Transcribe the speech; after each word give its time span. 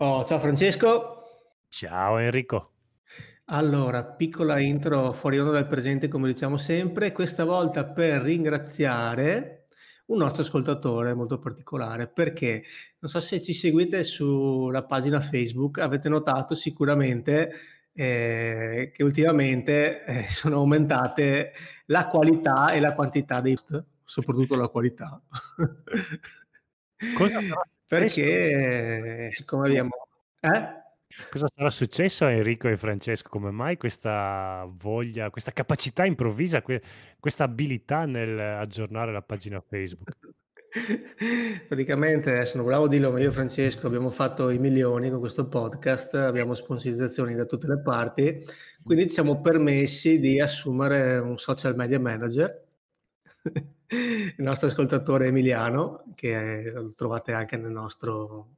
Oh, 0.00 0.24
ciao 0.24 0.38
Francesco. 0.38 1.16
Ciao 1.68 2.18
Enrico. 2.18 2.74
Allora, 3.46 4.04
piccola 4.04 4.60
intro 4.60 5.12
fuori 5.12 5.40
onda 5.40 5.50
dal 5.50 5.66
presente, 5.66 6.06
come 6.06 6.32
diciamo 6.32 6.56
sempre, 6.56 7.10
questa 7.10 7.44
volta 7.44 7.84
per 7.84 8.22
ringraziare 8.22 9.66
un 10.06 10.18
nostro 10.18 10.42
ascoltatore 10.42 11.14
molto 11.14 11.40
particolare, 11.40 12.06
perché 12.06 12.62
non 13.00 13.10
so 13.10 13.18
se 13.18 13.42
ci 13.42 13.52
seguite 13.52 14.04
sulla 14.04 14.84
pagina 14.84 15.20
Facebook, 15.20 15.78
avete 15.78 16.08
notato 16.08 16.54
sicuramente 16.54 17.52
eh, 17.92 18.92
che 18.94 19.02
ultimamente 19.02 20.04
eh, 20.04 20.22
sono 20.30 20.58
aumentate 20.58 21.54
la 21.86 22.06
qualità 22.06 22.70
e 22.70 22.78
la 22.78 22.94
quantità 22.94 23.40
dei 23.40 23.54
post, 23.54 23.84
soprattutto 24.04 24.54
la 24.54 24.68
qualità. 24.68 25.20
Cosa 27.16 27.40
perché, 27.88 29.28
siccome 29.32 29.68
abbiamo 29.68 29.90
eh? 30.40 30.86
Cosa 31.30 31.46
sarà 31.52 31.70
successo 31.70 32.26
a 32.26 32.30
Enrico 32.30 32.68
e 32.68 32.76
Francesco? 32.76 33.28
Come 33.28 33.50
mai 33.50 33.76
questa 33.76 34.68
voglia, 34.70 35.30
questa 35.30 35.52
capacità 35.52 36.04
improvvisa, 36.04 36.62
que 36.62 36.82
questa 37.18 37.44
abilità 37.44 38.04
nel 38.04 38.38
aggiornare 38.38 39.10
la 39.10 39.22
pagina 39.22 39.60
Facebook? 39.60 40.16
Praticamente 41.66 42.30
adesso 42.30 42.56
non 42.56 42.64
volevamo 42.64 42.88
dirlo, 42.88 43.10
ma 43.10 43.20
io 43.20 43.30
e 43.30 43.32
Francesco 43.32 43.86
abbiamo 43.86 44.10
fatto 44.10 44.50
i 44.50 44.58
milioni 44.58 45.10
con 45.10 45.18
questo 45.18 45.48
podcast, 45.48 46.14
abbiamo 46.14 46.54
sponsorizzazioni 46.54 47.34
da 47.34 47.46
tutte 47.46 47.66
le 47.66 47.80
parti, 47.80 48.44
quindi 48.84 49.06
ci 49.06 49.14
siamo 49.14 49.40
permessi 49.40 50.18
di 50.20 50.38
assumere 50.40 51.18
un 51.18 51.38
social 51.38 51.74
media 51.74 51.98
manager, 51.98 52.64
il 53.88 54.34
nostro 54.36 54.68
ascoltatore 54.68 55.26
Emiliano, 55.26 56.04
che 56.14 56.70
lo 56.74 56.92
trovate 56.92 57.32
anche 57.32 57.56
nel 57.56 57.70
nostro 57.70 58.56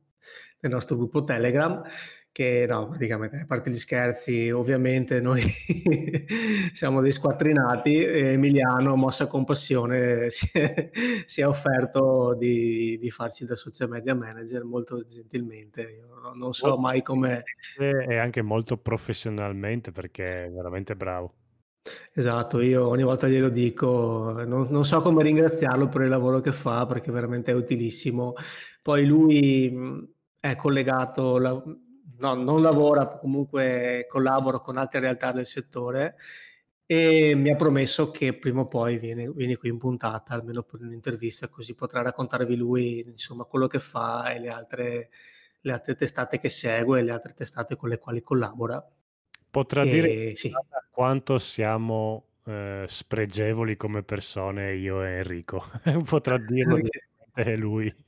nel 0.60 0.72
nostro 0.72 0.96
gruppo 0.96 1.24
Telegram, 1.24 1.82
che 2.32 2.64
no, 2.68 2.88
praticamente, 2.88 3.38
a 3.38 3.46
parte 3.46 3.70
gli 3.70 3.76
scherzi, 3.76 4.50
ovviamente 4.50 5.20
noi 5.20 5.42
siamo 6.72 7.00
dei 7.00 7.10
squattrinati 7.10 8.04
Emiliano, 8.04 8.94
mossa 8.94 9.26
compassione, 9.26 10.28
si 10.30 10.48
è, 10.52 10.90
si 11.26 11.40
è 11.40 11.46
offerto 11.46 12.34
di, 12.34 12.98
di, 12.98 13.10
farci 13.10 13.44
da 13.44 13.56
social 13.56 13.88
media 13.88 14.14
manager 14.14 14.64
molto 14.64 15.04
gentilmente. 15.06 15.82
Io 15.82 16.32
non 16.34 16.52
so 16.52 16.76
mai 16.76 17.02
come... 17.02 17.42
E 17.78 18.16
anche 18.16 18.42
molto 18.42 18.76
professionalmente 18.76 19.90
perché 19.90 20.44
è 20.44 20.50
veramente 20.50 20.94
bravo. 20.94 21.34
Esatto, 22.12 22.60
io 22.60 22.86
ogni 22.88 23.02
volta 23.02 23.28
glielo 23.28 23.48
dico, 23.48 24.42
non, 24.46 24.66
non, 24.70 24.84
so 24.84 25.00
come 25.00 25.22
ringraziarlo 25.22 25.88
per 25.88 26.02
il 26.02 26.08
lavoro 26.08 26.40
che 26.40 26.52
fa 26.52 26.84
perché 26.86 27.10
veramente 27.10 27.50
è 27.52 27.54
utilissimo. 27.54 28.34
Poi 28.82 29.06
lui 29.06 29.72
è 30.38 30.56
collegato, 30.56 31.38
la, 31.38 31.50
no, 32.18 32.34
non 32.34 32.62
lavora, 32.62 33.06
comunque 33.18 34.06
collabora 34.08 34.58
con 34.60 34.76
altre 34.76 35.00
realtà 35.00 35.32
del 35.32 35.46
settore 35.46 36.16
e 36.84 37.34
mi 37.36 37.50
ha 37.50 37.56
promesso 37.56 38.10
che 38.10 38.34
prima 38.36 38.62
o 38.62 38.66
poi 38.66 38.98
viene, 38.98 39.30
viene 39.30 39.56
qui 39.56 39.68
in 39.68 39.78
puntata, 39.78 40.34
almeno 40.34 40.62
per 40.62 40.80
un'intervista, 40.80 41.48
così 41.48 41.74
potrà 41.74 42.02
raccontarvi 42.02 42.56
lui 42.56 43.00
insomma 43.06 43.44
quello 43.44 43.68
che 43.68 43.80
fa 43.80 44.32
e 44.32 44.40
le 44.40 44.48
altre, 44.48 45.10
le 45.60 45.72
altre 45.72 45.94
testate 45.94 46.38
che 46.38 46.48
segue, 46.48 47.02
le 47.02 47.12
altre 47.12 47.32
testate 47.32 47.76
con 47.76 47.88
le 47.88 47.98
quali 47.98 48.20
collabora. 48.20 48.84
Potrà 49.50 49.82
e, 49.82 49.88
dire 49.88 50.36
sì. 50.36 50.52
quanto 50.90 51.38
siamo 51.38 52.26
eh, 52.44 52.84
spregevoli 52.86 53.76
come 53.76 54.02
persone 54.02 54.74
io 54.74 55.02
e 55.02 55.18
Enrico. 55.18 55.64
Potrà 56.04 56.38
dirlo 56.38 56.78
è 57.34 57.56
lui. 57.56 57.92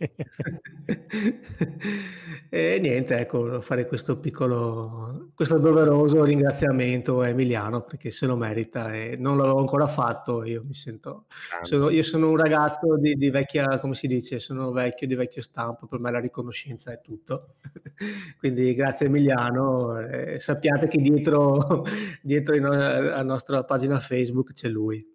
e 2.48 2.78
niente, 2.81 3.19
ecco, 3.19 3.61
fare 3.61 3.87
questo 3.87 4.19
piccolo, 4.19 5.31
questo 5.34 5.59
doveroso 5.59 6.25
ringraziamento 6.25 7.20
a 7.20 7.29
Emiliano 7.29 7.83
perché 7.83 8.11
se 8.11 8.27
lo 8.27 8.36
merita 8.36 8.92
e 8.95 9.17
non 9.17 9.36
l'avevo 9.36 9.58
ancora 9.58 9.86
fatto. 9.86 10.45
Io 10.45 10.63
mi 10.64 10.74
sento, 10.74 11.27
sono, 11.63 11.91
io 11.91 12.02
sono 12.02 12.30
un 12.30 12.36
ragazzo 12.36 12.97
di, 12.97 13.14
di, 13.14 13.30
vecchia, 13.30 13.79
come 13.79 13.95
si 13.95 14.07
dice, 14.07 14.39
sono 14.39 14.70
vecchio 14.73 15.07
di 15.07 15.14
vecchio 15.14 15.42
stampo. 15.42 15.86
Per 15.86 15.98
me 16.01 16.11
la 16.11 16.20
riconoscenza 16.20 16.92
è 16.92 17.01
tutto. 17.01 17.55
Quindi 18.39 18.74
grazie 18.74 19.07
Emiliano. 19.07 19.98
Eh, 19.98 20.41
sappiate 20.41 20.89
che 20.89 20.98
dietro, 20.98 21.85
dietro 22.23 22.57
la 22.57 23.23
nostra 23.23 23.64
pagina 23.64 24.01
Facebook 24.01 24.52
c'è 24.52 24.68
lui. 24.68 25.11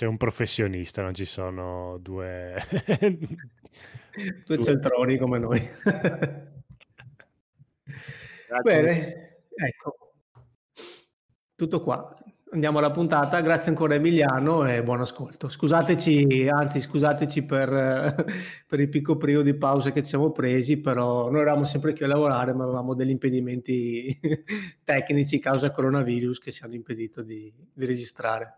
C'è 0.00 0.06
un 0.06 0.16
professionista, 0.16 1.02
non 1.02 1.12
ci 1.12 1.26
sono 1.26 1.98
due... 2.00 2.56
due 4.46 4.62
centroni 4.62 5.18
come 5.18 5.38
noi. 5.38 5.60
Bene, 8.62 9.44
ecco. 9.54 10.12
Tutto 11.54 11.82
qua. 11.82 12.16
Andiamo 12.52 12.78
alla 12.78 12.90
puntata. 12.90 13.42
Grazie 13.42 13.72
ancora 13.72 13.96
Emiliano 13.96 14.66
e 14.66 14.82
buon 14.82 15.02
ascolto. 15.02 15.50
Scusateci, 15.50 16.48
anzi 16.48 16.80
scusateci 16.80 17.44
per, 17.44 17.68
per 18.66 18.80
il 18.80 18.88
piccolo 18.88 19.18
periodo 19.18 19.50
di 19.50 19.54
pausa 19.54 19.92
che 19.92 20.00
ci 20.00 20.08
siamo 20.08 20.32
presi, 20.32 20.80
però 20.80 21.28
noi 21.28 21.42
eravamo 21.42 21.66
sempre 21.66 21.92
qui 21.92 22.06
a 22.06 22.08
lavorare, 22.08 22.54
ma 22.54 22.64
avevamo 22.64 22.94
degli 22.94 23.10
impedimenti 23.10 24.18
tecnici 24.82 25.38
causa 25.38 25.70
coronavirus 25.70 26.38
che 26.38 26.52
ci 26.52 26.64
hanno 26.64 26.76
impedito 26.76 27.20
di, 27.20 27.52
di 27.70 27.84
registrare. 27.84 28.56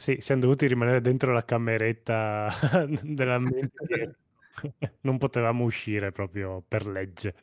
Sì, 0.00 0.16
siamo 0.20 0.40
dovuti 0.40 0.66
rimanere 0.66 1.02
dentro 1.02 1.30
la 1.30 1.44
cameretta 1.44 2.48
dell'ambiente. 3.02 4.16
non 5.02 5.18
potevamo 5.18 5.64
uscire 5.64 6.10
proprio 6.10 6.64
per 6.66 6.86
legge. 6.86 7.34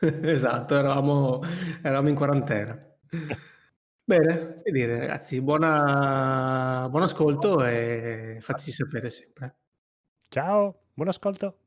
esatto, 0.00 0.76
eravamo, 0.76 1.40
eravamo 1.80 2.08
in 2.08 2.16
quarantena. 2.16 2.84
Bene, 4.02 4.60
che 4.64 4.72
dire 4.72 4.98
ragazzi, 4.98 5.40
buona, 5.40 6.88
buon 6.90 7.04
ascolto 7.04 7.64
e 7.64 8.38
fateci 8.40 8.72
sapere 8.72 9.08
sempre. 9.08 9.58
Ciao, 10.28 10.86
buon 10.92 11.10
ascolto. 11.10 11.58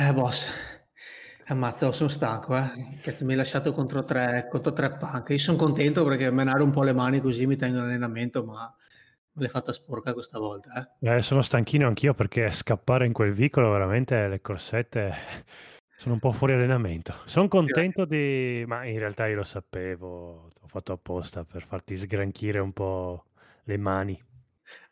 Eh, 0.00 0.12
boss, 0.12 0.48
ammazza, 1.46 1.90
sono 1.90 2.08
stanco, 2.08 2.56
eh. 2.56 3.00
Cazzo, 3.02 3.24
mi 3.24 3.32
hai 3.32 3.36
lasciato 3.38 3.72
contro 3.72 4.04
tre, 4.04 4.46
contro 4.48 4.72
tre 4.72 4.92
punk. 4.92 5.30
Io 5.30 5.38
sono 5.38 5.58
contento 5.58 6.04
perché 6.04 6.30
menare 6.30 6.62
un 6.62 6.70
po' 6.70 6.84
le 6.84 6.92
mani 6.92 7.20
così 7.20 7.46
mi 7.46 7.56
tengo 7.56 7.78
in 7.78 7.82
allenamento, 7.82 8.44
ma 8.44 8.72
me 9.32 9.42
l'hai 9.42 9.48
fatta 9.50 9.72
sporca 9.72 10.12
questa 10.12 10.38
volta, 10.38 10.94
eh. 11.00 11.16
eh 11.16 11.20
sono 11.20 11.42
stanchino 11.42 11.88
anch'io 11.88 12.14
perché 12.14 12.48
scappare 12.52 13.06
in 13.06 13.12
quel 13.12 13.32
vicolo 13.32 13.72
veramente 13.72 14.28
le 14.28 14.40
corsette 14.40 15.14
Sono 15.96 16.14
un 16.14 16.20
po' 16.20 16.30
fuori 16.30 16.52
allenamento. 16.52 17.16
Son 17.24 17.48
contento 17.48 18.04
di 18.04 18.62
ma 18.68 18.84
in 18.84 19.00
realtà 19.00 19.26
io 19.26 19.34
lo 19.34 19.42
sapevo, 19.42 20.52
ho 20.60 20.68
fatto 20.68 20.92
apposta 20.92 21.42
per 21.42 21.64
farti 21.66 21.96
sgranchire 21.96 22.60
un 22.60 22.72
po' 22.72 23.24
le 23.64 23.76
mani. 23.76 24.22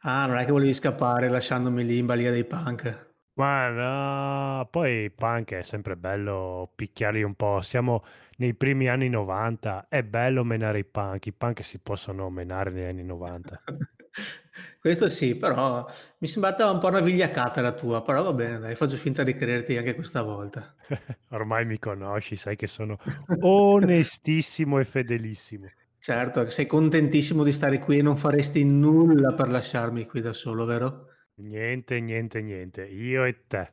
Ah, 0.01 0.27
non 0.27 0.37
è 0.37 0.45
che 0.45 0.51
volevi 0.51 0.75
scappare 0.75 1.29
lasciandomi 1.29 1.85
lì 1.85 1.99
in 1.99 2.07
balia 2.07 2.33
dei 2.33 2.45
punk. 2.45 3.15
Ma 3.39 3.69
no, 3.69 4.67
poi 4.71 5.05
i 5.05 5.11
punk 5.11 5.53
è 5.53 5.63
sempre 5.63 5.95
bello 5.97 6.73
picchiarli 6.75 7.23
un 7.23 7.35
po'. 7.35 7.61
Siamo 7.61 8.03
nei 8.39 8.55
primi 8.55 8.89
anni 8.89 9.11
'90, 9.11 9.89
è 9.89 10.03
bello 10.03 10.43
menare 10.43 10.79
i 10.79 10.85
punk. 10.87 11.27
I 11.27 11.33
punk 11.33 11.63
si 11.63 11.79
possono 11.79 12.31
menare 12.31 12.71
negli 12.71 12.89
anni 12.89 13.05
'90. 13.05 13.63
Questo 14.81 15.11
sì, 15.11 15.37
però 15.37 15.87
mi 16.19 16.29
sembrata 16.29 16.71
un 16.71 16.79
po' 16.79 16.87
una 16.89 17.01
vigliacata 17.01 17.61
la 17.61 17.73
tua, 17.73 18.03
però 18.03 18.23
va 18.23 18.33
bene 18.33 18.59
dai, 18.59 18.75
faccio 18.75 18.97
finta 18.97 19.23
di 19.23 19.35
crederti 19.35 19.77
anche 19.77 19.95
questa 19.95 20.23
volta. 20.23 20.75
Ormai 21.31 21.67
mi 21.67 21.79
conosci, 21.79 22.37
sai 22.37 22.57
che 22.57 22.67
sono 22.67 22.97
onestissimo 23.41 24.79
e 24.79 24.85
fedelissimo. 24.87 25.67
Certo, 25.99 26.49
sei 26.49 26.67
contentissimo 26.67 27.43
di 27.43 27.53
stare 27.53 27.81
qui 27.81 27.99
e 27.99 28.03
non 28.03 28.17
faresti 28.17 28.65
nulla 28.65 29.35
per 29.35 29.49
lasciarmi 29.49 30.07
qui 30.07 30.21
da 30.23 30.33
solo, 30.33 30.65
vero? 30.65 31.16
Niente, 31.39 32.01
niente, 32.01 32.41
niente, 32.41 32.87
io 32.87 33.25
e 33.25 33.47
te. 33.47 33.73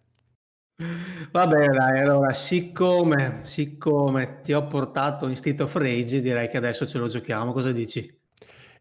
Va 1.32 1.48
bene 1.48 1.68
dai, 1.68 2.00
allora 2.00 2.34
siccome 2.34 3.40
siccome 3.44 4.42
ti 4.42 4.52
ho 4.52 4.68
portato 4.68 5.30
in 5.30 5.36
Street 5.38 5.62
of 5.62 5.74
Rage, 5.76 6.20
direi 6.20 6.50
che 6.50 6.58
adesso 6.58 6.86
ce 6.86 6.98
lo 6.98 7.08
giochiamo, 7.08 7.54
cosa 7.54 7.72
dici? 7.72 8.20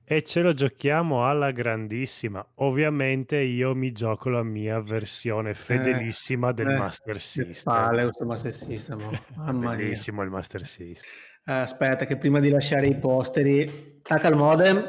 E 0.05 0.23
ce 0.25 0.41
lo 0.43 0.53
giochiamo 0.53 1.29
alla 1.29 1.53
grandissima. 1.53 2.45
Ovviamente 2.57 3.39
io 3.39 3.73
mi 3.75 3.93
gioco 3.93 4.31
la 4.31 4.43
mia 4.43 4.81
versione 4.81 5.51
Eh, 5.51 5.55
fedelissima 5.55 6.51
del 6.51 6.71
eh, 6.71 6.77
Master 6.77 7.21
System. 7.21 7.73
palle 7.73 8.03
questo 8.03 8.25
Master 8.25 8.55
System, 8.55 9.01
oh, 9.01 9.25
mamma 9.37 9.69
mia. 9.71 9.77
Bellissimo 9.77 10.23
il 10.23 10.31
Master 10.31 10.67
System. 10.67 11.09
Eh, 11.45 11.53
aspetta 11.53 12.05
che 12.05 12.17
prima 12.17 12.41
di 12.41 12.51
lasciare 12.51 12.87
i 12.87 12.97
posteri, 12.97 14.01
attacca 14.03 14.29
il 14.29 14.37
modem. 14.37 14.85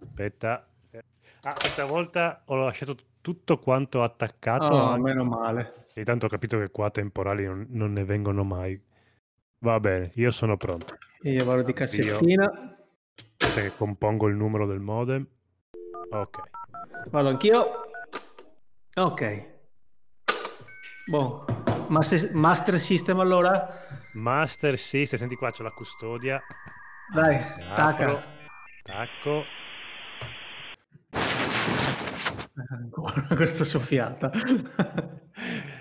Aspetta. 0.00 0.68
Ah, 1.44 1.54
questa 1.54 1.84
volta 1.86 2.42
ho 2.46 2.54
lasciato 2.54 2.94
tutto 2.94 3.10
quanto 3.60 4.02
attaccato. 4.02 4.64
Oh, 4.64 4.84
anche- 4.84 5.00
meno 5.00 5.24
male. 5.24 5.86
E 5.94 6.04
tanto 6.04 6.26
ho 6.26 6.28
capito 6.28 6.58
che 6.58 6.70
qua 6.70 6.90
temporali 6.90 7.44
non, 7.44 7.66
non 7.70 7.92
ne 7.92 8.04
vengono 8.04 8.44
mai. 8.44 8.80
Va 9.58 9.78
bene, 9.78 10.10
io 10.14 10.30
sono 10.30 10.56
pronto. 10.56 10.96
Io 11.22 11.44
vado 11.44 11.62
di 11.62 11.72
cassettina. 11.72 12.76
Che 13.36 13.72
compongo 13.76 14.28
il 14.28 14.34
numero 14.34 14.66
del 14.66 14.80
modem. 14.80 15.26
Ok. 16.10 16.38
Vado 17.10 17.28
anch'io. 17.28 17.64
Ok. 18.94 19.50
Boh. 21.06 21.44
Master, 21.88 22.34
Master 22.34 22.78
System 22.78 23.20
allora? 23.20 23.68
Master 24.14 24.78
System, 24.78 25.18
senti 25.18 25.36
qua 25.36 25.50
c'ho 25.50 25.62
la 25.62 25.70
custodia. 25.70 26.42
Dai, 27.12 27.38
tacca. 27.74 28.22
Tacco. 28.82 29.44
Ancora 32.68 33.22
questa 33.34 33.64
soffiata. 33.64 34.30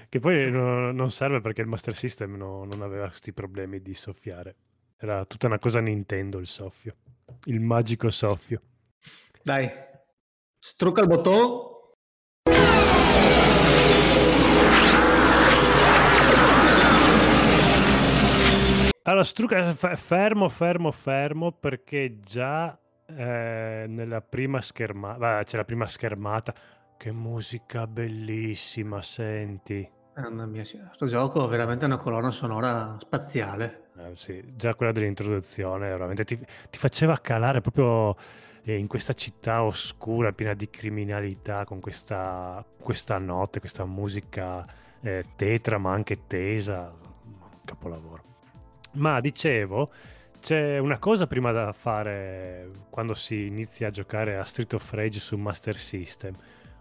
Che 0.10 0.20
poi 0.20 0.50
no- 0.52 0.92
non 0.92 1.12
serve 1.12 1.42
perché 1.42 1.62
il 1.62 1.68
Master 1.68 1.96
System 1.96 2.36
no- 2.36 2.64
non 2.66 2.82
aveva 2.82 3.08
questi 3.08 3.34
problemi 3.34 3.82
di 3.82 3.94
soffiare. 3.94 4.56
Era 4.98 5.26
tutta 5.26 5.48
una 5.48 5.60
cosa 5.60 5.80
Nintendo 5.80 6.38
il 6.38 6.48
soffio. 6.48 6.96
Il 7.46 7.60
magico 7.60 8.10
soffio. 8.10 8.62
Dai. 9.44 9.70
Strucca 10.58 11.02
il 11.02 11.08
bottone. 11.08 11.70
Allora, 19.04 19.24
Struca, 19.24 19.74
f- 19.74 19.96
fermo, 19.98 20.48
fermo, 20.48 20.92
fermo, 20.92 21.52
perché 21.52 22.20
già 22.20 22.78
eh, 23.16 23.86
nella 23.88 24.22
prima 24.22 24.62
schermata, 24.62 25.44
c'è 25.44 25.58
la 25.58 25.66
prima 25.66 25.88
schermata, 25.88 26.54
che 26.98 27.12
musica 27.12 27.88
bellissima, 27.88 29.02
senti. 29.02 29.90
Mamma 30.16 30.46
mia, 30.46 30.62
questo 30.62 31.08
gioco 31.08 31.46
è 31.46 31.50
veramente 31.50 31.86
una 31.86 31.98
colonna 31.98 32.32
sonora 32.32 32.98
spaziale. 33.00 33.90
Eh, 33.98 34.12
sì, 34.16 34.54
già 34.56 34.76
quella 34.76 34.92
dell'introduzione 34.92 35.90
veramente 35.90 36.24
ti, 36.24 36.38
ti 36.38 36.78
faceva 36.78 37.18
calare 37.18 37.62
proprio 37.62 38.16
eh, 38.64 38.78
in 38.78 38.88
questa 38.88 39.14
città 39.14 39.64
oscura, 39.64 40.32
piena 40.32 40.54
di 40.54 40.70
criminalità, 40.70 41.66
con 41.66 41.80
questa, 41.80 42.64
questa 42.80 43.18
notte, 43.18 43.60
questa 43.60 43.86
musica 43.86 44.66
eh, 45.02 45.26
tetra 45.36 45.78
ma 45.78 45.92
anche 45.92 46.28
tesa, 46.28 46.94
capolavoro. 47.66 48.24
Ma 48.94 49.20
dicevo, 49.20 49.92
c'è 50.42 50.78
una 50.80 50.98
cosa 50.98 51.28
prima 51.28 51.52
da 51.52 51.72
fare 51.72 52.70
quando 52.90 53.14
si 53.14 53.46
inizia 53.46 53.88
a 53.88 53.92
giocare 53.92 54.38
a 54.38 54.44
Street 54.44 54.74
of 54.74 54.92
Rage 54.94 55.20
su 55.20 55.38
Master 55.38 55.78
System, 55.78 56.34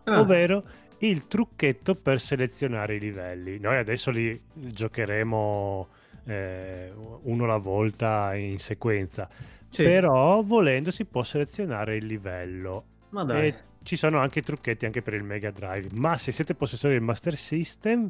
Ah, 0.04 0.20
ovvero 0.20 0.64
il 0.98 1.26
trucchetto 1.28 1.94
per 1.94 2.20
selezionare 2.20 2.96
i 2.96 2.98
livelli. 2.98 3.58
Noi 3.58 3.76
adesso 3.76 4.10
li 4.10 4.38
giocheremo 4.54 5.88
eh, 6.24 6.92
uno 7.22 7.44
alla 7.44 7.56
volta 7.58 8.34
in 8.34 8.58
sequenza, 8.58 9.28
sì, 9.68 9.84
però 9.84 10.42
volendo 10.42 10.90
si 10.90 11.04
può 11.04 11.22
selezionare 11.22 11.96
il 11.96 12.06
livello. 12.06 12.84
ma 13.10 13.24
dai. 13.24 13.48
E 13.48 13.54
ci 13.82 13.96
sono 13.96 14.18
anche 14.18 14.40
i 14.40 14.42
trucchetti 14.42 14.84
anche 14.86 15.00
per 15.02 15.14
il 15.14 15.22
Mega 15.22 15.50
Drive. 15.50 15.88
Ma 15.92 16.16
se 16.18 16.32
siete 16.32 16.54
possessori 16.54 16.94
del 16.94 17.02
Master 17.02 17.36
System, 17.36 18.08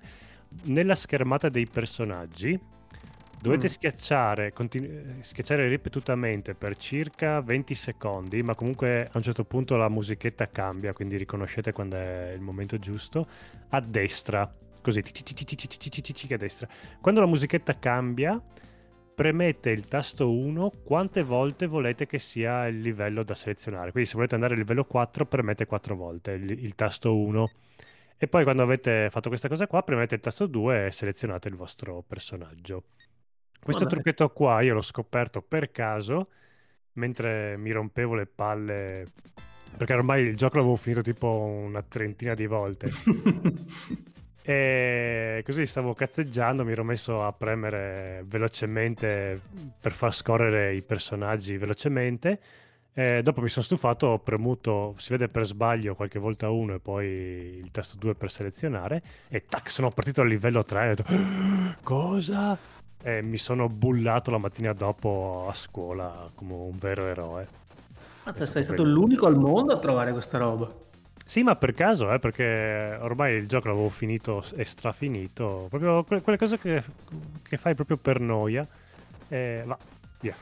nella 0.65 0.95
schermata 0.97 1.49
dei 1.49 1.67
personaggi 1.67 2.59
Dovete 3.41 3.67
mm. 3.67 3.71
schiacciare, 3.71 4.53
continu- 4.53 5.23
schiacciare 5.23 5.67
ripetutamente 5.69 6.55
per 6.55 6.77
circa 6.77 7.41
20 7.41 7.75
secondi, 7.75 8.43
ma 8.43 8.55
comunque 8.55 9.07
a 9.07 9.17
un 9.17 9.23
certo 9.23 9.45
punto 9.45 9.77
la 9.77 9.89
musichetta 9.89 10.49
cambia, 10.49 10.93
quindi 10.93 11.17
riconoscete 11.17 11.73
quando 11.73 11.97
è 11.97 12.33
il 12.35 12.41
momento 12.41 12.79
giusto, 12.79 13.27
a 13.71 13.81
destra, 13.81 14.53
così, 14.83 14.99
a 15.01 16.37
destra. 16.37 16.69
Quando 17.01 17.21
la 17.21 17.27
musichetta 17.27 17.79
cambia, 17.79 18.39
premete 19.21 19.71
il 19.71 19.87
tasto 19.87 20.31
1 20.31 20.73
quante 20.83 21.23
volte 21.23 21.67
volete 21.67 22.07
che 22.07 22.19
sia 22.19 22.67
il 22.67 22.81
livello 22.81 23.23
da 23.23 23.35
selezionare. 23.35 23.91
Quindi 23.91 24.09
se 24.09 24.17
volete 24.17 24.35
andare 24.35 24.53
al 24.53 24.59
livello 24.59 24.85
4 24.85 25.27
premete 25.27 25.67
4 25.67 25.95
volte 25.95 26.33
il, 26.33 26.51
il, 26.51 26.75
tasto 26.75 27.17
1 27.17 27.51
e 28.17 28.29
poi 28.29 28.45
quando 28.45 28.63
avete 28.63 29.09
fatto 29.11 29.29
questa 29.29 29.49
cosa 29.49 29.67
qua 29.67 29.83
premete 29.83 30.15
il 30.15 30.21
tasto 30.21 30.47
2 30.47 30.87
e 30.87 30.91
selezionate 30.91 31.49
il 31.49 31.57
vostro 31.57 32.03
personaggio. 32.07 32.85
Questo 33.63 33.85
Vabbè. 33.85 33.95
trucchetto 33.95 34.29
qua 34.31 34.61
io 34.63 34.75
l'ho 34.75 34.83
scoperto 34.83 35.43
per 35.43 35.71
caso 35.71 36.29
mentre 36.95 37.57
mi 37.57 37.71
rompevo 37.71 38.15
le 38.15 38.27
palle 38.27 39.05
perché 39.77 39.95
ormai 39.95 40.25
il 40.25 40.37
gioco 40.37 40.57
l'avevo 40.57 40.77
finito 40.77 41.03
tipo 41.03 41.29
una 41.29 41.83
trentina 41.83 42.35
di 42.35 42.47
volte 42.47 42.91
e 44.43 45.43
così 45.45 45.67
stavo 45.67 45.95
cazzeggiando, 45.95 46.65
mi 46.65 46.73
ero 46.73 46.83
messo 46.83 47.23
a 47.23 47.33
premere 47.33 48.25
velocemente 48.27 49.41
per 49.81 49.93
far 49.93 50.15
scorrere 50.15 50.75
i 50.75 50.83
personaggi 50.83 51.57
velocemente. 51.57 52.41
E 52.93 53.23
dopo 53.23 53.41
mi 53.41 53.49
sono 53.49 53.65
stufato, 53.65 54.09
ho 54.09 54.19
premuto, 54.19 54.95
si 54.99 55.13
vede 55.13 55.29
per 55.29 55.47
sbaglio 55.47 55.95
qualche 55.95 56.19
volta 56.19 56.51
uno 56.51 56.75
e 56.75 56.81
poi 56.81 57.07
il 57.07 57.71
tasto 57.71 57.97
2 57.97 58.15
per 58.17 58.31
selezionare 58.33 59.03
e 59.29 59.45
tac, 59.47 59.71
sono 59.71 59.91
partito 59.93 60.23
al 60.23 60.29
livello 60.29 60.65
3 60.65 60.85
e 60.85 60.91
ho 60.91 60.95
detto 60.95 61.13
"Ah, 61.13 61.77
cosa? 61.85 62.59
E 63.03 63.23
mi 63.23 63.39
sono 63.39 63.67
bullato 63.67 64.31
la 64.31 64.39
mattina 64.39 64.73
dopo 64.73 65.47
a 65.49 65.55
scuola 65.55 66.31
come 66.35 66.53
un 66.53 66.77
vero 66.79 67.07
eroe. 67.07 67.49
Mazza, 68.25 68.45
sei 68.45 68.63
stato 68.63 68.85
l'unico 68.85 69.27
al 69.27 69.37
mondo 69.37 69.73
a 69.73 69.79
trovare 69.79 70.13
questa 70.13 70.37
roba. 70.39 70.71
Sì, 71.25 71.43
ma 71.43 71.57
per 71.57 71.73
caso, 71.73 72.13
eh, 72.13 72.19
perché 72.19 72.99
ormai 73.01 73.35
il 73.35 73.47
gioco 73.47 73.69
l'avevo 73.69 73.89
finito 73.89 74.45
e 74.55 74.65
strafinito. 74.65 75.67
Proprio 75.71 76.05
que- 76.05 76.21
quelle 76.21 76.37
cose 76.37 76.59
che, 76.59 76.83
che 77.43 77.57
fai 77.57 77.75
proprio 77.75 77.97
per 77.97 78.21
noia. 78.21 78.67
E 79.29 79.63
va, 79.65 79.79
via. 80.21 80.35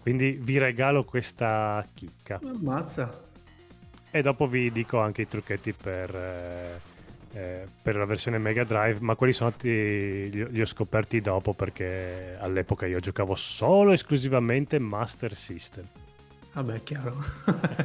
Quindi 0.00 0.32
vi 0.32 0.58
regalo 0.58 1.04
questa 1.04 1.86
chicca. 1.94 2.40
Ammazza. 2.44 3.22
E 4.10 4.20
dopo 4.20 4.46
vi 4.48 4.70
dico 4.72 4.98
anche 4.98 5.22
i 5.22 5.28
trucchetti 5.28 5.72
per, 5.72 6.14
eh, 6.14 6.80
eh, 7.34 7.64
per 7.82 7.96
la 7.96 8.04
versione 8.04 8.38
Mega 8.38 8.64
Drive, 8.64 8.98
ma 9.00 9.14
quelli 9.14 9.32
sono 9.32 9.50
stati, 9.50 9.68
li, 9.68 10.50
li 10.50 10.60
ho 10.60 10.66
scoperti 10.66 11.20
dopo 11.20 11.54
perché 11.54 12.36
all'epoca 12.38 12.86
io 12.86 13.00
giocavo 13.00 13.34
solo 13.34 13.92
esclusivamente 13.92 14.78
Master 14.78 15.34
System. 15.34 15.84
Vabbè, 16.54 16.82
chiaro. 16.82 17.16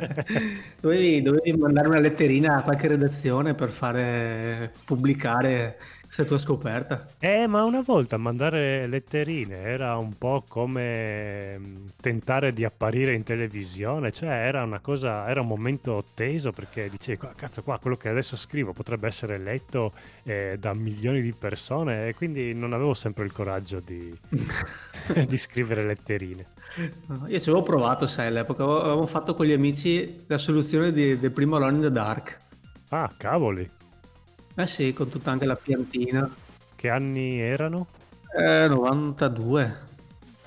dovevi, 0.82 1.22
dovevi 1.22 1.54
mandare 1.54 1.88
una 1.88 2.00
letterina 2.00 2.58
a 2.58 2.62
qualche 2.64 2.90
redazione 2.90 3.54
per 3.54 3.70
fare 3.70 4.74
pubblicare 4.84 5.78
questa 6.08 6.24
tua 6.24 6.38
scoperta. 6.38 7.06
Eh, 7.20 7.48
ma 7.48 7.66
una 7.66 7.82
volta 7.82 8.18
mandare 8.18 8.88
letterine 8.88 9.62
era 9.62 9.98
un 9.98 10.18
po' 10.18 10.46
come 10.48 11.60
mm, 11.60 11.88
tentare 12.02 12.54
di 12.54 12.64
apparire 12.64 13.14
in 13.14 13.24
televisione, 13.24 14.14
cioè 14.14 14.30
era 14.30 14.64
una 14.64 14.80
cosa, 14.80 15.28
era 15.28 15.42
un 15.42 15.48
momento 15.48 16.06
teso 16.14 16.54
perché 16.54 16.90
dicevi, 16.90 17.20
cazzo 17.36 17.62
qua, 17.62 17.78
quello 17.78 17.98
che 17.98 18.08
adesso 18.08 18.38
scrivo 18.38 18.72
potrebbe 18.72 19.08
essere 19.08 19.38
letto 19.38 19.92
eh, 20.24 20.56
da 20.58 20.74
milioni 20.74 21.22
di 21.22 21.34
persone 21.34 22.08
e 22.08 22.16
quindi 22.16 22.54
non 22.54 22.72
avevo 22.72 22.94
sempre 22.94 23.26
il 23.26 23.34
coraggio 23.34 23.82
di, 23.82 24.18
di 25.28 25.38
scrivere 25.38 25.84
letterine. 25.86 26.46
io 27.28 27.40
ci 27.40 27.50
avevo 27.50 27.64
provato, 27.64 28.08
sai, 28.08 28.28
all'epoca 28.28 28.64
avevamo 28.64 29.08
fatto 29.08 29.36
con 29.36 29.46
gli 29.46 29.54
amici 29.54 30.24
la 30.28 30.38
soluzione 30.38 30.94
di, 30.94 31.20
del 31.20 31.32
primo 31.32 31.58
Alone 31.58 31.76
in 31.76 31.82
the 31.82 31.92
Dark. 31.92 32.40
Ah, 32.90 33.12
cavoli. 33.18 33.70
Eh 34.60 34.66
sì, 34.66 34.92
con 34.92 35.08
tutta 35.08 35.30
anche 35.30 35.46
la 35.46 35.56
piantina. 35.56 36.28
Che 36.76 36.90
anni 36.90 37.40
erano? 37.40 37.86
Eh, 38.36 38.68
92. 38.68 39.86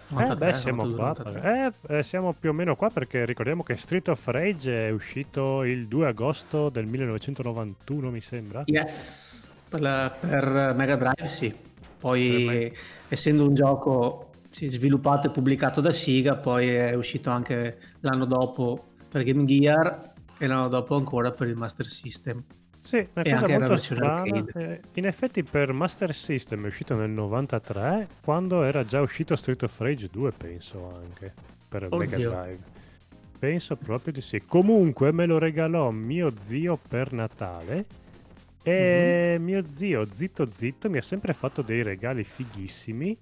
93, 0.09 0.49
eh 0.49 0.51
beh, 0.51 0.59
siamo 0.59 0.85
92, 0.85 1.41
qua. 1.41 1.67
Eh, 1.89 1.99
eh, 1.99 2.03
siamo 2.03 2.33
più 2.33 2.51
o 2.51 2.53
meno 2.53 2.75
qua 2.75 2.91
perché 2.91 3.25
ricordiamo 3.25 3.63
che 3.63 3.77
Street 3.77 4.09
of 4.09 4.27
Rage 4.27 4.89
è 4.89 4.91
uscito 4.91 5.63
il 5.63 5.87
2 5.87 6.09
agosto 6.09 6.71
del 6.71 6.87
1991, 6.87 8.11
mi 8.11 8.21
sembra. 8.21 8.65
Yes, 8.67 9.49
per, 9.69 9.81
la, 9.81 10.13
per 10.19 10.75
Mega 10.77 10.97
Drive 10.97 11.29
sì. 11.29 11.55
Poi, 11.97 12.77
essendo 13.07 13.47
un 13.47 13.55
gioco 13.55 14.33
sì, 14.49 14.69
sviluppato 14.71 15.29
e 15.29 15.31
pubblicato 15.31 15.81
da 15.81 15.93
Siga, 15.93 16.35
poi 16.35 16.69
è 16.69 16.95
uscito 16.95 17.31
anche 17.31 17.79
l'anno 18.01 18.25
dopo 18.25 18.89
per 19.09 19.23
Game 19.23 19.45
Gear 19.45 20.15
e 20.37 20.47
l'anno 20.49 20.67
dopo 20.67 20.97
ancora 20.97 21.31
per 21.31 21.47
il 21.47 21.55
Master 21.55 21.87
System. 21.87 22.43
Sì, 22.91 23.07
una 23.15 23.25
e 23.25 23.33
cosa 23.35 23.59
molto 23.59 23.77
strana. 23.77 24.45
Eh, 24.53 24.81
in 24.95 25.07
effetti 25.07 25.45
per 25.45 25.73
Master 25.73 26.13
System 26.13 26.65
è 26.65 26.67
uscito 26.67 26.97
nel 26.97 27.11
93, 27.11 28.09
quando 28.21 28.65
era 28.65 28.85
già 28.85 29.01
uscito 29.01 29.37
Street 29.37 29.63
of 29.63 29.79
Rage 29.79 30.09
2, 30.11 30.33
penso 30.33 31.01
anche, 31.01 31.33
per 31.69 31.85
Oddio. 31.85 31.99
Mega 31.99 32.17
Drive. 32.17 32.59
Penso 33.39 33.77
proprio 33.77 34.13
di 34.13 34.21
sì. 34.21 34.43
Comunque 34.45 35.13
me 35.13 35.25
lo 35.27 35.39
regalò 35.39 35.93
mio 35.93 36.33
zio 36.37 36.77
per 36.89 37.13
Natale 37.13 37.85
e 38.65 39.37
mm-hmm. 39.37 39.45
mio 39.45 39.65
zio, 39.69 40.05
zitto 40.13 40.49
zitto, 40.51 40.91
mi 40.91 40.99
ha 40.99 41.03
sempre 41.03 41.33
fatto 41.33 41.63
dei 41.63 41.85
regali 41.85 42.25
fighissimi 42.25 43.17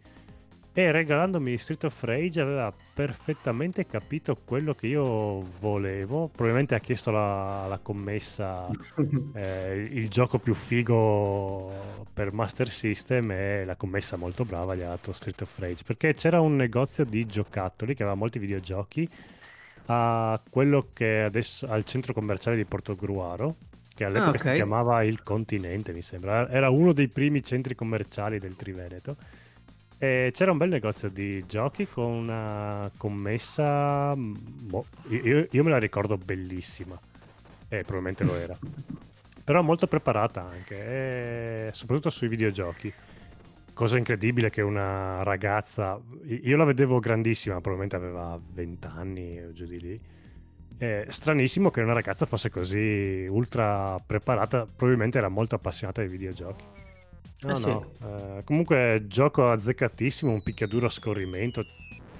e 0.78 0.92
regalandomi 0.92 1.58
Street 1.58 1.82
of 1.82 2.02
Rage 2.04 2.40
aveva 2.40 2.73
perfettamente 2.94 3.85
capito 3.85 4.38
quello 4.44 4.75
che 4.75 4.87
io 4.87 5.44
volevo. 5.58 6.28
Probabilmente 6.28 6.76
ha 6.76 6.78
chiesto 6.78 7.11
la, 7.11 7.66
la 7.66 7.78
commessa 7.78 8.70
eh, 9.35 9.88
il 9.90 10.08
gioco 10.08 10.38
più 10.38 10.54
figo 10.54 12.06
per 12.14 12.32
Master 12.32 12.68
System 12.68 13.32
e 13.32 13.64
la 13.64 13.75
commessa 13.75 14.14
molto 14.14 14.44
brava 14.44 14.76
gli 14.76 14.82
ha 14.82 14.90
dato 14.90 15.12
Street 15.12 15.40
of 15.40 15.58
Rage 15.58 15.82
perché 15.85 16.14
c'era 16.14 16.40
un 16.40 16.54
negozio 16.54 17.04
di 17.04 17.26
giocattoli 17.26 17.97
che 17.97 18.04
aveva 18.04 18.16
molti 18.16 18.38
videogiochi 18.38 19.08
a 19.87 20.40
quello 20.49 20.90
che 20.92 21.23
adesso 21.23 21.66
al 21.66 21.82
centro 21.82 22.12
commerciale 22.12 22.56
di 22.56 22.64
Portogruaro 22.64 23.56
che 23.97 24.04
all'epoca 24.04 24.30
ah, 24.30 24.40
okay. 24.40 24.50
si 24.52 24.56
chiamava 24.58 25.02
Il 25.02 25.25
Continente 25.25 25.92
mi 25.92 26.02
sembra 26.02 26.49
era 26.49 26.70
uno 26.70 26.92
dei 26.92 27.08
primi 27.08 27.42
centri 27.42 27.75
commerciali 27.75 28.38
del 28.38 28.54
Triveneto 28.54 29.16
e 29.98 30.30
c'era 30.32 30.52
un 30.52 30.58
bel 30.58 30.68
negozio 30.68 31.08
di 31.08 31.44
giochi 31.46 31.88
con 31.88 32.04
una 32.04 32.88
commessa, 32.96 34.14
boh, 34.16 34.86
io, 35.08 35.48
io, 35.50 35.64
me 35.64 35.70
la 35.70 35.78
ricordo 35.78 36.16
bellissima, 36.16 36.96
e 37.68 37.82
probabilmente 37.82 38.22
lo 38.22 38.36
era, 38.36 38.56
però 39.42 39.60
molto 39.62 39.88
preparata 39.88 40.48
anche, 40.48 41.68
e 41.68 41.70
soprattutto 41.72 42.10
sui 42.10 42.28
videogiochi. 42.28 42.92
Cosa 43.74 43.96
incredibile 43.96 44.50
che 44.50 44.60
una 44.60 45.22
ragazza, 45.22 46.00
io 46.24 46.56
la 46.56 46.64
vedevo 46.64 46.98
grandissima, 46.98 47.60
probabilmente 47.60 47.94
aveva 47.94 48.38
20 48.52 48.86
anni 48.88 49.40
o 49.40 49.52
giù 49.52 49.66
di 49.66 49.80
lì. 49.80 50.00
È 50.76 51.06
stranissimo 51.08 51.70
che 51.70 51.80
una 51.80 51.92
ragazza 51.92 52.26
fosse 52.26 52.50
così 52.50 53.26
ultra 53.30 53.96
preparata, 54.04 54.64
probabilmente 54.64 55.18
era 55.18 55.28
molto 55.28 55.54
appassionata 55.54 56.00
ai 56.00 56.08
videogiochi. 56.08 56.77
No, 57.42 57.52
eh 57.52 57.57
sì. 57.57 57.66
no. 57.66 57.92
Eh, 58.02 58.45
comunque 58.45 59.04
gioco 59.07 59.50
azzeccatissimo, 59.50 60.33
un 60.33 60.42
picchiaduro 60.42 60.87
a 60.87 60.90
scorrimento. 60.90 61.64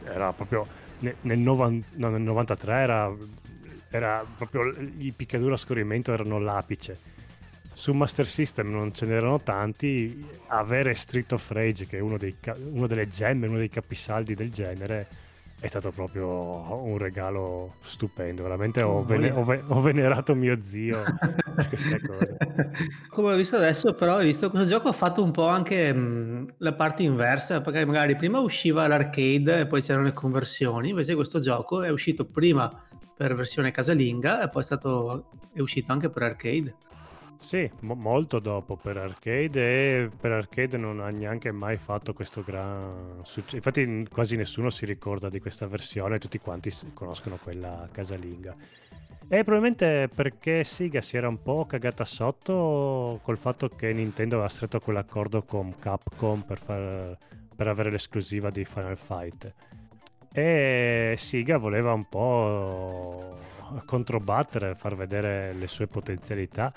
Era 0.05 0.33
proprio 0.33 0.67
nel, 1.01 1.17
nel, 1.23 1.39
novan, 1.39 1.83
no, 1.95 2.11
nel 2.11 2.21
93 2.21 2.73
era, 2.73 3.15
era, 3.91 4.25
proprio 4.37 4.71
i 4.99 5.13
picchiaduro 5.15 5.55
a 5.55 5.59
scorrimento 5.59 6.13
erano 6.13 6.39
l'apice. 6.39 7.17
Su 7.73 7.93
Master 7.93 8.27
System 8.27 8.71
non 8.71 8.93
ce 8.93 9.07
n'erano 9.07 9.41
tanti. 9.41 10.25
Avere 10.49 10.95
Street 10.95 11.33
of 11.33 11.51
Rage, 11.51 11.87
che 11.87 11.99
è 11.99 12.01
uno, 12.01 12.17
dei, 12.17 12.37
uno 12.71 12.87
delle 12.87 13.09
gemme, 13.09 13.47
uno 13.47 13.59
dei 13.59 13.69
capisaldi 13.69 14.35
del 14.35 14.51
genere, 14.51 15.07
è 15.61 15.67
stato 15.67 15.91
proprio 15.91 16.29
un 16.85 16.99
regalo 16.99 17.75
stupendo. 17.81 18.43
Veramente 18.43 18.83
ho, 18.85 19.05
vene- 19.05 19.31
ho, 19.31 19.45
ve- 19.45 19.63
ho 19.67 19.81
venerato 19.81 20.35
mio 20.35 20.61
zio 20.61 21.03
per 21.55 21.69
queste 21.69 22.01
cose. 22.01 22.37
Come 23.09 23.33
ho 23.33 23.37
visto 23.37 23.57
adesso, 23.57 23.95
però, 23.95 24.17
hai 24.17 24.27
visto 24.27 24.51
questo 24.51 24.69
gioco 24.69 24.89
ha 24.89 24.93
fatto 24.93 25.23
un 25.23 25.33
po' 25.33 25.49
anche 25.49 25.93
mh, 25.93 26.55
la 26.59 26.75
parte 26.75 27.03
inversa, 27.03 27.61
perché 27.61 27.85
magari 27.85 28.15
prima 28.15 28.39
usciva 28.39 28.87
l'arcade 28.87 29.61
e 29.61 29.67
poi 29.67 29.83
c'erano 29.83 30.05
le 30.05 30.13
conversioni, 30.13 30.91
invece 30.91 31.17
questo 31.17 31.41
gioco 31.41 31.83
è 31.83 31.89
uscito 31.89 32.25
prima 32.25 32.71
per 33.17 33.35
versione 33.35 33.73
casalinga 33.73 34.43
e 34.43 34.49
poi 34.49 34.63
è, 34.63 34.65
stato, 34.65 35.31
è 35.53 35.61
uscito 35.61 35.91
anche 35.91 36.09
per 36.09 36.23
arcade. 36.23 36.77
Sì, 37.39 37.71
mo- 37.81 37.95
molto 37.95 38.41
dopo 38.41 38.77
per 38.77 38.97
arcade 38.97 40.03
e 40.03 40.11
per 40.11 40.33
arcade 40.33 40.77
non 40.77 41.01
ha 41.01 41.09
neanche 41.09 41.53
mai 41.53 41.77
fatto 41.77 42.13
questo 42.13 42.43
gran 42.43 43.21
successo. 43.23 43.57
Infatti 43.57 44.07
quasi 44.11 44.37
nessuno 44.37 44.71
si 44.71 44.85
ricorda 44.85 45.29
di 45.31 45.41
questa 45.41 45.67
versione, 45.67 46.19
tutti 46.19 46.39
quanti 46.39 46.71
conoscono 46.93 47.39
quella 47.41 47.89
casalinga. 47.91 48.55
E 49.31 49.45
probabilmente 49.45 50.11
perché 50.13 50.65
Sega 50.65 51.01
si 51.01 51.17
era 51.17 51.29
un 51.29 51.41
po' 51.41 51.65
cagata 51.65 52.05
sotto 52.05 53.21
col 53.23 53.39
fatto 53.39 53.69
che 53.69 53.93
Nintendo 53.93 54.37
aveva 54.37 54.51
stretto 54.51 54.81
quell'accordo 54.81 55.43
con 55.43 55.79
Capcom 55.79 56.43
per, 56.43 56.59
far, 56.59 57.17
per 57.55 57.69
avere 57.69 57.91
l'esclusiva 57.91 58.51
di 58.51 58.65
Final 58.65 58.97
Fight. 58.97 59.55
E 60.33 61.15
Sega 61.17 61.57
voleva 61.57 61.93
un 61.93 62.09
po' 62.09 63.37
controbattere, 63.85 64.75
far 64.75 64.97
vedere 64.97 65.53
le 65.53 65.67
sue 65.67 65.87
potenzialità 65.87 66.73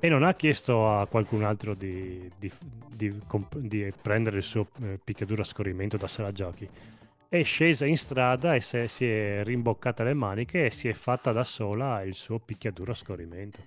e 0.00 0.08
non 0.08 0.22
ha 0.22 0.34
chiesto 0.34 0.90
a 0.90 1.06
qualcun 1.06 1.42
altro 1.42 1.74
di, 1.74 2.30
di, 2.38 2.50
di, 2.94 3.14
di 3.56 3.92
prendere 4.00 4.38
il 4.38 4.42
suo 4.42 4.68
eh, 4.82 4.98
picchiaduro 5.02 5.42
a 5.42 5.44
scorrimento 5.44 5.96
da 5.96 6.06
sala 6.06 6.32
giochi. 6.32 6.68
È 7.28 7.42
scesa 7.42 7.84
in 7.84 7.98
strada 7.98 8.54
e 8.54 8.60
se, 8.60 8.88
si 8.88 9.06
è 9.06 9.42
rimboccata 9.44 10.02
le 10.02 10.14
maniche 10.14 10.66
e 10.66 10.70
si 10.70 10.88
è 10.88 10.94
fatta 10.94 11.30
da 11.30 11.44
sola 11.44 12.02
il 12.02 12.14
suo 12.14 12.38
picchiaduro 12.38 12.92
a 12.92 12.94
scorrimento. 12.94 13.58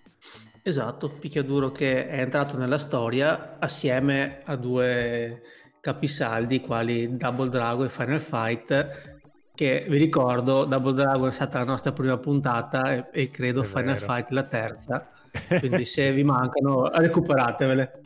Esatto, 0.64 1.10
picchiaduro 1.10 1.72
che 1.72 2.08
è 2.08 2.22
entrato 2.22 2.58
nella 2.58 2.80
storia 2.80 3.58
assieme 3.60 4.42
a 4.46 4.56
due 4.56 5.42
capisaldi 5.80 6.62
quali 6.62 7.18
Double 7.18 7.50
Dragon 7.50 7.86
e 7.86 7.90
Final 7.90 8.20
Fight 8.20 9.20
che 9.62 9.86
vi 9.88 9.98
ricordo 9.98 10.66
Double 10.66 10.94
Dragon 10.94 11.28
è 11.28 11.32
stata 11.32 11.60
la 11.60 11.66
nostra 11.66 11.92
prima 11.92 12.18
puntata 12.18 12.96
e, 12.96 13.06
e 13.12 13.30
credo 13.30 13.62
è 13.62 13.66
Final 13.66 13.94
vero. 13.94 14.12
Fight 14.12 14.30
la 14.32 14.42
terza 14.42 15.08
quindi 15.60 15.86
se 15.86 16.12
vi 16.12 16.24
mancano 16.24 16.90
recuperatevele. 16.90 18.02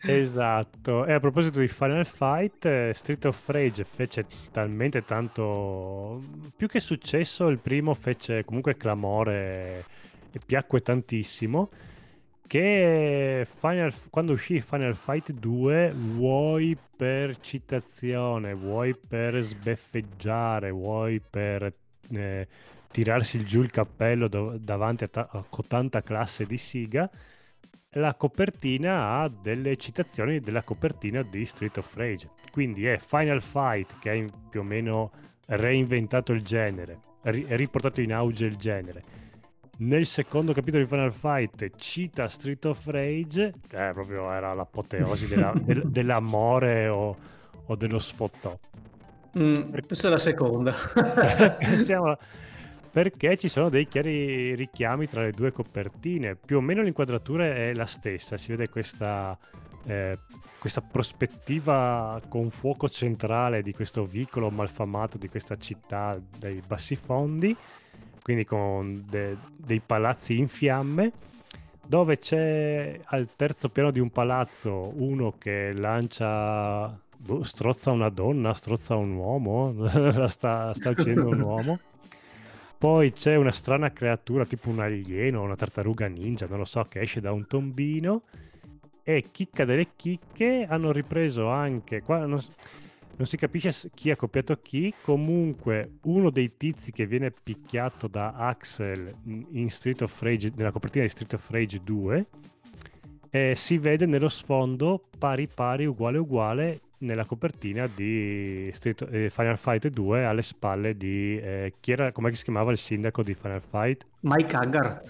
esatto, 0.00 1.04
e 1.04 1.12
a 1.12 1.20
proposito 1.20 1.60
di 1.60 1.68
Final 1.68 2.06
Fight, 2.06 2.64
eh, 2.64 2.92
Street 2.94 3.26
of 3.26 3.46
Rage 3.48 3.84
fece 3.84 4.24
talmente 4.50 5.04
tanto, 5.04 6.22
più 6.56 6.66
che 6.66 6.80
successo, 6.80 7.48
il 7.48 7.58
primo 7.58 7.92
fece 7.92 8.42
comunque 8.46 8.78
clamore 8.78 9.84
e 10.32 10.40
piacque 10.44 10.80
tantissimo 10.80 11.68
che 12.50 13.46
Final, 13.60 13.94
quando 14.10 14.32
uscì 14.32 14.60
Final 14.60 14.96
Fight 14.96 15.30
2 15.30 15.92
vuoi 15.94 16.76
per 16.96 17.38
citazione, 17.38 18.54
vuoi 18.54 18.96
per 18.96 19.40
sbeffeggiare, 19.40 20.72
vuoi 20.72 21.20
per 21.20 21.72
eh, 22.10 22.48
tirarsi 22.90 23.44
giù 23.44 23.62
il 23.62 23.70
cappello 23.70 24.26
do- 24.26 24.58
davanti 24.58 25.04
a, 25.04 25.06
ta- 25.06 25.28
a 25.30 25.44
tanta 25.68 26.02
classe 26.02 26.44
di 26.44 26.58
Siga, 26.58 27.08
la 27.90 28.14
copertina 28.14 29.20
ha 29.20 29.28
delle 29.28 29.76
citazioni 29.76 30.40
della 30.40 30.62
copertina 30.62 31.22
di 31.22 31.46
Street 31.46 31.76
of 31.76 31.94
Rage. 31.94 32.30
Quindi 32.50 32.84
è 32.84 32.98
Final 32.98 33.42
Fight 33.42 33.96
che 34.00 34.10
ha 34.10 34.26
più 34.48 34.58
o 34.58 34.64
meno 34.64 35.12
reinventato 35.46 36.32
il 36.32 36.42
genere, 36.42 36.98
ri- 37.22 37.46
riportato 37.50 38.00
in 38.00 38.12
auge 38.12 38.46
il 38.46 38.56
genere. 38.56 39.19
Nel 39.82 40.04
secondo 40.04 40.52
capitolo 40.52 40.82
di 40.82 40.88
Final 40.88 41.12
Fight 41.12 41.70
cita 41.76 42.28
Street 42.28 42.62
of 42.66 42.84
Rage, 42.86 43.54
che 43.66 43.88
eh, 43.88 43.92
proprio 43.94 44.30
era 44.30 44.52
l'apoteosi 44.52 45.26
della, 45.26 45.54
del, 45.56 45.82
dell'amore 45.86 46.88
o, 46.88 47.16
o, 47.64 47.74
dello 47.76 47.98
sfottò. 47.98 48.58
Mm, 49.38 49.72
questa 49.86 50.08
è 50.08 50.10
la 50.10 50.18
seconda. 50.18 50.74
Siamo 51.80 52.14
perché 52.90 53.38
ci 53.38 53.48
sono 53.48 53.70
dei 53.70 53.88
chiari 53.88 54.54
richiami 54.54 55.08
tra 55.08 55.22
le 55.22 55.30
due 55.30 55.50
copertine. 55.50 56.36
Più 56.36 56.58
o 56.58 56.60
meno 56.60 56.82
l'inquadratura 56.82 57.46
è 57.46 57.72
la 57.72 57.86
stessa, 57.86 58.36
si 58.36 58.50
vede 58.50 58.68
questa 58.68 59.38
eh, 59.86 60.18
questa 60.58 60.82
prospettiva 60.82 62.20
con 62.28 62.50
fuoco 62.50 62.86
centrale 62.90 63.62
di 63.62 63.72
questo 63.72 64.04
vicolo 64.04 64.50
malfamato 64.50 65.16
di 65.16 65.28
questa 65.30 65.56
città 65.56 66.20
dei 66.38 66.62
bassi 66.66 66.96
fondi, 66.96 67.56
quindi 68.22 68.44
con 68.44 69.04
de- 69.08 69.36
dei 69.56 69.80
palazzi 69.84 70.36
in 70.36 70.48
fiamme, 70.48 71.12
dove 71.86 72.18
c'è 72.18 73.00
al 73.04 73.28
terzo 73.34 73.68
piano 73.68 73.90
di 73.90 74.00
un 74.00 74.10
palazzo 74.10 74.92
uno 74.94 75.34
che 75.38 75.72
lancia, 75.72 76.98
boh, 77.16 77.42
strozza 77.42 77.90
una 77.90 78.08
donna, 78.08 78.54
strozza 78.54 78.94
un 78.96 79.12
uomo, 79.12 79.74
sta, 80.28 80.72
sta 80.74 80.90
uccidendo 80.90 81.28
un 81.28 81.40
uomo. 81.40 81.78
Poi 82.78 83.12
c'è 83.12 83.34
una 83.36 83.52
strana 83.52 83.92
creatura 83.92 84.46
tipo 84.46 84.70
un 84.70 84.80
alieno, 84.80 85.42
una 85.42 85.56
tartaruga 85.56 86.06
ninja, 86.06 86.46
non 86.48 86.58
lo 86.58 86.64
so, 86.64 86.82
che 86.88 87.00
esce 87.00 87.20
da 87.20 87.30
un 87.30 87.46
tombino 87.46 88.22
e 89.02 89.24
chicca 89.30 89.64
delle 89.64 89.88
chicche 89.96 90.66
hanno 90.68 90.92
ripreso 90.92 91.48
anche 91.48 92.02
qua 92.02 92.26
non, 92.26 92.40
non, 93.20 93.28
si 93.28 93.36
capisce 93.36 93.90
chi 93.94 94.10
ha 94.10 94.16
copiato 94.16 94.56
chi. 94.62 94.92
Comunque 95.02 95.98
uno 96.04 96.30
dei 96.30 96.56
tizi 96.56 96.90
che 96.90 97.06
viene 97.06 97.30
picchiato 97.30 98.08
da 98.08 98.32
Axel 98.32 99.14
in 99.50 99.70
Street 99.70 100.00
of 100.00 100.22
Rage 100.22 100.52
nella 100.56 100.72
copertina 100.72 101.04
di 101.04 101.10
Street 101.10 101.34
of 101.34 101.50
Rage 101.50 101.80
2 101.82 102.26
eh, 103.30 103.54
si 103.54 103.78
vede 103.78 104.06
nello 104.06 104.28
sfondo 104.28 105.04
pari 105.16 105.46
pari 105.46 105.86
uguale 105.86 106.18
uguale 106.18 106.80
nella 106.98 107.24
copertina 107.24 107.86
di 107.86 108.70
Street, 108.72 109.06
eh, 109.10 109.30
Final 109.30 109.56
Fight 109.56 109.86
2 109.88 110.24
alle 110.24 110.42
spalle 110.42 110.96
di 110.96 111.38
eh, 111.38 111.74
chi 111.80 111.92
era 111.92 112.12
come 112.12 112.34
si 112.34 112.44
chiamava 112.44 112.72
il 112.72 112.78
sindaco 112.78 113.22
di 113.22 113.34
Final 113.34 113.62
Fight? 113.62 114.04
Mike 114.20 114.56
Hagar 114.56 115.02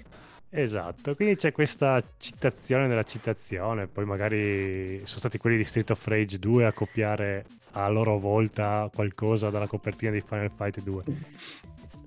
Esatto, 0.52 1.14
quindi 1.14 1.36
c'è 1.36 1.52
questa 1.52 2.02
citazione 2.18 2.88
nella 2.88 3.04
citazione, 3.04 3.86
poi 3.86 4.04
magari 4.04 5.00
sono 5.04 5.20
stati 5.20 5.38
quelli 5.38 5.56
di 5.56 5.62
Street 5.64 5.90
of 5.90 6.04
Rage 6.08 6.40
2 6.40 6.66
a 6.66 6.72
copiare 6.72 7.44
a 7.72 7.88
loro 7.88 8.18
volta 8.18 8.90
qualcosa 8.92 9.48
dalla 9.48 9.68
copertina 9.68 10.10
di 10.10 10.20
Final 10.20 10.50
Fight 10.50 10.82
2. 10.82 11.04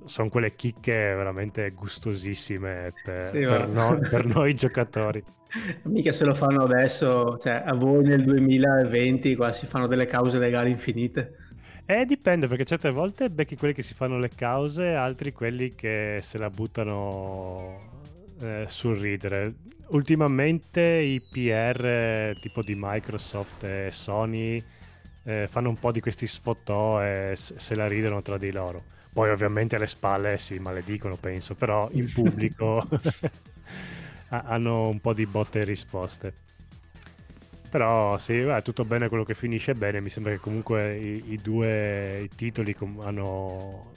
Sono 0.04 0.28
quelle 0.28 0.56
chicche 0.56 0.94
veramente 0.94 1.70
gustosissime 1.72 2.92
per, 3.02 3.28
sì, 3.28 3.40
per, 3.40 3.70
no, 3.70 3.98
per 3.98 4.26
noi 4.26 4.54
giocatori. 4.54 5.24
Mica 5.84 6.12
se 6.12 6.26
lo 6.26 6.34
fanno 6.34 6.64
adesso, 6.64 7.38
cioè 7.38 7.64
a 7.66 7.74
voi 7.74 8.04
nel 8.04 8.26
2020 8.26 9.36
qua 9.38 9.54
si 9.54 9.66
fanno 9.68 9.88
delle 9.88 10.06
cause 10.06 10.38
legali 10.38 10.70
infinite. 10.70 11.38
Eh, 11.86 12.04
dipende 12.04 12.48
perché 12.48 12.66
certe 12.66 12.92
volte 12.92 13.30
becchi 13.30 13.56
quelli 13.56 13.74
che 13.74 13.84
si 13.84 13.94
fanno 13.94 14.20
le 14.20 14.32
cause, 14.36 14.88
altri 14.96 15.32
quelli 15.32 15.76
che 15.76 16.20
se 16.22 16.38
la 16.38 16.50
buttano 16.50 17.93
eh, 18.44 18.66
sul 18.68 18.98
ridere. 18.98 19.54
Ultimamente 19.88 20.82
i 20.82 21.22
PR 21.22 22.38
tipo 22.40 22.62
di 22.62 22.76
Microsoft 22.78 23.64
e 23.64 23.90
Sony 23.92 24.64
eh, 25.24 25.48
fanno 25.50 25.70
un 25.70 25.80
po' 25.80 25.92
di 25.92 26.02
questi 26.02 26.28
sfottò 26.28 27.02
e 27.04 27.34
se 27.36 27.76
la 27.76 27.88
ridono 27.88 28.22
tra 28.22 28.38
di 28.38 28.52
loro. 28.52 28.84
Poi 29.14 29.30
ovviamente 29.30 29.76
alle 29.76 29.88
spalle 29.88 30.38
si 30.38 30.58
maledicono, 30.58 31.16
penso, 31.16 31.56
però 31.56 31.88
in 31.92 32.12
pubblico 32.12 32.88
hanno 34.30 34.88
un 34.88 35.00
po' 35.00 35.14
di 35.14 35.26
botte 35.26 35.62
e 35.62 35.64
risposte. 35.64 36.34
Però 37.70 38.18
sì, 38.20 38.38
è 38.38 38.62
tutto 38.62 38.86
bene 38.86 39.10
quello 39.10 39.24
che 39.24 39.34
finisce 39.34 39.74
bene. 39.74 40.00
Mi 40.00 40.10
sembra 40.10 40.32
che 40.32 40.40
comunque 40.40 40.96
i, 40.96 41.32
i 41.34 41.40
due 41.42 42.30
titoli 42.36 42.76
com- 42.76 43.00
hanno 43.00 43.94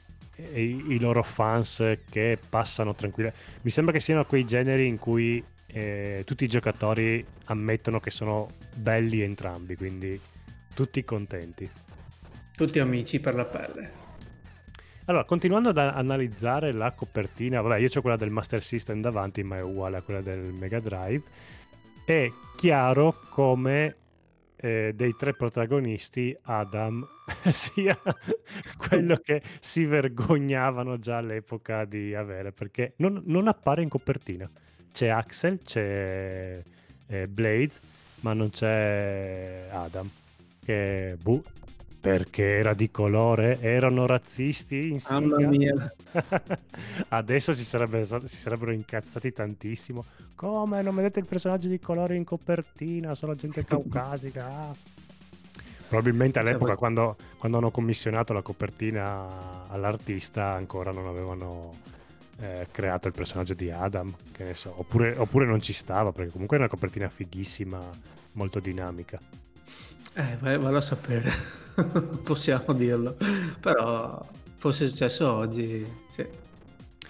i, 0.55 0.93
i 0.93 0.99
loro 0.99 1.23
fans 1.23 1.83
che 2.09 2.39
passano 2.49 2.95
tranquillamente. 2.95 3.61
Mi 3.63 3.71
sembra 3.71 3.93
che 3.93 4.01
siano 4.01 4.25
quei 4.25 4.45
generi 4.45 4.87
in 4.87 4.99
cui 4.99 5.43
eh, 5.69 6.23
tutti 6.25 6.45
i 6.45 6.49
giocatori 6.49 7.25
ammettono 7.47 8.01
che 8.01 8.11
sono 8.11 8.51
belli 8.75 9.21
entrambi, 9.21 9.77
quindi 9.77 10.21
tutti 10.75 11.05
contenti. 11.05 11.69
Tutti 12.55 12.79
amici 12.79 13.21
per 13.21 13.35
la 13.35 13.45
pelle. 13.45 14.05
Allora, 15.07 15.25
continuando 15.25 15.69
ad 15.69 15.79
analizzare 15.79 16.73
la 16.73 16.91
copertina, 16.93 17.61
vabbè, 17.61 17.79
io 17.79 17.89
ho 17.95 18.01
quella 18.01 18.17
del 18.17 18.31
Master 18.31 18.63
System 18.63 19.01
davanti, 19.01 19.43
ma 19.45 19.57
è 19.57 19.63
uguale 19.63 19.99
a 19.99 20.03
quella 20.03 20.21
del 20.21 20.53
Mega 20.53 20.81
Drive. 20.81 21.23
È 22.05 22.29
chiaro 22.57 23.15
come 23.31 23.97
eh, 24.57 24.93
dei 24.95 25.15
tre 25.17 25.33
protagonisti 25.33 26.37
Adam 26.43 27.07
sia 27.51 27.99
quello 28.77 29.17
che 29.17 29.43
si 29.61 29.85
vergognavano 29.85 30.99
già 30.99 31.19
all'epoca 31.19 31.85
di 31.85 32.15
avere 32.15 32.53
perché 32.53 32.95
non, 32.97 33.23
non 33.27 33.49
appare 33.49 33.83
in 33.83 33.89
copertina. 33.89 34.51
C'è 34.93 35.09
Axel 35.09 35.61
c'è 35.63 36.63
eh, 37.07 37.29
Blade 37.29 37.73
ma 38.21 38.33
non 38.33 38.51
c'è 38.51 39.69
Adam 39.71 40.09
che 40.65 41.17
buh, 41.21 41.43
perché 42.07 42.59
era 42.59 42.73
di 42.73 42.89
colore, 42.89 43.59
erano 43.61 44.07
razzisti 44.07 44.93
in 44.93 45.01
Mamma 45.11 45.39
mia. 45.49 45.93
Adesso 47.09 47.53
si, 47.53 47.65
sarebbe, 47.65 48.05
si, 48.05 48.37
sarebbero 48.37 48.71
incazzati 48.71 49.33
tantissimo. 49.33 50.05
Come 50.37 50.83
non 50.83 50.95
vedete 50.95 51.19
il 51.19 51.27
personaggio 51.27 51.67
di 51.67 51.81
colore 51.81 52.15
in 52.15 52.23
copertina? 52.23 53.17
Solo 53.17 53.35
gente 53.35 53.65
caucasica. 53.67 54.47
Ah. 54.47 54.73
Probabilmente 55.89 56.39
all'epoca, 56.39 56.77
quando, 56.77 57.17
quando, 57.39 57.59
hanno 57.59 57.73
commissionato 57.73 58.33
la 58.33 58.43
copertina 58.43 59.67
all'artista, 59.69 60.53
ancora 60.53 60.93
non 60.93 61.09
avevano 61.09 61.73
eh, 62.39 62.69
creato 62.71 63.09
il 63.09 63.15
personaggio 63.15 63.55
di 63.55 63.69
Adam. 63.69 64.15
Che 64.31 64.45
ne 64.45 64.55
so. 64.55 64.73
Oppure, 64.77 65.17
oppure 65.17 65.45
non 65.45 65.61
ci 65.61 65.73
stava, 65.73 66.13
perché 66.13 66.31
comunque 66.31 66.57
è 66.57 66.61
una 66.61 66.69
copertina 66.69 67.09
fighissima, 67.09 67.81
molto 68.35 68.61
dinamica. 68.61 69.19
Eh, 70.19 70.37
vado 70.41 70.79
a 70.79 70.81
sapere, 70.81 71.31
possiamo 72.25 72.73
dirlo. 72.73 73.17
Però 73.61 74.27
fosse 74.57 74.89
successo 74.89 75.31
oggi, 75.31 75.87
sì. 76.15 76.27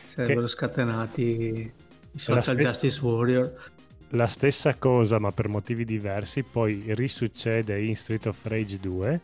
sarebbero 0.06 0.42
che... 0.42 0.48
scatenati 0.48 1.72
i 2.10 2.18
social 2.18 2.56
st- 2.56 2.62
Justice 2.62 3.00
Warrior. 3.00 3.70
La 4.10 4.26
stessa 4.26 4.74
cosa, 4.74 5.20
ma 5.20 5.30
per 5.30 5.46
motivi 5.46 5.84
diversi, 5.84 6.42
poi 6.42 6.82
risuccede 6.94 7.80
in 7.80 7.94
Street 7.94 8.26
of 8.26 8.38
Rage 8.42 8.78
2, 8.78 9.20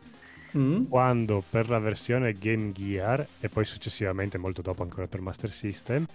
mm. 0.56 0.84
quando 0.84 1.42
per 1.50 1.68
la 1.68 1.80
versione 1.80 2.34
Game 2.34 2.70
Gear, 2.70 3.26
e 3.40 3.48
poi 3.48 3.64
successivamente 3.64 4.38
molto 4.38 4.62
dopo 4.62 4.84
ancora 4.84 5.08
per 5.08 5.20
Master 5.20 5.50
System, 5.50 6.06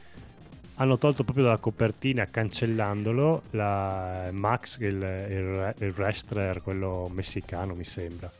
hanno 0.78 0.98
tolto 0.98 1.24
proprio 1.24 1.46
dalla 1.46 1.58
copertina 1.58 2.26
cancellandolo 2.26 3.44
la 3.52 4.30
Max, 4.32 4.78
il, 4.80 4.88
il, 4.88 5.76
il 5.80 5.94
wrestler, 5.96 6.62
quello 6.62 7.10
messicano 7.12 7.74
mi 7.74 7.84
sembra. 7.84 8.32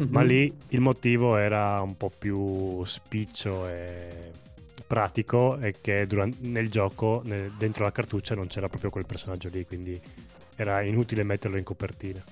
Mm-hmm. 0.00 0.12
Ma 0.12 0.22
lì 0.22 0.52
il 0.68 0.80
motivo 0.80 1.36
era 1.36 1.80
un 1.80 1.96
po' 1.96 2.10
più 2.16 2.84
spiccio 2.84 3.68
e 3.68 4.32
pratico 4.86 5.58
e 5.58 5.74
che 5.80 6.06
durante, 6.06 6.38
nel 6.46 6.68
gioco, 6.68 7.22
nel, 7.24 7.52
dentro 7.52 7.84
la 7.84 7.92
cartuccia, 7.92 8.34
non 8.34 8.48
c'era 8.48 8.68
proprio 8.68 8.90
quel 8.90 9.06
personaggio 9.06 9.48
lì, 9.48 9.64
quindi 9.64 10.00
era 10.56 10.82
inutile 10.82 11.22
metterlo 11.22 11.56
in 11.56 11.64
copertina. 11.64 12.22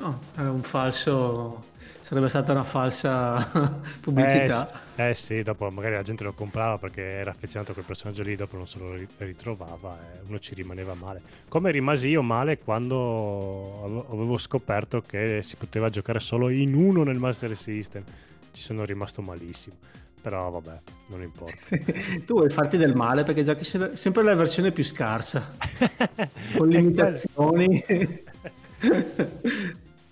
Oh, 0.00 0.18
era 0.36 0.50
un 0.50 0.62
falso 0.62 1.72
Sarebbe 2.04 2.28
stata 2.28 2.52
una 2.52 2.64
falsa 2.64 3.48
pubblicità. 4.02 4.70
Eh, 4.94 5.08
eh, 5.08 5.14
sì, 5.14 5.42
dopo 5.42 5.70
magari 5.70 5.94
la 5.94 6.02
gente 6.02 6.22
lo 6.22 6.34
comprava 6.34 6.76
perché 6.76 7.00
era 7.00 7.30
affezionato 7.30 7.70
a 7.70 7.74
quel 7.74 7.86
personaggio 7.86 8.22
lì, 8.22 8.36
dopo 8.36 8.58
non 8.58 8.68
se 8.68 8.78
lo 8.78 8.94
ritrovava 9.16 9.96
e 10.12 10.18
uno 10.28 10.38
ci 10.38 10.54
rimaneva 10.54 10.92
male. 10.92 11.22
Come 11.48 11.70
rimasi 11.70 12.08
io 12.08 12.20
male 12.20 12.58
quando 12.58 14.04
avevo 14.10 14.36
scoperto 14.36 15.00
che 15.00 15.40
si 15.42 15.56
poteva 15.56 15.88
giocare 15.88 16.20
solo 16.20 16.50
in 16.50 16.74
uno 16.74 17.04
nel 17.04 17.16
Master 17.16 17.56
System. 17.56 18.04
Ci 18.52 18.62
sono 18.62 18.84
rimasto 18.84 19.22
malissimo. 19.22 19.76
Però 20.20 20.50
vabbè, 20.50 20.78
non 21.06 21.22
importa. 21.22 21.56
tu 22.26 22.34
vuoi 22.34 22.50
farti 22.50 22.76
del 22.76 22.94
male 22.94 23.24
perché 23.24 23.42
giochi 23.44 23.64
sempre 23.64 24.22
la 24.22 24.34
versione 24.34 24.72
più 24.72 24.84
scarsa. 24.84 25.56
con 26.54 26.68
limitazioni. 26.68 27.82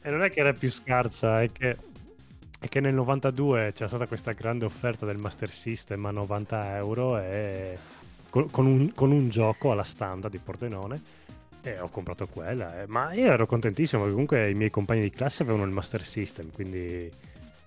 E 0.02 0.10
non 0.10 0.22
è 0.22 0.30
che 0.30 0.40
era 0.40 0.52
più 0.52 0.70
scarsa, 0.70 1.42
è 1.42 1.50
che, 1.52 1.76
è 2.58 2.68
che 2.68 2.80
nel 2.80 2.94
92 2.94 3.72
c'era 3.72 3.88
stata 3.88 4.06
questa 4.06 4.32
grande 4.32 4.64
offerta 4.64 5.06
del 5.06 5.16
Master 5.16 5.50
System 5.50 6.04
a 6.06 6.10
90 6.10 6.76
euro 6.76 7.18
e 7.18 7.78
con, 8.28 8.50
con, 8.50 8.66
un, 8.66 8.92
con 8.94 9.12
un, 9.12 9.28
gioco 9.28 9.70
alla 9.70 9.84
standard 9.84 10.32
di 10.32 10.40
Pordenone 10.42 11.00
e 11.62 11.78
ho 11.78 11.88
comprato 11.88 12.26
quella. 12.26 12.82
Eh. 12.82 12.86
Ma 12.88 13.12
io 13.12 13.30
ero 13.30 13.46
contentissimo 13.46 14.00
perché 14.02 14.14
comunque 14.14 14.50
i 14.50 14.54
miei 14.54 14.70
compagni 14.70 15.02
di 15.02 15.10
classe 15.10 15.44
avevano 15.44 15.64
il 15.64 15.70
Master 15.70 16.04
System, 16.04 16.50
quindi 16.50 17.10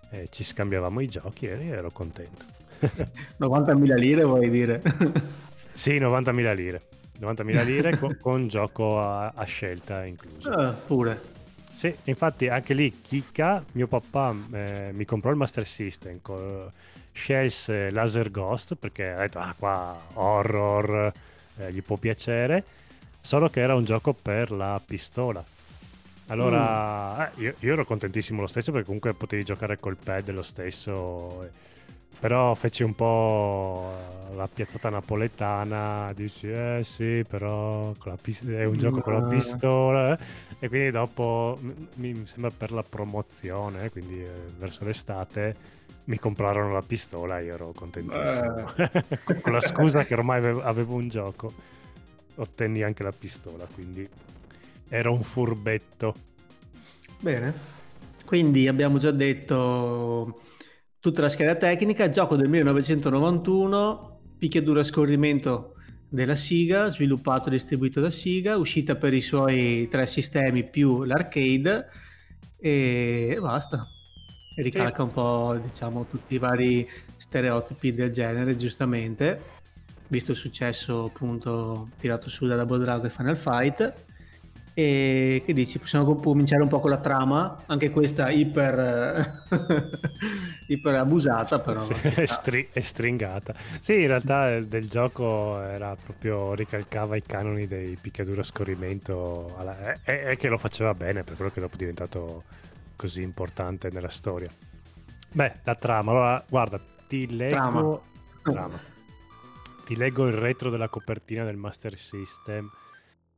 eh, 0.10 0.28
ci 0.30 0.44
scambiavamo 0.44 1.00
i 1.00 1.08
giochi 1.08 1.48
e 1.48 1.56
io 1.56 1.74
ero 1.74 1.92
contento. 1.92 2.44
90.000 3.40 3.96
lire 3.96 4.24
vuoi 4.24 4.50
dire? 4.50 4.82
sì, 5.72 5.98
90.000 6.00 6.56
lire. 6.56 6.82
90.000 7.22 7.64
lire 7.64 7.98
con, 7.98 8.18
con 8.20 8.48
gioco 8.50 9.00
a, 9.00 9.32
a, 9.34 9.44
scelta 9.46 10.04
incluso. 10.04 10.50
Ah, 10.50 10.72
pure. 10.72 11.34
Sì, 11.76 11.94
infatti 12.06 12.48
anche 12.48 12.74
lì 12.74 13.02
chicca, 13.02 13.62
mio 13.74 13.88
papà 13.88 14.34
eh, 14.54 14.92
mi 14.94 15.04
comprò 15.04 15.30
il 15.30 15.36
Master 15.36 15.68
System, 15.68 16.20
co- 16.22 16.72
scelse 17.12 17.92
Laser 17.92 18.32
Ghost 18.32 18.76
perché 18.76 19.12
ha 19.12 19.20
detto 19.20 19.40
ah 19.40 19.54
qua 19.58 19.94
horror, 20.14 21.12
eh, 21.58 21.74
gli 21.74 21.82
può 21.82 21.98
piacere, 21.98 22.64
solo 23.20 23.50
che 23.50 23.60
era 23.60 23.76
un 23.76 23.84
gioco 23.84 24.14
per 24.14 24.52
la 24.52 24.82
pistola. 24.84 25.44
Allora, 26.28 27.16
mm. 27.18 27.22
eh, 27.22 27.44
io, 27.44 27.54
io, 27.60 27.74
ero 27.74 27.86
contentissimo 27.86 28.40
lo 28.40 28.48
stesso 28.48 28.72
perché 28.72 28.86
comunque 28.86 29.14
potevi 29.14 29.44
giocare 29.44 29.78
col 29.78 29.98
pad 29.98 30.32
lo 30.32 30.44
stesso. 30.44 31.50
Però 32.20 32.56
feci 32.56 32.84
un 32.84 32.96
po' 32.96 33.94
la 34.36 34.48
piazzata 34.52 34.90
napoletana, 34.90 36.12
dici 36.16 36.50
eh 36.50 36.82
sì, 36.84 37.24
però 37.28 37.94
pist- 38.22 38.50
è 38.50 38.66
un 38.66 38.78
gioco 38.78 38.98
no. 38.98 39.02
con 39.02 39.14
la 39.14 39.28
pistola. 39.28 40.14
Eh? 40.14 40.26
E 40.60 40.68
quindi 40.68 40.92
dopo, 40.92 41.60
mi 41.96 42.26
sembra 42.26 42.52
per 42.56 42.72
la 42.72 42.84
promozione, 42.84 43.90
quindi 43.90 44.24
eh, 44.24 44.30
verso 44.58 44.84
l'estate, 44.84 45.56
mi 46.06 46.18
comprarono 46.18 46.74
la 46.74 46.82
pistola 46.82 47.40
e 47.40 47.46
io 47.46 47.54
ero 47.54 47.72
contentissimo. 47.76 48.76
Eh. 48.76 49.40
con 49.42 49.52
la 49.52 49.62
scusa 49.62 50.06
che 50.06 50.14
ormai 50.14 50.38
avevo, 50.40 50.64
avevo 50.64 50.96
un 50.96 51.10
gioco, 51.10 51.54
ottenni 52.36 52.82
anche 52.82 53.04
la 53.04 53.14
pistola, 53.18 53.68
quindi 53.74 54.08
Ero 54.90 55.14
un 55.14 55.24
furbetto. 55.24 56.16
Bene. 57.20 57.74
Quindi 58.26 58.68
abbiamo 58.68 58.98
già 58.98 59.12
detto 59.12 60.42
tutta 61.06 61.22
la 61.22 61.30
scheda 61.30 61.54
tecnica, 61.54 62.10
gioco 62.10 62.36
del 62.36 62.50
1991, 62.50 64.22
picchiaduro 64.40 64.80
a 64.80 64.84
scorrimento 64.84 65.76
della 66.10 66.36
Siga, 66.36 66.88
sviluppato 66.88 67.50
e 67.50 67.52
distribuito 67.52 68.02
da 68.02 68.10
Siga, 68.10 68.58
uscita 68.58 68.96
per 68.96 69.14
i 69.14 69.22
suoi 69.22 69.88
tre 69.88 70.08
sistemi 70.08 70.68
più 70.68 71.04
l'arcade 71.04 71.86
e 72.58 73.38
basta. 73.40 73.88
Ricalca 74.56 75.04
un 75.04 75.12
po', 75.12 75.60
diciamo, 75.62 76.08
tutti 76.10 76.34
i 76.34 76.38
vari 76.40 76.90
stereotipi 77.18 77.94
del 77.94 78.10
genere, 78.10 78.56
giustamente, 78.56 79.40
visto 80.08 80.32
il 80.32 80.38
successo 80.38 81.06
appunto 81.06 81.90
tirato 82.00 82.30
su 82.30 82.48
da 82.48 82.56
Double 82.56 82.80
Dragon 82.80 83.06
e 83.06 83.10
Final 83.12 83.38
Fight 83.38 84.05
e 84.78 85.42
che 85.46 85.54
dici, 85.54 85.80
possiamo 85.80 86.16
cominciare 86.16 86.62
un 86.62 86.68
po' 86.68 86.82
con 86.82 86.90
la 86.90 86.98
trama, 86.98 87.64
anche 87.68 87.90
questa 87.90 88.30
iper, 88.30 89.46
iper 90.68 90.96
abusata, 90.96 91.60
però. 91.60 91.82
Sì, 91.82 91.94
è, 91.94 92.26
stri- 92.26 92.68
è, 92.74 92.82
stringata. 92.82 93.56
Sì, 93.80 94.02
in 94.02 94.08
realtà 94.08 94.60
del 94.60 94.90
gioco 94.90 95.62
era 95.62 95.96
proprio 95.96 96.54
ricalcava 96.56 97.16
i 97.16 97.24
canoni 97.24 97.68
dei 97.68 97.98
picchiaduro 98.00 98.42
a 98.42 98.44
scorrimento 98.44 99.56
alla... 99.58 99.94
e, 100.04 100.32
e 100.32 100.36
che 100.36 100.50
lo 100.50 100.58
faceva 100.58 100.94
bene, 100.94 101.24
per 101.24 101.38
quello 101.38 101.52
che 101.52 101.62
dopo 101.62 101.76
è 101.76 101.78
diventato 101.78 102.44
così 102.98 103.22
importante 103.22 103.90
nella 103.92 104.10
storia. 104.10 104.50
Beh, 105.32 105.54
la 105.64 105.76
trama, 105.76 106.12
allora 106.12 106.44
guarda, 106.50 106.82
ti 107.08 107.34
leggo. 107.34 107.56
Trama. 107.56 108.00
trama. 108.44 108.80
Ti 109.86 109.96
leggo 109.96 110.28
il 110.28 110.34
retro 110.34 110.70
della 110.70 110.90
copertina 110.90 111.46
del 111.46 111.56
Master 111.56 111.98
System 111.98 112.70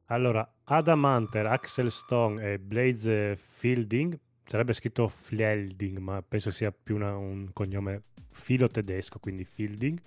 allora, 0.08 0.50
Adam 0.66 1.04
Hunter, 1.04 1.46
Axel 1.48 1.92
Stone 1.92 2.54
e 2.54 2.60
Blaze 2.60 3.36
Fielding, 3.36 4.18
sarebbe 4.46 4.74
scritto 4.74 5.08
Fielding, 5.08 5.98
ma 5.98 6.22
penso 6.22 6.52
sia 6.52 6.72
più 6.72 6.96
una, 6.96 7.16
un 7.16 7.50
cognome 7.54 8.04
filo 8.32 8.68
tedesco, 8.68 9.20
quindi 9.20 9.44
Fielding, 9.44 10.00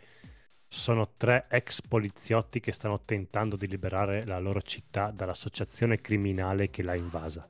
sono 0.66 1.14
tre 1.16 1.46
ex 1.50 1.82
poliziotti 1.82 2.60
che 2.60 2.72
stanno 2.72 3.00
tentando 3.04 3.56
di 3.56 3.66
liberare 3.66 4.24
la 4.24 4.38
loro 4.38 4.62
città 4.62 5.10
dall'associazione 5.10 6.00
criminale 6.00 6.70
che 6.70 6.82
l'ha 6.82 6.94
invasa. 6.94 7.46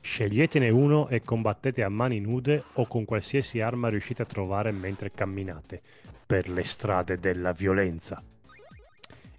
Sceglietene 0.00 0.70
uno 0.70 1.08
e 1.08 1.20
combattete 1.20 1.82
a 1.82 1.88
mani 1.88 2.20
nude 2.20 2.64
o 2.74 2.86
con 2.86 3.04
qualsiasi 3.04 3.60
arma 3.60 3.88
riuscite 3.88 4.22
a 4.22 4.26
trovare 4.26 4.72
mentre 4.72 5.10
camminate 5.10 5.80
per 6.26 6.48
le 6.48 6.64
strade 6.64 7.18
della 7.18 7.52
violenza. 7.52 8.22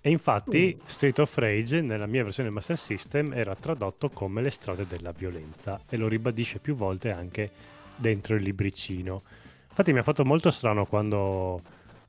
E 0.05 0.11
infatti 0.11 0.77
mm. 0.77 0.85
Street 0.85 1.17
of 1.17 1.35
Rage 1.35 1.81
nella 1.81 2.05
mia 2.05 2.23
versione 2.23 2.51
Master 2.51 2.77
System 2.77 3.33
era 3.33 3.55
tradotto 3.55 4.09
come 4.09 4.43
le 4.43 4.51
strade 4.51 4.85
della 4.85 5.11
violenza 5.11 5.81
e 5.89 5.97
lo 5.97 6.07
ribadisce 6.07 6.59
più 6.59 6.75
volte 6.75 7.09
anche 7.09 7.49
dentro 7.95 8.35
il 8.35 8.43
libricino. 8.43 9.23
Infatti 9.67 9.93
mi 9.93 9.97
ha 9.97 10.03
fatto 10.03 10.23
molto 10.23 10.51
strano 10.51 10.85
quando 10.85 11.59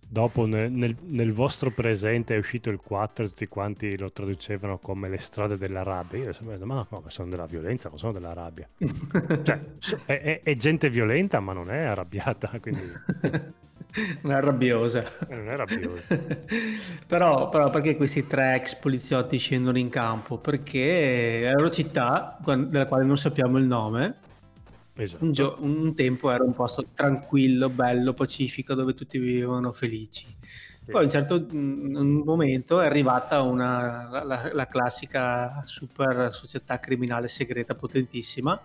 dopo 0.09 0.47
nel, 0.47 0.71
nel, 0.71 0.97
nel, 1.07 1.33
vostro 1.33 1.71
presente 1.71 2.35
è 2.35 2.39
uscito 2.39 2.71
il 2.71 2.79
4 2.79 3.25
e 3.25 3.29
tutti 3.29 3.49
quanti 3.49 3.99
lo 3.99 4.13
traducevano 4.13 4.79
come 4.79 5.09
le 5.09 5.19
strade 5.19 5.59
della 5.59 5.83
rabbia. 5.83 6.25
Io 6.25 6.35
mi 6.41 6.49
detto, 6.49 6.67
ma 6.67 6.87
no, 6.89 7.03
sono 7.09 7.29
della 7.29 7.47
violenza, 7.47 7.89
non 7.89 7.99
sono 7.99 8.13
della 8.13 8.33
rabbia. 8.33 8.69
cioè, 9.43 9.61
è, 10.05 10.21
è, 10.21 10.41
è, 10.43 10.57
gente 10.57 10.89
violenta, 10.91 11.41
ma 11.41 11.53
non 11.53 11.71
è 11.71 11.81
arrabbiata. 11.81 12.51
Quindi... 12.61 12.83
non 14.23 14.33
è 14.33 14.41
rabbiosa. 14.41 15.05
Non 15.29 15.49
è 15.49 15.57
rabbiosa. 15.57 16.17
però, 17.07 17.49
però, 17.49 17.71
perché 17.71 17.97
questi 17.97 18.27
tre 18.27 18.55
ex 18.55 18.77
poliziotti 18.77 19.39
scendono 19.39 19.79
in 19.79 19.89
campo? 19.89 20.39
Perché 20.39 21.41
la 21.43 21.53
loro 21.53 21.71
città, 21.71 22.39
della 22.45 22.87
quale 22.87 23.05
non 23.05 23.19
sappiamo 23.19 23.59
il 23.59 23.67
nome, 23.67 24.25
esatto. 24.97 25.25
un, 25.25 25.33
gio- 25.33 25.57
un, 25.61 25.95
tempo 25.95 26.31
era 26.31 26.45
un 26.45 26.55
posto 26.55 26.87
tranquillo, 26.93 27.69
bello, 27.69 28.13
pacifico, 28.15 28.75
dove 28.75 28.95
tutti 28.95 29.19
vivevano 29.19 29.73
felici. 29.73 30.27
Sì. 30.85 30.91
Poi 30.93 31.01
a 31.01 31.05
un 31.05 31.11
certo 31.11 31.47
un 31.51 32.23
momento 32.25 32.81
è 32.81 32.87
arrivata 32.87 33.43
una, 33.43 34.23
la, 34.25 34.51
la 34.53 34.67
classica 34.67 35.63
super 35.67 36.33
società 36.33 36.79
criminale 36.79 37.27
segreta 37.27 37.75
potentissima 37.75 38.61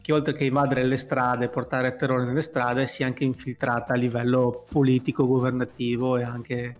che 0.00 0.12
oltre 0.12 0.32
che 0.32 0.44
invadere 0.44 0.84
le 0.84 0.96
strade, 0.96 1.48
portare 1.48 1.94
terrore 1.94 2.24
nelle 2.24 2.42
strade, 2.42 2.86
sia 2.86 3.06
anche 3.06 3.24
infiltrata 3.24 3.92
a 3.92 3.96
livello 3.96 4.64
politico, 4.68 5.26
governativo 5.26 6.16
e 6.16 6.22
anche 6.22 6.76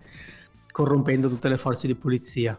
corrompendo 0.71 1.29
tutte 1.29 1.49
le 1.49 1.57
forze 1.57 1.87
di 1.87 1.95
polizia. 1.95 2.57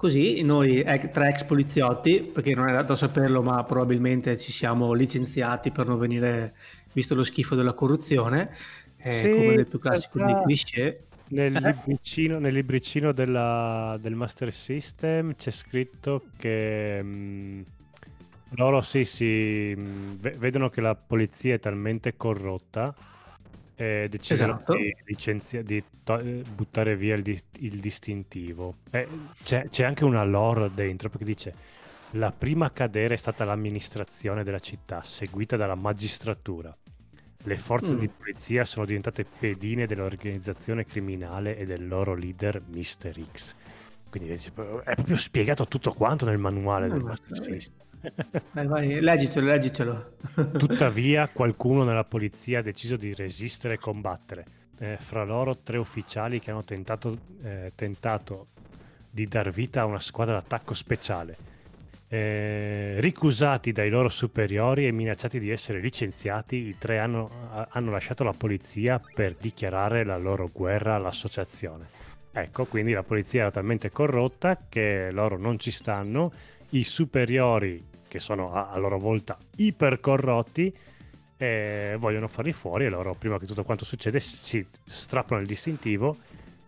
Così 0.00 0.40
noi, 0.40 0.82
tre 1.12 1.28
ex 1.28 1.44
poliziotti, 1.44 2.22
perché 2.22 2.54
non 2.54 2.66
è 2.66 2.72
dato 2.72 2.94
saperlo, 2.94 3.42
ma 3.42 3.62
probabilmente 3.64 4.38
ci 4.38 4.50
siamo 4.50 4.94
licenziati 4.94 5.70
per 5.70 5.86
non 5.86 5.98
venire, 5.98 6.54
visto 6.94 7.14
lo 7.14 7.22
schifo 7.22 7.54
della 7.54 7.74
corruzione, 7.74 8.48
eh, 8.96 9.12
sì, 9.12 9.28
come 9.28 9.56
nel 9.56 9.68
più 9.68 9.78
classico 9.78 10.24
dei 10.24 10.34
cliché. 10.42 11.04
Nel, 11.28 11.54
eh? 11.54 11.76
libricino, 11.76 12.38
nel 12.38 12.54
libricino 12.54 13.12
della, 13.12 13.98
del 14.00 14.14
Master 14.14 14.54
System 14.54 15.34
c'è 15.34 15.50
scritto 15.50 16.22
che... 16.38 17.02
Mh, 17.02 17.08
mm, 17.08 17.60
loro 18.54 18.80
sì, 18.80 19.04
sì, 19.04 19.74
vedono 19.74 20.70
che 20.70 20.80
la 20.80 20.94
polizia 20.94 21.54
è 21.54 21.60
talmente 21.60 22.16
corrotta 22.16 22.94
e 23.80 24.08
decidono 24.10 24.56
esatto. 24.56 24.74
di, 24.74 24.94
licenzia- 25.06 25.62
di 25.62 25.82
to- 26.04 26.18
eh, 26.18 26.42
buttare 26.54 26.96
via 26.96 27.14
il, 27.14 27.22
di- 27.22 27.42
il 27.60 27.80
distintivo. 27.80 28.76
E 28.90 29.08
c'è, 29.42 29.70
c'è 29.70 29.84
anche 29.84 30.04
una 30.04 30.22
lore 30.22 30.70
dentro 30.74 31.08
perché 31.08 31.24
dice 31.24 31.54
la 32.12 32.30
prima 32.30 32.66
a 32.66 32.70
cadere 32.70 33.14
è 33.14 33.16
stata 33.16 33.44
l'amministrazione 33.44 34.44
della 34.44 34.58
città, 34.58 35.02
seguita 35.02 35.56
dalla 35.56 35.76
magistratura. 35.76 36.76
Le 37.42 37.56
forze 37.56 37.94
mm. 37.94 37.98
di 37.98 38.08
polizia 38.08 38.66
sono 38.66 38.84
diventate 38.84 39.24
pedine 39.24 39.86
dell'organizzazione 39.86 40.84
criminale 40.84 41.56
e 41.56 41.64
del 41.64 41.88
loro 41.88 42.14
leader 42.14 42.60
Mr. 42.60 43.14
X. 43.32 43.54
Quindi 44.10 44.30
è 44.30 44.94
proprio 44.94 45.16
spiegato 45.16 45.66
tutto 45.66 45.92
quanto 45.92 46.26
nel 46.26 46.36
manuale 46.36 46.86
no, 46.86 46.98
del 46.98 47.04
Master 47.04 47.42
System. 47.42 47.89
Vai, 48.52 48.66
vai, 48.66 49.00
leggicelo, 49.00 49.46
leggicelo. 49.46 50.12
Tuttavia, 50.56 51.28
qualcuno 51.28 51.84
nella 51.84 52.04
polizia 52.04 52.60
ha 52.60 52.62
deciso 52.62 52.96
di 52.96 53.14
resistere 53.14 53.74
e 53.74 53.78
combattere. 53.78 54.44
Eh, 54.78 54.96
fra 54.98 55.24
loro 55.24 55.58
tre 55.58 55.76
ufficiali 55.76 56.40
che 56.40 56.50
hanno 56.50 56.64
tentato, 56.64 57.16
eh, 57.42 57.72
tentato 57.74 58.46
di 59.10 59.26
dar 59.26 59.50
vita 59.50 59.82
a 59.82 59.84
una 59.84 60.00
squadra 60.00 60.34
d'attacco 60.34 60.72
speciale. 60.72 61.36
Eh, 62.08 62.96
ricusati 62.98 63.72
dai 63.72 63.90
loro 63.90 64.08
superiori 64.08 64.86
e 64.86 64.92
minacciati 64.92 65.38
di 65.38 65.50
essere 65.50 65.80
licenziati, 65.80 66.56
i 66.56 66.78
tre 66.78 66.98
hanno, 66.98 67.30
hanno 67.68 67.90
lasciato 67.90 68.24
la 68.24 68.34
polizia 68.36 69.00
per 69.14 69.36
dichiarare 69.36 70.04
la 70.04 70.16
loro 70.16 70.48
guerra 70.52 70.94
all'associazione. 70.94 71.98
Ecco, 72.32 72.64
quindi 72.64 72.92
la 72.92 73.02
polizia 73.02 73.42
era 73.42 73.50
talmente 73.50 73.90
corrotta 73.90 74.58
che 74.68 75.10
loro 75.10 75.36
non 75.36 75.58
ci 75.58 75.70
stanno, 75.70 76.32
i 76.70 76.84
superiori 76.84 77.89
che 78.10 78.18
sono 78.18 78.52
a, 78.52 78.70
a 78.70 78.78
loro 78.78 78.98
volta 78.98 79.38
ipercorrotti, 79.56 80.76
e 81.36 81.96
vogliono 81.96 82.26
farli 82.26 82.52
fuori 82.52 82.86
e 82.86 82.90
loro, 82.90 83.14
prima 83.14 83.38
che 83.38 83.46
tutto 83.46 83.62
quanto 83.62 83.84
succede, 83.84 84.18
si 84.18 84.66
strappano 84.84 85.40
il 85.40 85.46
distintivo 85.46 86.16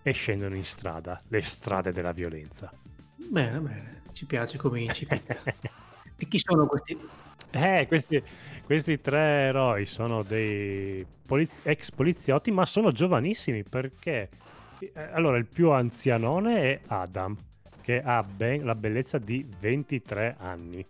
e 0.02 0.12
scendono 0.12 0.54
in 0.54 0.64
strada, 0.64 1.20
le 1.28 1.42
strade 1.42 1.92
della 1.92 2.12
violenza. 2.12 2.72
Bene, 3.16 3.58
bene, 3.58 4.02
ci 4.12 4.24
piace 4.24 4.56
come 4.58 4.80
incipit. 4.80 5.42
e 6.16 6.28
chi 6.28 6.38
sono 6.38 6.66
questi? 6.66 6.96
Eh, 7.50 7.84
questi, 7.88 8.22
questi 8.64 9.00
tre 9.00 9.18
eroi 9.18 9.84
sono 9.84 10.22
dei 10.22 11.04
poliz- 11.26 11.60
ex 11.64 11.90
poliziotti, 11.90 12.52
ma 12.52 12.64
sono 12.64 12.92
giovanissimi 12.92 13.64
perché... 13.64 14.28
Eh, 14.78 14.92
allora, 15.12 15.36
il 15.36 15.46
più 15.46 15.70
anzianone 15.70 16.62
è 16.62 16.80
Adam, 16.86 17.36
che 17.82 18.00
ha 18.00 18.22
ben 18.22 18.64
la 18.64 18.74
bellezza 18.74 19.18
di 19.18 19.46
23 19.60 20.36
anni. 20.38 20.86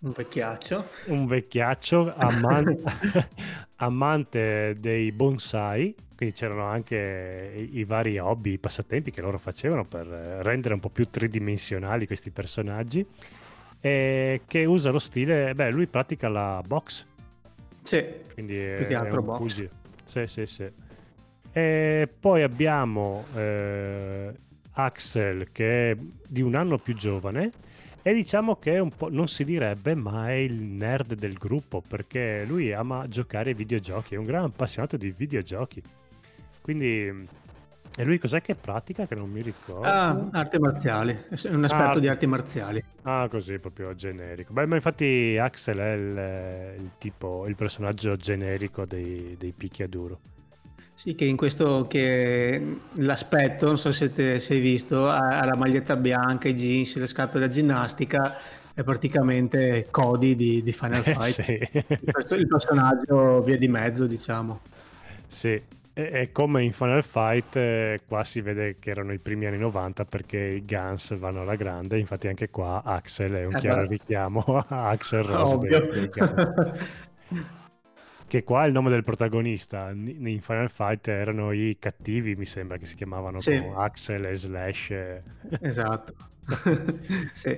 Un 0.00 0.12
vecchiaccio. 0.12 0.88
Un 1.06 1.26
vecchiaccio 1.26 2.14
amante, 2.14 3.28
amante 3.76 4.76
dei 4.78 5.10
bonsai, 5.10 5.92
quindi 6.14 6.36
c'erano 6.36 6.66
anche 6.66 7.52
i, 7.56 7.78
i, 7.78 7.84
vari 7.84 8.16
hobby, 8.18 8.52
i 8.52 8.58
passatempi 8.58 9.10
che 9.10 9.20
loro 9.20 9.38
facevano 9.38 9.84
per 9.84 10.06
rendere 10.06 10.74
un 10.74 10.80
po' 10.80 10.88
più 10.88 11.10
tridimensionali 11.10 12.06
questi 12.06 12.30
personaggi. 12.30 13.04
e 13.80 14.42
che 14.46 14.64
usa 14.64 14.90
lo 14.90 15.00
stile, 15.00 15.52
beh, 15.54 15.72
lui 15.72 15.86
pratica 15.86 16.28
la 16.28 16.62
box. 16.64 17.04
Sì, 17.82 18.04
quindi 18.34 18.54
più 18.76 18.86
che 18.86 18.94
altro 18.94 19.20
box. 19.20 19.38
pugile. 19.38 19.70
Sì, 20.04 20.26
sì, 20.28 20.46
sì. 20.46 20.70
E 21.50 22.08
poi 22.20 22.42
abbiamo 22.42 23.24
eh, 23.34 24.32
Axel 24.74 25.50
che 25.50 25.90
è 25.90 25.96
di 26.28 26.40
un 26.40 26.54
anno 26.54 26.78
più 26.78 26.94
giovane 26.94 27.50
e 28.02 28.14
diciamo 28.14 28.56
che 28.56 28.74
è 28.74 28.78
un 28.78 28.90
po', 28.90 29.08
non 29.10 29.28
si 29.28 29.44
direbbe, 29.44 29.94
ma 29.94 30.28
è 30.28 30.34
il 30.34 30.54
nerd 30.54 31.14
del 31.14 31.34
gruppo 31.34 31.82
perché 31.86 32.44
lui 32.46 32.72
ama 32.72 33.06
giocare 33.08 33.50
ai 33.50 33.54
videogiochi, 33.56 34.14
è 34.14 34.18
un 34.18 34.24
gran 34.24 34.44
appassionato 34.44 34.96
di 34.96 35.12
videogiochi. 35.16 35.82
Quindi, 36.60 37.26
e 37.96 38.04
lui 38.04 38.18
cos'è 38.18 38.40
che 38.40 38.54
pratica 38.54 39.06
che 39.06 39.14
non 39.14 39.30
mi 39.30 39.42
ricordo? 39.42 39.82
Ah, 39.82 40.28
arti 40.32 40.58
marziali, 40.58 41.12
è 41.12 41.48
un 41.48 41.64
esperto 41.64 41.98
Ah, 41.98 42.00
di 42.00 42.08
arti 42.08 42.26
marziali. 42.26 42.84
Ah, 43.02 43.26
così 43.28 43.58
proprio 43.58 43.94
generico. 43.94 44.52
Beh, 44.52 44.66
ma 44.66 44.76
infatti 44.76 45.36
Axel 45.40 45.78
è 45.78 45.92
il, 45.92 46.82
il 46.82 46.90
tipo, 46.98 47.46
il 47.46 47.56
personaggio 47.56 48.16
generico 48.16 48.84
dei, 48.84 49.36
dei 49.38 49.52
picchiaduro. 49.52 50.20
Sì, 50.98 51.14
che 51.14 51.24
in 51.24 51.36
questo 51.36 51.86
che 51.86 52.60
l'aspetto, 52.94 53.66
non 53.66 53.78
so 53.78 53.92
se, 53.92 54.10
te, 54.10 54.40
se 54.40 54.54
hai 54.54 54.58
visto, 54.60 55.08
ha, 55.08 55.38
ha 55.38 55.44
la 55.44 55.54
maglietta 55.54 55.94
bianca, 55.94 56.48
i 56.48 56.54
jeans, 56.54 56.96
le 56.96 57.06
scarpe 57.06 57.38
da 57.38 57.46
ginnastica, 57.46 58.36
è 58.74 58.82
praticamente 58.82 59.86
Cody 59.92 60.34
di, 60.34 60.60
di 60.60 60.72
Final 60.72 61.04
Eh, 61.04 61.14
Fight. 61.14 61.40
sì. 61.40 61.52
Il, 61.52 62.08
perso- 62.10 62.34
il 62.34 62.48
personaggio 62.48 63.40
via 63.42 63.56
di 63.56 63.68
mezzo, 63.68 64.08
diciamo. 64.08 64.60
Sì, 65.28 65.50
e, 65.50 65.62
e 65.94 66.32
come 66.32 66.64
in 66.64 66.72
Final 66.72 67.04
Fight, 67.04 67.54
eh, 67.54 68.00
qua 68.04 68.24
si 68.24 68.40
vede 68.40 68.76
che 68.80 68.90
erano 68.90 69.12
i 69.12 69.18
primi 69.18 69.46
anni 69.46 69.58
90 69.58 70.04
perché 70.04 70.38
i 70.38 70.64
Guns 70.64 71.16
vanno 71.16 71.42
alla 71.42 71.54
grande, 71.54 71.98
infatti 71.98 72.26
anche 72.26 72.50
qua 72.50 72.82
Axel 72.84 73.32
è 73.34 73.44
un 73.44 73.54
Eh, 73.54 73.60
chiaro 73.60 73.82
beh. 73.82 73.86
richiamo 73.86 74.42
a 74.68 74.88
Axel 74.88 75.22
Rose 75.22 75.68
Che 78.28 78.44
qua 78.44 78.66
il 78.66 78.72
nome 78.72 78.90
del 78.90 79.04
protagonista, 79.04 79.90
in 79.90 80.26
in 80.26 80.42
Final 80.42 80.70
Fight 80.70 81.08
erano 81.08 81.50
i 81.52 81.76
cattivi, 81.78 82.36
mi 82.36 82.44
sembra 82.44 82.76
che 82.76 82.84
si 82.84 82.94
chiamavano 82.94 83.40
Sì. 83.40 83.54
Axel 83.54 84.26
e 84.26 84.34
Slash. 84.34 84.94
Esatto. 85.60 86.14
Sì. 87.32 87.56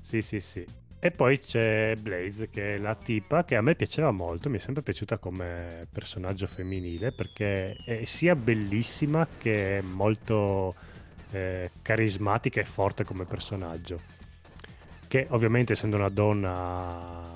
Sì, 0.00 0.22
sì, 0.22 0.40
sì. 0.40 0.64
E 0.98 1.10
poi 1.10 1.38
c'è 1.40 1.94
Blaze, 1.96 2.48
che 2.50 2.74
è 2.74 2.78
la 2.78 2.94
tipa 2.94 3.44
che 3.44 3.56
a 3.56 3.62
me 3.62 3.74
piaceva 3.74 4.10
molto, 4.10 4.48
mi 4.50 4.56
è 4.58 4.60
sempre 4.60 4.82
piaciuta 4.82 5.18
come 5.18 5.86
personaggio 5.92 6.46
femminile 6.46 7.12
perché 7.12 7.74
è 7.84 8.04
sia 8.04 8.34
bellissima 8.34 9.26
che 9.38 9.80
molto 9.82 10.74
eh, 11.30 11.70
carismatica 11.82 12.60
e 12.60 12.64
forte 12.64 13.04
come 13.04 13.24
personaggio. 13.24 14.02
Che 15.08 15.26
ovviamente 15.30 15.72
essendo 15.74 15.96
una 15.96 16.08
donna 16.08 17.35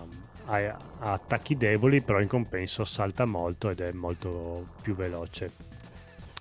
ha, 0.51 0.77
ha 1.01 1.13
attacchi 1.13 1.57
deboli, 1.57 2.01
però 2.03 2.21
in 2.21 2.29
compenso 2.29 2.85
salta 2.85 3.25
molto 3.25 3.71
ed 3.71 3.81
è 3.81 3.93
molto 3.93 4.67
più 4.83 4.95
veloce. 4.95 5.51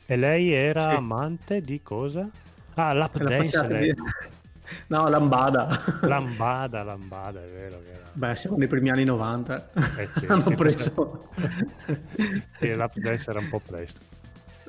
E 0.06 0.16
lei 0.16 0.52
era 0.52 0.82
Sì. 0.90 0.96
amante 0.96 1.62
di 1.62 1.82
cosa? 1.84 2.28
Ah, 2.76 2.94
lap 2.94 3.18
dance. 3.18 3.68
lei. 3.68 3.94
No, 4.86 5.08
lambada. 5.10 5.68
Lambada, 6.02 6.84
lambada, 6.84 7.44
è 7.44 7.48
vero 7.48 7.80
che 7.80 7.90
era. 7.92 8.04
Beh, 8.14 8.36
siamo 8.36 8.56
nei 8.56 8.68
primi 8.68 8.92
anni 8.92 9.04
90. 9.04 9.70
Eh 9.98 10.10
sì, 10.16 10.26
Hanno 10.30 10.44
preso... 10.56 11.30
Sì, 12.60 12.74
l'up 12.76 12.98
dance 13.00 13.30
era 13.32 13.40
un 13.40 13.50
po' 13.50 13.60
presto. 13.60 14.00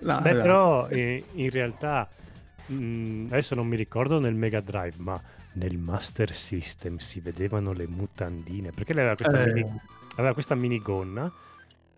No, 0.00 0.20
Beh, 0.22 0.30
esatto. 0.30 0.42
però 0.42 0.90
in, 0.90 1.22
in 1.32 1.50
realtà 1.50 2.08
mh, 2.66 3.26
adesso 3.28 3.54
non 3.54 3.66
mi 3.66 3.76
ricordo 3.76 4.18
nel 4.18 4.32
Mega 4.34 4.60
Drive, 4.62 4.94
ma 4.96 5.20
nel 5.54 5.78
Master 5.78 6.32
System 6.32 6.98
si 6.98 7.20
vedevano 7.20 7.72
le 7.72 7.86
mutandine 7.86 8.72
perché 8.72 8.92
lei 8.94 9.02
aveva 9.06 9.16
questa, 9.16 9.42
Eh. 9.42 9.52
mini, 9.52 9.80
aveva 10.16 10.32
questa 10.32 10.54
minigonna 10.54 11.30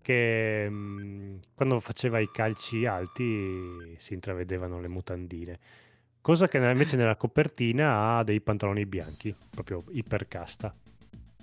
che 0.01 0.69
mh, 0.69 1.39
quando 1.55 1.79
faceva 1.79 2.19
i 2.19 2.29
calci 2.31 2.85
alti 2.85 3.95
si 3.97 4.13
intravedevano 4.13 4.79
le 4.79 4.87
mutandine. 4.87 5.59
Cosa 6.21 6.47
che 6.47 6.57
invece 6.57 6.95
nella 6.95 7.15
copertina 7.17 8.17
ha 8.17 8.23
dei 8.23 8.39
pantaloni 8.41 8.85
bianchi, 8.85 9.35
proprio 9.49 9.83
ipercasta. 9.91 10.73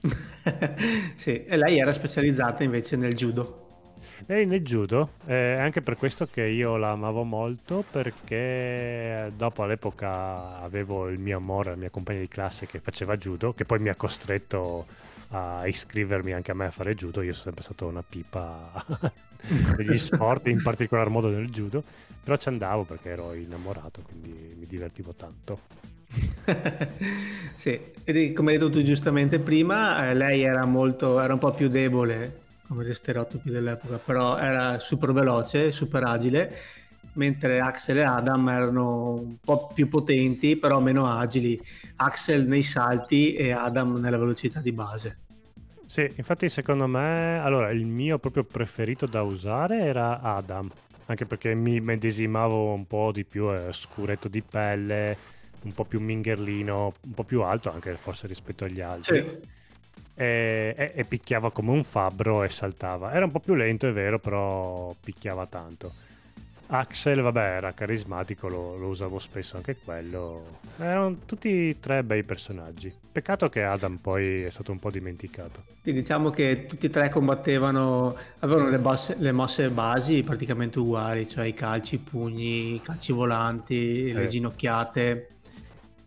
sì, 1.16 1.44
e 1.44 1.56
lei 1.56 1.78
era 1.78 1.92
specializzata 1.92 2.62
invece 2.62 2.96
nel 2.96 3.14
judo. 3.14 3.69
Lei 4.26 4.46
nel 4.46 4.62
judo, 4.62 5.12
è 5.24 5.56
anche 5.58 5.80
per 5.80 5.96
questo 5.96 6.26
che 6.26 6.44
io 6.44 6.76
la 6.76 6.90
amavo 6.90 7.24
molto 7.24 7.84
perché 7.90 9.32
dopo 9.36 9.62
all'epoca 9.62 10.60
avevo 10.60 11.08
il 11.08 11.18
mio 11.18 11.38
amore, 11.38 11.70
la 11.70 11.76
mia 11.76 11.90
compagna 11.90 12.20
di 12.20 12.28
classe 12.28 12.66
che 12.66 12.80
faceva 12.80 13.16
judo, 13.16 13.52
che 13.54 13.64
poi 13.64 13.78
mi 13.78 13.88
ha 13.88 13.94
costretto 13.94 14.86
a 15.30 15.66
iscrivermi 15.66 16.32
anche 16.32 16.50
a 16.50 16.54
me 16.54 16.66
a 16.66 16.70
fare 16.70 16.94
judo. 16.94 17.22
Io 17.22 17.32
sono 17.32 17.44
sempre 17.44 17.62
stato 17.62 17.86
una 17.86 18.02
pipa 18.06 18.84
degli 19.76 19.98
sport, 19.98 20.48
in 20.48 20.62
particolar 20.62 21.08
modo 21.08 21.28
nel 21.28 21.48
judo, 21.48 21.82
però 22.22 22.36
ci 22.36 22.48
andavo 22.48 22.84
perché 22.84 23.10
ero 23.10 23.32
innamorato, 23.32 24.02
quindi 24.02 24.54
mi 24.58 24.66
divertivo 24.66 25.14
tanto. 25.14 25.60
sì, 27.54 27.80
e 28.04 28.32
come 28.32 28.52
hai 28.52 28.58
detto 28.58 28.70
tu 28.70 28.82
giustamente 28.82 29.38
prima, 29.38 30.08
eh, 30.10 30.14
lei 30.14 30.42
era 30.42 30.64
molto, 30.66 31.20
era 31.20 31.32
un 31.32 31.38
po' 31.38 31.52
più 31.52 31.68
debole 31.68 32.48
come 32.70 32.84
gli 32.84 32.94
stereotipi 32.94 33.50
dell'epoca, 33.50 33.98
però 33.98 34.38
era 34.38 34.78
super 34.78 35.10
veloce, 35.12 35.72
super 35.72 36.04
agile, 36.04 36.56
mentre 37.14 37.58
Axel 37.58 37.98
e 37.98 38.02
Adam 38.02 38.48
erano 38.48 39.14
un 39.14 39.38
po' 39.40 39.66
più 39.74 39.88
potenti, 39.88 40.54
però 40.56 40.78
meno 40.78 41.08
agili. 41.08 41.60
Axel 41.96 42.46
nei 42.46 42.62
salti 42.62 43.34
e 43.34 43.50
Adam 43.50 43.96
nella 43.96 44.18
velocità 44.18 44.60
di 44.60 44.70
base. 44.70 45.18
Sì, 45.84 46.08
infatti 46.14 46.48
secondo 46.48 46.86
me, 46.86 47.40
allora, 47.40 47.70
il 47.70 47.88
mio 47.88 48.20
proprio 48.20 48.44
preferito 48.44 49.06
da 49.06 49.22
usare 49.22 49.80
era 49.80 50.20
Adam, 50.20 50.70
anche 51.06 51.26
perché 51.26 51.52
mi 51.56 51.80
medesimavo 51.80 52.72
un 52.72 52.86
po' 52.86 53.10
di 53.10 53.24
più, 53.24 53.50
è 53.50 53.72
scuretto 53.72 54.28
di 54.28 54.42
pelle, 54.42 55.16
un 55.62 55.72
po' 55.72 55.84
più 55.84 56.00
mingherlino, 56.00 56.94
un 57.00 57.14
po' 57.14 57.24
più 57.24 57.42
alto 57.42 57.72
anche 57.72 57.94
forse 57.94 58.28
rispetto 58.28 58.64
agli 58.64 58.80
altri. 58.80 59.18
Sì. 59.18 59.58
E, 60.20 60.74
e- 60.76 60.92
e 60.96 61.04
picchiava 61.04 61.50
come 61.50 61.70
un 61.70 61.82
fabbro 61.82 62.42
e 62.42 62.50
saltava. 62.50 63.12
Era 63.14 63.24
un 63.24 63.30
po' 63.30 63.40
più 63.40 63.54
lento, 63.54 63.88
è 63.88 63.92
vero, 63.92 64.18
però 64.18 64.94
picchiava 65.02 65.46
tanto. 65.46 65.92
Axel, 66.72 67.20
vabbè, 67.22 67.40
era 67.56 67.72
carismatico, 67.72 68.46
lo, 68.46 68.76
lo 68.76 68.88
usavo 68.88 69.18
spesso 69.18 69.56
anche 69.56 69.76
quello. 69.82 70.58
Erano 70.78 71.16
tutti 71.26 71.80
tre 71.80 72.04
bei 72.04 72.22
personaggi. 72.22 72.92
Peccato 73.10 73.48
che 73.48 73.62
Adam 73.64 73.96
poi 73.96 74.42
è 74.42 74.50
stato 74.50 74.70
un 74.72 74.78
po' 74.78 74.90
dimenticato. 74.90 75.64
Quindi 75.82 76.02
diciamo 76.02 76.28
che 76.30 76.66
tutti 76.68 76.86
e 76.86 76.90
tre 76.90 77.08
combattevano, 77.08 78.14
avevano 78.40 78.68
le, 78.68 78.78
bosse- 78.78 79.16
le 79.18 79.32
mosse 79.32 79.68
basi 79.70 80.22
praticamente 80.22 80.78
uguali, 80.78 81.26
cioè 81.26 81.46
i 81.46 81.54
calci, 81.54 81.94
i 81.94 81.98
pugni, 81.98 82.74
i 82.74 82.80
calci 82.82 83.12
volanti, 83.12 84.12
le 84.12 84.24
Eh. 84.24 84.28
ginocchiate. 84.28 85.28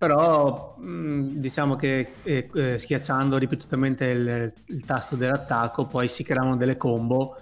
Però 0.03 0.75
mh, 0.77 1.27
diciamo 1.35 1.77
che 1.77 2.15
eh, 2.23 2.49
eh, 2.53 2.77
schiacciando 2.77 3.37
ripetutamente 3.37 4.05
il, 4.07 4.53
il 4.65 4.83
tasto 4.83 5.15
dell'attacco 5.15 5.85
poi 5.85 6.09
si 6.09 6.23
creavano 6.23 6.57
delle 6.57 6.75
combo 6.75 7.37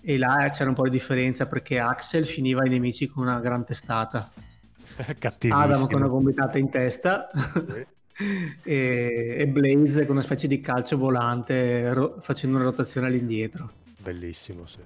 e 0.00 0.18
là 0.18 0.50
c'era 0.52 0.70
un 0.70 0.74
po' 0.74 0.82
di 0.82 0.90
differenza 0.90 1.46
perché 1.46 1.78
Axel 1.78 2.26
finiva 2.26 2.66
i 2.66 2.68
nemici 2.68 3.06
con 3.06 3.22
una 3.28 3.38
gran 3.38 3.64
testata, 3.64 4.28
Cattivissimo. 5.18 5.54
Adam 5.54 5.86
con 5.86 6.00
una 6.00 6.08
gomitata 6.08 6.58
in 6.58 6.68
testa 6.68 7.30
Sì. 7.32 7.86
e, 8.64 9.36
e 9.38 9.46
Blaze 9.46 10.04
con 10.04 10.16
una 10.16 10.24
specie 10.24 10.48
di 10.48 10.60
calcio 10.60 10.98
volante 10.98 11.92
ro- 11.94 12.16
facendo 12.22 12.56
una 12.56 12.64
rotazione 12.64 13.06
all'indietro. 13.06 13.70
Bellissimo, 13.98 14.66
sì. 14.66 14.80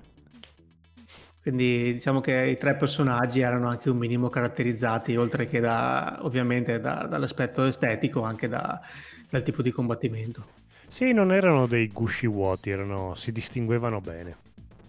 Quindi 1.44 1.92
diciamo 1.92 2.22
che 2.22 2.46
i 2.46 2.56
tre 2.56 2.74
personaggi 2.74 3.40
erano 3.40 3.68
anche 3.68 3.90
un 3.90 3.98
minimo 3.98 4.30
caratterizzati, 4.30 5.14
oltre 5.14 5.46
che 5.46 5.60
da, 5.60 6.20
ovviamente 6.22 6.80
da- 6.80 7.06
dall'aspetto 7.06 7.64
estetico, 7.64 8.22
anche 8.22 8.48
da- 8.48 8.80
dal 9.28 9.42
tipo 9.42 9.60
di 9.60 9.70
combattimento. 9.70 10.46
Sì, 10.88 11.12
non 11.12 11.32
erano 11.34 11.66
dei 11.66 11.88
gusci 11.88 12.26
vuoti, 12.26 12.70
erano, 12.70 13.14
si 13.14 13.30
distinguevano 13.30 14.00
bene. 14.00 14.36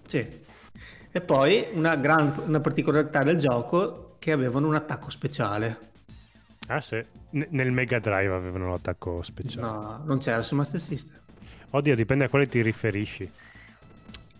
Sì. 0.05 0.25
E 1.11 1.19
poi 1.19 1.65
una, 1.73 1.97
gran, 1.97 2.33
una 2.45 2.61
particolarità 2.61 3.21
del 3.23 3.37
gioco 3.37 4.15
che 4.17 4.31
avevano 4.31 4.67
un 4.67 4.75
attacco 4.75 5.09
speciale. 5.09 5.77
Ah 6.67 6.79
sì, 6.79 7.03
N- 7.31 7.47
nel 7.49 7.71
Mega 7.73 7.99
Drive 7.99 8.33
avevano 8.33 8.69
l'attacco 8.69 9.21
speciale. 9.23 9.67
No, 9.67 10.03
non 10.05 10.19
c'era 10.19 10.41
su 10.41 10.55
Master 10.55 10.79
System. 10.79 11.17
Oddio, 11.71 11.95
dipende 11.95 12.23
a 12.23 12.29
quale 12.29 12.47
ti 12.47 12.61
riferisci. 12.61 13.29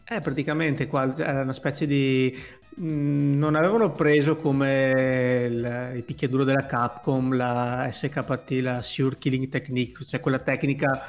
Eh, 0.08 0.22
praticamente 0.22 0.86
qua 0.88 1.12
era 1.18 1.42
una 1.42 1.52
specie 1.54 1.88
di... 1.88 2.32
mh, 2.76 3.38
non 3.38 3.56
avevano 3.56 3.92
preso 3.92 4.36
come 4.36 4.92
il, 5.50 5.92
il 5.96 6.04
picchiaduro 6.04 6.44
della 6.44 6.66
Capcom, 6.68 7.36
la 7.36 7.90
SKT, 7.92 8.52
la 8.62 8.82
Sure 8.84 9.18
Killing 9.18 9.50
Technique, 9.50 10.06
cioè 10.06 10.20
quella 10.20 10.38
tecnica 10.40 11.04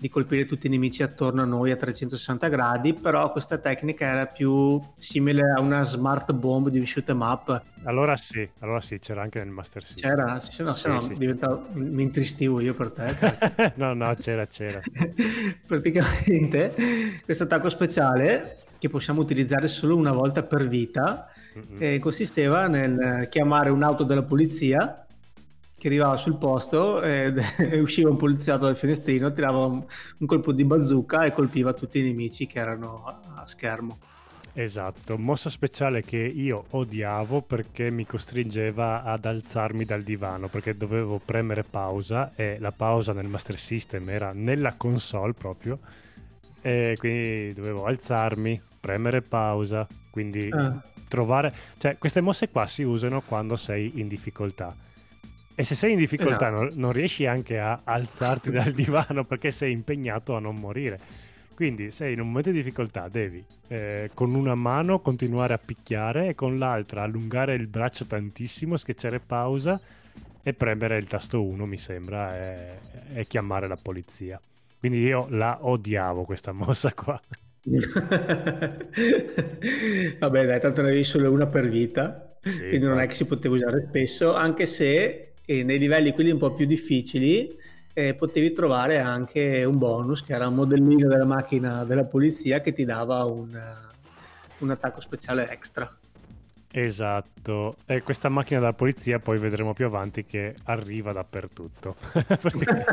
di 0.00 0.08
colpire 0.08 0.46
tutti 0.46 0.66
i 0.66 0.70
nemici 0.70 1.02
attorno 1.02 1.42
a 1.42 1.44
noi 1.44 1.72
a 1.72 1.76
360 1.76 2.48
gradi, 2.48 2.94
però 2.94 3.30
questa 3.30 3.58
tecnica 3.58 4.06
era 4.06 4.24
più 4.24 4.80
simile 4.96 5.42
a 5.54 5.60
una 5.60 5.82
smart 5.82 6.32
bomb 6.32 6.70
di 6.70 6.86
shoot 6.86 7.10
em 7.10 7.20
up. 7.20 7.62
Allora 7.82 8.16
sì, 8.16 8.48
allora 8.60 8.80
sì, 8.80 8.98
c'era 8.98 9.20
anche 9.20 9.40
nel 9.40 9.50
Master 9.50 9.84
System. 9.84 10.10
C'era, 10.10 10.40
se 10.40 10.62
no, 10.62 10.72
sì, 10.72 10.80
se 10.80 10.88
no 10.88 11.00
sì. 11.00 11.12
diventavo, 11.12 11.66
mi 11.74 12.02
intristivo 12.02 12.60
io 12.60 12.72
per 12.72 12.92
te. 12.92 13.72
no, 13.76 13.92
no, 13.92 14.14
c'era, 14.14 14.46
c'era. 14.46 14.80
Praticamente 15.66 17.20
questo 17.22 17.42
attacco 17.42 17.68
speciale 17.68 18.60
che 18.78 18.88
possiamo 18.88 19.20
utilizzare 19.20 19.68
solo 19.68 19.96
una 19.96 20.12
volta 20.12 20.42
per 20.42 20.66
vita 20.66 21.28
mm-hmm. 21.58 22.00
consisteva 22.00 22.68
nel 22.68 23.28
chiamare 23.30 23.68
un'auto 23.68 24.04
della 24.04 24.22
polizia 24.22 25.04
che 25.80 25.88
arrivava 25.88 26.18
sul 26.18 26.36
posto 26.36 27.00
e, 27.00 27.32
e 27.56 27.80
usciva 27.80 28.10
un 28.10 28.18
poliziotto 28.18 28.66
dal 28.66 28.76
finestrino, 28.76 29.32
tirava 29.32 29.64
un, 29.64 29.82
un, 30.18 30.26
colpo 30.26 30.52
di 30.52 30.62
bazooka 30.62 31.24
e 31.24 31.32
colpiva 31.32 31.72
tutti 31.72 32.00
i 32.00 32.02
nemici 32.02 32.44
che 32.44 32.58
erano 32.58 33.02
a, 33.06 33.40
a 33.40 33.46
schermo. 33.46 33.96
Esatto, 34.52 35.16
mossa 35.16 35.48
speciale 35.48 36.02
che 36.02 36.18
io 36.18 36.66
odiavo 36.70 37.40
perché 37.40 37.90
mi 37.90 38.04
costringeva 38.04 39.04
ad 39.04 39.24
alzarmi 39.24 39.86
dal 39.86 40.02
divano 40.02 40.48
perché 40.48 40.76
dovevo 40.76 41.18
premere 41.24 41.62
pausa 41.62 42.32
e 42.34 42.58
la 42.58 42.72
pausa 42.72 43.14
nel 43.14 43.28
Master 43.28 43.56
System 43.56 44.10
era 44.10 44.32
nella 44.34 44.74
console 44.76 45.32
proprio 45.32 45.78
e 46.60 46.94
quindi 46.98 47.54
dovevo 47.54 47.86
alzarmi, 47.86 48.60
premere 48.78 49.22
pausa, 49.22 49.86
quindi 50.10 50.50
ah. 50.50 50.78
trovare... 51.08 51.54
cioè 51.78 51.96
queste 51.96 52.20
mosse 52.20 52.50
qua 52.50 52.66
si 52.66 52.82
usano 52.82 53.22
quando 53.22 53.56
sei 53.56 53.92
in 53.94 54.08
difficoltà 54.08 54.74
e 55.60 55.64
se 55.64 55.74
sei 55.74 55.92
in 55.92 55.98
difficoltà 55.98 56.48
esatto. 56.48 56.54
non, 56.54 56.70
non, 56.76 56.92
riesci 56.92 57.26
anche 57.26 57.58
a 57.58 57.82
alzarti 57.84 58.48
dal 58.50 58.72
divano 58.72 59.24
perché 59.24 59.50
sei 59.50 59.72
impegnato 59.72 60.34
a 60.34 60.40
non 60.40 60.54
morire. 60.54 60.98
Quindi 61.54 61.90
sei 61.90 62.14
in 62.14 62.20
un 62.20 62.28
momento 62.28 62.50
di 62.50 62.56
difficoltà, 62.56 63.08
devi 63.08 63.44
eh, 63.68 64.10
con 64.14 64.34
una 64.34 64.54
mano 64.54 65.00
continuare 65.00 65.52
a 65.52 65.60
picchiare 65.62 66.28
e 66.28 66.34
con 66.34 66.56
l'altra 66.56 67.02
allungare 67.02 67.54
il 67.56 67.66
braccio 67.66 68.06
tantissimo, 68.06 68.78
schiacciare 68.78 69.20
pausa 69.20 69.78
e 70.42 70.54
premere 70.54 70.96
il 70.96 71.06
tasto 71.06 71.42
1, 71.42 71.66
mi 71.66 71.76
sembra, 71.76 72.34
e, 72.34 72.78
e 73.12 73.26
chiamare 73.26 73.68
la 73.68 73.76
polizia. 73.76 74.40
Quindi 74.78 75.00
io 75.00 75.26
la 75.28 75.58
odiavo 75.60 76.24
questa 76.24 76.52
mossa 76.56 76.94
qua. 76.94 77.20
Vabbè, 80.18 80.46
dai, 80.46 80.58
tanto 80.58 80.80
ne 80.80 80.88
avevi 80.88 81.04
solo 81.04 81.30
una 81.30 81.48
per 81.48 81.68
vita, 81.68 82.38
sì, 82.40 82.60
quindi 82.68 82.86
non 82.86 82.98
è 82.98 83.06
che 83.06 83.12
si 83.12 83.26
poteva 83.26 83.56
usare 83.56 83.84
spesso, 83.86 84.34
anche 84.34 84.64
se 84.64 85.29
e 85.50 85.64
nei 85.64 85.78
livelli 85.78 86.12
quelli 86.12 86.30
un 86.30 86.38
po' 86.38 86.52
più 86.52 86.64
difficili 86.64 87.52
eh, 87.92 88.14
potevi 88.14 88.52
trovare 88.52 89.00
anche 89.00 89.64
un 89.64 89.78
bonus 89.78 90.22
che 90.22 90.32
era 90.32 90.46
un 90.46 90.54
modellino 90.54 91.08
della 91.08 91.24
macchina 91.24 91.82
della 91.82 92.04
polizia 92.04 92.60
che 92.60 92.72
ti 92.72 92.84
dava 92.84 93.24
un, 93.24 93.60
un 94.58 94.70
attacco 94.70 95.00
speciale 95.00 95.50
extra. 95.50 95.92
Esatto, 96.72 97.74
e 97.84 98.00
questa 98.02 98.28
macchina 98.28 98.60
della 98.60 98.74
polizia 98.74 99.18
poi 99.18 99.38
vedremo 99.38 99.72
più 99.72 99.86
avanti 99.86 100.24
che 100.24 100.54
arriva 100.66 101.12
dappertutto. 101.12 101.96
Perché... 102.14 102.84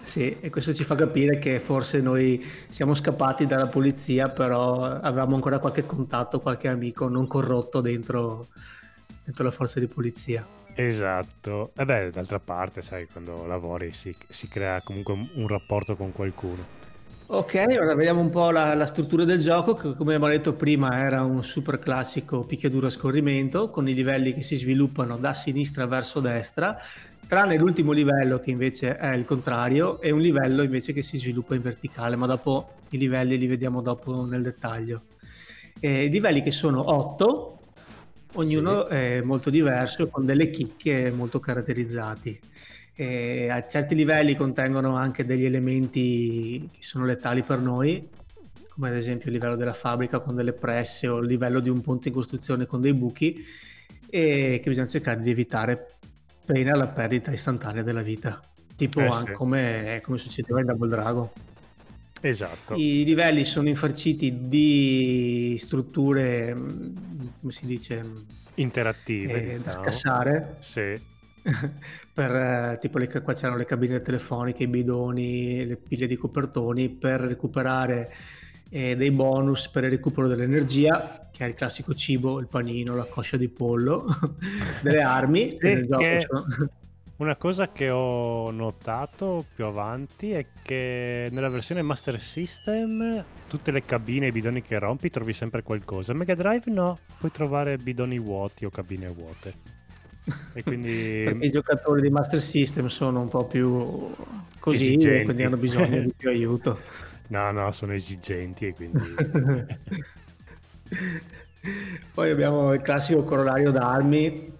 sì, 0.04 0.34
e 0.40 0.48
questo 0.48 0.72
ci 0.72 0.82
fa 0.82 0.94
capire 0.94 1.38
che 1.38 1.60
forse 1.60 2.00
noi 2.00 2.42
siamo 2.70 2.94
scappati 2.94 3.44
dalla 3.44 3.66
polizia, 3.66 4.30
però 4.30 4.80
avevamo 4.80 5.34
ancora 5.34 5.58
qualche 5.58 5.84
contatto, 5.84 6.40
qualche 6.40 6.68
amico 6.68 7.06
non 7.06 7.26
corrotto 7.26 7.82
dentro, 7.82 8.46
dentro 9.24 9.44
la 9.44 9.50
forza 9.50 9.78
di 9.78 9.88
polizia. 9.88 10.64
Esatto, 10.78 11.72
e 11.74 11.86
beh, 11.86 12.10
d'altra 12.10 12.38
parte, 12.38 12.82
sai, 12.82 13.06
quando 13.10 13.46
lavori 13.46 13.94
si, 13.94 14.14
si 14.28 14.46
crea 14.46 14.82
comunque 14.82 15.14
un, 15.14 15.48
rapporto 15.48 15.96
con 15.96 16.12
qualcuno. 16.12 16.84
Ok, 17.28 17.64
ora 17.80 17.94
vediamo 17.94 18.20
un 18.20 18.28
po' 18.28 18.50
la, 18.50 18.74
la, 18.74 18.84
struttura 18.84 19.24
del 19.24 19.40
gioco, 19.40 19.72
che 19.72 19.94
come 19.94 20.14
abbiamo 20.14 20.28
detto 20.28 20.52
prima 20.52 20.98
era 20.98 21.22
un 21.22 21.42
super 21.42 21.78
classico 21.78 22.44
picchiaduro 22.44 22.88
a 22.88 22.90
scorrimento, 22.90 23.70
con 23.70 23.88
i 23.88 23.94
livelli 23.94 24.34
che 24.34 24.42
si 24.42 24.56
sviluppano 24.56 25.16
da 25.16 25.32
sinistra 25.32 25.86
verso 25.86 26.20
destra, 26.20 26.78
tranne 27.26 27.56
l'ultimo 27.56 27.92
livello 27.92 28.38
che 28.38 28.50
invece 28.50 28.98
è 28.98 29.14
il 29.14 29.24
contrario, 29.24 29.98
e 30.02 30.10
un 30.10 30.20
livello 30.20 30.62
invece 30.62 30.92
che 30.92 31.02
si 31.02 31.16
sviluppa 31.16 31.54
in 31.54 31.62
verticale, 31.62 32.16
ma 32.16 32.26
dopo 32.26 32.74
i 32.90 32.98
livelli 32.98 33.38
li 33.38 33.46
vediamo 33.46 33.80
dopo 33.80 34.26
nel 34.26 34.42
dettaglio. 34.42 35.04
E 35.80 36.04
I 36.04 36.10
livelli 36.10 36.42
che 36.42 36.50
sono 36.50 36.92
8, 36.92 37.55
ognuno 38.36 38.86
sì. 38.88 38.94
è 38.94 39.20
molto 39.20 39.50
diverso 39.50 40.08
con 40.08 40.24
delle 40.24 40.50
chicche 40.50 41.10
molto 41.10 41.40
caratterizzati. 41.40 42.40
E 42.94 43.50
a 43.50 43.66
certi 43.66 43.94
livelli 43.94 44.34
contengono 44.34 44.96
anche 44.96 45.26
degli 45.26 45.44
elementi 45.44 46.66
che 46.72 46.82
sono 46.82 47.04
letali 47.04 47.42
per 47.42 47.58
noi, 47.58 48.08
come 48.70 48.88
ad 48.88 48.94
esempio 48.94 49.26
il 49.26 49.34
livello 49.34 49.56
della 49.56 49.74
fabbrica 49.74 50.18
con 50.18 50.34
delle 50.34 50.54
presse 50.54 51.06
o 51.06 51.18
il 51.18 51.26
livello 51.26 51.60
di 51.60 51.68
un 51.68 51.82
ponte 51.82 52.08
in 52.08 52.14
costruzione 52.14 52.64
con 52.64 52.80
dei 52.80 52.94
buchi, 52.94 53.44
e 54.08 54.60
che 54.62 54.68
bisogna 54.70 54.86
cercare 54.86 55.20
di 55.20 55.30
evitare 55.30 55.96
pena 56.44 56.74
la 56.74 56.86
perdita 56.86 57.32
istantanea 57.32 57.82
della 57.82 58.02
vita, 58.02 58.40
tipo 58.76 59.00
eh 59.00 59.10
sì. 59.10 59.32
come, 59.32 60.00
come 60.02 60.16
succedeva 60.16 60.60
in 60.60 60.66
Double 60.66 60.88
Dragon. 60.88 61.28
Esatto. 62.28 62.74
I 62.74 63.04
livelli 63.04 63.44
sono 63.44 63.68
infarciti 63.68 64.48
di 64.48 65.56
strutture, 65.60 66.54
mm, 66.54 66.96
come 67.40 67.52
si 67.52 67.66
dice? 67.66 68.04
Interattive. 68.54 69.32
Eh, 69.32 69.56
diciamo. 69.58 69.62
Da 69.62 69.70
scassare. 69.72 70.56
Sì. 70.60 71.00
per, 72.12 72.34
eh, 72.34 72.78
tipo 72.80 72.98
le, 72.98 73.06
qua 73.06 73.32
c'erano 73.32 73.56
le 73.56 73.64
cabine 73.64 74.00
telefoniche, 74.00 74.64
i 74.64 74.68
bidoni, 74.68 75.64
le 75.64 75.76
pile 75.76 76.06
di 76.06 76.16
copertoni 76.16 76.88
per 76.88 77.20
recuperare 77.20 78.12
eh, 78.70 78.96
dei 78.96 79.12
bonus 79.12 79.68
per 79.68 79.84
il 79.84 79.90
recupero 79.90 80.26
dell'energia, 80.26 81.28
che 81.30 81.44
è 81.44 81.48
il 81.48 81.54
classico 81.54 81.94
cibo, 81.94 82.40
il 82.40 82.48
panino, 82.48 82.96
la 82.96 83.04
coscia 83.04 83.36
di 83.36 83.48
pollo, 83.48 84.06
delle 84.82 85.02
armi. 85.02 85.50
Sì, 85.50 85.58
che 85.58 85.86
che... 85.86 86.26
Una 87.18 87.36
cosa 87.36 87.72
che 87.72 87.88
ho 87.88 88.50
notato 88.50 89.46
più 89.54 89.64
avanti 89.64 90.32
è 90.32 90.44
che 90.60 91.28
nella 91.32 91.48
versione 91.48 91.80
Master 91.80 92.20
System 92.20 93.24
tutte 93.48 93.70
le 93.70 93.82
cabine 93.82 94.26
e 94.26 94.28
i 94.28 94.32
bidoni 94.32 94.60
che 94.60 94.78
rompi 94.78 95.08
trovi 95.08 95.32
sempre 95.32 95.62
qualcosa. 95.62 96.12
Mega 96.12 96.34
Drive 96.34 96.70
no, 96.70 96.98
puoi 97.18 97.30
trovare 97.30 97.78
bidoni 97.78 98.18
vuoti 98.18 98.66
o 98.66 98.70
cabine 98.70 99.06
vuote. 99.08 99.54
E 100.52 100.62
quindi... 100.62 101.24
i 101.40 101.50
giocatori 101.50 102.02
di 102.02 102.10
Master 102.10 102.38
System 102.38 102.88
sono 102.88 103.22
un 103.22 103.28
po' 103.28 103.46
più 103.46 104.14
così, 104.58 104.88
esigenti. 104.88 105.24
quindi 105.24 105.42
hanno 105.44 105.56
bisogno 105.56 106.00
di 106.02 106.12
più 106.14 106.28
aiuto. 106.28 106.80
No, 107.28 107.50
no, 107.50 107.72
sono 107.72 107.92
esigenti 107.92 108.68
e 108.68 108.72
quindi... 108.72 109.14
Poi 112.14 112.30
abbiamo 112.30 112.72
il 112.72 112.80
classico 112.80 113.24
corollario 113.24 113.72
d'armi 113.72 114.54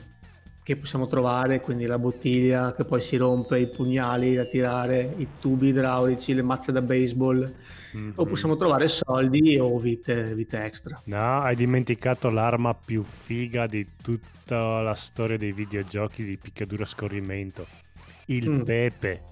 che 0.67 0.75
possiamo 0.75 1.07
trovare, 1.07 1.61
quindi 1.61 1.87
la 1.87 1.97
bottiglia 1.97 2.75
che 2.75 2.85
poi 2.85 3.01
si 3.01 3.17
rompe, 3.17 3.61
i 3.61 3.69
pugnali 3.69 4.35
da 4.35 4.47
tirare, 4.47 5.15
i 5.17 5.29
tubi 5.41 5.69
idraulici, 5.69 6.35
le 6.35 6.43
mazze 6.43 6.73
da 6.73 6.83
baseball, 6.83 7.55
mm-hmm. 7.97 8.11
o 8.17 8.25
possiamo 8.25 8.57
trovare 8.57 8.89
soldi 8.89 9.57
o 9.61 9.79
vite, 9.79 10.35
vite 10.35 10.65
extra. 10.65 11.01
No, 11.05 11.43
hai 11.43 11.55
dimenticato 11.55 12.31
l'arma 12.31 12.75
più 12.75 13.05
figa 13.05 13.69
di 13.69 13.87
tutta 14.03 14.81
la 14.81 14.95
storia 14.95 15.39
dei 15.39 15.53
videogiochi 15.53 16.25
di 16.25 16.37
picchiaduro 16.37 16.83
a 16.83 16.87
scorrimento, 16.87 17.65
il 18.25 18.51
mm. 18.51 18.63
pepe. 18.63 19.23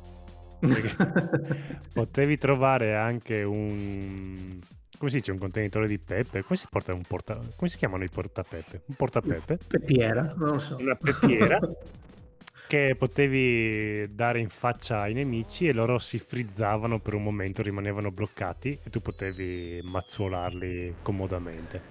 potevi 1.93 2.39
trovare 2.39 2.95
anche 2.95 3.43
un 3.43 4.61
come 5.05 5.11
si 5.11 5.17
dice 5.17 5.33
un 5.33 5.39
contenitore 5.39 5.87
di 5.87 5.99
pepe? 5.99 6.43
Come 6.43 6.59
si 6.59 6.67
porta 6.71 6.95
un 6.95 7.03
porta 7.03 7.39
come 7.57 7.69
si 7.69 7.77
chiamano 7.77 8.05
i 8.05 8.09
portapepe? 8.09 8.85
Un 8.87 8.95
portapepe? 8.95 9.59
Pepiera, 9.67 10.33
non 10.35 10.53
lo 10.53 10.61
so. 10.61 10.77
Una 10.81 10.95
pepiera 10.95 11.59
che 12.67 12.97
potevi 12.99 14.15
dare 14.15 14.41
in 14.41 14.49
faccia 14.49 15.03
ai 15.03 15.13
nemici 15.13 15.69
e 15.69 15.75
loro 15.75 15.99
si 15.99 16.19
frizzavano 16.19 17.01
per 17.01 17.13
un 17.13 17.23
momento, 17.23 17.61
rimanevano 17.61 18.11
bloccati 18.11 18.79
e 18.83 18.89
tu 18.89 19.03
potevi 19.03 19.83
mazzuolarli 19.85 20.95
comodamente. 21.03 21.83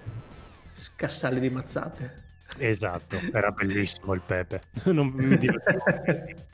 Scassarli 0.72 1.38
di 1.38 1.50
mazzate. 1.50 2.22
Esatto, 2.58 3.20
era 3.32 3.52
bellissimo 3.54 4.12
il 4.14 4.22
pepe. 4.26 4.62
non 4.86 5.06
mi 5.06 5.38
divertivo. 5.38 5.84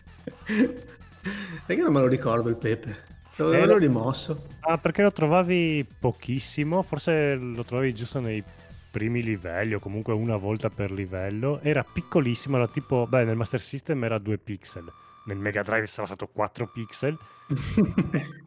Perché 1.65 1.83
non 1.83 1.93
me 1.93 2.01
lo 2.01 2.07
ricordo 2.07 2.51
il 2.51 2.57
pepe? 2.57 3.09
Eh, 3.37 3.67
l'ho 3.67 3.79
rimosso? 3.79 4.47
Ah, 4.61 4.79
perché 4.79 5.03
lo 5.03 5.13
trovavi 5.13 5.87
pochissimo, 5.99 6.83
forse 6.83 7.35
lo 7.35 7.65
trovavi 7.65 7.95
giusto 7.95 8.21
nei 8.21 8.43
primi 8.91 9.23
livelli 9.23 9.75
o 9.75 9.79
comunque 9.79 10.13
una 10.13 10.37
volta 10.37 10.69
per 10.69 10.91
livello. 10.91 11.61
Era 11.61 11.85
piccolissimo, 11.85 12.57
era 12.57 12.69
tipo, 12.69 13.07
beh, 13.07 13.25
nel 13.25 13.37
Master 13.37 13.61
System 13.61 14.05
era 14.05 14.19
2 14.19 14.39
pixel, 14.39 14.85
nel 15.27 15.39
Mega 15.39 15.63
Drive 15.63 15.87
sarà 15.87 16.07
stato 16.07 16.27
4 16.27 16.67
pixel. 16.67 17.17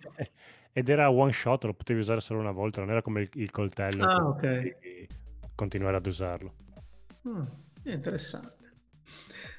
Ed 0.75 0.89
era 0.89 1.11
one 1.11 1.31
shot, 1.31 1.65
lo 1.65 1.73
potevi 1.73 1.99
usare 1.99 2.19
solo 2.19 2.39
una 2.39 2.51
volta, 2.51 2.81
non 2.81 2.89
era 2.89 3.01
come 3.01 3.21
il, 3.21 3.29
il 3.34 3.51
coltello. 3.51 4.03
Ah, 4.05 4.27
ok. 4.27 5.07
Continuare 5.53 5.97
ad 5.97 6.05
usarlo. 6.05 6.53
Oh, 7.25 7.47
interessante. 7.84 8.71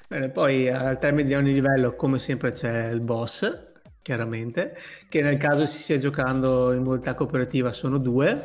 Bene, 0.07 0.29
poi 0.29 0.69
al 0.69 0.99
termine 0.99 1.27
di 1.27 1.33
ogni 1.33 1.53
livello, 1.53 1.95
come 1.95 2.19
sempre, 2.19 2.51
c'è 2.51 2.89
il 2.89 2.99
boss 2.99 3.73
chiaramente, 4.05 4.77
che 5.09 5.23
nel 5.23 5.37
caso 5.37 5.65
si 5.65 5.81
stia 5.81 5.97
giocando 5.97 6.71
in 6.73 6.83
modalità 6.83 7.15
cooperativa 7.15 7.71
sono 7.71 7.97
due, 7.97 8.43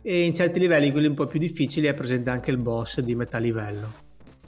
e 0.00 0.24
in 0.24 0.32
certi 0.32 0.58
livelli, 0.58 0.90
quelli 0.90 1.06
un 1.06 1.12
po' 1.12 1.26
più 1.26 1.38
difficili, 1.38 1.86
è 1.86 1.92
presente 1.92 2.30
anche 2.30 2.50
il 2.50 2.56
boss 2.56 3.00
di 3.00 3.14
metà 3.14 3.36
livello. 3.36 3.92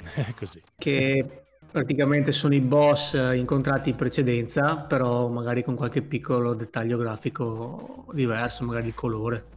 Così. 0.35 0.63
Che 0.75 1.45
praticamente 1.71 2.33
sono 2.33 2.55
i 2.55 2.61
boss 2.61 3.13
incontrati 3.13 3.91
in 3.91 3.97
precedenza, 3.97 4.77
però 4.77 5.29
magari 5.29 5.63
con 5.63 5.75
qualche 5.75 6.01
piccolo 6.01 6.55
dettaglio 6.55 6.97
grafico 6.97 8.07
diverso, 8.15 8.65
magari 8.65 8.87
il 8.87 8.95
colore. 8.95 9.52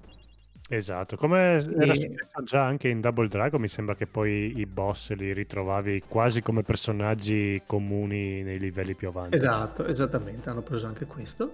Esatto, 0.68 1.16
come 1.16 1.64
era 1.78 1.94
successo 1.94 2.44
già 2.44 2.66
anche 2.66 2.88
in 2.88 3.00
Double 3.00 3.28
Dragon, 3.28 3.62
mi 3.62 3.68
sembra 3.68 3.96
che 3.96 4.08
poi 4.08 4.58
i 4.58 4.66
boss 4.66 5.14
li 5.14 5.32
ritrovavi 5.32 6.04
quasi 6.08 6.42
come 6.42 6.64
personaggi 6.64 7.62
comuni 7.68 8.42
nei 8.42 8.58
livelli 8.58 8.96
più 8.96 9.10
avanti. 9.10 9.36
Esatto, 9.36 9.86
esattamente, 9.86 10.50
hanno 10.50 10.64
preso 10.64 10.88
anche 10.88 11.06
questo. 11.06 11.52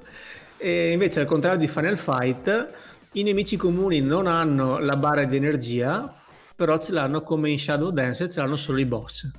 E 0.58 0.92
invece 0.92 1.20
al 1.20 1.26
contrario 1.26 1.60
di 1.60 1.68
Final 1.68 1.98
Fight, 1.98 2.74
i 3.14 3.24
nemici 3.24 3.58
comuni 3.58 4.00
non 4.00 4.28
hanno 4.28 4.80
la 4.80 4.96
barra 4.96 5.26
di 5.26 5.36
energia, 5.36 6.14
però 6.56 6.78
ce 6.78 6.94
l'hanno 6.94 7.22
come 7.22 7.50
in 7.50 7.60
Shadow 7.60 7.90
Dance, 7.92 8.30
ce 8.30 8.40
l'hanno 8.40 8.56
solo 8.56 8.80
i 8.80 8.86
boss, 8.86 9.30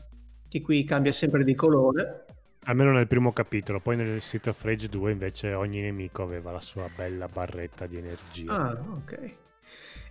che 0.48 0.60
qui 0.60 0.84
cambia 0.84 1.12
sempre 1.12 1.44
di 1.44 1.54
colore. 1.54 2.26
Almeno 2.64 2.92
nel 2.92 3.06
primo 3.06 3.32
capitolo, 3.32 3.80
poi 3.80 3.96
nel 3.96 4.20
Street 4.20 4.48
of 4.48 4.62
Rage 4.64 4.88
2 4.88 5.12
invece 5.12 5.54
ogni 5.54 5.80
nemico 5.80 6.22
aveva 6.22 6.52
la 6.52 6.60
sua 6.60 6.88
bella 6.94 7.26
barretta 7.26 7.86
di 7.86 7.96
energia. 7.96 8.52
Ah, 8.52 8.78
ok 8.96 9.40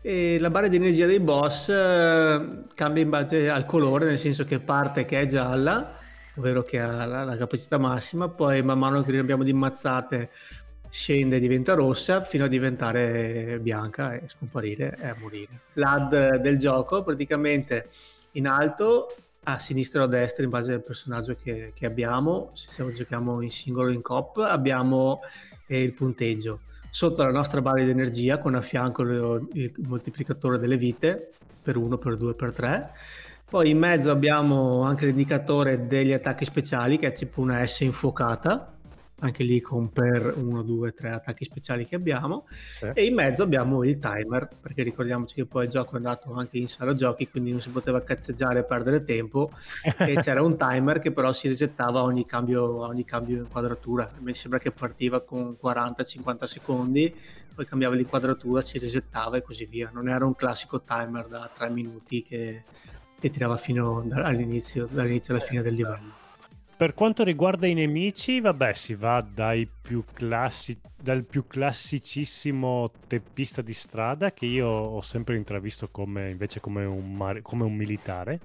e 0.01 0.39
la 0.39 0.49
barra 0.49 0.67
di 0.67 0.77
energia 0.77 1.05
dei 1.05 1.19
boss 1.19 1.69
eh, 1.69 2.63
cambia 2.73 3.03
in 3.03 3.09
base 3.09 3.49
al 3.49 3.65
colore, 3.65 4.05
nel 4.05 4.17
senso 4.17 4.43
che 4.45 4.59
parte 4.59 5.05
che 5.05 5.19
è 5.19 5.25
gialla, 5.27 5.95
ovvero 6.35 6.63
che 6.63 6.79
ha 6.79 7.05
la, 7.05 7.23
la 7.23 7.37
capacità 7.37 7.77
massima, 7.77 8.27
poi 8.27 8.63
man 8.63 8.79
mano 8.79 9.03
che 9.03 9.15
abbiamo 9.17 9.43
di 9.43 9.53
mazzate 9.53 10.29
scende 10.89 11.37
e 11.37 11.39
diventa 11.39 11.73
rossa 11.73 12.21
fino 12.21 12.45
a 12.45 12.47
diventare 12.47 13.59
bianca 13.61 14.13
e 14.13 14.27
scomparire 14.27 14.97
e 14.99 15.07
a 15.07 15.15
morire. 15.19 15.61
L'AD 15.73 16.37
del 16.37 16.57
gioco 16.57 17.03
praticamente 17.03 17.89
in 18.31 18.47
alto 18.47 19.15
a 19.43 19.57
sinistra 19.57 20.01
o 20.01 20.05
a 20.05 20.07
destra 20.07 20.43
in 20.43 20.49
base 20.49 20.73
al 20.73 20.83
personaggio 20.83 21.35
che, 21.35 21.71
che 21.75 21.85
abbiamo, 21.85 22.49
se 22.53 22.91
giochiamo 22.91 23.41
in 23.41 23.51
singolo 23.51 23.89
o 23.89 23.93
in 23.93 24.01
cop 24.01 24.37
abbiamo 24.37 25.21
eh, 25.67 25.81
il 25.81 25.93
punteggio 25.93 26.61
sotto 26.91 27.23
la 27.23 27.31
nostra 27.31 27.61
barra 27.61 27.83
di 27.83 27.89
energia 27.89 28.37
con 28.37 28.53
a 28.53 28.61
fianco 28.61 29.01
il 29.01 29.73
moltiplicatore 29.87 30.59
delle 30.59 30.77
vite 30.77 31.31
per 31.63 31.77
1, 31.77 31.97
per 31.97 32.17
2, 32.17 32.35
per 32.35 32.51
3. 32.51 32.91
Poi 33.49 33.69
in 33.69 33.77
mezzo 33.77 34.11
abbiamo 34.11 34.83
anche 34.83 35.05
l'indicatore 35.05 35.87
degli 35.87 36.13
attacchi 36.13 36.45
speciali 36.45 36.97
che 36.97 37.07
è 37.07 37.11
tipo 37.13 37.41
una 37.41 37.65
S 37.65 37.79
infuocata 37.79 38.73
anche 39.21 39.43
lì 39.43 39.59
con 39.59 39.89
per 39.89 40.33
1, 40.35 40.61
2, 40.61 40.91
3 40.91 41.09
attacchi 41.09 41.45
speciali 41.45 41.85
che 41.85 41.95
abbiamo. 41.95 42.45
Sì. 42.77 42.89
e 42.93 43.05
in 43.05 43.13
mezzo 43.13 43.43
abbiamo 43.43 43.83
il 43.83 43.99
timer 43.99 44.47
perché 44.59 44.83
ricordiamoci 44.83 45.35
che 45.35 45.45
poi 45.45 45.65
il 45.65 45.71
gioco 45.71 45.93
è 45.93 45.97
andato 45.97 46.33
anche 46.33 46.57
in 46.57 46.67
sala 46.67 46.93
giochi 46.93 47.29
quindi 47.29 47.51
non 47.51 47.61
si 47.61 47.69
poteva 47.69 48.01
cazzeggiare 48.01 48.59
e 48.59 48.63
perdere 48.63 49.03
tempo. 49.03 49.51
E 50.11 50.15
c'era 50.15 50.41
un 50.41 50.57
timer 50.57 50.99
che 50.99 51.11
però 51.11 51.31
si 51.31 51.47
resettava 51.47 52.01
ogni 52.01 52.25
cambio, 52.25 52.81
ogni 52.81 53.05
cambio 53.05 53.37
inquadratura 53.37 54.11
mi 54.19 54.33
sembra 54.33 54.59
che 54.59 54.71
partiva 54.71 55.21
con 55.21 55.55
40-50 55.61 56.43
secondi 56.43 57.15
poi 57.53 57.65
cambiava 57.65 57.95
l'inquadratura, 57.95 58.61
si 58.61 58.79
resettava 58.79 59.37
e 59.37 59.41
così 59.41 59.65
via. 59.65 59.89
Non 59.93 60.07
era 60.07 60.25
un 60.25 60.35
classico 60.35 60.81
timer 60.81 61.27
da 61.27 61.49
3 61.53 61.69
minuti 61.69 62.23
che 62.23 62.63
ti 63.19 63.29
tirava 63.29 63.57
fino 63.57 64.05
all'inizio, 64.13 64.87
dall'inizio 64.89 65.35
alla 65.35 65.43
fine 65.43 65.61
del 65.61 65.73
livello 65.73 66.20
per 66.81 66.95
quanto 66.95 67.23
riguarda 67.23 67.67
i 67.67 67.75
nemici, 67.75 68.41
vabbè, 68.41 68.73
si 68.73 68.95
va 68.95 69.21
dai 69.21 69.69
più 69.69 70.03
classi- 70.11 70.81
dal 70.99 71.23
più 71.25 71.45
classicissimo 71.45 72.89
teppista 73.05 73.61
di 73.61 73.73
strada 73.75 74.31
che 74.31 74.47
io 74.47 74.65
ho 74.67 75.01
sempre 75.01 75.35
intravisto 75.35 75.89
come, 75.89 76.31
invece 76.31 76.59
come 76.59 76.83
un, 76.85 77.13
mar- 77.13 77.43
come 77.43 77.65
un 77.65 77.75
militare, 77.75 78.39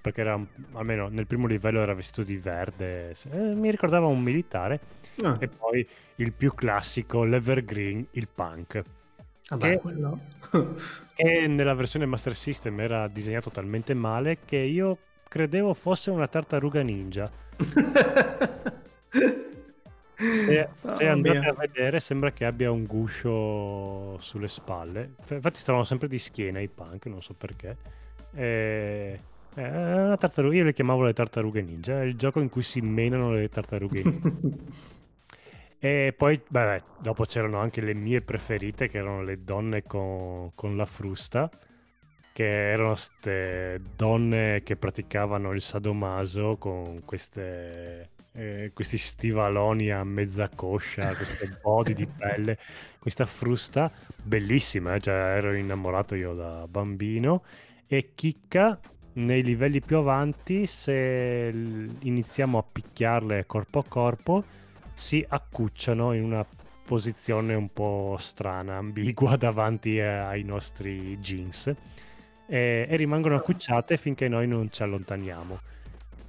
perché 0.00 0.20
era, 0.20 0.40
almeno 0.74 1.08
nel 1.08 1.26
primo 1.26 1.48
livello 1.48 1.80
era 1.80 1.92
vestito 1.92 2.22
di 2.22 2.36
verde, 2.36 3.16
eh, 3.32 3.36
mi 3.56 3.68
ricordava 3.68 4.06
un 4.06 4.22
militare, 4.22 4.78
ah. 5.24 5.36
e 5.40 5.48
poi 5.48 5.84
il 6.18 6.32
più 6.32 6.54
classico, 6.54 7.24
l'Evergreen, 7.24 8.06
il 8.12 8.28
punk. 8.32 8.80
Vabbè, 9.48 9.70
che, 9.70 9.78
quello. 9.80 10.20
che 11.16 11.46
nella 11.48 11.74
versione 11.74 12.06
Master 12.06 12.36
System 12.36 12.78
era 12.78 13.08
disegnato 13.08 13.50
talmente 13.50 13.92
male 13.92 14.38
che 14.44 14.58
io 14.58 14.98
credevo 15.32 15.72
fosse 15.72 16.10
una 16.10 16.28
tartaruga 16.28 16.82
ninja. 16.82 17.30
se, 19.08 20.68
oh, 20.82 20.94
se 20.94 21.08
andate 21.08 21.38
mia. 21.38 21.48
a 21.48 21.54
vedere 21.54 22.00
sembra 22.00 22.32
che 22.32 22.44
abbia 22.44 22.70
un 22.70 22.84
guscio 22.84 24.18
sulle 24.18 24.48
spalle. 24.48 25.14
Infatti 25.30 25.58
stavano 25.58 25.84
sempre 25.84 26.06
di 26.06 26.18
schiena 26.18 26.60
i 26.60 26.68
punk, 26.68 27.06
non 27.06 27.22
so 27.22 27.32
perché. 27.32 27.78
E... 28.34 29.20
Eh, 29.54 29.66
una 29.66 30.18
tartaruga, 30.18 30.54
io 30.54 30.64
le 30.64 30.74
chiamavo 30.74 31.04
le 31.04 31.14
tartarughe 31.14 31.62
ninja, 31.62 32.02
è 32.02 32.04
il 32.04 32.16
gioco 32.16 32.40
in 32.40 32.50
cui 32.50 32.62
si 32.62 32.82
menano 32.82 33.32
le 33.32 33.48
tartarughe 33.48 34.02
ninja. 34.02 34.32
e 35.80 36.14
poi, 36.14 36.38
beh, 36.46 36.82
dopo 36.98 37.24
c'erano 37.24 37.58
anche 37.58 37.80
le 37.80 37.94
mie 37.94 38.20
preferite, 38.20 38.90
che 38.90 38.98
erano 38.98 39.22
le 39.22 39.42
donne 39.42 39.82
con, 39.82 40.50
con 40.54 40.76
la 40.76 40.84
frusta 40.84 41.50
che 42.32 42.70
erano 42.70 42.92
queste 42.92 43.80
donne 43.94 44.62
che 44.64 44.76
praticavano 44.76 45.52
il 45.52 45.60
sadomaso 45.60 46.56
con 46.56 47.04
queste, 47.04 48.10
eh, 48.32 48.70
questi 48.72 48.96
stivaloni 48.96 49.90
a 49.90 50.02
mezza 50.02 50.48
coscia, 50.48 51.14
queste 51.14 51.58
body 51.60 51.92
di 51.92 52.06
pelle, 52.06 52.58
questa 52.98 53.26
frusta 53.26 53.90
bellissima, 54.22 54.94
eh? 54.94 55.00
cioè, 55.00 55.14
ero 55.14 55.54
innamorato 55.54 56.14
io 56.14 56.34
da 56.34 56.66
bambino 56.66 57.42
e 57.86 58.12
chicca 58.14 58.80
nei 59.14 59.42
livelli 59.42 59.80
più 59.80 59.98
avanti 59.98 60.66
se 60.66 61.52
iniziamo 61.52 62.56
a 62.56 62.62
picchiarle 62.62 63.44
corpo 63.44 63.80
a 63.80 63.84
corpo 63.86 64.44
si 64.94 65.22
accucciano 65.28 66.14
in 66.14 66.22
una 66.24 66.46
posizione 66.84 67.54
un 67.54 67.70
po' 67.70 68.16
strana, 68.18 68.76
ambigua 68.76 69.36
davanti 69.38 70.00
ai 70.00 70.42
nostri 70.42 71.18
jeans 71.18 71.74
e, 72.46 72.86
e 72.88 72.96
rimangono 72.96 73.36
accucciate 73.36 73.96
finché 73.96 74.28
noi 74.28 74.46
non 74.46 74.70
ci 74.70 74.82
allontaniamo. 74.82 75.60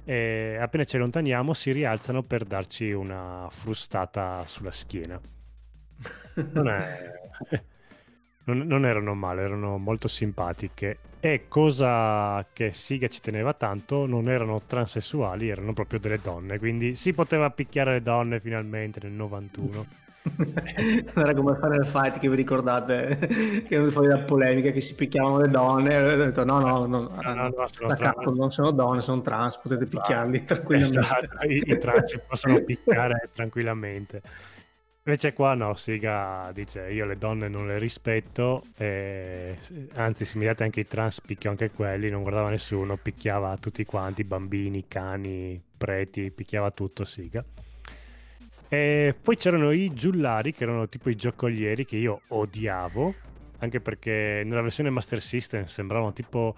E 0.04 0.58
appena 0.60 0.84
ci 0.84 0.96
allontaniamo 0.96 1.54
si 1.54 1.72
rialzano 1.72 2.22
per 2.22 2.44
darci 2.44 2.92
una 2.92 3.48
frustata 3.50 4.44
sulla 4.46 4.70
schiena. 4.70 5.18
Non, 6.34 6.68
è... 6.68 7.10
non, 8.44 8.58
non 8.58 8.84
erano 8.84 9.14
male, 9.14 9.42
erano 9.42 9.78
molto 9.78 10.08
simpatiche. 10.08 10.98
E 11.20 11.46
cosa 11.48 12.46
che 12.52 12.74
Siga 12.74 13.08
ci 13.08 13.20
teneva 13.20 13.54
tanto, 13.54 14.04
non 14.04 14.28
erano 14.28 14.60
transessuali, 14.66 15.48
erano 15.48 15.72
proprio 15.72 15.98
delle 15.98 16.18
donne. 16.18 16.58
Quindi 16.58 16.94
si 16.96 17.12
poteva 17.12 17.50
picchiare 17.50 17.92
le 17.92 18.02
donne 18.02 18.40
finalmente 18.40 19.00
nel 19.02 19.12
91. 19.12 20.02
Non 20.26 21.04
era 21.14 21.34
come 21.34 21.54
fare 21.56 21.76
il 21.76 21.84
fight 21.84 22.18
che 22.18 22.30
vi 22.30 22.36
ricordate 22.36 23.18
che 23.68 23.76
è 23.76 23.90
fuori 23.90 24.08
la 24.08 24.18
polemica 24.20 24.70
che 24.70 24.80
si 24.80 24.94
picchiavano 24.94 25.40
le 25.40 25.50
donne 25.50 25.92
e 25.92 26.12
ho 26.12 26.16
detto 26.16 26.44
no 26.44 26.60
no, 26.60 26.86
no, 26.86 27.10
no, 27.22 27.34
no, 27.34 27.48
no 27.48 27.66
sono 27.68 27.94
capo, 27.94 28.34
non 28.34 28.50
sono 28.50 28.70
donne 28.70 29.02
sono 29.02 29.20
trans 29.20 29.58
potete 29.58 29.84
esatto. 29.84 30.00
picchiarli 30.00 30.42
tranquillamente 30.44 30.98
esatto. 30.98 31.46
I, 31.46 31.62
i 31.66 31.78
trans 31.78 32.10
si 32.10 32.20
possono 32.26 32.60
picchiare 32.60 33.28
tranquillamente 33.34 34.22
invece 35.02 35.34
qua 35.34 35.52
no 35.52 35.74
Siga 35.74 36.50
dice 36.54 36.90
io 36.90 37.04
le 37.04 37.18
donne 37.18 37.48
non 37.48 37.66
le 37.66 37.78
rispetto 37.78 38.62
e, 38.78 39.58
anzi 39.96 40.24
se 40.24 40.38
mi 40.38 40.46
date 40.46 40.64
anche 40.64 40.80
i 40.80 40.86
trans 40.86 41.20
picchio 41.20 41.50
anche 41.50 41.70
quelli 41.70 42.08
non 42.08 42.22
guardava 42.22 42.48
nessuno 42.48 42.96
picchiava 42.96 43.58
tutti 43.58 43.84
quanti 43.84 44.24
bambini 44.24 44.86
cani 44.88 45.62
preti 45.76 46.30
picchiava 46.30 46.70
tutto 46.70 47.04
Siga 47.04 47.44
e 48.74 49.14
poi 49.20 49.36
c'erano 49.36 49.70
i 49.70 49.92
giullari, 49.94 50.52
che 50.52 50.64
erano 50.64 50.88
tipo 50.88 51.08
i 51.08 51.16
giocolieri 51.16 51.86
che 51.86 51.96
io 51.96 52.22
odiavo, 52.28 53.14
anche 53.58 53.80
perché 53.80 54.42
nella 54.44 54.62
versione 54.62 54.90
Master 54.90 55.22
System 55.22 55.64
sembravano 55.64 56.12
tipo... 56.12 56.54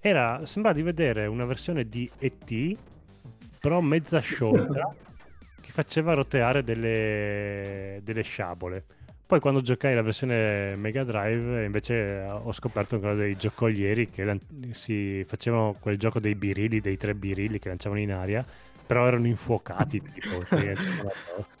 Era, 0.00 0.46
sembrava 0.46 0.76
di 0.76 0.82
vedere 0.82 1.26
una 1.26 1.44
versione 1.44 1.88
di 1.88 2.08
ET, 2.18 2.78
però 3.58 3.80
mezza 3.80 4.20
sciolta, 4.20 4.94
che 5.60 5.70
faceva 5.72 6.14
roteare 6.14 6.62
delle, 6.62 8.00
delle 8.04 8.22
sciabole. 8.22 8.84
Poi 9.26 9.40
quando 9.40 9.60
giocai 9.60 9.94
la 9.94 10.02
versione 10.02 10.74
Mega 10.76 11.04
Drive 11.04 11.64
invece 11.64 12.26
ho 12.26 12.52
scoperto 12.52 12.98
quello 12.98 13.16
dei 13.16 13.36
giocolieri 13.36 14.08
che 14.08 14.40
si 14.70 15.22
facevano 15.24 15.74
quel 15.78 15.98
gioco 15.98 16.18
dei 16.18 16.34
birilli, 16.34 16.80
dei 16.80 16.96
tre 16.96 17.14
birilli 17.14 17.58
che 17.58 17.68
lanciavano 17.68 18.00
in 18.00 18.12
aria 18.12 18.46
però 18.88 19.06
erano 19.06 19.26
infuocati 19.26 20.02
tipo 20.02 20.42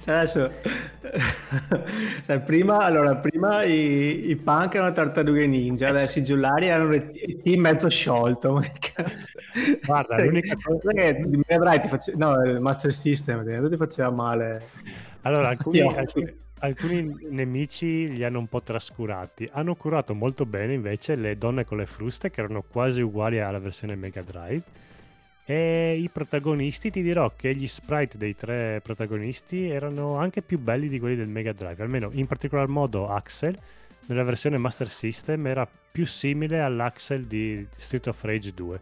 Cioè 0.00 0.14
adesso, 0.16 0.50
cioè 2.26 2.40
prima, 2.40 2.78
allora, 2.78 3.14
prima 3.14 3.62
i, 3.62 4.30
i 4.30 4.34
punk 4.34 4.74
erano 4.74 4.92
tartarughe 4.92 5.46
ninja, 5.46 5.86
eh 5.86 5.90
adesso 5.90 6.18
i 6.18 6.24
giullari 6.24 6.66
erano 6.66 6.92
il 6.94 7.40
team 7.40 7.60
mezzo 7.60 7.88
sciolto. 7.88 8.54
Ma? 8.58 8.64
Guarda, 9.84 10.24
l'unica 10.24 10.56
cosa 10.60 10.90
che 10.90 11.22
mi 11.24 11.44
avrai 11.46 11.80
ti 11.80 11.86
face... 11.86 12.14
no, 12.16 12.42
il 12.42 12.60
Master 12.60 12.92
System 12.92 13.68
ti 13.70 13.76
faceva 13.76 14.10
male. 14.10 14.62
Allora, 15.22 15.50
alcuni, 15.50 15.80
alcuni, 15.82 16.34
alcuni, 16.58 17.16
nemici 17.30 18.12
li 18.12 18.24
hanno 18.24 18.40
un 18.40 18.48
po' 18.48 18.62
trascurati. 18.62 19.48
Hanno 19.52 19.76
curato 19.76 20.14
molto 20.14 20.46
bene 20.46 20.74
invece 20.74 21.14
le 21.14 21.38
donne 21.38 21.64
con 21.64 21.78
le 21.78 21.86
fruste, 21.86 22.30
che 22.30 22.40
erano 22.40 22.64
quasi 22.68 23.02
uguali 23.02 23.38
alla 23.38 23.60
versione 23.60 23.94
Mega 23.94 24.22
Drive 24.22 24.62
e 25.44 25.98
i 25.98 26.08
protagonisti, 26.08 26.90
ti 26.90 27.02
dirò 27.02 27.32
che 27.34 27.54
gli 27.54 27.66
sprite 27.66 28.18
dei 28.18 28.34
tre 28.36 28.80
protagonisti 28.82 29.68
erano 29.68 30.16
anche 30.16 30.42
più 30.42 30.58
belli 30.58 30.88
di 30.88 30.98
quelli 30.98 31.16
del 31.16 31.28
Mega 31.28 31.52
Drive, 31.52 31.82
almeno 31.82 32.10
in 32.12 32.26
particolar 32.26 32.68
modo 32.68 33.08
Axel 33.08 33.56
nella 34.06 34.24
versione 34.24 34.58
Master 34.58 34.90
System 34.90 35.46
era 35.46 35.66
più 35.66 36.04
simile 36.06 36.60
all'Axel 36.60 37.26
di 37.26 37.66
Street 37.70 38.08
of 38.08 38.22
Rage 38.24 38.52
2. 38.52 38.80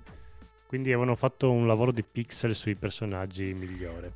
Quindi 0.66 0.88
avevano 0.90 1.16
fatto 1.16 1.50
un 1.50 1.66
lavoro 1.66 1.92
di 1.92 2.02
pixel 2.02 2.54
sui 2.54 2.74
personaggi 2.74 3.52
migliore. 3.54 4.12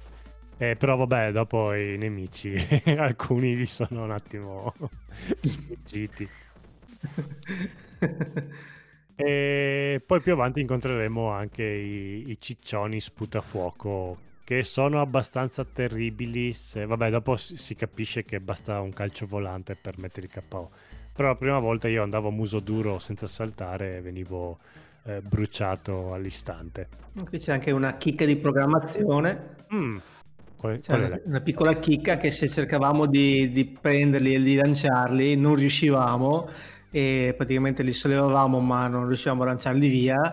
Eh, 0.59 0.77
però 0.77 0.97
vabbè, 0.97 1.33
dopo 1.33 1.75
i 1.75 1.97
nemici, 1.99 2.55
alcuni 2.97 3.57
li 3.57 3.67
sono 3.67 4.05
un 4.05 4.11
attimo 4.11 4.73
sfuggiti. 5.41 6.29
E 9.17 10.03
poi 10.05 10.21
più 10.21 10.33
avanti 10.33 10.61
incontreremo 10.61 11.31
anche 11.31 11.65
i, 11.65 12.31
i 12.31 12.37
ciccioni 12.41 13.01
sputafuoco 13.01 14.31
che 14.45 14.63
sono 14.65 15.01
abbastanza 15.01 15.65
terribili. 15.65 16.53
Se, 16.53 16.85
vabbè, 16.87 17.11
dopo 17.11 17.37
si 17.37 17.75
capisce 17.75 18.23
che 18.23 18.41
basta 18.41 18.81
un 18.81 18.93
calcio 18.93 19.27
volante 19.27 19.77
per 19.81 19.99
mettere 19.99 20.29
il 20.31 20.43
KO. 20.49 20.71
Però 21.13 21.29
la 21.29 21.37
prima 21.37 21.59
volta 21.59 21.89
io 21.89 22.03
andavo 22.03 22.29
a 22.29 22.33
muso 22.33 22.61
duro 22.61 22.99
senza 22.99 23.27
saltare 23.27 23.99
e 23.99 24.01
venivo 24.01 24.59
eh, 25.05 25.21
bruciato 25.21 26.13
all'istante. 26.13 26.89
Qui 27.25 27.39
c'è 27.39 27.53
anche 27.53 27.71
una 27.71 27.93
chicca 27.95 28.25
di 28.25 28.37
programmazione. 28.37 29.57
Mm. 29.75 29.99
Qual, 30.57 30.79
c'è 30.79 30.95
una, 30.95 31.21
una, 31.25 31.41
piccola 31.41 31.75
chicca 31.75 32.17
che 32.17 32.31
se 32.31 32.49
cercavamo 32.49 33.07
di, 33.07 33.51
di 33.51 33.65
prenderli 33.67 34.35
e 34.35 34.41
di 34.41 34.55
lanciarli 34.55 35.37
non 35.37 35.57
riuscivamo 35.57 36.49
e 36.93 37.35
praticamente 37.37 37.83
li 37.83 37.93
sollevavamo 37.93 38.61
ma 38.61 38.87
non 38.87 39.09
riuscivamo 39.09 39.43
a 39.43 39.47
lanciarli 39.47 39.89
via 39.89 40.33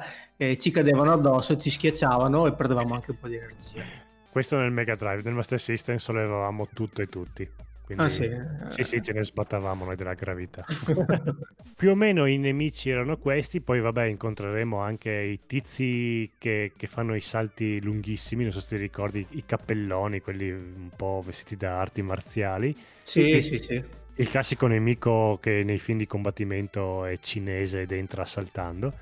ci 0.58 0.72
cadevano 0.72 1.12
addosso, 1.12 1.58
ci 1.58 1.70
schiacciavano 1.70 2.48
e 2.48 2.54
perdevamo 2.54 2.94
anche 2.94 3.12
un 3.12 3.18
po' 3.20 3.28
di 3.28 3.36
energia. 3.36 3.84
Questo 4.32 4.58
nel 4.58 4.72
Mega 4.72 4.96
Drive, 4.96 5.22
nel 5.24 5.34
Master 5.34 5.60
System 5.60 5.98
sollevavamo 5.98 6.70
tutto 6.74 7.02
e 7.02 7.08
tutti. 7.08 7.50
Quindi, 7.84 8.04
ah, 8.04 8.10
sì. 8.10 8.30
sì, 8.68 8.84
sì, 8.84 9.02
ce 9.02 9.14
ne 9.14 9.24
sbattavamo 9.24 9.84
noi 9.84 9.96
della 9.96 10.14
gravità. 10.14 10.64
Più 11.76 11.90
o 11.90 11.96
meno 11.96 12.28
i 12.28 12.38
nemici 12.38 12.92
erano 12.92 13.18
questi, 13.18 13.62
poi 13.62 13.82
vabbè 13.82 14.06
incontreremo 14.06 14.78
anche 14.78 15.12
i 15.12 15.40
tizi 15.48 16.32
che, 16.38 16.74
che, 16.78 16.88
fanno 16.88 17.16
i 17.16 17.22
salti 17.22 17.82
lunghissimi, 17.82 18.44
non 18.44 18.52
so 18.52 18.60
se 18.60 18.68
ti 18.68 18.78
ricordi, 18.78 19.26
i 19.32 19.44
cappelloni, 19.44 20.22
quelli 20.22 20.52
un 20.52 20.90
po' 20.96 21.24
vestiti 21.26 21.58
da 21.58 21.80
arti 21.80 22.04
marziali. 22.04 22.76
Sì, 23.02 23.42
sì, 23.42 23.58
sì 23.58 23.84
il 24.20 24.30
classico 24.30 24.68
nemico 24.68 25.40
che 25.42 25.64
nei 25.64 25.80
film 25.80 25.98
di 25.98 26.06
combattimento 26.06 27.06
è 27.06 27.18
cinese 27.20 27.82
ed 27.82 27.94
entra 27.94 28.26
saltando 28.26 28.94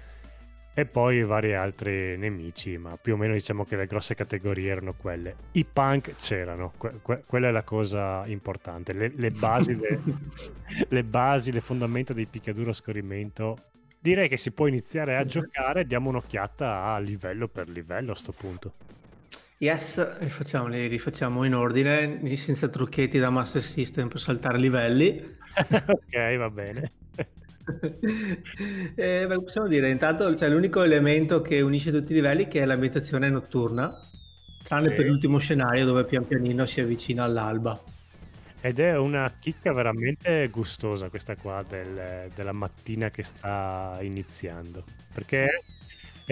e 0.75 0.85
poi 0.85 1.23
vari 1.23 1.55
altri 1.55 2.15
nemici, 2.17 2.77
ma 2.77 2.97
più 2.97 3.15
o 3.15 3.17
meno 3.17 3.33
diciamo 3.33 3.65
che 3.65 3.75
le 3.75 3.87
grosse 3.87 4.13
categorie 4.13 4.69
erano 4.69 4.93
quelle. 4.93 5.35
I 5.53 5.65
punk 5.65 6.17
c'erano, 6.17 6.71
que- 6.77 6.99
que- 7.01 7.23
quella 7.25 7.47
è 7.47 7.51
la 7.51 7.63
cosa 7.63 8.23
importante, 8.27 8.93
le, 8.93 9.11
le, 9.15 9.31
basi, 9.31 9.75
le, 9.75 9.99
le, 10.87 11.03
basi, 11.03 11.51
le 11.51 11.61
fondamenta 11.61 12.13
dei 12.13 12.27
picchiaduro 12.27 12.69
a 12.69 12.73
scorrimento. 12.73 13.57
Direi 13.99 14.29
che 14.29 14.37
si 14.37 14.51
può 14.51 14.67
iniziare 14.67 15.17
a 15.17 15.25
giocare, 15.25 15.87
diamo 15.87 16.09
un'occhiata 16.09 16.83
a 16.83 16.99
livello 16.99 17.47
per 17.47 17.69
livello 17.69 18.11
a 18.11 18.15
sto 18.15 18.33
punto. 18.33 18.73
Yes, 19.59 20.19
li 20.67 20.87
rifacciamo 20.87 21.43
in 21.43 21.55
ordine, 21.55 22.21
senza 22.35 22.67
trucchetti 22.67 23.17
da 23.17 23.31
Master 23.31 23.63
System 23.63 24.07
per 24.07 24.19
saltare 24.19 24.59
livelli. 24.59 25.35
ok, 25.65 26.37
va 26.37 26.49
bene. 26.51 26.91
eh, 28.95 29.25
beh, 29.27 29.41
possiamo 29.41 29.67
dire, 29.67 29.89
intanto 29.89 30.31
c'è 30.35 30.47
l'unico 30.47 30.83
elemento 30.83 31.41
che 31.41 31.61
unisce 31.61 31.91
tutti 31.91 32.11
i 32.11 32.15
livelli 32.15 32.47
che 32.47 32.61
è 32.61 32.65
l'ambientazione 32.65 33.29
notturna, 33.29 33.99
tranne 34.63 34.89
sì. 34.89 34.95
per 34.95 35.05
l'ultimo 35.05 35.39
scenario 35.39 35.85
dove 35.85 36.05
pian 36.05 36.27
pianino 36.27 36.67
si 36.67 36.79
avvicina 36.79 37.23
all'alba. 37.23 37.81
Ed 38.61 38.79
è 38.79 38.95
una 38.95 39.31
chicca 39.39 39.73
veramente 39.73 40.47
gustosa 40.49 41.09
questa 41.09 41.35
qua 41.35 41.63
del, 41.67 42.29
della 42.35 42.51
mattina 42.51 43.09
che 43.09 43.23
sta 43.23 43.97
iniziando, 44.01 44.83
perché 45.11 45.47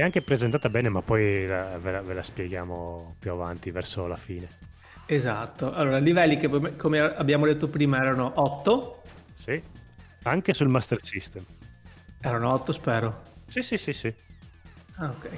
è 0.01 0.03
anche 0.03 0.21
presentata 0.21 0.67
bene, 0.67 0.89
ma 0.89 1.01
poi 1.01 1.47
la, 1.47 1.77
ve, 1.77 1.91
la, 1.91 2.01
ve, 2.01 2.13
la, 2.13 2.21
spieghiamo 2.21 3.15
più 3.17 3.31
avanti, 3.31 3.71
verso 3.71 4.07
la 4.07 4.17
fine. 4.17 4.45
Esatto. 5.05 5.71
Allora, 5.71 5.99
livelli 5.99 6.35
che 6.35 6.49
come 6.75 6.99
abbiamo 6.99 7.45
detto 7.45 7.69
prima 7.69 8.01
erano 8.01 8.29
8. 8.35 9.01
Sì, 9.33 9.61
anche 10.23 10.53
sul 10.53 10.67
Master 10.67 10.99
System. 11.01 11.45
Erano 12.19 12.51
8, 12.51 12.73
spero. 12.73 13.21
Sì, 13.47 13.61
sì, 13.61 13.77
sì, 13.77 13.93
sì. 13.93 14.13
Ah, 14.95 15.05
ok. 15.05 15.29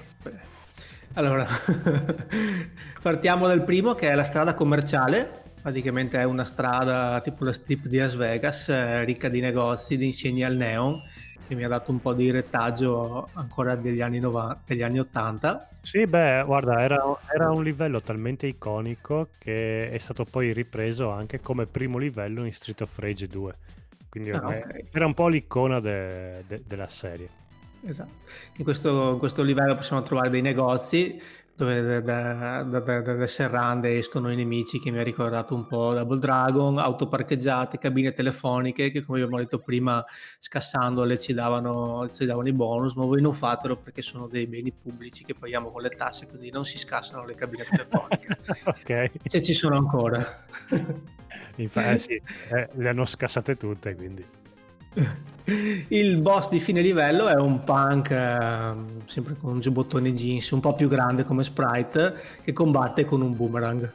Allora, 1.13 1.45
partiamo 2.99 3.45
dal 3.45 3.63
primo 3.63 3.93
che 3.93 4.09
è 4.09 4.15
la 4.15 4.23
strada 4.23 4.55
commerciale. 4.55 5.43
Praticamente 5.61 6.19
è 6.19 6.23
una 6.23 6.45
strada 6.45 7.21
tipo 7.21 7.43
la 7.43 7.53
strip 7.53 7.85
di 7.85 7.97
Las 7.97 8.15
Vegas, 8.15 8.69
eh, 8.69 9.03
ricca 9.03 9.29
di 9.29 9.39
negozi, 9.39 9.97
di 9.97 10.05
insegni 10.05 10.43
al 10.43 10.55
neon 10.55 10.99
che 11.47 11.55
mi 11.55 11.63
ha 11.63 11.67
dato 11.67 11.91
un 11.91 12.01
po' 12.01 12.13
di 12.13 12.29
retaggio 12.29 13.29
ancora 13.33 13.75
degli 13.75 14.01
anni, 14.01 14.19
90, 14.19 14.61
degli 14.65 14.83
anni 14.83 14.99
80. 14.99 15.69
Sì, 15.81 16.05
beh, 16.05 16.43
guarda, 16.45 16.81
era, 16.81 17.01
era, 17.33 17.49
un 17.51 17.63
livello 17.63 18.01
talmente 18.01 18.45
iconico 18.45 19.29
che 19.37 19.89
è 19.89 19.97
stato 19.97 20.25
poi 20.25 20.51
ripreso 20.51 21.09
anche 21.09 21.39
come 21.39 21.65
primo 21.65 21.97
livello 21.97 22.43
in 22.43 22.53
Street 22.53 22.81
of 22.81 22.97
Rage 22.99 23.27
2. 23.27 23.55
Quindi 24.09 24.31
ah, 24.31 24.45
okay. 24.45 24.87
era 24.91 25.05
un 25.05 25.13
po' 25.13 25.27
l'icona 25.27 25.79
de, 25.79 26.43
de, 26.45 26.61
della 26.65 26.89
serie. 26.89 27.29
Esatto. 27.85 28.11
In 28.57 28.63
questo, 28.63 29.13
in 29.13 29.17
questo 29.17 29.43
livello 29.43 29.75
possiamo 29.75 30.01
trovare 30.01 30.29
dei 30.29 30.41
negozi 30.41 31.21
dove 31.57 32.03
da, 32.03 32.61
da, 32.61 32.79
da, 32.79 33.01
dalle 33.01 33.25
serrande 33.25 33.97
escono 33.97 34.31
i 34.31 34.35
nemici 34.35 34.79
che 34.79 34.91
mi 34.91 34.99
ha 34.99 35.03
ricordato 35.03 35.55
un 35.55 35.65
po' 35.65 35.91
Double 35.95 36.19
Dragon, 36.19 36.77
auto 36.77 37.07
parcheggiate, 37.07 37.79
cabine 37.79 38.13
telefoniche 38.13 38.91
che 38.91 39.01
come 39.03 39.19
abbiamo 39.19 39.41
detto 39.41 39.57
prima 39.57 40.05
scassandole 40.37 41.17
ci 41.17 41.33
davano, 41.33 42.07
ci 42.13 42.25
davano 42.25 42.47
i 42.47 42.53
bonus, 42.53 42.93
ma 42.93 43.05
voi 43.05 43.21
non 43.21 43.33
fatelo 43.33 43.75
perché 43.75 44.03
sono 44.03 44.27
dei 44.27 44.45
beni 44.45 44.71
pubblici 44.71 45.23
che 45.23 45.33
paghiamo 45.33 45.71
con 45.71 45.81
le 45.81 45.89
tasse, 45.89 46.27
quindi 46.27 46.51
non 46.51 46.63
si 46.63 46.77
scassano 46.77 47.25
le 47.25 47.33
cabine 47.33 47.63
telefoniche. 47.63 48.37
ok. 48.63 49.11
Se 49.25 49.41
ci 49.41 49.55
sono 49.55 49.77
ancora. 49.77 50.45
Infatti, 51.55 52.21
eh, 52.51 52.69
le 52.71 52.89
hanno 52.89 53.03
scassate 53.03 53.57
tutte, 53.57 53.95
quindi. 53.95 54.23
Il 55.89 56.17
boss 56.17 56.49
di 56.49 56.59
fine 56.59 56.81
livello 56.81 57.27
è 57.27 57.35
un 57.35 57.63
punk, 57.63 58.11
eh, 58.11 58.73
sempre 59.05 59.37
con 59.37 59.61
giubbottoni 59.61 60.11
jeans, 60.11 60.51
un 60.51 60.59
po' 60.59 60.73
più 60.73 60.89
grande 60.89 61.23
come 61.23 61.43
sprite, 61.43 62.15
che 62.43 62.51
combatte 62.51 63.05
con 63.05 63.21
un 63.21 63.33
boomerang. 63.33 63.89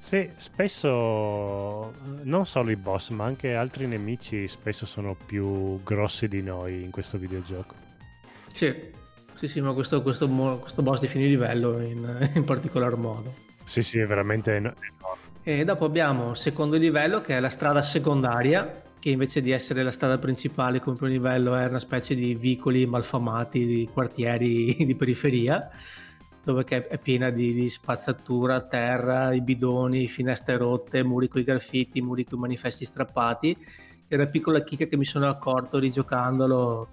Sì, 0.00 0.28
spesso 0.34 1.92
non 2.22 2.44
solo 2.44 2.70
i 2.72 2.76
boss, 2.76 3.10
ma 3.10 3.24
anche 3.24 3.54
altri 3.54 3.86
nemici 3.86 4.48
spesso 4.48 4.84
sono 4.84 5.14
più 5.14 5.80
grossi 5.84 6.26
di 6.26 6.42
noi 6.42 6.82
in 6.82 6.90
questo 6.90 7.18
videogioco. 7.18 7.76
Sì, 8.52 8.74
sì, 9.34 9.46
sì, 9.46 9.60
ma 9.60 9.72
questo, 9.72 10.02
questo, 10.02 10.28
questo 10.28 10.82
boss 10.82 10.98
di 10.98 11.06
fine 11.06 11.26
livello 11.26 11.80
in, 11.80 12.30
in 12.34 12.42
particolar 12.42 12.96
modo. 12.96 13.32
Sì, 13.62 13.82
sì, 13.82 14.00
è 14.00 14.06
veramente 14.06 14.56
enorme. 14.56 14.90
E 15.44 15.64
dopo 15.64 15.84
abbiamo 15.84 16.30
il 16.30 16.36
secondo 16.36 16.76
livello 16.76 17.20
che 17.20 17.36
è 17.36 17.40
la 17.40 17.50
strada 17.50 17.80
secondaria, 17.80 18.82
che 19.02 19.10
invece 19.10 19.40
di 19.40 19.50
essere 19.50 19.82
la 19.82 19.90
strada 19.90 20.16
principale 20.16 20.78
come 20.78 20.94
primo 20.94 21.10
livello 21.10 21.56
è 21.56 21.66
una 21.66 21.80
specie 21.80 22.14
di 22.14 22.36
vicoli 22.36 22.86
malfamati 22.86 23.66
di 23.66 23.88
quartieri 23.92 24.76
di 24.86 24.94
periferia 24.94 25.68
dove 26.44 26.64
è 26.64 26.98
piena 26.98 27.30
di, 27.30 27.52
di 27.52 27.68
spazzatura, 27.68 28.60
terra, 28.60 29.32
i 29.34 29.40
bidoni, 29.40 30.06
finestre 30.06 30.56
rotte, 30.56 31.02
muri 31.02 31.26
con 31.26 31.40
i 31.40 31.44
graffiti, 31.44 32.00
muri 32.00 32.24
con 32.24 32.38
i 32.38 32.42
manifesti 32.42 32.84
strappati. 32.84 33.56
Che 33.56 34.06
è 34.06 34.14
una 34.14 34.26
piccola 34.26 34.62
chicca 34.62 34.86
che 34.86 34.96
mi 34.96 35.04
sono 35.04 35.26
accorto 35.26 35.78
rigiocandolo 35.78 36.88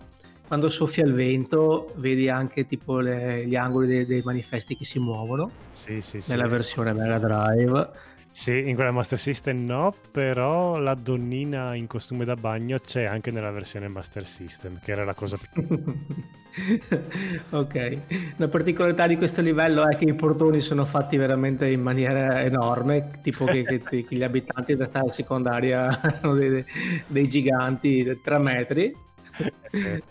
quando 0.48 0.70
soffia 0.70 1.06
il 1.06 1.14
vento 1.14 1.94
vedi 1.98 2.28
anche 2.28 2.66
tipo 2.66 3.00
le, 3.00 3.46
gli 3.46 3.56
angoli 3.56 3.86
dei, 3.86 4.06
dei, 4.08 4.22
manifesti 4.24 4.76
che 4.76 4.86
si 4.86 4.98
muovono. 4.98 5.52
Sì, 5.72 6.02
sì, 6.02 6.22
nella 6.26 6.48
versione 6.48 6.92
Mega 6.94 7.20
Drive 7.20 7.90
Sì, 8.32 8.70
in 8.70 8.76
quella 8.76 8.92
Master 8.92 9.18
System 9.18 9.66
no, 9.66 9.94
però 10.12 10.78
la 10.78 10.94
donnina 10.94 11.76
in 11.76 11.88
costume 11.88 12.26
da 12.26 12.36
bagno 12.36 12.80
c'è 12.80 13.04
anche 13.04 13.32
nella 13.32 13.52
versione 13.52 13.88
Master 13.88 14.26
System, 14.26 14.80
che 14.82 14.92
era 14.92 15.04
la 15.04 15.14
cosa 15.14 15.38
più... 15.38 15.68
ok, 17.50 17.98
la 18.38 18.48
particolarità 18.48 19.08
di 19.08 19.18
questo 19.18 19.42
livello 19.42 19.88
è 19.88 19.96
che 19.98 20.06
i 20.06 20.14
portoni 20.14 20.62
sono 20.62 20.86
fatti 20.86 21.18
veramente 21.18 21.70
in 21.70 21.82
maniera 21.82 22.42
enorme, 22.42 23.12
tipo 23.22 23.46
che, 23.46 23.64
che, 23.64 23.82
che 24.04 24.16
gli 24.16 24.24
abitanti 24.24 24.74
della 24.74 24.86
strada 24.86 25.12
secondaria 25.12 26.00
erano 26.02 26.36
dei, 26.36 26.64
dei 27.08 27.28
giganti 27.28 28.04
di 28.04 28.22
3 28.22 28.38
metri. 28.38 28.96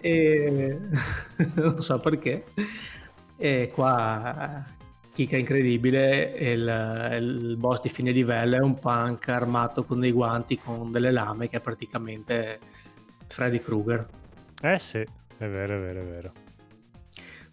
e 0.00 0.78
non 1.54 1.80
so 1.80 1.98
perché. 2.00 2.44
E 3.36 3.70
qua 3.72 4.64
chicca 5.12 5.36
incredibile 5.36 6.34
il, 6.38 7.18
il, 7.20 7.56
boss 7.56 7.82
di 7.82 7.88
fine 7.88 8.12
livello 8.12 8.56
è 8.56 8.60
un 8.60 8.78
punk 8.78 9.28
armato 9.28 9.84
con 9.84 10.00
dei 10.00 10.12
guanti 10.12 10.58
con 10.58 10.90
delle 10.90 11.10
lame 11.10 11.48
che 11.48 11.58
è 11.58 11.60
praticamente 11.60 12.58
Freddy 13.26 13.60
Krueger. 13.60 14.06
Eh 14.62 14.78
sì 14.78 14.98
è 14.98 15.48
vero 15.48 15.76
è 15.76 15.80
vero 15.80 16.00
è 16.00 16.04
vero. 16.04 16.32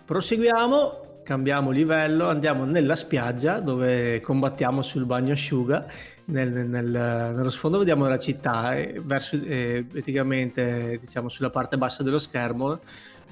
Proseguiamo 0.06 1.08
cambiamo 1.24 1.70
livello 1.70 2.28
andiamo 2.28 2.66
nella 2.66 2.96
spiaggia 2.96 3.60
dove 3.60 4.20
combattiamo 4.20 4.82
sul 4.82 5.06
bagno 5.06 5.34
asciuga 5.34 5.86
nel, 6.26 6.52
nel, 6.68 6.86
nello 6.86 7.50
sfondo 7.50 7.78
vediamo 7.78 8.08
la 8.08 8.18
città 8.18 8.76
e 8.76 9.00
verso, 9.04 9.36
eh, 9.36 9.86
praticamente 9.88 10.98
diciamo 11.00 11.30
sulla 11.30 11.50
parte 11.50 11.78
bassa 11.78 12.04
dello 12.04 12.20
schermo 12.20 12.80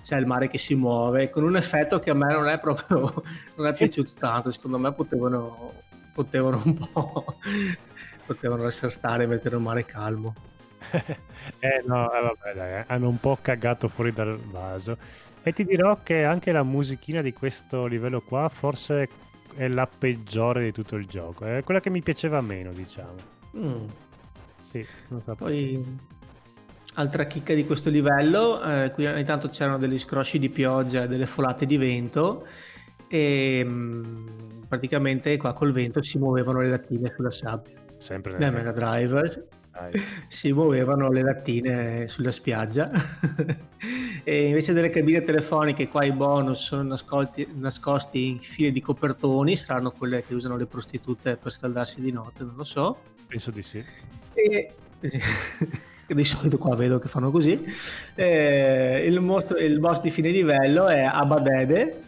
c'è 0.01 0.17
il 0.17 0.25
mare 0.25 0.47
che 0.47 0.57
si 0.57 0.75
muove 0.75 1.29
con 1.29 1.43
un 1.43 1.55
effetto 1.55 1.99
che 1.99 2.09
a 2.09 2.13
me 2.13 2.31
non 2.33 2.47
è 2.47 2.59
proprio 2.59 3.23
non 3.55 3.67
è 3.67 3.73
piaciuto 3.73 4.11
tanto 4.17 4.51
secondo 4.51 4.77
me 4.77 4.91
potevano, 4.93 5.73
potevano 6.13 6.61
un 6.63 6.73
po' 6.73 7.25
potevano 8.25 8.63
lasciare 8.63 8.91
stare 8.91 9.23
e 9.23 9.27
mettere 9.27 9.55
un 9.55 9.63
mare 9.63 9.85
calmo. 9.85 10.33
Eh 11.59 11.81
no 11.85 12.11
eh, 12.11 12.21
vabbè 12.21 12.53
dai 12.55 12.79
eh, 12.81 12.83
hanno 12.87 13.07
un 13.07 13.19
po' 13.19 13.37
cagato 13.41 13.87
fuori 13.87 14.11
dal 14.11 14.37
vaso. 14.37 14.97
E 15.43 15.53
ti 15.53 15.63
dirò 15.63 15.97
che 16.03 16.25
anche 16.25 16.51
la 16.51 16.63
musichina 16.63 17.21
di 17.21 17.31
questo 17.31 17.85
livello 17.85 18.19
qua 18.19 18.49
forse 18.49 19.07
è 19.55 19.67
la 19.69 19.87
peggiore 19.87 20.65
di 20.65 20.71
tutto 20.73 20.97
il 20.97 21.05
gioco 21.05 21.45
è 21.45 21.63
quella 21.63 21.79
che 21.79 21.89
mi 21.89 22.01
piaceva 22.01 22.41
meno 22.41 22.73
diciamo. 22.73 23.15
Mm. 23.55 23.85
sì 24.63 24.85
non 25.07 25.21
so 25.21 25.35
poi 25.35 25.81
Altra 26.99 27.25
chicca 27.25 27.53
di 27.53 27.63
questo 27.63 27.91
livello, 27.91 28.59
eh, 28.63 28.89
qui 28.91 29.05
ogni 29.05 29.23
tanto 29.23 29.49
c'erano 29.49 29.77
degli 29.77 29.99
scrosci 29.99 30.39
di 30.39 30.49
pioggia 30.49 31.03
e 31.03 31.07
delle 31.07 31.27
folate 31.27 31.67
di 31.67 31.77
vento 31.77 32.47
e 33.07 33.63
mh, 33.63 33.69
mm, 33.69 34.27
praticamente 34.67 35.37
qua 35.37 35.53
col 35.53 35.71
vento 35.71 36.01
si 36.01 36.17
muovevano 36.17 36.59
le 36.59 36.69
lattine 36.69 37.13
sulla 37.15 37.29
sabbia. 37.29 37.75
Sempre 37.99 38.39
nel 38.39 38.51
Mega 38.51 38.71
Drive 38.71 39.47
si 40.27 40.51
muovevano 40.51 41.11
le 41.11 41.21
lattine 41.21 42.07
sulla 42.07 42.31
spiaggia. 42.31 42.89
E 44.23 44.47
invece 44.47 44.73
delle 44.73 44.89
cabine 44.89 45.21
telefoniche 45.21 45.87
qua 45.87 46.03
i 46.03 46.11
bonus 46.11 46.59
sono 46.59 46.81
nascolti, 46.81 47.47
nascosti 47.53 48.27
in 48.27 48.39
file 48.39 48.73
di 48.73 48.81
copertoni 48.81 49.55
saranno 49.55 49.91
quelle 49.91 50.21
che 50.25 50.33
usano 50.33 50.57
le 50.57 50.65
prostitute 50.65 51.37
per 51.37 51.49
scaldarsi 51.49 52.01
di 52.01 52.11
notte 52.11 52.43
non 52.43 52.55
lo 52.57 52.65
so. 52.65 52.97
Penso 53.25 53.51
di 53.51 53.61
sì. 53.61 53.81
E 54.33 54.73
di 56.13 56.23
solito 56.23 56.57
qua 56.57 56.75
vedo 56.75 56.99
che 56.99 57.07
fanno 57.07 57.31
così. 57.31 57.63
Eh, 58.15 59.03
il, 59.05 59.19
mot- 59.19 59.57
il, 59.59 59.79
boss 59.79 60.01
di 60.01 60.11
fine 60.11 60.29
livello 60.29 60.87
è 60.87 61.03
Abadede, 61.03 62.01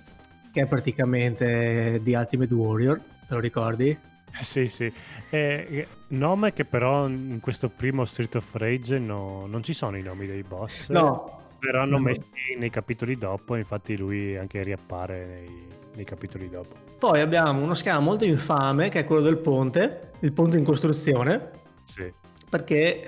che 0.51 0.61
è 0.61 0.65
praticamente 0.65 1.99
di 2.01 2.13
Ultimate 2.13 2.53
Warrior, 2.53 2.99
te 3.27 3.33
lo 3.33 3.39
ricordi? 3.39 3.97
Sì, 4.41 4.67
sì. 4.67 4.91
Eh, 5.29 5.87
nome 6.09 6.53
che 6.53 6.65
però 6.65 7.07
in 7.07 7.39
questo 7.41 7.69
primo 7.69 8.05
Street 8.05 8.35
of 8.35 8.53
Rage 8.53 8.99
no, 8.99 9.45
non 9.47 9.63
ci 9.63 9.73
sono 9.73 9.97
i 9.97 10.01
nomi 10.01 10.25
dei 10.25 10.43
boss. 10.43 10.89
No. 10.89 11.37
Però 11.59 11.81
hanno 11.81 11.97
no. 11.97 12.03
messi 12.03 12.55
nei 12.57 12.69
capitoli 12.69 13.17
dopo, 13.17 13.55
infatti 13.55 13.97
lui 13.97 14.37
anche 14.37 14.63
riappare 14.63 15.25
nei, 15.25 15.67
nei 15.95 16.05
capitoli 16.05 16.49
dopo. 16.49 16.75
Poi 16.97 17.19
abbiamo 17.19 17.61
uno 17.61 17.73
schema 17.73 17.99
molto 17.99 18.23
infame 18.23 18.89
che 18.89 18.99
è 18.99 19.03
quello 19.03 19.21
del 19.21 19.37
ponte, 19.37 20.11
il 20.19 20.31
ponte 20.31 20.57
in 20.57 20.63
costruzione. 20.63 21.49
Sì. 21.83 22.11
Perché 22.49 23.05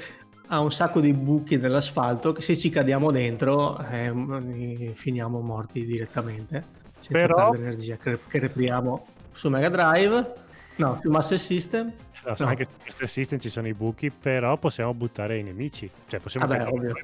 ha 0.54 0.60
un 0.60 0.72
sacco 0.72 1.00
di 1.00 1.14
buchi 1.14 1.58
nell'asfalto 1.58 2.34
che 2.34 2.42
se 2.42 2.58
ci 2.58 2.70
cadiamo 2.70 3.10
dentro 3.10 3.80
eh, 3.90 4.92
finiamo 4.94 5.40
morti 5.40 5.86
direttamente 5.86 6.64
senza 7.00 7.20
Però... 7.20 7.50
perdere 7.52 7.70
energia 7.70 7.96
che, 7.96 8.20
che 8.28 8.40
repriamo 8.40 9.06
su 9.32 9.48
Mega 9.48 9.70
Drive 9.70 10.34
no 10.76 11.00
su 11.02 11.10
Master 11.10 11.40
System 11.40 11.94
no, 12.26 12.36
no. 12.38 12.46
anche 12.46 12.66
su 12.66 12.72
Master 12.84 13.08
System 13.08 13.40
ci 13.40 13.50
sono 13.50 13.68
i 13.70 13.74
buchi 13.74 14.12
però 14.12 14.58
possiamo 14.58 14.94
buttare 14.94 15.38
i 15.38 15.44
nemici 15.44 15.90
cioè 16.08 16.20
possiamo 16.20 16.48
Vabbè, 16.48 16.68
ovvio. 16.68 16.96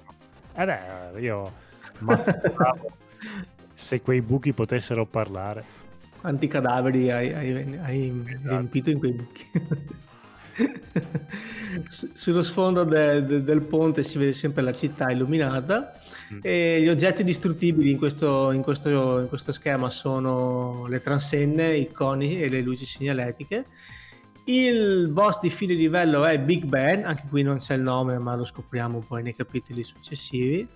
Eh 0.53 0.65
beh, 0.65 1.19
io 1.21 1.51
se 3.73 4.01
quei 4.01 4.21
buchi 4.21 4.51
potessero 4.51 5.05
parlare 5.05 5.63
quanti 6.19 6.47
cadaveri 6.47 7.11
hai, 7.11 7.33
hai, 7.33 7.77
hai 7.81 8.23
esatto. 8.27 8.49
riempito 8.49 8.89
in 8.89 8.99
quei 8.99 9.11
buchi 9.13 9.45
sullo 11.87 12.43
sfondo 12.43 12.83
de, 12.83 13.23
de, 13.23 13.43
del 13.43 13.61
ponte 13.61 14.03
si 14.03 14.17
vede 14.17 14.33
sempre 14.33 14.63
la 14.63 14.73
città 14.73 15.09
illuminata 15.11 15.99
mm. 16.33 16.39
e 16.41 16.81
gli 16.81 16.89
oggetti 16.89 17.23
distruttibili 17.23 17.91
in 17.91 17.97
questo, 17.97 18.51
in, 18.51 18.61
questo, 18.61 19.19
in 19.19 19.27
questo, 19.27 19.51
schema 19.51 19.89
sono 19.89 20.87
le 20.87 21.01
transenne, 21.01 21.75
i 21.75 21.91
coni 21.91 22.41
e 22.41 22.49
le 22.49 22.61
luci 22.61 22.85
segnaletiche. 22.85 23.65
Il 24.45 25.09
boss 25.09 25.39
di 25.41 25.49
fine 25.49 25.73
livello 25.73 26.25
è 26.25 26.39
Big 26.39 26.63
Ben, 26.63 27.05
anche 27.05 27.25
qui 27.29 27.43
non 27.43 27.57
c'è 27.57 27.75
il 27.75 27.81
nome 27.81 28.17
ma 28.17 28.35
lo 28.35 28.45
scopriamo 28.45 29.03
poi 29.05 29.21
nei 29.21 29.35
capitoli 29.35 29.83
successivi. 29.83 30.67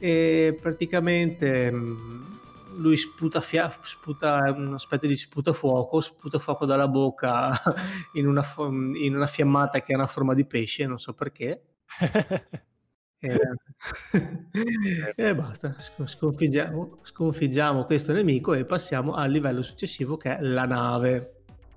E 0.00 0.56
praticamente 0.60 1.72
mm, 1.72 2.37
lui 2.78 2.96
sputa, 2.96 3.40
fia- 3.40 3.72
sputa 3.82 4.52
una 4.56 4.78
specie 4.78 5.06
di 5.06 5.16
sputafuoco, 5.16 6.00
sputa 6.00 6.38
fuoco 6.38 6.66
dalla 6.66 6.88
bocca 6.88 7.50
in 8.14 8.26
una, 8.26 8.44
in 8.94 9.14
una 9.14 9.26
fiammata 9.26 9.80
che 9.80 9.92
ha 9.92 9.96
una 9.96 10.06
forma 10.06 10.34
di 10.34 10.44
pesce, 10.44 10.86
non 10.86 10.98
so 10.98 11.12
perché. 11.12 11.62
e, 13.18 13.40
e 15.16 15.34
basta, 15.34 15.76
sconfiggiamo, 15.78 16.98
sconfiggiamo 17.02 17.84
questo 17.84 18.12
nemico 18.12 18.54
e 18.54 18.64
passiamo 18.64 19.14
al 19.14 19.30
livello 19.30 19.62
successivo 19.62 20.16
che 20.16 20.36
è 20.36 20.40
la 20.40 20.64
nave. 20.64 21.34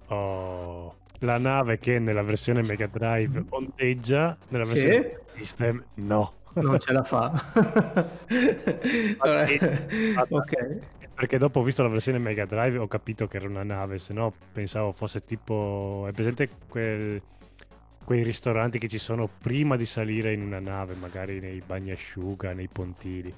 Oh, 0.07 0.95
la 1.19 1.37
nave 1.37 1.77
che 1.77 1.99
nella 1.99 2.23
versione 2.23 2.61
Mega 2.61 2.87
Drive 2.87 3.45
ondeggia, 3.49 4.37
nella 4.49 4.65
versione 4.65 5.21
sì. 5.33 5.39
System 5.39 5.83
no 5.95 6.39
non 6.53 6.79
ce 6.79 6.93
la 6.93 7.03
fa. 7.03 7.31
ok. 10.29 10.79
Perché 11.13 11.37
dopo 11.37 11.59
ho 11.59 11.63
visto 11.63 11.83
la 11.83 11.89
versione 11.89 12.17
Mega 12.17 12.45
Drive 12.45 12.77
ho 12.77 12.87
capito 12.87 13.27
che 13.27 13.37
era 13.37 13.47
una 13.47 13.63
nave, 13.63 13.99
se 13.99 14.13
no 14.13 14.33
pensavo 14.51 14.91
fosse 14.91 15.23
tipo... 15.23 16.05
È 16.07 16.11
presente 16.11 16.49
quel, 16.67 17.21
quei 18.03 18.23
ristoranti 18.23 18.79
che 18.79 18.87
ci 18.87 18.97
sono 18.97 19.27
prima 19.27 19.75
di 19.75 19.85
salire 19.85 20.33
in 20.33 20.41
una 20.41 20.59
nave, 20.59 20.95
magari 20.95 21.39
nei 21.39 21.61
bagnasciuga, 21.65 22.53
nei 22.53 22.67
pontili. 22.67 23.33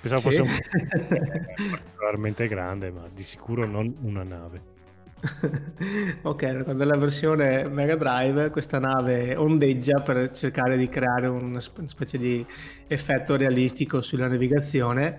Pensavo 0.00 0.30
sì. 0.30 0.36
fosse 0.36 0.40
un 0.42 0.48
particolarmente 1.70 2.46
grande, 2.46 2.90
ma 2.90 3.02
di 3.12 3.22
sicuro 3.22 3.66
non 3.66 3.92
una 4.02 4.22
nave. 4.22 4.74
ok, 6.22 6.42
nella 6.42 6.96
versione 6.96 7.68
Mega 7.68 7.96
Drive 7.96 8.50
questa 8.50 8.78
nave 8.78 9.34
ondeggia 9.34 10.00
per 10.00 10.30
cercare 10.32 10.76
di 10.76 10.88
creare 10.88 11.26
una 11.26 11.60
specie 11.60 12.18
di 12.18 12.44
effetto 12.86 13.36
realistico 13.36 14.02
sulla 14.02 14.28
navigazione. 14.28 15.18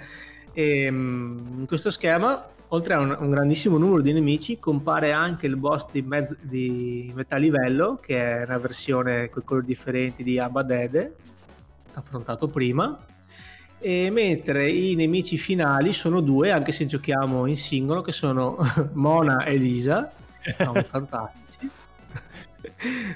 E 0.54 0.90
mm, 0.90 1.60
in 1.60 1.66
questo 1.68 1.92
schema 1.92 2.48
oltre 2.70 2.94
a 2.94 3.00
un, 3.00 3.16
un, 3.20 3.30
grandissimo 3.30 3.78
numero 3.78 4.02
di 4.02 4.12
nemici 4.12 4.60
compare 4.60 5.12
anche 5.12 5.48
il 5.48 5.56
boss 5.56 5.88
di, 5.92 6.02
mezzo, 6.02 6.36
di 6.42 7.12
metà 7.16 7.38
livello 7.38 7.98
che 8.02 8.40
è 8.40 8.44
una 8.44 8.58
versione 8.58 9.30
con 9.30 9.44
colori 9.44 9.66
differenti 9.66 10.24
di 10.24 10.38
Abadede 10.38 11.16
affrontato 11.94 12.48
prima 12.48 12.98
e 13.80 14.10
mentre 14.10 14.70
i 14.70 14.96
nemici 14.96 15.38
finali 15.38 15.94
sono 15.94 16.20
due, 16.22 16.52
anche 16.52 16.72
se 16.72 16.86
giochiamo 16.86 17.46
in 17.46 17.58
singolo, 17.58 18.02
che 18.02 18.12
sono 18.12 18.58
Mona 18.94 19.44
e 19.44 19.56
Lisa, 19.56 20.12
nomi 20.60 20.84
fantastici. 20.84 21.70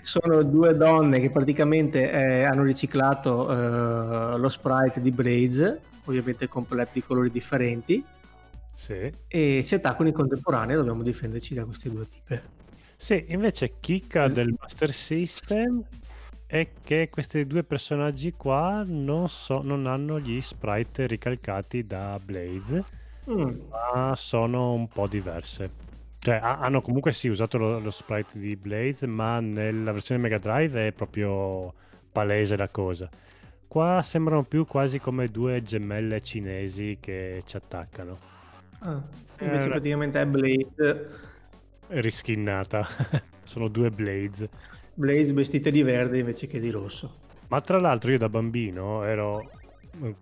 sono 0.03 0.43
due 0.43 0.75
donne 0.75 1.19
che 1.19 1.29
praticamente 1.29 2.11
eh, 2.11 2.43
hanno 2.43 2.63
riciclato 2.63 3.51
eh, 3.51 4.37
lo 4.37 4.49
sprite 4.49 5.01
di 5.01 5.11
Blaze, 5.11 5.81
ovviamente 6.05 6.47
completo 6.47 6.91
di 6.93 7.03
colori 7.03 7.31
differenti. 7.31 8.03
Sì. 8.73 9.11
E 9.27 9.61
si 9.63 9.75
attaccano 9.75 10.07
in 10.07 10.13
contemporanea, 10.13 10.75
dobbiamo 10.75 11.03
difenderci 11.03 11.53
da 11.53 11.65
queste 11.65 11.89
due 11.89 12.07
tipe. 12.07 12.59
Sì, 12.95 13.25
invece 13.29 13.77
chicca 13.79 14.27
del 14.27 14.53
Master 14.59 14.93
System 14.93 15.83
è 16.51 16.67
che 16.83 17.07
questi 17.09 17.47
due 17.47 17.63
personaggi 17.63 18.33
qua 18.35 18.83
non, 18.85 19.29
so, 19.29 19.61
non 19.61 19.87
hanno 19.87 20.19
gli 20.19 20.41
sprite 20.41 21.07
ricalcati 21.07 21.87
da 21.87 22.19
Blaze, 22.21 22.83
mm. 23.31 23.51
ma 23.69 24.13
sono 24.17 24.73
un 24.73 24.89
po' 24.89 25.07
diverse. 25.07 25.69
Cioè, 26.19 26.41
hanno 26.41 26.81
comunque 26.81 27.13
sì 27.13 27.29
usato 27.29 27.57
lo, 27.57 27.79
lo 27.79 27.89
sprite 27.89 28.37
di 28.37 28.57
Blaze, 28.57 29.07
ma 29.07 29.39
nella 29.39 29.93
versione 29.93 30.19
Mega 30.19 30.39
Drive 30.39 30.87
è 30.87 30.91
proprio 30.91 31.73
palese 32.11 32.57
la 32.57 32.67
cosa. 32.67 33.09
Qua 33.65 34.01
sembrano 34.01 34.43
più 34.43 34.65
quasi 34.65 34.99
come 34.99 35.29
due 35.29 35.63
gemelle 35.63 36.21
cinesi 36.21 36.97
che 36.99 37.43
ci 37.45 37.55
attaccano. 37.55 38.17
Ah, 38.79 39.01
invece 39.39 39.67
eh, 39.67 39.69
praticamente 39.69 40.19
è 40.19 40.25
Blaze 40.25 41.09
riskinnata. 41.87 42.85
Sono 43.43 43.69
due 43.69 43.89
Blades. 43.89 44.49
Blaze 45.01 45.33
vestite 45.33 45.71
di 45.71 45.81
verde 45.81 46.19
invece 46.19 46.45
che 46.45 46.59
di 46.59 46.69
rosso. 46.69 47.11
Ma 47.47 47.59
tra 47.59 47.79
l'altro 47.79 48.11
io 48.11 48.19
da 48.19 48.29
bambino 48.29 49.03
ero 49.03 49.49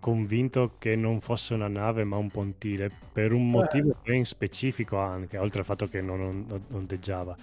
convinto 0.00 0.72
che 0.78 0.96
non 0.96 1.20
fosse 1.20 1.54
una 1.54 1.68
nave 1.68 2.02
ma 2.04 2.16
un 2.16 2.28
pontile 2.28 2.90
per 3.12 3.32
un 3.32 3.48
motivo 3.48 3.90
eh. 3.90 3.96
ben 4.02 4.24
specifico 4.24 4.96
anche, 4.98 5.36
oltre 5.36 5.60
al 5.60 5.66
fatto 5.66 5.86
che 5.86 6.00
non, 6.00 6.46
ondeggiava. 6.72 7.36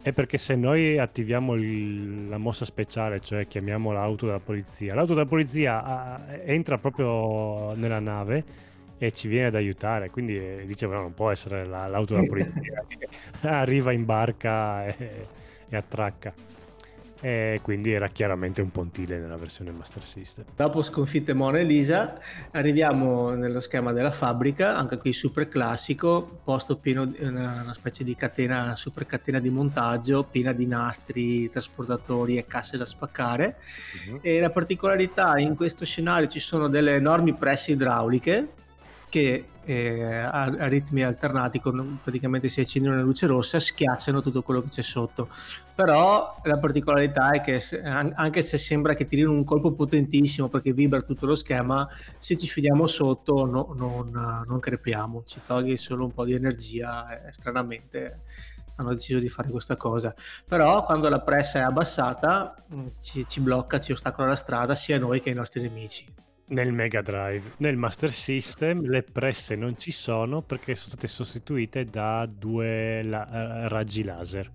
È 0.00 0.12
perché 0.12 0.38
se 0.38 0.54
noi 0.54 0.96
attiviamo 0.98 1.54
il, 1.54 2.28
la 2.28 2.38
mossa 2.38 2.64
speciale, 2.64 3.18
cioè 3.20 3.48
chiamiamo 3.48 3.90
l'auto 3.90 4.26
della 4.26 4.38
polizia, 4.38 4.94
l'auto 4.94 5.14
della 5.14 5.26
polizia 5.26 5.82
a, 5.82 6.22
entra 6.44 6.78
proprio 6.78 7.74
nella 7.74 7.98
nave 7.98 8.44
e 8.96 9.10
ci 9.10 9.26
viene 9.26 9.48
ad 9.48 9.56
aiutare, 9.56 10.10
quindi 10.10 10.38
eh, 10.38 10.64
dicevo 10.64 10.94
no, 10.94 11.00
non 11.00 11.14
può 11.14 11.32
essere 11.32 11.66
la, 11.66 11.88
l'auto 11.88 12.14
della 12.14 12.28
polizia 12.28 12.84
che 12.86 13.08
arriva 13.42 13.90
in 13.90 14.04
barca 14.04 14.86
e, 14.86 15.26
e 15.68 15.76
attracca 15.76 16.54
e 17.26 17.58
quindi 17.60 17.90
era 17.90 18.06
chiaramente 18.06 18.60
un 18.60 18.70
pontile 18.70 19.18
nella 19.18 19.34
versione 19.34 19.72
Master 19.72 20.04
System. 20.04 20.44
Dopo 20.54 20.84
sconfitte 20.84 21.32
Mona 21.32 21.58
e 21.58 21.64
Lisa 21.64 22.20
arriviamo 22.52 23.30
nello 23.30 23.58
schema 23.58 23.90
della 23.90 24.12
fabbrica, 24.12 24.76
anche 24.76 24.96
qui 24.96 25.12
super 25.12 25.48
classico, 25.48 26.38
posto 26.44 26.76
pieno 26.76 27.04
di 27.04 27.16
una, 27.24 27.62
una 27.64 27.72
specie 27.72 28.04
di 28.04 28.14
catena, 28.14 28.76
super 28.76 29.06
catena 29.06 29.40
di 29.40 29.50
montaggio, 29.50 30.22
piena 30.22 30.52
di 30.52 30.66
nastri, 30.68 31.50
trasportatori 31.50 32.36
e 32.36 32.46
casse 32.46 32.76
da 32.76 32.86
spaccare. 32.86 33.56
Uh-huh. 34.08 34.20
E 34.22 34.38
la 34.38 34.50
particolarità 34.50 35.36
in 35.38 35.56
questo 35.56 35.84
scenario 35.84 36.28
ci 36.28 36.38
sono 36.38 36.68
delle 36.68 36.94
enormi 36.94 37.34
presse 37.34 37.72
idrauliche 37.72 38.50
che 39.08 39.48
eh, 39.66 40.14
a, 40.14 40.42
a, 40.44 40.66
ritmi 40.68 41.02
alternati, 41.02 41.58
con, 41.60 41.98
praticamente 42.02 42.48
si 42.48 42.60
accendono 42.60 42.94
una 42.94 43.02
luce 43.02 43.26
rossa, 43.26 43.58
schiacciano 43.58 44.22
tutto 44.22 44.42
quello 44.42 44.62
che 44.62 44.68
c'è 44.68 44.82
sotto. 44.82 45.28
Però 45.74 46.40
la 46.44 46.58
particolarità 46.58 47.32
è 47.32 47.40
che 47.40 47.60
se, 47.60 47.82
anche 47.82 48.42
se 48.42 48.56
sembra 48.58 48.94
che 48.94 49.04
tirino 49.04 49.32
un 49.32 49.44
colpo 49.44 49.72
potentissimo 49.72 50.48
perché 50.48 50.72
vibra 50.72 51.00
tutto 51.02 51.26
lo 51.26 51.34
schema, 51.34 51.86
se 52.18 52.36
ci 52.36 52.46
fidiamo 52.46 52.86
sotto 52.86 53.44
no, 53.44 53.74
non, 53.76 54.44
non, 54.46 54.58
crepiamo, 54.58 55.24
ci 55.26 55.40
toglie 55.44 55.76
solo 55.76 56.04
un 56.04 56.12
po' 56.12 56.24
di 56.24 56.32
energia 56.32 57.26
e 57.26 57.32
stranamente 57.32 58.20
hanno 58.76 58.94
deciso 58.94 59.18
di 59.18 59.28
fare 59.28 59.50
questa 59.50 59.76
cosa. 59.76 60.14
Però 60.46 60.84
quando 60.84 61.08
la 61.08 61.20
pressa 61.20 61.58
è 61.58 61.62
abbassata 61.62 62.54
mm, 62.72 62.86
ci, 63.00 63.26
ci 63.26 63.40
blocca, 63.40 63.80
ci 63.80 63.92
ostacola 63.92 64.28
la 64.28 64.36
strada 64.36 64.74
sia 64.74 64.98
noi 64.98 65.20
che 65.20 65.30
i 65.30 65.34
nostri 65.34 65.60
nemici 65.60 66.24
nel 66.48 66.72
Mega 66.72 67.02
Drive. 67.02 67.54
Nel 67.58 67.76
Master 67.76 68.12
System 68.12 68.88
le 68.88 69.02
presse 69.02 69.56
non 69.56 69.78
ci 69.78 69.90
sono 69.90 70.42
perché 70.42 70.76
sono 70.76 70.90
state 70.90 71.08
sostituite 71.08 71.84
da 71.84 72.26
due 72.26 73.02
la- 73.02 73.64
eh, 73.64 73.68
raggi 73.68 74.04
laser 74.04 74.50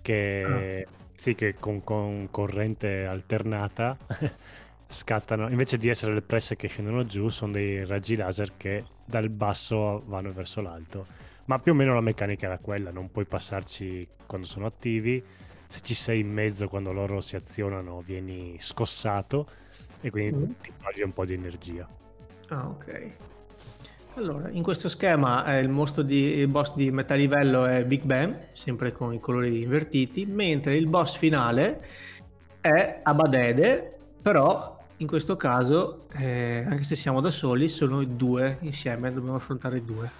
che, 0.00 0.84
ah. 0.86 0.90
sì, 1.14 1.34
che 1.34 1.56
con, 1.58 1.84
con 1.84 2.28
corrente 2.30 3.04
alternata 3.04 3.96
scattano, 4.88 5.48
invece 5.48 5.76
di 5.76 5.88
essere 5.88 6.14
le 6.14 6.22
presse 6.22 6.56
che 6.56 6.68
scendono 6.68 7.04
giù, 7.04 7.28
sono 7.28 7.52
dei 7.52 7.84
raggi 7.84 8.16
laser 8.16 8.56
che 8.56 8.84
dal 9.04 9.28
basso 9.28 10.02
vanno 10.06 10.32
verso 10.32 10.60
l'alto. 10.60 11.06
Ma 11.44 11.58
più 11.58 11.72
o 11.72 11.74
meno 11.74 11.94
la 11.94 12.00
meccanica 12.00 12.46
era 12.46 12.58
quella, 12.58 12.90
non 12.90 13.10
puoi 13.10 13.24
passarci 13.24 14.06
quando 14.26 14.46
sono 14.46 14.66
attivi, 14.66 15.22
se 15.68 15.80
ci 15.82 15.94
sei 15.94 16.20
in 16.20 16.32
mezzo 16.32 16.68
quando 16.68 16.92
loro 16.92 17.20
si 17.20 17.36
azionano 17.36 18.00
vieni 18.00 18.56
scossato 18.58 19.46
e 20.00 20.10
quindi 20.10 20.46
mm. 20.46 20.52
ti 20.60 20.72
toglie 20.82 21.04
un 21.04 21.12
po' 21.12 21.24
di 21.24 21.34
energia. 21.34 21.88
Ah, 22.48 22.68
ok. 22.68 23.12
Allora, 24.14 24.48
in 24.50 24.62
questo 24.62 24.88
schema 24.88 25.44
eh, 25.44 25.60
il 25.60 25.68
mostro 25.68 26.02
di 26.02 26.38
il 26.38 26.48
boss 26.48 26.74
di 26.74 26.90
metà 26.90 27.14
livello 27.14 27.66
è 27.66 27.84
Big 27.84 28.02
Bang, 28.02 28.48
sempre 28.52 28.90
con 28.90 29.14
i 29.14 29.20
colori 29.20 29.62
invertiti, 29.62 30.26
mentre 30.26 30.76
il 30.76 30.88
boss 30.88 31.16
finale 31.16 31.84
è 32.60 33.00
Abadede, 33.04 33.96
però 34.20 34.76
in 34.96 35.06
questo 35.06 35.36
caso, 35.36 36.06
eh, 36.16 36.64
anche 36.68 36.82
se 36.82 36.96
siamo 36.96 37.20
da 37.20 37.30
soli, 37.30 37.68
sono 37.68 38.02
due 38.02 38.58
insieme, 38.62 39.12
dobbiamo 39.12 39.36
affrontare 39.36 39.84
due. 39.84 40.10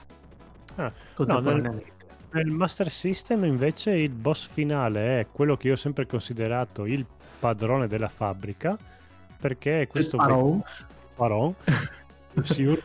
Ah, 0.76 0.92
no, 1.16 1.40
nel, 1.40 1.82
nel 2.30 2.46
Master 2.46 2.88
System 2.90 3.44
invece 3.44 3.90
il 3.90 4.10
boss 4.10 4.46
finale 4.46 5.20
è 5.20 5.26
quello 5.32 5.56
che 5.56 5.66
io 5.66 5.72
ho 5.72 5.76
sempre 5.76 6.06
considerato 6.06 6.86
il 6.86 7.04
padrone 7.40 7.88
della 7.88 8.08
fabbrica, 8.08 8.78
perché 9.40 9.86
questo 9.88 10.16
Paron, 10.16 10.62
Paron 11.14 11.54
Signor 12.42 12.82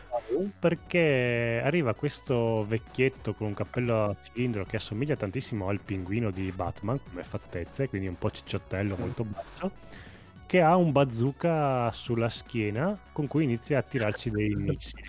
perché 0.58 1.60
arriva 1.62 1.94
questo 1.94 2.64
vecchietto 2.66 3.34
con 3.34 3.48
un 3.48 3.54
cappello 3.54 4.04
a 4.04 4.16
cilindro 4.22 4.64
che 4.64 4.76
assomiglia 4.76 5.16
tantissimo 5.16 5.68
al 5.68 5.80
pinguino 5.80 6.30
di 6.30 6.50
Batman 6.50 6.98
come 7.08 7.22
fattezze, 7.22 7.88
quindi 7.88 8.08
un 8.08 8.18
po' 8.18 8.30
cicciottello, 8.30 8.96
molto 8.96 9.24
bacio, 9.24 9.70
che 10.46 10.60
ha 10.60 10.74
un 10.76 10.92
bazooka 10.92 11.90
sulla 11.92 12.28
schiena 12.28 12.98
con 13.12 13.26
cui 13.26 13.44
inizia 13.44 13.78
a 13.78 13.82
tirarci 13.82 14.30
dei 14.30 14.54
missili. 14.54 15.04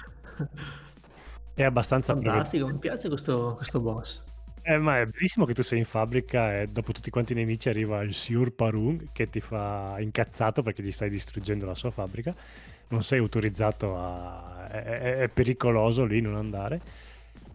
È 1.54 1.64
abbastanza 1.64 2.14
fantastico, 2.14 2.68
mi 2.68 2.78
piace 2.78 3.08
questo, 3.08 3.56
questo 3.56 3.80
boss. 3.80 4.24
Eh, 4.68 4.78
ma 4.80 5.00
è 5.00 5.06
bellissimo 5.06 5.46
che 5.46 5.54
tu 5.54 5.62
sei 5.62 5.78
in 5.78 5.86
fabbrica 5.86 6.62
e 6.62 6.68
dopo 6.68 6.92
tutti 6.92 7.12
quanti 7.12 7.34
i 7.34 7.36
nemici 7.36 7.70
arriva 7.70 8.02
il 8.02 8.16
Siur 8.16 8.52
Parung 8.52 9.12
che 9.12 9.30
ti 9.30 9.40
fa 9.40 9.96
incazzato 10.00 10.64
perché 10.64 10.82
gli 10.82 10.92
stai 10.92 11.10
distruggendo 11.10 11.66
la 11.68 11.76
sua 11.76 11.92
fabbrica. 11.92 12.36
Non 12.88 13.04
sei 13.04 13.20
autorizzato 13.20 13.96
a... 13.98 14.68
è, 14.70 15.18
è 15.20 15.30
pericoloso 15.30 16.04
lì 16.06 16.20
non 16.20 16.36
andare. 16.36 16.82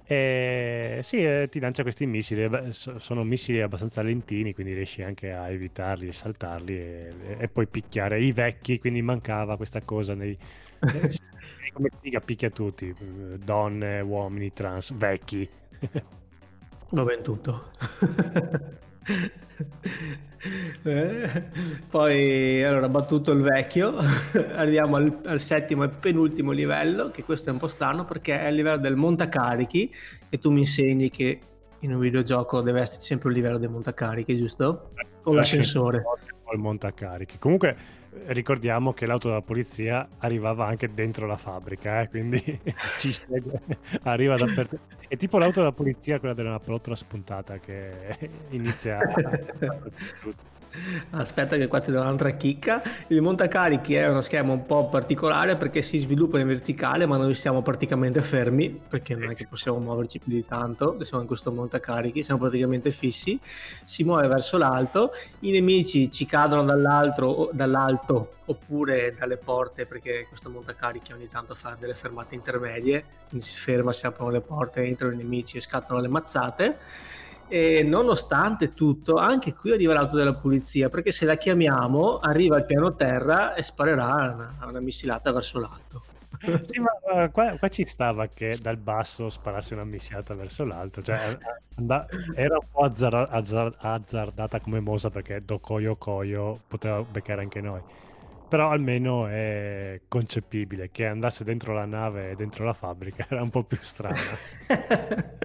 E 0.05 1.01
sì, 1.03 1.25
eh, 1.25 1.49
ti 1.51 1.59
lancia 1.61 1.83
questi 1.83 2.07
missili. 2.07 2.49
sono 2.73 3.25
missili 3.25 3.61
abbastanza 3.61 4.03
lentini, 4.03 4.55
quindi 4.55 4.73
riesci 4.75 5.03
anche 5.03 5.33
a 5.33 5.51
evitarli 5.51 6.07
e 6.09 6.13
saltarli 6.13 6.75
e, 6.77 7.15
e 7.39 7.49
poi 7.49 7.67
picchiare 7.67 8.21
i 8.23 8.31
vecchi. 8.33 8.79
Quindi 8.79 9.03
mancava 9.03 9.57
questa 9.57 9.83
cosa 9.83 10.15
nei. 10.15 10.37
come 11.73 11.91
figa 12.01 12.21
picchia 12.21 12.51
tutti, 12.51 12.95
donne, 13.45 14.01
uomini, 14.01 14.53
trans, 14.53 14.93
vecchi. 14.95 15.49
L'ho 16.93 17.05
venduto. 17.05 17.71
eh, 20.85 21.45
poi 21.89 22.65
allora 22.65 22.89
battuto 22.89 23.33
il 23.33 23.43
vecchio 23.43 23.97
arriviamo 24.55 24.97
al, 24.97 25.21
al, 25.27 25.41
settimo 25.41 25.85
e 25.85 25.89
penultimo 25.89 26.51
livello 26.53 27.11
che 27.11 27.23
questo 27.23 27.51
è 27.51 27.53
un 27.53 27.59
po' 27.59 27.69
strano 27.69 28.05
perché 28.05 28.41
è 28.41 28.49
il 28.49 28.55
livello 28.55 28.79
del 28.79 28.97
montacarichi 28.97 29.93
e 30.29 30.39
tu 30.39 30.51
mi 30.51 30.61
insegni 30.61 31.11
che 31.11 31.39
in 31.81 31.95
un 31.95 32.01
videogioco 32.01 32.63
deve 32.63 32.81
esserci 32.81 33.07
sempre 33.07 33.29
un 33.29 33.35
livello 33.35 33.59
del 33.59 33.71
montacarichi 33.71 34.37
giusto? 34.37 34.91
o 35.23 35.35
l'ascensore 35.35 36.03
o 36.45 36.53
il 36.53 36.59
montacarichi 36.59 37.39
comunque 37.39 37.77
ricordiamo 38.27 38.93
che 38.93 39.07
l'auto 39.07 39.29
della 39.29 39.43
polizia 39.43 40.09
arrivava 40.19 40.67
anche 40.67 40.93
dentro 40.93 41.27
la 41.27 41.37
fabbrica, 41.37 42.01
eh, 42.01 42.09
quindi 42.09 42.43
ci 42.99 43.13
segue, 43.13 43.61
arriva 44.03 44.37
dappertutto. 44.37 44.97
È 45.09 45.17
tipo 45.17 45.39
l'auto 45.39 45.61
della 45.61 45.73
polizia, 45.73 46.19
quella 46.19 46.35
della 46.35 46.61
plottola 46.61 46.97
spuntata 46.97 47.59
che 47.59 48.17
inizia 48.51 48.99
a... 49.03 49.11
Aspetta 51.11 51.57
che 51.57 51.67
qua 51.67 51.81
ti 51.81 51.91
do 51.91 52.01
un'altra 52.01 52.31
chicca. 52.31 52.83
Il 53.09 53.21
montacarichi 53.23 53.95
è 53.95 54.09
uno 54.09 54.21
schema 54.21 54.53
un 54.53 54.67
po' 54.67 54.89
particolare 54.89 55.57
perché 55.57 55.83
si 55.83 55.99
sviluppa 55.99 56.39
in 56.39 56.47
verticale 56.47 57.07
ma 57.07 57.17
noi 57.17 57.35
siamo 57.35 57.63
praticamente 57.63 58.21
fermi 58.21 58.71
perché 58.71 59.15
non 59.15 59.31
è 59.31 59.35
che 59.35 59.47
possiamo 59.47 59.79
muoverci 59.79 60.19
più 60.21 60.33
di 60.33 60.45
tanto, 60.47 60.97
siamo 61.03 61.23
in 61.23 61.29
questo 61.29 61.51
montacarichi, 61.51 62.23
siamo 62.23 62.41
praticamente 62.41 62.93
fissi, 62.93 63.39
si 63.85 64.05
muove 64.05 64.29
verso 64.29 64.59
l'alto, 64.59 65.13
i 65.41 65.51
nemici 65.51 66.11
ci 66.11 66.27
cadono 66.27 66.65
dall'alto, 66.65 68.35
oppure 68.45 69.15
dalle 69.19 69.37
porte 69.37 69.87
perché 69.87 70.27
questo 70.29 70.51
montacarichi 70.51 71.13
ogni 71.13 71.29
tanto 71.29 71.55
fa 71.55 71.77
delle 71.79 71.95
fermate 71.95 72.35
intermedie, 72.35 73.05
quindi 73.29 73.47
si 73.47 73.57
ferma, 73.57 73.93
si 73.93 74.07
aprono 74.07 74.31
le 74.31 74.41
porte, 74.41 74.85
entrano 74.85 75.15
i 75.15 75.17
nemici 75.17 75.57
e 75.57 75.61
scattano 75.61 76.01
le 76.01 76.09
mazzate 76.09 76.79
e 77.51 77.83
nonostante 77.83 78.75
tutto, 78.75 79.17
anche 79.17 79.55
qui 79.55 79.73
arriva 79.73 79.93
l'auto 79.93 80.15
della 80.17 80.35
polizia, 80.35 80.89
perché 80.89 81.11
se 81.11 81.25
la 81.25 81.37
chiamiamo 81.37 82.21
arriva 82.21 82.55
al 82.55 82.65
piano 82.65 82.95
terra 82.95 83.55
e 83.55 83.65
sparerà 83.65 84.33
una, 84.35 84.69
una 84.69 84.81
missilata 84.81 85.33
verso 85.33 85.59
l'alto. 85.59 86.05
Sì, 86.63 86.79
ma 86.79 86.91
uh, 87.25 87.31
qua, 87.31 87.57
qua, 87.59 87.69
ci 87.69 87.85
stava 87.85 88.29
che 88.29 88.57
dal 88.63 88.79
basso 88.79 89.29
sparasse 89.29 89.75
una 89.75 89.85
missilata 89.85 90.33
verso 90.35 90.65
l'alto, 90.65 91.03
cioè 91.03 91.37
and- 91.77 92.07
era 92.35 92.57
un 92.57 92.67
po' 92.71 92.81
azzar- 92.85 93.29
azzar- 93.31 93.75
azzardata 93.79 94.61
come 94.61 94.81
mossa 94.81 95.11
perché 95.11 95.45
do 95.45 95.59
Koyo 95.59 95.97
Koyo 95.97 96.61
poteva 96.67 97.03
beccare 97.03 97.43
anche 97.43 97.61
noi. 97.61 97.81
Però 98.51 98.71
almeno 98.71 99.29
è 99.29 100.01
concepibile 100.09 100.91
che 100.91 101.07
andasse 101.07 101.45
dentro 101.45 101.73
la 101.73 101.85
nave 101.85 102.33
e 102.33 102.35
dentro 102.35 102.65
la 102.65 102.75
fabbrica 102.75 103.25
era 103.31 103.41
un 103.41 103.49
po' 103.49 103.63
più 103.63 103.79
strano. 103.81 104.19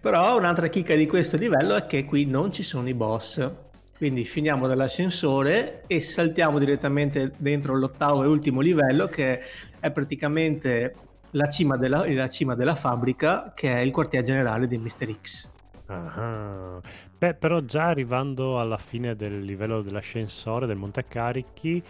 però 0.00 0.36
un'altra 0.36 0.66
chicca 0.66 0.96
di 0.96 1.06
questo 1.06 1.36
livello 1.36 1.76
è 1.76 1.86
che 1.86 2.04
qui 2.04 2.26
non 2.26 2.50
ci 2.50 2.64
sono 2.64 2.88
i 2.88 2.94
boss. 2.94 3.48
Quindi 3.96 4.24
finiamo 4.24 4.66
dall'ascensore 4.66 5.84
e 5.86 6.00
saltiamo 6.00 6.58
direttamente 6.58 7.30
dentro 7.36 7.76
l'ottavo 7.76 8.24
e 8.24 8.26
ultimo 8.26 8.60
livello 8.60 9.06
che 9.06 9.40
è 9.78 9.90
praticamente 9.92 10.94
la 11.30 11.46
cima 11.46 11.76
della, 11.76 12.04
la 12.12 12.28
cima 12.28 12.56
della 12.56 12.74
fabbrica 12.74 13.52
che 13.54 13.72
è 13.72 13.78
il 13.78 13.92
quartier 13.92 14.24
generale 14.24 14.66
di 14.66 14.78
Mr. 14.78 15.16
X. 15.22 15.51
Ah. 15.92 16.80
Beh, 17.18 17.34
però 17.34 17.60
già 17.60 17.86
arrivando 17.86 18.58
alla 18.60 18.78
fine 18.78 19.14
del 19.14 19.40
livello 19.42 19.82
dell'ascensore 19.82 20.66
del 20.66 20.76
Montecarichi 20.76 21.82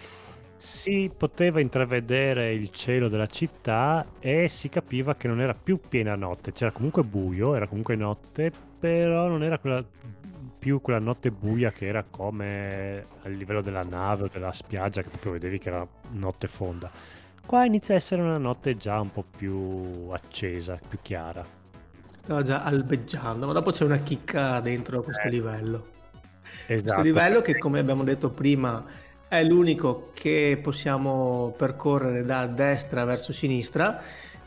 si 0.57 1.11
poteva 1.17 1.59
intravedere 1.59 2.53
il 2.53 2.71
cielo 2.71 3.09
della 3.09 3.27
città 3.27 4.07
e 4.21 4.49
si 4.49 4.69
capiva 4.69 5.17
che 5.17 5.27
non 5.27 5.41
era 5.41 5.55
più 5.55 5.81
piena 5.89 6.15
notte, 6.15 6.53
c'era 6.53 6.71
comunque 6.71 7.03
buio, 7.03 7.57
era 7.57 7.67
comunque 7.67 7.97
notte, 7.97 8.53
però 8.79 9.27
non 9.27 9.43
era 9.43 9.59
quella, 9.59 9.85
più 10.59 10.81
quella 10.81 11.01
notte 11.01 11.33
buia 11.33 11.73
che 11.73 11.87
era 11.87 12.05
come 12.09 13.05
a 13.23 13.29
livello 13.29 13.61
della 13.61 13.83
nave 13.83 14.25
o 14.25 14.29
della 14.33 14.53
spiaggia 14.53 15.03
che 15.03 15.09
proprio 15.09 15.33
vedevi 15.33 15.59
che 15.59 15.69
era 15.69 15.85
notte 16.11 16.47
fonda. 16.47 16.89
Qua 17.45 17.65
inizia 17.65 17.95
a 17.95 17.97
essere 17.97 18.23
una 18.23 18.39
notte 18.39 18.77
già 18.77 19.01
un 19.01 19.11
po' 19.11 19.25
più 19.29 20.11
accesa, 20.13 20.79
più 20.87 20.99
chiara. 21.03 21.45
Stava 22.23 22.43
già 22.43 22.63
albeggiando, 22.63 23.47
ma 23.47 23.53
dopo 23.53 23.73
c'è 23.73 23.85
una 23.85 23.99
chicca 23.99 24.61
dentro 24.61 25.03
questo 25.03 25.27
eh. 25.27 25.31
livello. 25.31 25.89
Esatto. 26.67 26.85
Questo 26.85 27.01
livello 27.01 27.41
che 27.41 27.59
come 27.59 27.81
abbiamo 27.81 28.05
detto 28.05 28.31
prima 28.31 28.85
è 29.27 29.43
l'unico 29.43 30.11
che 30.15 30.57
possiamo 30.63 31.53
percorrere 31.57 32.25
da 32.25 32.47
destra 32.47 33.05
verso 33.05 33.33
sinistra 33.33 34.01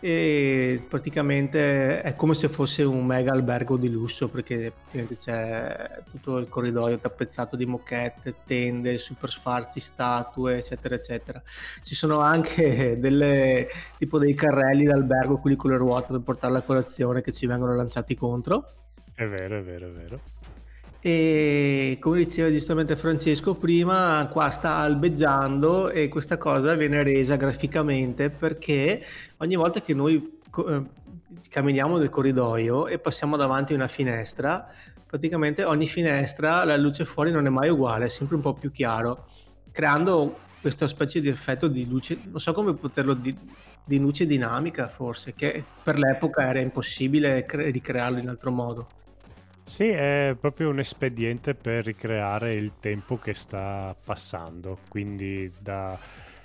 e 0.07 0.85
praticamente 0.87 2.03
è 2.03 2.15
come 2.15 2.35
se 2.35 2.47
fosse 2.47 2.83
un 2.83 3.03
mega 3.03 3.31
albergo 3.31 3.75
di 3.75 3.89
lusso 3.89 4.29
perché 4.29 4.71
c'è 5.17 6.03
tutto 6.11 6.37
il 6.37 6.47
corridoio 6.47 6.99
tappezzato 6.99 7.55
di 7.55 7.65
moquette, 7.65 8.35
tende, 8.45 8.99
super 8.99 9.31
sfarzi, 9.31 9.79
statue 9.79 10.57
eccetera 10.59 10.93
eccetera. 10.93 11.41
Ci 11.81 11.95
sono 11.95 12.19
anche 12.19 12.97
delle 13.01 13.67
tipo 13.97 14.19
dei 14.19 14.35
carrelli 14.35 14.83
d'albergo 14.83 15.39
quelli 15.39 15.55
con 15.55 15.71
le 15.71 15.77
ruote 15.77 16.11
per 16.11 16.21
portare 16.21 16.53
la 16.53 16.61
colazione 16.61 17.21
che 17.21 17.31
ci 17.31 17.47
vengono 17.47 17.73
lanciati 17.75 18.13
contro. 18.13 18.73
È 19.11 19.25
vero 19.25 19.57
è 19.57 19.63
vero 19.63 19.87
è 19.87 19.91
vero 19.91 20.19
e 21.05 21.99
come 21.99 22.23
diceva 22.23 22.49
giustamente 22.49 22.95
Francesco 22.95 23.53
prima, 23.53 24.27
qua 24.31 24.49
sta 24.49 24.77
albeggiando 24.77 25.91
e 25.91 26.07
questa 26.07 26.39
cosa 26.39 26.73
viene 26.73 27.03
resa 27.03 27.35
graficamente 27.35 28.31
perché 28.31 29.05
ogni 29.37 29.55
volta 29.55 29.81
che 29.81 29.93
noi 29.93 30.39
eh, 30.67 30.83
camminiamo 31.47 31.97
nel 31.97 32.09
corridoio 32.09 32.87
e 32.87 32.97
passiamo 32.97 33.37
davanti 33.37 33.73
a 33.73 33.75
una 33.75 33.87
finestra, 33.87 34.67
praticamente 35.05 35.63
ogni 35.63 35.85
finestra 35.85 36.63
la 36.63 36.75
luce 36.75 37.05
fuori 37.05 37.29
non 37.29 37.45
è 37.45 37.49
mai 37.49 37.69
uguale, 37.69 38.05
è 38.05 38.09
sempre 38.09 38.37
un 38.37 38.41
po' 38.41 38.53
più 38.53 38.71
chiaro, 38.71 39.27
creando 39.71 40.39
questa 40.59 40.87
specie 40.87 41.19
di 41.19 41.27
effetto 41.27 41.67
di 41.67 41.87
luce, 41.87 42.17
non 42.31 42.39
so 42.39 42.51
come 42.51 42.73
poterlo 42.73 43.13
di, 43.13 43.37
di 43.83 43.99
luce 43.99 44.25
dinamica 44.25 44.87
forse, 44.87 45.35
che 45.35 45.63
per 45.83 45.99
l'epoca 45.99 46.49
era 46.49 46.61
impossibile 46.61 47.45
cre- 47.45 47.69
ricrearlo 47.69 48.17
in 48.17 48.27
altro 48.27 48.49
modo. 48.49 48.87
Sì, 49.67 49.87
è 49.87 50.35
proprio 50.39 50.69
un 50.69 50.77
espediente 50.77 51.55
per 51.55 51.85
ricreare 51.85 52.53
il 52.53 52.73
tempo 52.79 53.17
che 53.17 53.33
sta 53.33 53.95
passando, 54.01 54.77
quindi 54.87 55.51
da... 55.57 55.97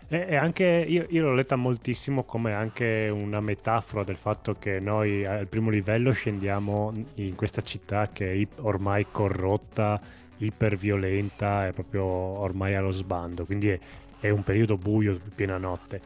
E 0.08 0.34
anche 0.34 0.64
io, 0.64 1.06
io, 1.10 1.22
l'ho 1.24 1.34
letta 1.34 1.54
moltissimo 1.54 2.24
come 2.24 2.52
anche 2.54 3.08
una 3.12 3.40
metafora 3.40 4.02
del 4.04 4.16
fatto 4.16 4.56
che 4.58 4.80
noi 4.80 5.24
al 5.24 5.46
primo 5.46 5.70
livello 5.70 6.10
scendiamo 6.12 6.92
in 7.16 7.36
questa 7.36 7.60
città 7.60 8.08
che 8.12 8.32
è 8.32 8.46
ormai 8.62 9.06
corrotta, 9.10 10.00
iperviolenta, 10.38 11.66
è 11.68 11.72
proprio 11.72 12.04
ormai 12.04 12.74
allo 12.74 12.90
sbando, 12.90 13.44
quindi 13.44 13.68
è, 13.68 13.78
è 14.18 14.30
un 14.30 14.42
periodo 14.42 14.76
buio, 14.78 15.20
piena 15.34 15.58
notte. 15.58 16.00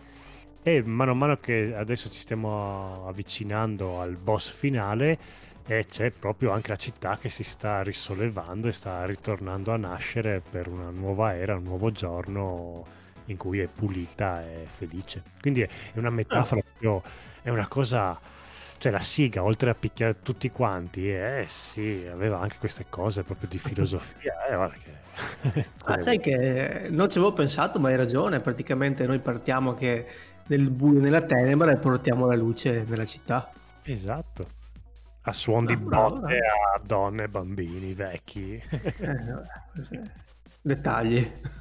E 0.62 0.82
mano 0.82 1.12
a 1.12 1.14
mano 1.14 1.36
che 1.38 1.74
adesso 1.74 2.10
ci 2.10 2.18
stiamo 2.18 3.06
avvicinando 3.06 4.00
al 4.00 4.16
boss 4.16 4.50
finale, 4.52 5.18
e 5.66 5.86
c'è 5.86 6.10
proprio 6.10 6.50
anche 6.50 6.70
la 6.70 6.76
città 6.76 7.16
che 7.16 7.30
si 7.30 7.42
sta 7.42 7.82
risollevando 7.82 8.68
e 8.68 8.72
sta 8.72 9.06
ritornando 9.06 9.72
a 9.72 9.76
nascere 9.76 10.42
per 10.48 10.68
una 10.68 10.90
nuova 10.90 11.34
era, 11.34 11.56
un 11.56 11.62
nuovo 11.62 11.90
giorno 11.90 12.84
in 13.26 13.38
cui 13.38 13.60
è 13.60 13.66
pulita 13.66 14.42
e 14.42 14.66
felice. 14.68 15.22
Quindi 15.40 15.62
è 15.62 15.68
una 15.94 16.10
metafora 16.10 16.60
ah. 16.60 16.64
proprio, 16.64 17.02
è 17.40 17.48
una 17.48 17.66
cosa, 17.66 18.18
cioè 18.76 18.92
la 18.92 19.00
siga 19.00 19.42
oltre 19.42 19.70
a 19.70 19.74
picchiare 19.74 20.20
tutti 20.22 20.50
quanti, 20.50 21.10
eh 21.10 21.44
sì, 21.48 22.06
aveva 22.10 22.40
anche 22.40 22.56
queste 22.58 22.84
cose 22.90 23.22
proprio 23.22 23.48
di 23.48 23.56
filosofia. 23.58 24.34
Eh, 24.46 24.70
che... 24.82 25.66
ah, 25.84 25.98
sai 25.98 26.20
che 26.20 26.88
non 26.90 27.08
ci 27.08 27.16
avevo 27.16 27.32
pensato, 27.32 27.78
ma 27.78 27.88
hai 27.88 27.96
ragione, 27.96 28.40
praticamente 28.40 29.06
noi 29.06 29.18
partiamo 29.18 29.72
che 29.72 30.06
nel 30.46 30.68
buio, 30.68 31.00
nella 31.00 31.22
tenebra 31.22 31.72
e 31.72 31.76
portiamo 31.76 32.26
la 32.26 32.36
luce 32.36 32.84
nella 32.86 33.06
città. 33.06 33.50
Esatto 33.82 34.62
a 35.26 35.32
suon 35.32 35.64
di 35.64 35.76
botte 35.76 36.38
a 36.38 36.80
donne, 36.84 37.28
bambini, 37.28 37.94
vecchi. 37.94 38.62
Eh, 38.70 40.12
dettagli. 40.60 41.30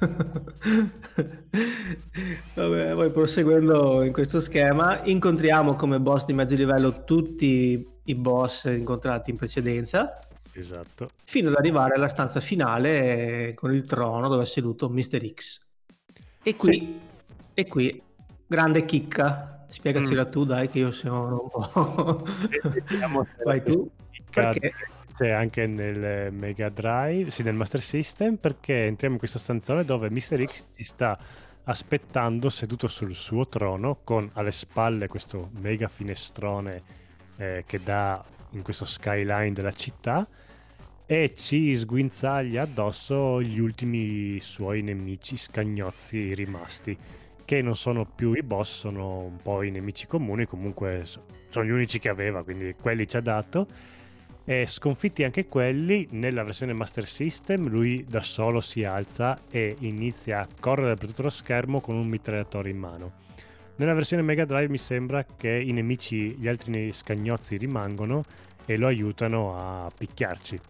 Vabbè, 2.54 2.94
poi 2.94 3.10
proseguendo 3.10 4.02
in 4.02 4.12
questo 4.12 4.40
schema, 4.40 5.02
incontriamo 5.04 5.76
come 5.76 6.00
boss 6.00 6.24
di 6.24 6.32
mezzo 6.32 6.54
livello 6.54 7.04
tutti 7.04 7.86
i 8.04 8.14
boss 8.14 8.64
incontrati 8.64 9.30
in 9.30 9.36
precedenza. 9.36 10.18
Esatto. 10.52 11.10
Fino 11.24 11.48
ad 11.48 11.56
arrivare 11.56 11.94
alla 11.94 12.08
stanza 12.08 12.40
finale 12.40 13.52
con 13.54 13.74
il 13.74 13.84
trono 13.84 14.28
dove 14.28 14.42
è 14.42 14.46
seduto 14.46 14.88
Mr. 14.88 15.32
X. 15.32 15.66
E 16.42 16.56
qui, 16.56 16.78
sì. 16.78 17.00
e 17.54 17.66
qui 17.66 18.02
grande 18.46 18.84
chicca 18.84 19.53
Spiegacela 19.74 20.26
mm. 20.26 20.30
tu, 20.30 20.44
dai, 20.44 20.68
che 20.68 20.78
io 20.78 20.92
sono 20.92 21.42
un 21.42 21.48
po'. 21.48 22.24
Vai 23.44 23.60
tu. 23.60 23.90
Perché? 24.30 24.72
C'è 25.16 25.30
anche 25.30 25.66
nel 25.66 26.32
Mega 26.32 26.68
Drive, 26.68 27.32
sì, 27.32 27.42
nel 27.42 27.54
Master 27.54 27.80
System, 27.80 28.36
perché 28.36 28.86
entriamo 28.86 29.14
in 29.14 29.18
questo 29.18 29.40
stanzone 29.40 29.84
dove 29.84 30.10
Mr. 30.10 30.44
X 30.46 30.66
ci 30.76 30.84
sta 30.84 31.18
aspettando 31.64 32.50
seduto 32.50 32.86
sul 32.86 33.16
suo 33.16 33.48
trono 33.48 33.98
con 34.04 34.30
alle 34.34 34.52
spalle 34.52 35.08
questo 35.08 35.50
mega 35.58 35.88
finestrone 35.88 36.82
eh, 37.36 37.64
che 37.66 37.82
dà 37.82 38.24
in 38.50 38.62
questo 38.62 38.84
skyline 38.84 39.54
della 39.54 39.72
città 39.72 40.24
e 41.04 41.34
ci 41.34 41.76
sguinzaglia 41.76 42.62
addosso 42.62 43.42
gli 43.42 43.58
ultimi 43.58 44.38
suoi 44.38 44.82
nemici 44.82 45.36
scagnozzi 45.36 46.32
rimasti 46.34 46.96
che 47.44 47.62
non 47.62 47.76
sono 47.76 48.04
più 48.06 48.32
i 48.34 48.42
boss, 48.42 48.78
sono 48.78 49.20
un 49.20 49.36
po' 49.42 49.62
i 49.62 49.70
nemici 49.70 50.06
comuni, 50.06 50.46
comunque 50.46 51.04
sono 51.48 51.64
gli 51.64 51.70
unici 51.70 51.98
che 51.98 52.08
aveva, 52.08 52.42
quindi 52.42 52.74
quelli 52.80 53.06
ci 53.06 53.16
ha 53.16 53.20
dato. 53.20 53.66
E 54.46 54.66
sconfitti 54.66 55.24
anche 55.24 55.46
quelli, 55.46 56.06
nella 56.10 56.42
versione 56.44 56.74
Master 56.74 57.06
System 57.06 57.66
lui 57.68 58.04
da 58.06 58.20
solo 58.20 58.60
si 58.60 58.84
alza 58.84 59.38
e 59.50 59.76
inizia 59.80 60.40
a 60.40 60.48
correre 60.60 60.96
per 60.96 61.08
tutto 61.08 61.22
lo 61.22 61.30
schermo 61.30 61.80
con 61.80 61.94
un 61.94 62.06
mitragliatore 62.06 62.68
in 62.68 62.78
mano. 62.78 63.12
Nella 63.76 63.94
versione 63.94 64.22
Mega 64.22 64.44
Drive 64.44 64.68
mi 64.68 64.78
sembra 64.78 65.24
che 65.24 65.50
i 65.50 65.72
nemici, 65.72 66.36
gli 66.36 66.46
altri 66.46 66.92
scagnozzi 66.92 67.56
rimangono 67.56 68.24
e 68.66 68.76
lo 68.76 68.86
aiutano 68.86 69.56
a 69.56 69.90
picchiarci. 69.96 70.60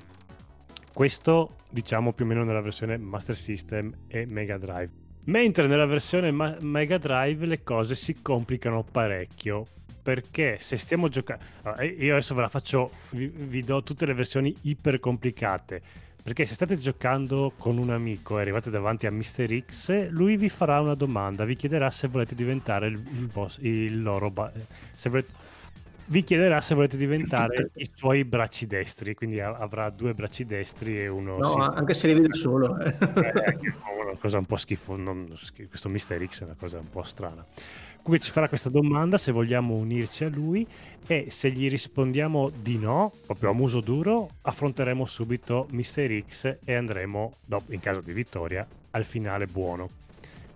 Questo 0.93 1.57
diciamo 1.69 2.13
più 2.13 2.25
o 2.25 2.29
meno 2.29 2.45
nella 2.45 2.61
versione 2.61 2.97
Master 2.97 3.37
System 3.37 3.93
e 4.07 4.25
Mega 4.25 4.57
Drive. 4.57 5.04
Mentre 5.25 5.67
nella 5.67 5.87
versione 5.87 6.31
Ma- 6.31 6.57
Mega 6.61 6.99
Drive 6.99 7.47
le 7.47 7.63
cose 7.63 7.95
si 7.95 8.21
complicano 8.21 8.83
parecchio. 8.83 9.67
Perché 10.03 10.59
se 10.61 10.77
stiamo 10.77 11.09
giocando. 11.09 11.43
io 11.81 12.13
adesso 12.13 12.35
ve 12.35 12.43
la 12.43 12.49
faccio, 12.51 12.91
vi, 13.11 13.27
vi 13.27 13.63
do 13.63 13.83
tutte 13.83 14.05
le 14.05 14.13
versioni 14.13 14.55
iper 14.63 15.01
complicate. 15.01 15.81
Perché 16.23 16.45
se 16.45 16.55
state 16.55 16.79
giocando 16.79 17.53
con 17.57 17.79
un 17.79 17.91
amico 17.91 18.39
e 18.39 18.43
arrivate 18.43 18.71
davanti 18.71 19.07
a 19.07 19.11
Mr. 19.11 19.65
X, 19.67 20.09
lui 20.11 20.37
vi 20.37 20.49
farà 20.49 20.81
una 20.81 20.95
domanda, 20.95 21.45
vi 21.45 21.57
chiederà 21.57 21.91
se 21.91 22.09
volete 22.09 22.35
diventare 22.35 22.87
il, 22.89 22.95
il, 22.95 23.31
boss, 23.33 23.59
il 23.61 24.03
loro... 24.03 24.31
Ba- 24.31 24.53
se 24.95 25.09
volete, 25.09 25.33
vi 26.07 26.23
chiederà 26.23 26.61
se 26.61 26.75
volete 26.75 26.97
diventare 26.97 27.71
i 27.77 27.91
suoi 27.95 28.25
bracci 28.25 28.67
destri, 28.67 29.15
quindi 29.15 29.41
avrà 29.41 29.91
due 29.91 30.15
bracci 30.15 30.45
destri 30.45 30.99
e 30.99 31.09
uno... 31.09 31.39
No, 31.39 31.51
sì. 31.51 31.59
anche 31.59 31.95
se 31.95 32.07
li 32.09 32.15
vede 32.15 32.35
solo. 32.35 32.79
Eh. 32.79 32.97
È 32.97 33.57
una 34.03 34.17
cosa 34.19 34.39
un 34.39 34.47
po' 34.47 34.57
schifo, 34.57 34.97
non, 34.97 35.27
questo 35.69 35.89
Mister 35.89 36.25
X 36.27 36.43
è 36.43 36.45
una 36.45 36.57
cosa 36.59 36.79
un 36.79 36.91
po' 36.91 37.03
strana. 37.03 37.45
Comunque 38.03 38.27
ci 38.27 38.33
farà 38.33 38.49
questa 38.49 38.69
domanda 38.69 39.17
se 39.17 39.33
vogliamo 39.33 39.75
unirci 39.75 40.25
a 40.25 40.29
lui 40.29 40.67
e 41.07 41.29
se 41.31 41.51
gli 41.51 41.71
rispondiamo 41.71 42.51
di 42.55 42.77
no, 42.77 43.13
proprio 43.25 43.51
a 43.51 43.53
muso 43.55 43.81
duro, 43.81 44.29
affronteremo 44.43 45.07
subito 45.07 45.69
Mister 45.71 46.23
X 46.29 46.59
e 46.63 46.75
andremo, 46.75 47.33
in 47.69 47.81
caso 47.81 48.03
di 48.03 48.13
vittoria, 48.13 48.67
al 48.91 49.05
finale 49.05 49.47
buono. 49.47 49.89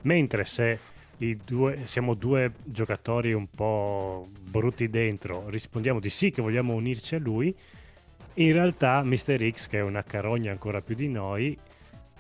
Mentre 0.02 0.44
se 0.44 0.78
due, 1.18 1.80
siamo 1.84 2.14
due 2.14 2.52
giocatori 2.64 3.32
un 3.32 3.48
po' 3.48 4.28
brutti 4.40 4.88
dentro, 4.88 5.48
rispondiamo 5.48 6.00
di 6.00 6.10
sì 6.10 6.30
che 6.30 6.40
vogliamo 6.40 6.74
unirci 6.74 7.16
a 7.16 7.18
lui, 7.18 7.54
in 8.34 8.52
realtà 8.52 9.02
Mr. 9.02 9.50
X, 9.50 9.66
che 9.66 9.78
è 9.78 9.82
una 9.82 10.04
carogna 10.04 10.52
ancora 10.52 10.80
più 10.80 10.94
di 10.94 11.08
noi, 11.08 11.58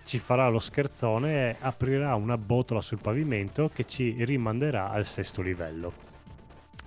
ci 0.04 0.18
farà 0.18 0.48
lo 0.48 0.58
scherzone 0.58 1.50
e 1.50 1.56
aprirà 1.60 2.14
una 2.14 2.36
botola 2.36 2.80
sul 2.80 2.98
pavimento 2.98 3.70
che 3.72 3.84
ci 3.84 4.24
rimanderà 4.24 4.90
al 4.90 5.06
sesto 5.06 5.42
livello. 5.42 5.92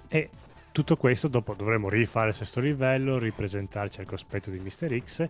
E 0.10 0.30
tutto 0.72 0.98
questo 0.98 1.28
dopo 1.28 1.54
dovremo 1.54 1.88
rifare 1.88 2.30
il 2.30 2.36
sesto 2.36 2.60
livello, 2.60 3.20
ripresentarci 3.20 4.00
al 4.02 4.06
cospetto 4.06 4.50
di 4.50 4.60
Mr. 4.60 5.02
X 5.02 5.20
e, 5.22 5.30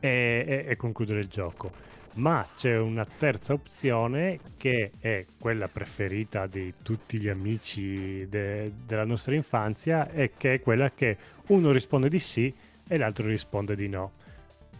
e, 0.00 0.64
e 0.68 0.76
concludere 0.76 1.20
il 1.20 1.28
gioco 1.28 1.72
ma 2.18 2.46
c'è 2.56 2.76
una 2.76 3.06
terza 3.06 3.52
opzione 3.52 4.40
che 4.56 4.90
è 4.98 5.24
quella 5.38 5.68
preferita 5.68 6.46
di 6.46 6.74
tutti 6.82 7.18
gli 7.18 7.28
amici 7.28 8.28
de- 8.28 8.72
della 8.84 9.04
nostra 9.04 9.34
infanzia 9.34 10.10
e 10.10 10.32
che 10.36 10.54
è 10.54 10.60
quella 10.60 10.90
che 10.90 11.16
uno 11.48 11.70
risponde 11.70 12.08
di 12.08 12.18
sì 12.18 12.52
e 12.86 12.96
l'altro 12.96 13.26
risponde 13.26 13.76
di 13.76 13.88
no. 13.88 14.12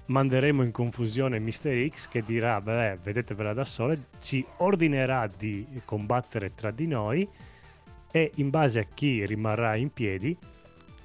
Manderemo 0.07 0.63
in 0.63 0.73
confusione 0.73 1.39
Mr. 1.39 1.89
X 1.91 2.09
che 2.09 2.23
dirà, 2.23 2.61
beh, 2.61 2.99
vedetevela 3.03 3.53
da 3.53 3.65
sole, 3.65 4.07
ci 4.21 4.45
ordinerà 4.59 5.29
di 5.29 5.67
combattere 5.85 6.55
tra 6.55 6.71
di 6.71 6.87
noi 6.87 7.29
e 8.11 8.33
in 8.37 8.51
base 8.51 8.81
a 8.81 8.87
chi 8.93 9.25
rimarrà 9.27 9.77
in 9.77 9.93
piedi 9.93 10.37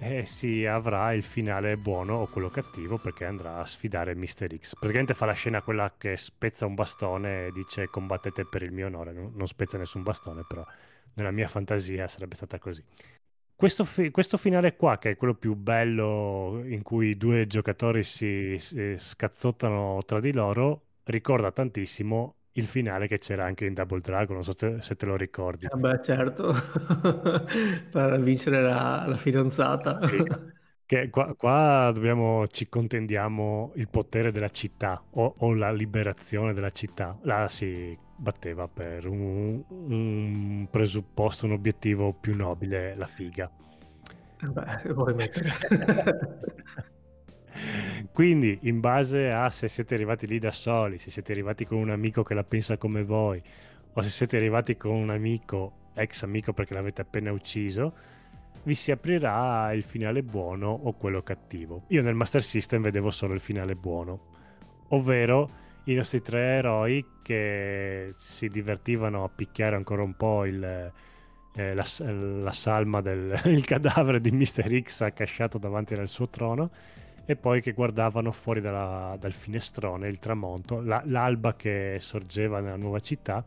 eh, 0.03 0.25
si 0.25 0.65
avrà 0.65 1.13
il 1.13 1.23
finale 1.23 1.77
buono 1.77 2.15
o 2.15 2.27
quello 2.27 2.49
cattivo 2.49 2.97
perché 2.97 3.25
andrà 3.25 3.59
a 3.59 3.65
sfidare 3.65 4.15
Mr. 4.15 4.57
X. 4.57 4.73
Praticamente 4.75 5.13
fa 5.13 5.25
la 5.25 5.33
scena 5.33 5.61
quella 5.61 5.93
che 5.97 6.17
spezza 6.17 6.65
un 6.65 6.75
bastone 6.75 7.47
e 7.47 7.51
dice 7.51 7.87
combattete 7.87 8.45
per 8.45 8.63
il 8.63 8.71
mio 8.71 8.87
onore. 8.87 9.13
Non 9.13 9.47
spezza 9.47 9.77
nessun 9.77 10.03
bastone, 10.03 10.43
però 10.47 10.65
nella 11.15 11.31
mia 11.31 11.47
fantasia 11.47 12.07
sarebbe 12.07 12.35
stata 12.35 12.59
così. 12.59 12.83
Questo, 13.55 13.85
fi- 13.85 14.11
questo, 14.11 14.37
finale 14.37 14.75
qua, 14.75 14.97
che 14.97 15.11
è 15.11 15.15
quello 15.15 15.35
più 15.35 15.55
bello 15.55 16.61
in 16.65 16.81
cui 16.81 17.09
i 17.09 17.17
due 17.17 17.47
giocatori 17.47 18.03
si, 18.03 18.57
si 18.59 18.95
scazzottano 18.97 20.01
tra 20.05 20.19
di 20.19 20.33
loro, 20.33 20.81
ricorda 21.03 21.51
tantissimo 21.51 22.35
il 22.53 22.67
finale 22.67 23.07
che 23.07 23.17
c'era 23.17 23.45
anche 23.45 23.65
in 23.65 23.73
Double 23.73 23.99
Dragon, 23.99 24.35
non 24.35 24.43
so 24.43 24.53
te, 24.53 24.77
se 24.81 24.95
te 24.95 25.05
lo 25.05 25.15
ricordi. 25.15 25.65
Eh 25.65 25.75
beh, 25.75 26.01
certo, 26.01 26.53
per 27.91 28.21
vincere 28.21 28.61
la, 28.61 29.05
la 29.07 29.17
fidanzata. 29.17 30.07
Sì. 30.07 30.23
Che 30.85 31.09
qua, 31.09 31.33
qua, 31.35 31.91
dobbiamo, 31.93 32.45
ci 32.47 32.67
contendiamo 32.67 33.71
il 33.75 33.87
potere 33.87 34.31
della 34.31 34.49
città 34.49 35.01
o, 35.11 35.33
o, 35.37 35.53
la 35.53 35.71
liberazione 35.71 36.53
della 36.53 36.71
città. 36.71 37.17
Là 37.23 37.47
si 37.47 37.97
batteva 38.15 38.67
per 38.67 39.07
un, 39.07 39.63
un 39.69 40.67
presupposto, 40.69 41.45
un 41.45 41.53
obiettivo 41.53 42.13
più 42.13 42.35
nobile, 42.35 42.95
la 42.95 43.07
figa. 43.07 43.49
Eh 44.41 44.47
beh, 44.47 44.93
vuoi 44.93 45.13
mettere. 45.15 45.51
Quindi, 48.11 48.59
in 48.63 48.79
base 48.79 49.29
a 49.29 49.49
se 49.49 49.67
siete 49.67 49.95
arrivati 49.95 50.27
lì 50.27 50.39
da 50.39 50.51
soli, 50.51 50.97
se 50.97 51.11
siete 51.11 51.31
arrivati 51.31 51.65
con 51.65 51.77
un 51.77 51.89
amico 51.89 52.23
che 52.23 52.33
la 52.33 52.43
pensa 52.43 52.77
come 52.77 53.03
voi, 53.03 53.41
o 53.93 54.01
se 54.01 54.09
siete 54.09 54.37
arrivati 54.37 54.75
con 54.75 54.93
un 54.93 55.09
amico, 55.09 55.89
ex 55.93 56.23
amico 56.23 56.53
perché 56.53 56.73
l'avete 56.73 57.01
appena 57.01 57.31
ucciso, 57.31 57.93
vi 58.63 58.73
si 58.73 58.91
aprirà 58.91 59.71
il 59.73 59.83
finale 59.83 60.23
buono 60.23 60.69
o 60.69 60.93
quello 60.93 61.21
cattivo. 61.21 61.83
Io 61.87 62.01
nel 62.01 62.15
Master 62.15 62.43
System 62.43 62.81
vedevo 62.81 63.11
solo 63.11 63.33
il 63.33 63.39
finale 63.39 63.75
buono, 63.75 64.31
ovvero 64.89 65.61
i 65.85 65.95
nostri 65.95 66.21
tre 66.21 66.39
eroi 66.39 67.05
che 67.21 68.13
si 68.17 68.47
divertivano 68.47 69.23
a 69.23 69.29
picchiare 69.29 69.75
ancora 69.75 70.01
un 70.01 70.15
po' 70.15 70.45
il, 70.45 70.63
eh, 70.63 71.73
la, 71.73 71.85
la, 71.97 72.51
salma 72.51 73.01
del 73.01 73.37
cadavere 73.65 74.21
di 74.21 74.31
Mr. 74.31 74.81
X 74.81 75.01
accasciato 75.01 75.57
davanti 75.57 75.93
al 75.93 76.07
suo 76.07 76.29
trono 76.29 76.71
e 77.25 77.35
poi 77.35 77.61
che 77.61 77.71
guardavano 77.71 78.31
fuori 78.31 78.59
dalla, 78.59 79.15
dal 79.19 79.31
finestrone 79.31 80.07
il 80.07 80.19
tramonto, 80.19 80.81
la, 80.81 81.01
l'alba 81.05 81.55
che 81.55 81.97
sorgeva 81.99 82.59
nella 82.59 82.75
nuova 82.75 82.99
città 82.99 83.43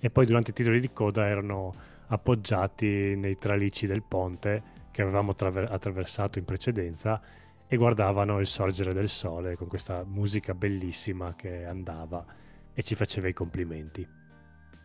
e 0.00 0.10
poi 0.10 0.26
durante 0.26 0.50
i 0.50 0.54
titoli 0.54 0.80
di 0.80 0.92
coda 0.92 1.26
erano 1.26 1.74
appoggiati 2.08 3.16
nei 3.16 3.38
tralici 3.38 3.86
del 3.86 4.02
ponte 4.02 4.76
che 4.90 5.02
avevamo 5.02 5.34
traver- 5.34 5.70
attraversato 5.70 6.38
in 6.38 6.44
precedenza 6.44 7.20
e 7.66 7.76
guardavano 7.76 8.40
il 8.40 8.46
sorgere 8.46 8.92
del 8.92 9.08
sole 9.08 9.56
con 9.56 9.68
questa 9.68 10.04
musica 10.06 10.54
bellissima 10.54 11.34
che 11.34 11.64
andava 11.64 12.24
e 12.72 12.82
ci 12.82 12.94
faceva 12.94 13.28
i 13.28 13.32
complimenti. 13.32 14.06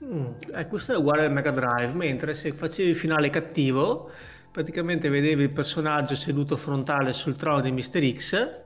Mm, 0.04 0.26
eh, 0.54 0.68
questo 0.68 0.94
è 0.94 0.98
uguale 0.98 1.24
al 1.24 1.32
Mega 1.32 1.52
Drive, 1.52 1.94
mentre 1.94 2.34
se 2.34 2.52
facevi 2.52 2.90
il 2.90 2.96
finale 2.96 3.30
cattivo 3.30 4.12
praticamente 4.54 5.10
vedevi 5.10 5.44
il 5.44 5.52
personaggio 5.52 6.16
seduto 6.16 6.56
frontale 6.56 7.12
sul 7.12 7.36
trono 7.36 7.60
di 7.62 7.72
Mr. 7.72 8.14
X, 8.16 8.66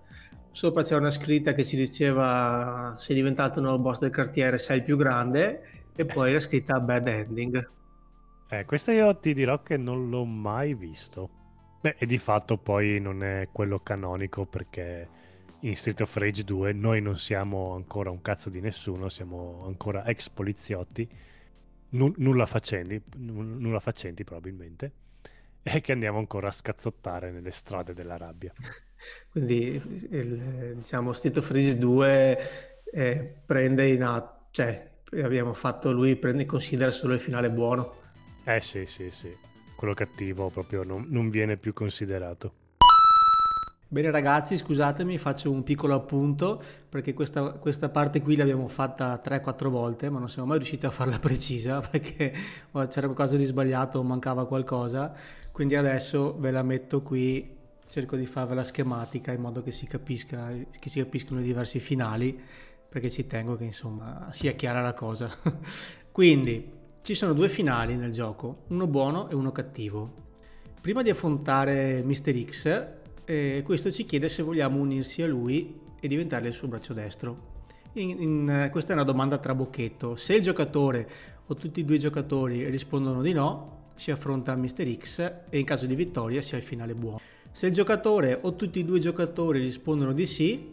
sopra 0.52 0.84
c'era 0.84 1.00
una 1.00 1.12
scritta 1.12 1.54
che 1.54 1.66
ci 1.66 1.78
diceva 1.78 2.96
sei 3.00 3.16
diventato 3.16 3.60
il 3.60 3.66
nuovo 3.66 3.82
boss 3.82 4.02
del 4.02 4.14
quartiere, 4.14 4.58
sei 4.58 4.78
il 4.78 4.84
più 4.84 4.98
grande, 4.98 5.90
e 5.96 6.06
poi 6.06 6.34
la 6.34 6.40
scritta 6.42 6.80
bad 6.80 7.08
ending. 7.08 7.72
Eh, 8.50 8.66
questo 8.66 8.92
io 8.92 9.18
ti 9.20 9.34
dirò 9.34 9.62
che 9.62 9.78
non 9.78 10.10
l'ho 10.10 10.26
mai 10.26 10.74
visto. 10.74 11.30
Beh, 11.82 11.96
e 11.98 12.06
di 12.06 12.18
fatto 12.18 12.58
poi 12.58 13.00
non 13.00 13.24
è 13.24 13.50
quello 13.52 13.80
canonico 13.80 14.46
perché 14.46 15.10
in 15.60 15.76
Street 15.76 16.02
of 16.02 16.16
Rage 16.18 16.44
2 16.44 16.74
noi 16.74 17.02
non 17.02 17.18
siamo 17.18 17.74
ancora 17.74 18.10
un 18.10 18.22
cazzo 18.22 18.50
di 18.50 18.62
nessuno, 18.62 19.10
siamo 19.10 19.64
ancora 19.66 20.06
ex 20.06 20.30
poliziotti, 20.30 21.08
N- 21.90 22.14
nulla 22.18 22.46
facenti, 22.46 23.02
n- 23.18 23.58
nulla 23.60 23.80
facenti 23.80 24.24
probabilmente 24.24 24.92
e 25.74 25.82
che 25.82 25.92
andiamo 25.92 26.18
ancora 26.18 26.48
a 26.48 26.52
scazzottare 26.52 27.32
nelle 27.32 27.52
strade 27.52 27.94
della 27.94 28.18
rabbia. 28.18 28.54
Quindi 29.30 29.82
il, 30.10 30.74
diciamo 30.76 31.14
Street 31.14 31.38
of 31.38 31.52
Rage 31.52 31.78
2 31.78 32.40
eh, 32.92 33.36
prende 33.46 33.88
in 33.88 34.04
atto, 34.04 34.48
cioè 34.52 34.92
abbiamo 35.22 35.54
fatto 35.54 35.92
lui 35.92 36.16
prende 36.16 36.44
in 36.44 36.48
considera 36.48 36.92
solo 36.92 37.14
il 37.14 37.20
finale 37.20 37.52
buono. 37.52 38.06
Eh 38.44 38.62
sì, 38.62 38.86
sì, 38.86 39.10
sì. 39.12 39.36
Quello 39.76 39.94
cattivo 39.94 40.50
proprio 40.50 40.84
non, 40.84 41.06
non 41.10 41.30
viene 41.30 41.58
più 41.58 41.74
considerato. 41.74 42.66
Bene 43.90 44.12
ragazzi, 44.12 44.58
scusatemi, 44.58 45.18
faccio 45.18 45.50
un 45.50 45.64
piccolo 45.64 45.96
appunto 45.96 46.62
perché 46.90 47.14
questa, 47.14 47.54
questa 47.54 47.88
parte 47.88 48.22
qui 48.22 48.36
l'abbiamo 48.36 48.68
fatta 48.68 49.18
3-4 49.24 49.70
volte, 49.70 50.10
ma 50.10 50.20
non 50.20 50.28
siamo 50.28 50.50
mai 50.50 50.58
riusciti 50.58 50.86
a 50.86 50.92
farla 50.92 51.20
precisa 51.24 51.80
perché 51.80 52.34
c'era 52.90 53.08
qualcosa 53.08 53.38
di 53.38 53.46
sbagliato 53.46 54.00
o 54.00 54.04
mancava 54.04 54.46
qualcosa. 54.46 55.14
Quindi 55.54 55.78
adesso 55.78 56.38
ve 56.38 56.52
la 56.52 56.64
metto 56.64 57.02
qui, 57.02 57.56
cerco 57.88 58.18
di 58.18 58.26
farvela 58.26 58.66
schematica 58.66 59.32
in 59.32 59.40
modo 59.40 59.64
che 59.64 59.72
si, 59.72 59.86
capisca, 59.88 60.52
che 60.78 60.90
si 60.90 61.00
capiscano 61.00 61.40
i 61.40 61.44
diversi 61.44 61.80
finali 61.80 62.38
perché 62.90 63.10
ci 63.10 63.26
tengo 63.26 63.56
che 63.56 63.64
insomma 63.64 64.28
sia 64.34 64.52
chiara 64.52 64.82
la 64.82 64.94
cosa. 64.94 65.34
Quindi 66.12 66.74
ci 67.04 67.16
sono 67.16 67.32
due 67.32 67.48
finali 67.48 67.96
nel 67.96 68.12
gioco, 68.12 68.64
uno 68.68 68.86
buono 68.86 69.30
e 69.30 69.36
uno 69.36 69.54
cattivo. 69.54 70.26
Prima 70.82 71.02
di 71.04 71.10
affrontare 71.10 72.04
Mr. 72.04 72.44
X 72.44 72.96
e 73.30 73.62
questo 73.66 73.92
ci 73.92 74.06
chiede 74.06 74.30
se 74.30 74.42
vogliamo 74.42 74.80
unirsi 74.80 75.22
a 75.22 75.28
lui 75.28 75.78
e 76.00 76.08
diventare 76.08 76.48
il 76.48 76.54
suo 76.54 76.70
braccio 76.70 76.94
destro. 76.94 77.56
In, 77.94 78.22
in, 78.22 78.70
questa 78.72 78.92
è 78.92 78.94
una 78.94 79.04
domanda 79.04 79.38
tra 79.38 79.54
bocchetto. 79.54 80.16
Se 80.16 80.34
il 80.36 80.42
giocatore 80.42 81.10
o 81.46 81.54
tutti 81.54 81.82
e 81.82 81.84
due 81.84 81.98
i 81.98 82.00
giocatori 82.00 82.70
rispondono 82.70 83.22
di 83.22 83.34
no, 83.34 83.84
si 83.96 84.12
affronta 84.12 84.56
Mr. 84.56 84.96
X 84.98 85.32
e 85.50 85.60
in 85.60 85.66
caso 85.66 85.86
di 85.86 85.96
vittoria 85.96 86.42
si 86.42 86.56
ha 86.56 86.58
il 86.58 86.64
finale 86.64 86.94
buono. 86.94 87.20
Se 87.52 87.68
il 87.68 87.74
giocatore 87.74 88.38
o 88.40 88.56
tutti 88.56 88.80
e 88.80 88.86
due 88.86 89.00
i 89.00 89.02
giocatori 89.02 89.60
rispondono 89.60 90.14
di 90.14 90.26
sì, 90.26 90.72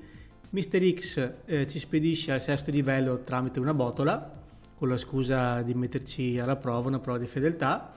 Mr. 0.51 0.95
X 0.95 1.33
eh, 1.47 1.67
ci 1.67 1.81
spedisce 1.81 2.31
al 2.31 2.41
sesto 2.41 2.71
livello 2.71 3.25
tramite 3.25 3.59
una 3.59 3.75
botola, 3.75 4.43
con 4.79 4.89
la 4.89 4.97
scusa 4.97 5.61
di 5.63 5.75
metterci 5.75 6.39
alla 6.39 6.55
prova, 6.55 6.87
una 6.87 7.01
prova 7.01 7.19
di 7.19 7.27
fedeltà, 7.27 7.95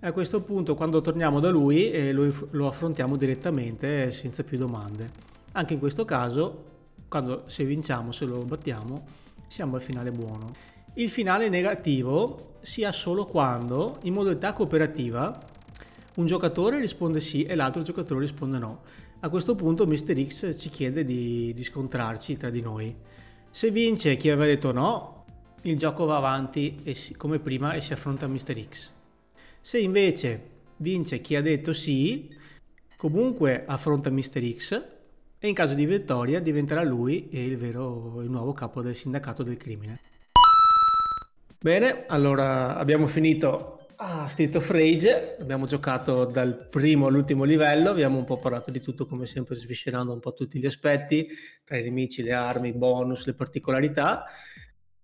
a 0.00 0.12
questo 0.12 0.42
punto 0.42 0.76
quando 0.76 1.00
torniamo 1.00 1.40
da 1.40 1.50
lui 1.50 1.90
eh, 1.90 2.12
lo, 2.12 2.32
lo, 2.50 2.68
affrontiamo 2.68 3.16
direttamente 3.16 4.12
senza 4.12 4.44
più 4.44 4.56
domande. 4.56 5.10
Anche 5.52 5.72
in 5.74 5.80
questo 5.80 6.04
caso, 6.04 6.64
quando 7.08 7.44
se 7.46 7.64
vinciamo, 7.64 8.12
se 8.12 8.24
lo 8.24 8.42
battiamo, 8.44 9.04
siamo 9.48 9.74
al 9.74 9.82
finale 9.82 10.12
buono. 10.12 10.52
Il 10.94 11.08
finale 11.08 11.48
negativo 11.48 12.58
si 12.60 12.84
ha 12.84 12.92
solo 12.92 13.26
quando, 13.26 13.98
in 14.02 14.14
modalità 14.14 14.52
cooperativa, 14.52 15.46
un 16.14 16.26
giocatore 16.26 16.78
risponde 16.78 17.20
sì 17.20 17.44
e 17.44 17.56
l'altro 17.56 17.82
giocatore 17.82 18.20
risponde 18.20 18.58
no. 18.58 18.80
A 19.20 19.28
questo 19.28 19.56
punto 19.56 19.84
Mr. 19.84 20.26
X 20.26 20.56
ci 20.56 20.68
chiede 20.68 21.04
di, 21.04 21.52
di 21.52 21.64
scontrarci 21.64 22.36
tra 22.36 22.50
di 22.50 22.60
noi. 22.60 22.94
Se 23.50 23.70
vince 23.72 24.16
chi 24.16 24.30
aveva 24.30 24.46
detto 24.46 24.70
no, 24.70 25.24
il 25.62 25.76
gioco 25.76 26.04
va 26.04 26.18
avanti 26.18 26.82
si, 26.94 27.16
come 27.16 27.40
prima 27.40 27.72
e 27.72 27.80
si 27.80 27.92
affronta 27.92 28.28
Mr. 28.28 28.68
X. 28.68 28.97
Se 29.68 29.78
invece 29.78 30.40
vince 30.78 31.20
chi 31.20 31.36
ha 31.36 31.42
detto 31.42 31.74
sì, 31.74 32.34
comunque 32.96 33.66
affronta 33.66 34.08
Mr. 34.08 34.56
X 34.56 34.84
e 35.38 35.46
in 35.46 35.52
caso 35.52 35.74
di 35.74 35.84
vittoria 35.84 36.40
diventerà 36.40 36.82
lui 36.82 37.28
il, 37.32 37.58
vero, 37.58 38.22
il 38.22 38.30
nuovo 38.30 38.54
capo 38.54 38.80
del 38.80 38.94
sindacato 38.94 39.42
del 39.42 39.58
crimine. 39.58 40.00
Bene, 41.60 42.06
allora 42.06 42.78
abbiamo 42.78 43.06
finito 43.06 43.88
a 43.96 44.26
Street 44.30 44.54
of 44.54 44.70
Rage, 44.70 45.36
abbiamo 45.38 45.66
giocato 45.66 46.24
dal 46.24 46.68
primo 46.70 47.08
all'ultimo 47.08 47.44
livello, 47.44 47.90
abbiamo 47.90 48.16
un 48.16 48.24
po' 48.24 48.38
parlato 48.38 48.70
di 48.70 48.80
tutto 48.80 49.04
come 49.04 49.26
sempre 49.26 49.54
sviscerando 49.54 50.14
un 50.14 50.20
po' 50.20 50.32
tutti 50.32 50.58
gli 50.58 50.64
aspetti, 50.64 51.28
tra 51.62 51.76
i 51.76 51.82
nemici, 51.82 52.22
le 52.22 52.32
armi, 52.32 52.68
i 52.68 52.72
bonus, 52.72 53.26
le 53.26 53.34
particolarità. 53.34 54.24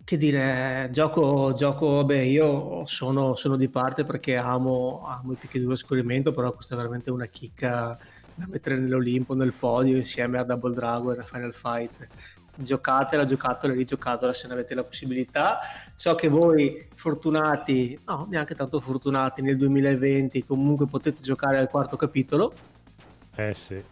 Che 0.05 0.17
dire, 0.17 0.89
gioco, 0.91 1.53
gioco 1.55 1.95
vabbè, 1.95 2.19
io 2.19 2.85
sono, 2.85 3.33
sono, 3.33 3.55
di 3.55 3.69
parte 3.69 4.03
perché 4.03 4.35
amo, 4.35 5.03
amo 5.03 5.31
i 5.31 5.35
picchi 5.35 5.59
di 5.59 5.75
scorrimento, 5.75 6.31
però 6.31 6.53
questa 6.53 6.75
è 6.75 6.77
veramente 6.77 7.09
una 7.09 7.25
chicca 7.25 7.97
da 8.35 8.45
mettere 8.47 8.77
nell'Olimpo, 8.77 9.33
nel 9.33 9.53
podio, 9.53 9.97
insieme 9.97 10.37
a 10.37 10.43
Double 10.43 10.75
Dragon 10.75 11.19
e 11.19 11.23
Final 11.23 11.55
Fight. 11.55 12.07
Giocatela, 12.53 13.25
giocatela, 13.25 13.73
rigiocatela 13.73 14.31
se 14.31 14.45
ne 14.45 14.53
avete 14.53 14.75
la 14.75 14.83
possibilità. 14.83 15.61
So 15.95 16.13
che 16.13 16.27
voi 16.27 16.87
fortunati, 16.93 17.99
no, 18.05 18.27
neanche 18.29 18.53
tanto 18.53 18.79
fortunati 18.79 19.41
nel 19.41 19.57
2020, 19.57 20.45
comunque 20.45 20.85
potete 20.85 21.23
giocare 21.23 21.57
al 21.57 21.67
quarto 21.67 21.95
capitolo. 21.95 22.53
Eh 23.33 23.55
sì, 23.55 23.83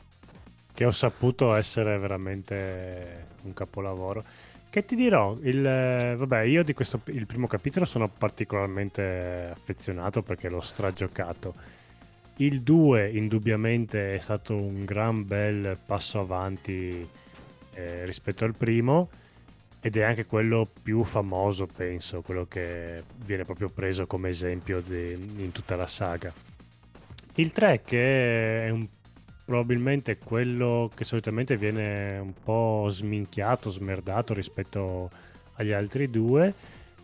che 0.71 0.85
ho 0.85 0.91
saputo 0.91 1.55
essere 1.55 1.97
veramente 1.97 3.29
un 3.45 3.53
capolavoro 3.53 4.23
che 4.73 4.85
ti 4.85 4.95
dirò, 4.95 5.37
il, 5.43 5.63
eh, 5.63 6.15
vabbè, 6.15 6.39
io 6.39 6.63
di 6.63 6.73
questo 6.73 6.99
il 7.05 7.27
primo 7.27 7.45
capitolo 7.45 7.85
sono 7.85 8.07
particolarmente 8.07 9.51
affezionato 9.51 10.23
perché 10.23 10.49
l'ho 10.49 10.61
stragiocato. 10.61 11.53
Il 12.37 12.61
2 12.61 13.11
indubbiamente 13.11 14.15
è 14.15 14.19
stato 14.19 14.55
un 14.55 14.83
gran 14.83 15.27
bel 15.27 15.77
passo 15.85 16.21
avanti 16.21 17.07
eh, 17.75 18.05
rispetto 18.05 18.45
al 18.45 18.55
primo 18.57 19.09
ed 19.79 19.95
è 19.95 20.01
anche 20.01 20.25
quello 20.25 20.67
più 20.81 21.03
famoso, 21.03 21.67
penso, 21.67 22.21
quello 22.21 22.47
che 22.49 23.03
viene 23.25 23.45
proprio 23.45 23.69
preso 23.69 24.07
come 24.07 24.29
esempio 24.29 24.81
di, 24.81 25.11
in 25.37 25.51
tutta 25.51 25.75
la 25.75 25.85
saga. 25.85 26.33
Il 27.35 27.51
3 27.51 27.81
che 27.85 28.65
è 28.65 28.69
un 28.71 28.87
probabilmente 29.45 30.17
quello 30.17 30.89
che 30.93 31.03
solitamente 31.03 31.57
viene 31.57 32.17
un 32.17 32.33
po' 32.33 32.87
sminchiato, 32.89 33.69
smerdato 33.69 34.33
rispetto 34.33 35.09
agli 35.55 35.71
altri 35.71 36.09
due. 36.09 36.53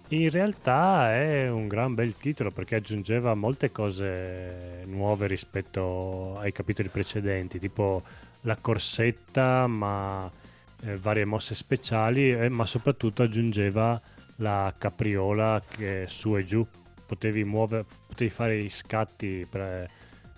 In 0.09 0.29
realtà 0.29 1.13
è 1.13 1.49
un 1.49 1.67
gran 1.67 1.93
bel 1.93 2.17
titolo 2.17 2.49
perché 2.49 2.75
aggiungeva 2.75 3.35
molte 3.35 3.71
cose 3.71 4.83
nuove 4.87 5.27
rispetto 5.27 6.37
ai 6.39 6.51
capitoli 6.51 6.87
precedenti, 6.87 7.59
tipo 7.59 8.01
la 8.41 8.55
corsetta, 8.55 9.67
ma 9.67 10.31
eh, 10.81 10.97
varie 10.97 11.25
mosse 11.25 11.53
speciali, 11.53 12.31
eh, 12.31 12.49
ma 12.49 12.65
soprattutto 12.65 13.21
aggiungeva 13.21 14.01
la 14.37 14.73
capriola 14.77 15.61
che 15.67 16.05
su 16.07 16.35
e 16.37 16.45
giù 16.45 16.65
potevi 17.05 17.43
muovere, 17.43 17.85
potevi 18.07 18.29
fare 18.29 18.57
i 18.57 18.69
scatti 18.69 19.45
per 19.47 19.87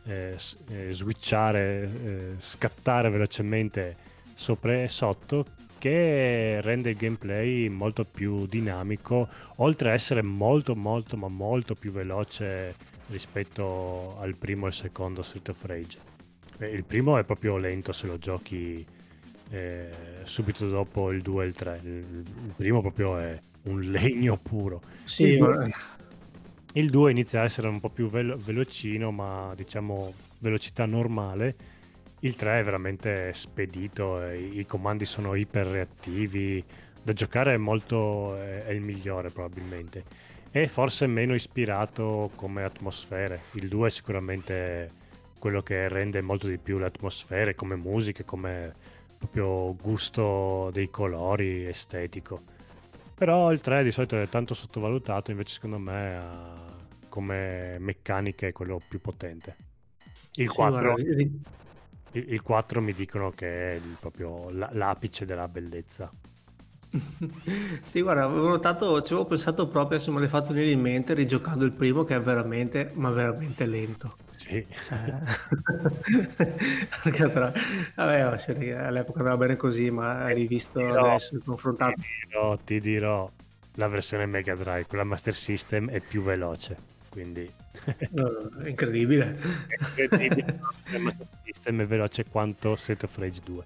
eh, 0.05 0.35
eh, 0.69 0.91
switchare, 0.91 1.83
eh, 1.83 2.33
scattare 2.39 3.09
velocemente 3.09 3.95
sopra 4.35 4.81
e 4.81 4.87
sotto 4.87 5.45
che 5.77 6.59
rende 6.61 6.91
il 6.91 6.95
gameplay 6.95 7.67
molto 7.67 8.05
più 8.05 8.45
dinamico 8.45 9.27
oltre 9.57 9.89
a 9.89 9.93
essere 9.93 10.21
molto 10.21 10.75
molto 10.75 11.17
ma 11.17 11.27
molto 11.27 11.73
più 11.73 11.91
veloce 11.91 12.75
rispetto 13.07 14.15
al 14.19 14.35
primo 14.35 14.65
e 14.65 14.67
al 14.67 14.73
secondo 14.73 15.23
Street 15.23 15.49
of 15.49 15.65
Rage 15.65 15.97
eh, 16.59 16.67
il 16.67 16.83
primo 16.83 17.17
è 17.17 17.23
proprio 17.23 17.57
lento 17.57 17.93
se 17.93 18.05
lo 18.05 18.19
giochi 18.19 18.85
eh, 19.49 19.89
subito 20.23 20.69
dopo 20.69 21.11
il 21.11 21.23
2 21.23 21.43
e 21.43 21.47
il 21.47 21.53
3 21.55 21.81
il, 21.83 22.53
primo 22.55 22.81
proprio 22.81 23.17
è 23.17 23.39
un 23.63 23.79
legno 23.89 24.37
puro 24.37 24.81
sì, 25.03 25.23
il. 25.23 25.73
Il 26.73 26.89
2 26.89 27.11
inizia 27.11 27.41
a 27.41 27.43
essere 27.43 27.67
un 27.67 27.81
po' 27.81 27.89
più 27.89 28.09
velo- 28.09 28.37
velocino, 28.37 29.11
ma 29.11 29.51
diciamo 29.55 30.13
velocità 30.39 30.85
normale. 30.85 31.55
Il 32.21 32.37
3 32.37 32.61
è 32.61 32.63
veramente 32.63 33.33
spedito, 33.33 34.23
i, 34.31 34.65
comandi 34.65 35.03
sono 35.03 35.35
iper 35.35 35.67
reattivi, 35.67 36.63
da 37.03 37.11
giocare 37.11 37.55
è 37.55 37.57
molto 37.57 38.37
è, 38.37 38.63
è 38.63 38.71
il 38.71 38.79
migliore 38.79 39.31
probabilmente. 39.31 40.05
E 40.49 40.69
forse 40.69 41.07
meno 41.07 41.33
ispirato 41.33 42.31
come 42.35 42.63
atmosfere. 42.63 43.41
Il 43.53 43.67
2 43.67 43.87
è 43.87 43.91
sicuramente 43.91 44.91
quello 45.39 45.61
che 45.61 45.89
rende 45.89 46.21
molto 46.21 46.47
di 46.47 46.57
più 46.57 46.77
le 46.77 46.85
atmosfere, 46.85 47.53
come 47.53 47.75
musiche, 47.75 48.23
come 48.23 48.73
proprio 49.17 49.75
gusto 49.75 50.69
dei 50.71 50.89
colori, 50.89 51.65
estetico. 51.65 52.43
Però 53.21 53.51
il 53.51 53.61
3 53.61 53.83
di 53.83 53.91
solito 53.91 54.19
è 54.19 54.27
tanto 54.29 54.55
sottovalutato, 54.55 55.29
invece 55.29 55.53
secondo 55.53 55.77
me 55.77 56.17
ha 56.17 56.53
come 57.07 57.77
meccanica 57.77 58.47
è 58.47 58.51
quello 58.51 58.81
più 58.89 58.99
potente. 58.99 59.57
Il, 60.37 60.49
sì, 60.49 60.55
4, 60.55 60.81
guarda, 60.81 61.01
il, 61.03 61.39
il 62.13 62.41
4 62.41 62.81
mi 62.81 62.93
dicono 62.93 63.29
che 63.29 63.75
è 63.75 63.79
proprio 63.99 64.49
l'apice 64.49 65.25
della 65.25 65.47
bellezza. 65.47 66.11
Sì, 67.83 68.01
guarda, 68.01 68.23
avevo 68.23 68.47
notato, 68.47 69.01
ci 69.01 69.13
avevo 69.13 69.27
pensato 69.27 69.67
proprio, 69.67 70.01
me 70.11 70.19
l'hai 70.19 70.27
fatto 70.27 70.53
venire 70.53 70.71
in 70.71 70.81
mente 70.81 71.13
rigiocando 71.13 71.65
il 71.65 71.71
primo 71.71 72.03
che 72.03 72.15
è 72.15 72.21
veramente, 72.21 72.91
ma 72.93 73.09
veramente 73.11 73.65
lento. 73.65 74.17
Sì. 74.35 74.65
Cioè... 74.83 75.19
Vabbè, 77.95 78.19
all'epoca 78.19 79.19
andava 79.19 79.37
bene 79.37 79.55
così, 79.55 79.89
ma 79.89 80.23
hai 80.25 80.35
rivisto 80.35 80.79
dirò, 80.79 81.09
adesso, 81.09 81.39
confrontato. 81.45 81.93
Ti 81.93 82.07
dirò, 82.27 82.57
ti 82.57 82.79
dirò, 82.79 83.31
la 83.75 83.87
versione 83.87 84.25
Mega 84.25 84.55
Drive, 84.55 84.85
quella 84.87 85.03
Master 85.03 85.35
System 85.35 85.89
è 85.89 85.99
più 85.99 86.21
veloce 86.21 86.89
quindi 87.11 87.51
incredibile. 88.65 89.37
è 89.95 90.01
incredibile. 90.01 90.59
il 90.93 91.13
sistema 91.43 91.83
è 91.83 91.85
veloce 91.85 92.25
quanto 92.25 92.77
Set 92.77 93.03
of 93.03 93.17
Rage 93.17 93.41
2. 93.43 93.63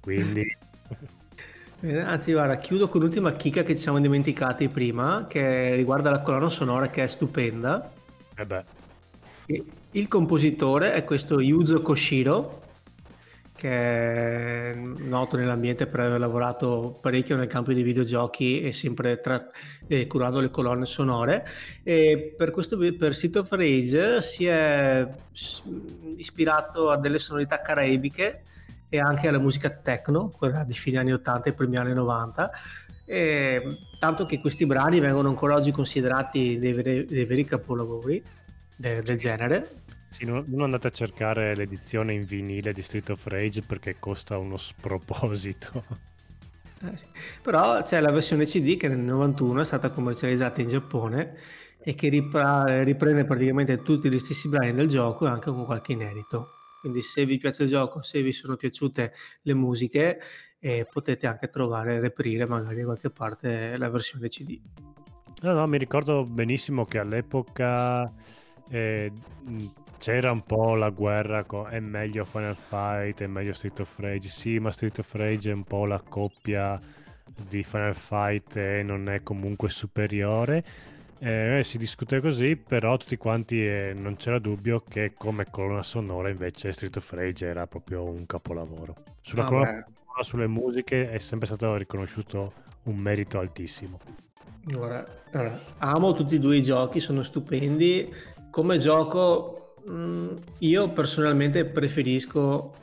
Quindi... 0.00 0.56
Anzi, 1.82 2.32
guarda, 2.32 2.58
chiudo 2.58 2.90
con 2.90 3.00
l'ultima 3.00 3.32
chicca 3.32 3.62
che 3.62 3.74
ci 3.74 3.80
siamo 3.80 3.98
dimenticati 4.00 4.68
prima, 4.68 5.26
che 5.26 5.74
riguarda 5.74 6.10
la 6.10 6.20
colonna 6.20 6.50
sonora 6.50 6.88
che 6.88 7.02
è 7.02 7.06
stupenda. 7.06 7.90
Eh 8.36 8.44
beh. 8.44 8.64
Il 9.92 10.06
compositore 10.06 10.92
è 10.92 11.04
questo 11.04 11.40
Yuzo 11.40 11.80
Koshiro, 11.80 12.60
che 13.56 13.70
è 13.70 14.74
noto 14.74 15.38
nell'ambiente 15.38 15.86
per 15.86 16.00
aver 16.00 16.20
lavorato 16.20 16.98
parecchio 17.00 17.36
nel 17.36 17.46
campo 17.46 17.72
dei 17.72 17.82
videogiochi 17.82 18.60
e 18.60 18.72
sempre 18.72 19.18
tra, 19.18 19.46
eh, 19.86 20.06
curando 20.06 20.40
le 20.40 20.50
colonne 20.50 20.84
sonore. 20.84 21.46
E 21.82 22.34
per 22.36 22.50
questo 22.50 22.76
per 22.76 23.16
City 23.16 23.38
of 23.38 23.50
Rage 23.52 24.20
si 24.20 24.44
è 24.44 25.08
ispirato 26.16 26.90
a 26.90 26.98
delle 26.98 27.18
sonorità 27.18 27.62
caraibiche 27.62 28.42
e 28.90 28.98
anche 28.98 29.28
alla 29.28 29.38
musica 29.38 29.70
techno, 29.70 30.28
quella 30.28 30.62
di 30.64 30.74
fine 30.74 30.98
anni 30.98 31.12
80 31.12 31.48
e 31.48 31.52
primi 31.54 31.78
anni 31.78 31.94
90. 31.94 32.50
E, 33.06 33.78
tanto 33.98 34.26
che 34.26 34.38
questi 34.38 34.66
brani 34.66 35.00
vengono 35.00 35.28
ancora 35.28 35.54
oggi 35.54 35.70
considerati 35.70 36.58
dei 36.58 36.72
veri, 36.74 37.06
dei 37.06 37.24
veri 37.24 37.44
capolavori 37.44 38.22
del, 38.76 39.02
del 39.02 39.16
genere 39.16 39.68
sì, 40.10 40.24
non, 40.24 40.44
non, 40.48 40.62
andate 40.62 40.88
a 40.88 40.90
cercare 40.90 41.54
l'edizione 41.54 42.12
in 42.12 42.24
vinile 42.24 42.72
di 42.72 42.82
Street 42.82 43.08
of 43.10 43.24
Rage 43.26 43.62
perché 43.62 43.96
costa 43.98 44.36
uno 44.36 44.58
sproposito. 44.58 45.84
Eh 46.82 46.96
sì. 46.96 47.04
Però 47.42 47.82
c'è 47.82 48.00
la 48.00 48.10
versione 48.10 48.46
CD 48.46 48.78
che 48.78 48.88
nel 48.88 49.00
91 49.00 49.60
è 49.60 49.64
stata 49.66 49.90
commercializzata 49.90 50.62
in 50.62 50.68
Giappone 50.68 51.36
e 51.78 51.94
che 51.94 52.08
ripra- 52.08 52.82
riprende 52.82 53.26
praticamente 53.26 53.82
tutti 53.82 54.08
gli 54.08 54.18
stessi 54.18 54.48
brani 54.48 54.72
del 54.72 54.88
gioco 54.88 55.26
e 55.26 55.28
anche 55.28 55.50
con 55.50 55.66
qualche 55.66 55.92
inedito. 55.92 56.59
Quindi 56.80 57.02
se 57.02 57.24
vi 57.26 57.36
piace 57.36 57.64
il 57.64 57.68
gioco, 57.68 58.02
se 58.02 58.22
vi 58.22 58.32
sono 58.32 58.56
piaciute 58.56 59.12
le 59.42 59.54
musiche, 59.54 60.20
eh, 60.58 60.86
potete 60.90 61.26
anche 61.26 61.48
trovare, 61.48 62.00
reperire 62.00 62.46
magari 62.46 62.76
da 62.76 62.84
qualche 62.84 63.10
parte 63.10 63.76
la 63.76 63.88
versione 63.90 64.28
CD. 64.28 64.58
No, 65.42 65.52
no, 65.52 65.66
mi 65.66 65.78
ricordo 65.78 66.24
benissimo 66.24 66.84
che 66.84 66.98
all'epoca 66.98 68.12
eh, 68.68 69.12
c'era 69.98 70.32
un 70.32 70.42
po' 70.42 70.74
la 70.74 70.90
guerra 70.90 71.44
con 71.44 71.66
è 71.70 71.80
meglio 71.80 72.24
Final 72.24 72.56
Fight, 72.56 73.22
è 73.22 73.26
meglio 73.26 73.52
Street 73.52 73.80
of 73.80 73.98
Rage. 73.98 74.28
Sì, 74.28 74.58
ma 74.58 74.70
Street 74.70 74.98
of 74.98 75.12
Rage 75.14 75.50
è 75.50 75.54
un 75.54 75.64
po' 75.64 75.86
la 75.86 76.00
coppia 76.00 76.80
di 77.48 77.62
Final 77.62 77.94
Fight 77.94 78.56
e 78.56 78.82
non 78.82 79.08
è 79.08 79.22
comunque 79.22 79.68
superiore. 79.68 80.64
Eh, 81.20 81.60
si 81.62 81.78
discute 81.78 82.20
così, 82.20 82.56
però 82.56 82.96
tutti 82.96 83.16
quanti 83.16 83.64
eh, 83.64 83.92
non 83.94 84.16
c'era 84.16 84.38
dubbio 84.38 84.82
che 84.88 85.12
come 85.16 85.46
colonna 85.50 85.82
sonora 85.82 86.30
invece 86.30 86.72
Street 86.72 86.96
of 86.96 87.12
Rage 87.12 87.46
era 87.46 87.66
proprio 87.66 88.04
un 88.04 88.24
capolavoro. 88.26 88.96
Sulla 89.20 89.44
ah, 89.44 89.48
colonna 89.48 89.66
sonora, 89.66 90.22
sulle 90.22 90.46
musiche 90.46 91.10
è 91.10 91.18
sempre 91.18 91.46
stato 91.46 91.76
riconosciuto 91.76 92.52
un 92.84 92.96
merito 92.96 93.38
altissimo. 93.38 94.00
Ora, 94.74 95.06
allora, 95.32 95.60
amo 95.78 96.12
tutti 96.14 96.36
e 96.36 96.38
due 96.38 96.56
i 96.56 96.62
giochi, 96.62 97.00
sono 97.00 97.22
stupendi. 97.22 98.12
Come 98.50 98.78
gioco 98.78 99.60
Mm, 99.88 100.36
io 100.58 100.90
personalmente 100.90 101.64
preferisco 101.64 102.74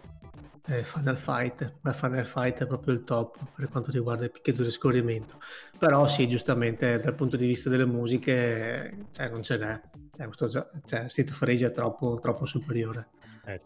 Eh, 0.69 0.83
Final 0.83 1.17
Fight, 1.17 1.75
ma 1.81 1.93
Final 1.93 2.25
Fight 2.25 2.63
è 2.63 2.67
proprio 2.67 2.93
il 2.93 3.03
top 3.03 3.37
per 3.55 3.69
quanto 3.69 3.89
riguarda 3.91 4.25
il 4.25 4.31
picchietto 4.31 4.63
di 4.63 4.69
scorrimento. 4.69 5.39
Però 5.79 6.07
sì, 6.07 6.27
giustamente 6.27 6.99
dal 6.99 7.15
punto 7.15 7.37
di 7.37 7.47
vista 7.47 7.69
delle 7.69 7.85
musiche, 7.85 9.07
cioè, 9.11 9.29
non 9.29 9.43
ce 9.43 9.57
n'è. 9.57 9.81
Cioè, 10.11 10.25
questo, 10.25 10.49
cioè, 10.85 11.07
Street 11.07 11.29
of 11.29 11.41
Rage 11.41 11.67
è 11.67 11.71
troppo, 11.71 12.19
troppo 12.19 12.45
superiore. 12.45 13.07
Eh 13.45 13.61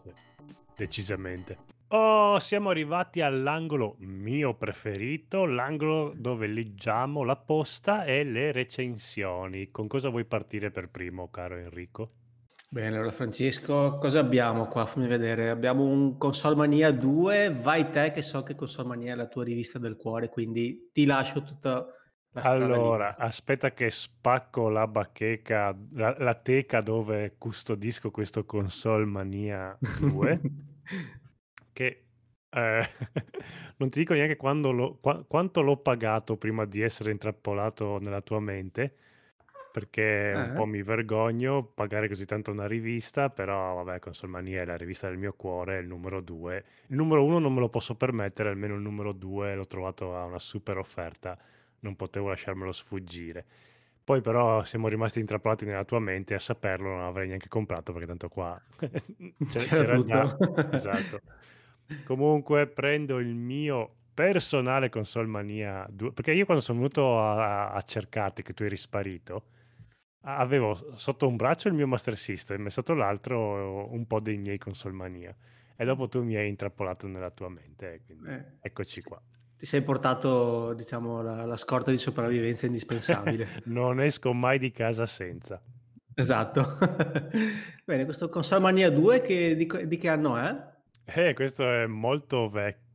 decisamente. 0.76 1.58
Oh, 1.88 2.38
siamo 2.38 2.70
arrivati 2.70 3.20
all'angolo 3.20 3.96
mio 3.98 4.54
preferito, 4.54 5.44
l'angolo 5.44 6.12
dove 6.16 6.46
leggiamo 6.46 7.22
la 7.22 7.36
posta 7.36 8.04
e 8.04 8.24
le 8.24 8.50
recensioni. 8.50 9.70
Con 9.70 9.88
cosa 9.88 10.08
vuoi 10.08 10.24
partire 10.24 10.70
per 10.70 10.88
primo, 10.88 11.28
caro 11.30 11.56
Enrico? 11.56 12.08
Bene, 12.72 12.96
allora 12.96 13.10
Francesco, 13.10 13.98
cosa 13.98 14.20
abbiamo 14.20 14.66
qua? 14.66 14.86
Fammi 14.86 15.06
vedere. 15.06 15.50
Abbiamo 15.50 15.84
un 15.84 16.16
Console 16.16 16.56
Mania 16.56 16.90
2, 16.90 17.50
vai 17.50 17.90
te 17.90 18.10
che 18.10 18.22
so 18.22 18.42
che 18.42 18.54
Console 18.54 18.88
Mania 18.88 19.12
è 19.12 19.16
la 19.16 19.26
tua 19.28 19.44
rivista 19.44 19.78
del 19.78 19.96
cuore, 19.96 20.30
quindi 20.30 20.88
ti 20.90 21.04
lascio 21.04 21.42
tutta 21.42 21.86
la 22.30 22.42
strada 22.42 22.76
Allora, 22.76 22.78
libera. 22.78 23.16
aspetta 23.18 23.72
che 23.72 23.88
spacco 23.90 24.68
la 24.68 24.86
bacheca, 24.88 25.76
la, 25.92 26.16
la 26.18 26.34
teca 26.34 26.80
dove 26.80 27.36
custodisco 27.38 28.10
questo 28.10 28.44
Console 28.44 29.04
Mania 29.04 29.78
2, 29.94 30.44
che 31.72 32.06
eh, 32.50 32.82
non 33.78 33.90
ti 33.90 33.98
dico 34.00 34.14
neanche 34.14 34.36
quando 34.36 34.72
lo- 34.72 34.98
qua- 34.98 35.24
quanto 35.24 35.60
l'ho 35.62 35.76
pagato 35.78 36.36
prima 36.36 36.64
di 36.64 36.80
essere 36.80 37.10
intrappolato 37.12 37.98
nella 37.98 38.22
tua 38.22 38.40
mente, 38.40 38.96
perché 39.72 40.32
un 40.36 40.52
po' 40.54 40.62
Eh? 40.62 40.66
mi 40.66 40.82
vergogno 40.82 41.64
pagare 41.64 42.06
così 42.06 42.24
tanto 42.26 42.50
una 42.50 42.66
rivista, 42.66 43.30
però 43.30 43.82
vabbè, 43.82 43.98
Consolmania 43.98 44.62
è 44.62 44.64
la 44.64 44.76
rivista 44.76 45.08
del 45.08 45.18
mio 45.18 45.32
cuore, 45.32 45.78
il 45.78 45.86
numero 45.86 46.20
2. 46.20 46.64
Il 46.88 46.96
numero 46.96 47.24
1 47.24 47.38
non 47.38 47.52
me 47.52 47.60
lo 47.60 47.68
posso 47.68 47.96
permettere, 47.96 48.50
almeno 48.50 48.74
il 48.74 48.80
numero 48.82 49.12
2 49.12 49.54
l'ho 49.54 49.66
trovato 49.66 50.14
a 50.16 50.24
una 50.24 50.38
super 50.38 50.78
offerta, 50.78 51.36
non 51.80 51.96
potevo 51.96 52.28
lasciarmelo 52.28 52.70
sfuggire. 52.70 53.44
Poi 54.04 54.20
però 54.20 54.62
siamo 54.64 54.88
rimasti 54.88 55.20
intrappolati 55.20 55.64
nella 55.64 55.84
tua 55.84 56.00
mente 56.00 56.34
a 56.34 56.38
saperlo 56.40 56.88
non 56.88 57.02
avrei 57.02 57.28
neanche 57.28 57.46
comprato 57.48 57.92
perché 57.92 58.08
tanto 58.08 58.28
qua 58.28 58.60
C'era 59.48 59.64
c'era 59.76 60.02
già. 60.04 60.36
Esatto. 60.72 61.20
Comunque 62.04 62.66
prendo 62.66 63.18
il 63.18 63.34
mio 63.34 63.94
personale 64.14 64.88
Console 64.88 65.26
Mania 65.26 65.86
2, 65.90 66.12
perché 66.12 66.32
io 66.32 66.44
quando 66.44 66.62
sono 66.62 66.78
venuto 66.78 67.18
a, 67.20 67.70
a 67.70 67.80
cercarti 67.82 68.42
che 68.42 68.52
tu 68.54 68.64
eri 68.64 68.76
sparito, 68.76 69.44
avevo 70.22 70.96
sotto 70.96 71.26
un 71.26 71.36
braccio 71.36 71.68
il 71.68 71.74
mio 71.74 71.86
Master 71.86 72.16
System 72.16 72.66
e 72.66 72.70
sotto 72.70 72.94
l'altro 72.94 73.90
un 73.90 74.06
po' 74.06 74.20
dei 74.20 74.36
miei 74.36 74.58
Console 74.58 74.94
Mania. 74.94 75.34
E 75.76 75.84
dopo 75.84 76.08
tu 76.08 76.22
mi 76.22 76.36
hai 76.36 76.48
intrappolato 76.48 77.06
nella 77.06 77.30
tua 77.30 77.48
mente, 77.48 77.94
e 77.94 78.00
quindi 78.04 78.28
Eh, 78.28 78.44
eccoci 78.60 79.02
qua. 79.02 79.20
Ti 79.56 79.66
sei 79.66 79.82
portato, 79.82 80.74
diciamo, 80.74 81.22
la, 81.22 81.44
la 81.44 81.56
scorta 81.56 81.90
di 81.90 81.96
sopravvivenza 81.96 82.66
indispensabile. 82.66 83.62
non 83.66 84.00
esco 84.00 84.32
mai 84.32 84.58
di 84.58 84.70
casa 84.70 85.06
senza. 85.06 85.62
Esatto. 86.14 86.78
Bene, 87.84 88.04
questo 88.04 88.28
Console 88.28 88.60
Mania 88.60 88.90
2 88.90 89.20
che, 89.22 89.56
di, 89.56 89.68
di 89.86 89.96
che 89.96 90.08
anno 90.08 90.36
è? 90.36 90.70
Eh, 91.04 91.34
questo 91.34 91.68
è 91.68 91.86
molto 91.86 92.48
vecchio, 92.48 92.91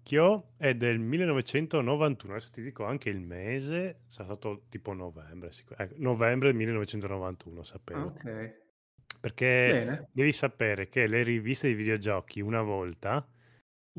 è 0.57 0.73
del 0.75 0.99
1991, 0.99 2.33
adesso 2.33 2.49
ti 2.51 2.61
dico 2.61 2.85
anche 2.85 3.09
il 3.09 3.19
mese, 3.19 4.01
sarà 4.07 4.29
stato 4.29 4.63
tipo 4.69 4.93
novembre, 4.93 5.51
sicur- 5.51 5.79
eh, 5.79 5.89
novembre 5.97 6.53
1991, 6.53 7.63
sapevo. 7.63 8.05
Ok. 8.05 8.65
Perché 9.19 9.45
Bene. 9.45 10.09
devi 10.11 10.31
sapere 10.31 10.87
che 10.89 11.07
le 11.07 11.23
riviste 11.23 11.67
di 11.67 11.73
videogiochi 11.73 12.39
una 12.39 12.61
volta 12.61 13.27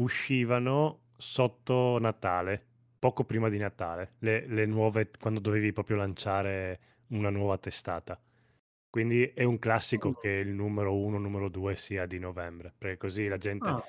uscivano 0.00 1.00
sotto 1.16 1.98
Natale, 1.98 2.64
poco 2.98 3.24
prima 3.24 3.48
di 3.48 3.58
Natale, 3.58 4.14
le, 4.20 4.46
le 4.46 4.64
nuove, 4.66 5.10
quando 5.18 5.40
dovevi 5.40 5.72
proprio 5.72 5.96
lanciare 5.96 6.80
una 7.08 7.30
nuova 7.30 7.58
testata. 7.58 8.18
Quindi 8.88 9.24
è 9.34 9.44
un 9.44 9.58
classico 9.58 10.10
Mm. 10.10 10.14
che 10.22 10.28
il 10.30 10.48
numero 10.50 10.96
1, 10.96 11.18
numero 11.18 11.48
2 11.48 11.74
sia 11.74 12.06
di 12.06 12.18
novembre, 12.18 12.72
perché 12.76 12.96
così 12.96 13.26
la 13.28 13.36
gente 13.36 13.68
Ah, 13.68 13.82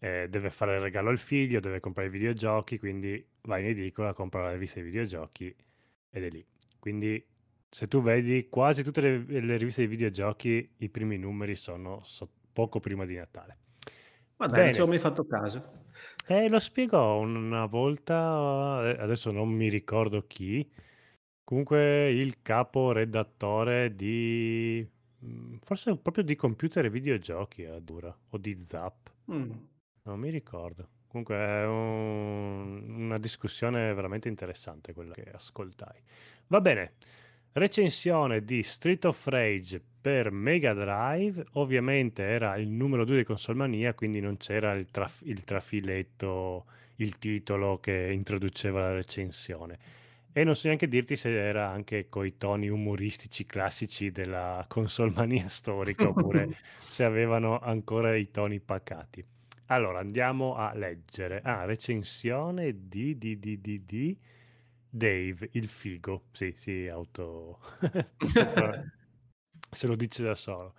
eh, 0.00 0.28
deve 0.30 0.50
fare 0.50 0.76
il 0.76 0.82
regalo 0.82 1.10
al 1.10 1.18
figlio, 1.18 1.60
deve 1.60 1.80
comprare 1.80 2.08
i 2.08 2.12
videogiochi, 2.12 2.78
quindi 2.78 3.24
vai 3.42 3.62
in 3.62 3.68
edicola, 3.70 4.14
compra 4.14 4.42
la 4.44 4.52
rivista 4.52 4.76
dei 4.80 4.90
videogiochi 4.90 5.54
ed 6.10 6.24
è 6.24 6.30
lì. 6.30 6.44
Quindi 6.78 7.24
se 7.70 7.88
tu 7.88 8.02
vedi 8.02 8.48
quasi 8.50 8.82
tutte 8.84 9.00
le, 9.02 9.18
le 9.42 9.56
riviste 9.58 9.82
dei 9.82 9.90
videogiochi, 9.90 10.74
i 10.78 10.88
primi 10.90 11.18
numeri 11.18 11.54
sono 11.56 12.00
so- 12.04 12.30
poco 12.52 12.80
prima 12.80 13.06
di 13.06 13.16
Natale. 13.16 13.58
ma 14.38 14.46
dai, 14.48 14.62
non 14.64 14.72
ci 14.72 14.80
ho 14.80 14.86
mai 14.88 14.98
fatto 14.98 15.24
caso. 15.26 15.62
eh, 16.26 16.48
lo 16.48 16.58
spiegò 16.58 17.18
una 17.18 17.66
volta, 17.66 18.82
eh, 18.96 19.02
adesso 19.02 19.30
non 19.30 19.48
mi 19.50 19.68
ricordo 19.68 20.26
chi, 20.26 20.68
comunque 21.44 22.10
il 22.10 22.42
capo 22.42 22.92
redattore 22.92 23.94
di, 23.94 24.86
mm, 25.24 25.56
forse 25.62 25.96
proprio 25.98 26.24
di 26.24 26.36
computer 26.36 26.84
e 26.86 26.90
videogiochi 26.90 27.64
addirittura, 27.64 28.16
o 28.30 28.38
di 28.38 28.60
Zap. 28.66 29.10
Mm. 29.30 29.69
Non 30.02 30.18
mi 30.18 30.30
ricordo. 30.30 30.88
Comunque 31.08 31.34
è 31.36 31.66
un- 31.66 32.84
una 32.88 33.18
discussione 33.18 33.92
veramente 33.94 34.28
interessante 34.28 34.92
quella 34.92 35.12
che 35.14 35.30
ascoltai. 35.32 36.00
Va 36.48 36.60
bene. 36.60 36.92
Recensione 37.52 38.44
di 38.44 38.62
Street 38.62 39.04
of 39.04 39.26
Rage 39.26 39.82
per 40.00 40.30
Mega 40.30 40.72
Drive. 40.72 41.44
Ovviamente 41.52 42.22
era 42.22 42.56
il 42.56 42.68
numero 42.68 43.04
2 43.04 43.16
di 43.18 43.24
Consolmania, 43.24 43.92
quindi 43.94 44.20
non 44.20 44.36
c'era 44.36 44.72
il, 44.72 44.86
traf- 44.90 45.22
il 45.26 45.42
trafiletto, 45.44 46.66
il 46.96 47.18
titolo 47.18 47.78
che 47.80 48.10
introduceva 48.12 48.80
la 48.82 48.92
recensione. 48.94 49.78
E 50.32 50.44
non 50.44 50.54
so 50.54 50.68
neanche 50.68 50.86
dirti 50.86 51.16
se 51.16 51.36
era 51.36 51.68
anche 51.68 52.08
coi 52.08 52.36
toni 52.38 52.68
umoristici 52.68 53.44
classici 53.46 54.12
della 54.12 54.64
Consolmania 54.68 55.48
storica 55.48 56.08
oppure 56.08 56.48
se 56.86 57.02
avevano 57.04 57.58
ancora 57.58 58.14
i 58.14 58.30
toni 58.30 58.60
pacati. 58.60 59.24
Allora, 59.70 60.00
andiamo 60.00 60.56
a 60.56 60.74
leggere. 60.74 61.40
Ah, 61.42 61.64
recensione 61.64 62.88
di, 62.88 63.16
di, 63.16 63.38
di, 63.38 63.60
di, 63.60 63.84
di 63.84 64.18
Dave, 64.88 65.48
il 65.52 65.68
figo. 65.68 66.24
Sì, 66.32 66.52
sì, 66.56 66.88
auto... 66.88 67.60
Se 69.70 69.86
lo 69.86 69.94
dice 69.94 70.24
da 70.24 70.34
solo. 70.34 70.74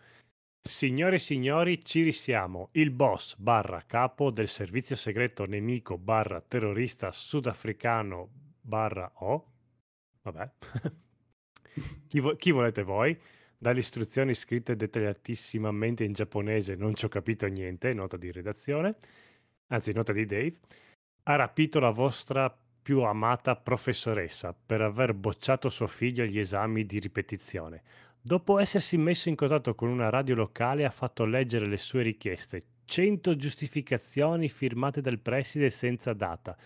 Signore 0.62 1.16
e 1.16 1.20
signori, 1.20 1.84
ci 1.84 2.02
risiamo. 2.02 2.68
Il 2.74 2.92
boss 2.92 3.38
barra 3.38 3.82
capo 3.86 4.30
del 4.30 4.50
servizio 4.50 4.98
segreto 4.98 5.46
nemico 5.46 5.98
barra 5.98 6.42
terrorista 6.42 7.14
sudafricano 7.14 8.30
barra 8.60 9.10
O. 9.20 9.46
Vabbè. 10.24 10.52
chi, 12.08 12.20
vo- 12.20 12.36
chi 12.36 12.52
volete 12.52 12.84
voi? 12.84 13.18
Dalle 13.62 13.82
istruzioni 13.82 14.34
scritte 14.34 14.76
dettagliatissimamente 14.76 16.04
in 16.04 16.14
giapponese 16.14 16.74
non 16.74 16.96
ci 16.96 17.06
ho 17.06 17.10
capito 17.10 17.46
niente, 17.46 17.94
nota 17.94 18.18
di 18.18 18.32
redazione, 18.32 18.96
anzi 19.68 19.94
nota 19.94 20.12
di 20.12 20.26
Dave, 20.26 20.58
ha 21.26 21.36
rapito 21.36 21.80
la 21.80 21.92
vostra 21.92 22.52
più 22.82 23.02
amata 23.02 23.56
professoressa 23.56 24.52
per 24.52 24.82
aver 24.82 25.14
bocciato 25.14 25.70
suo 25.70 25.86
figlio 25.86 26.24
agli 26.24 26.40
esami 26.40 26.88
di 26.88 26.98
ripetizione. 26.98 27.84
Dopo 28.20 28.58
essersi 28.58 28.98
messo 28.98 29.30
in 29.30 29.36
contatto 29.36 29.76
con 29.76 29.90
una 29.90 30.10
radio 30.10 30.34
locale 30.34 30.84
ha 30.84 30.90
fatto 30.90 31.24
leggere 31.24 31.68
le 31.68 31.78
sue 31.78 32.02
richieste, 32.02 32.64
100 32.86 33.36
giustificazioni 33.36 34.50
firmate 34.50 35.02
dal 35.02 35.20
preside 35.20 35.70
senza 35.70 36.14
data, 36.14 36.58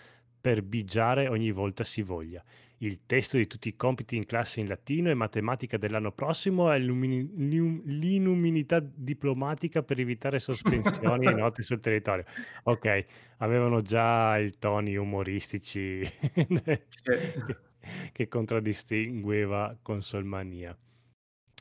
per 0.46 0.62
bigiare 0.62 1.28
ogni 1.28 1.50
volta 1.50 1.84
si 1.84 2.04
voglia. 2.04 2.44
Il 2.78 3.08
testo 3.08 3.38
di 3.38 3.48
tutti 3.48 3.70
i 3.70 3.76
compiti 3.76 4.16
in 4.16 4.28
classe 4.28 4.60
in 4.60 4.68
latino 4.68 5.10
e 5.10 5.16
matematica 5.16 5.78
dell'anno 5.78 6.12
prossimo 6.12 6.70
è 6.70 6.78
l'inuminità 6.78 8.80
diplomatica 8.80 9.82
per 9.82 10.00
evitare 10.00 10.38
sospensioni 10.38 11.26
e 11.26 11.34
note 11.42 11.64
sul 11.64 11.80
territorio. 11.80 12.26
Ok, 12.66 13.06
avevano 13.38 13.82
già 13.82 14.38
i 14.38 14.54
toni 14.60 14.96
umoristici 14.96 16.08
che, 16.36 16.86
che 18.14 18.28
contraddistingueva 18.28 19.80
Consolmania. 19.82 20.78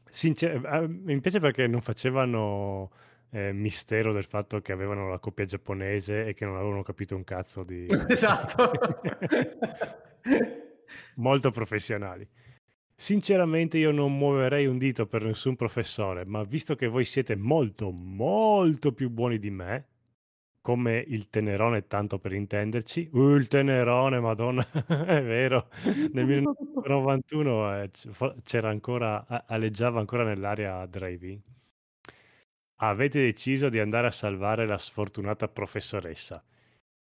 Sincer- 0.05 0.63
eh, 0.63 0.89
mi 0.89 1.19
piace 1.21 1.41
perché 1.41 1.67
non 1.67 1.81
facevano 1.81 2.91
eh, 3.35 3.53
mistero 3.53 4.13
del 4.13 4.25
fatto 4.25 4.61
che 4.61 4.71
avevano 4.71 5.09
la 5.09 5.19
coppia 5.19 5.45
giapponese 5.45 6.27
e 6.27 6.35
che 6.35 6.45
non 6.45 6.55
avevano 6.55 6.85
capito 6.85 7.17
un 7.17 7.25
cazzo 7.25 7.65
di... 7.65 7.87
Esatto. 8.09 8.71
Molto 11.17 11.51
professionali. 11.51 12.27
Sinceramente 12.95 13.77
io 13.77 13.91
non 13.91 14.17
muoverei 14.17 14.67
un 14.67 14.79
dito 14.79 15.07
per 15.07 15.25
nessun 15.25 15.57
professore, 15.57 16.25
ma 16.25 16.45
visto 16.45 16.77
che 16.77 16.87
voi 16.87 17.05
siete 17.05 17.35
molto, 17.35 17.91
molto 17.91 18.93
più 18.93 19.11
buoni 19.11 19.41
di 19.41 19.51
me, 19.51 19.89
come 20.61 21.05
il 21.09 21.29
Tenerone, 21.29 21.89
tanto 21.89 22.21
per 22.21 22.33
intenderci, 22.33 23.11
uh, 23.13 23.35
il 23.35 23.49
Tenerone, 23.49 24.21
madonna, 24.21 24.65
è 24.87 25.23
vero, 25.23 25.71
nel 26.13 26.25
1991 26.25 27.83
eh, 27.83 27.91
c'era 28.45 28.69
ancora, 28.69 29.27
aleggiava 29.47 29.99
ancora 29.99 30.23
nell'area 30.23 30.87
drive-in. 30.87 31.41
Avete 32.79 33.21
deciso 33.21 33.69
di 33.69 33.79
andare 33.79 34.09
a 34.09 34.11
salvare 34.11 34.67
la 34.67 34.79
sfortunata 34.79 35.49
professoressa. 35.49 36.43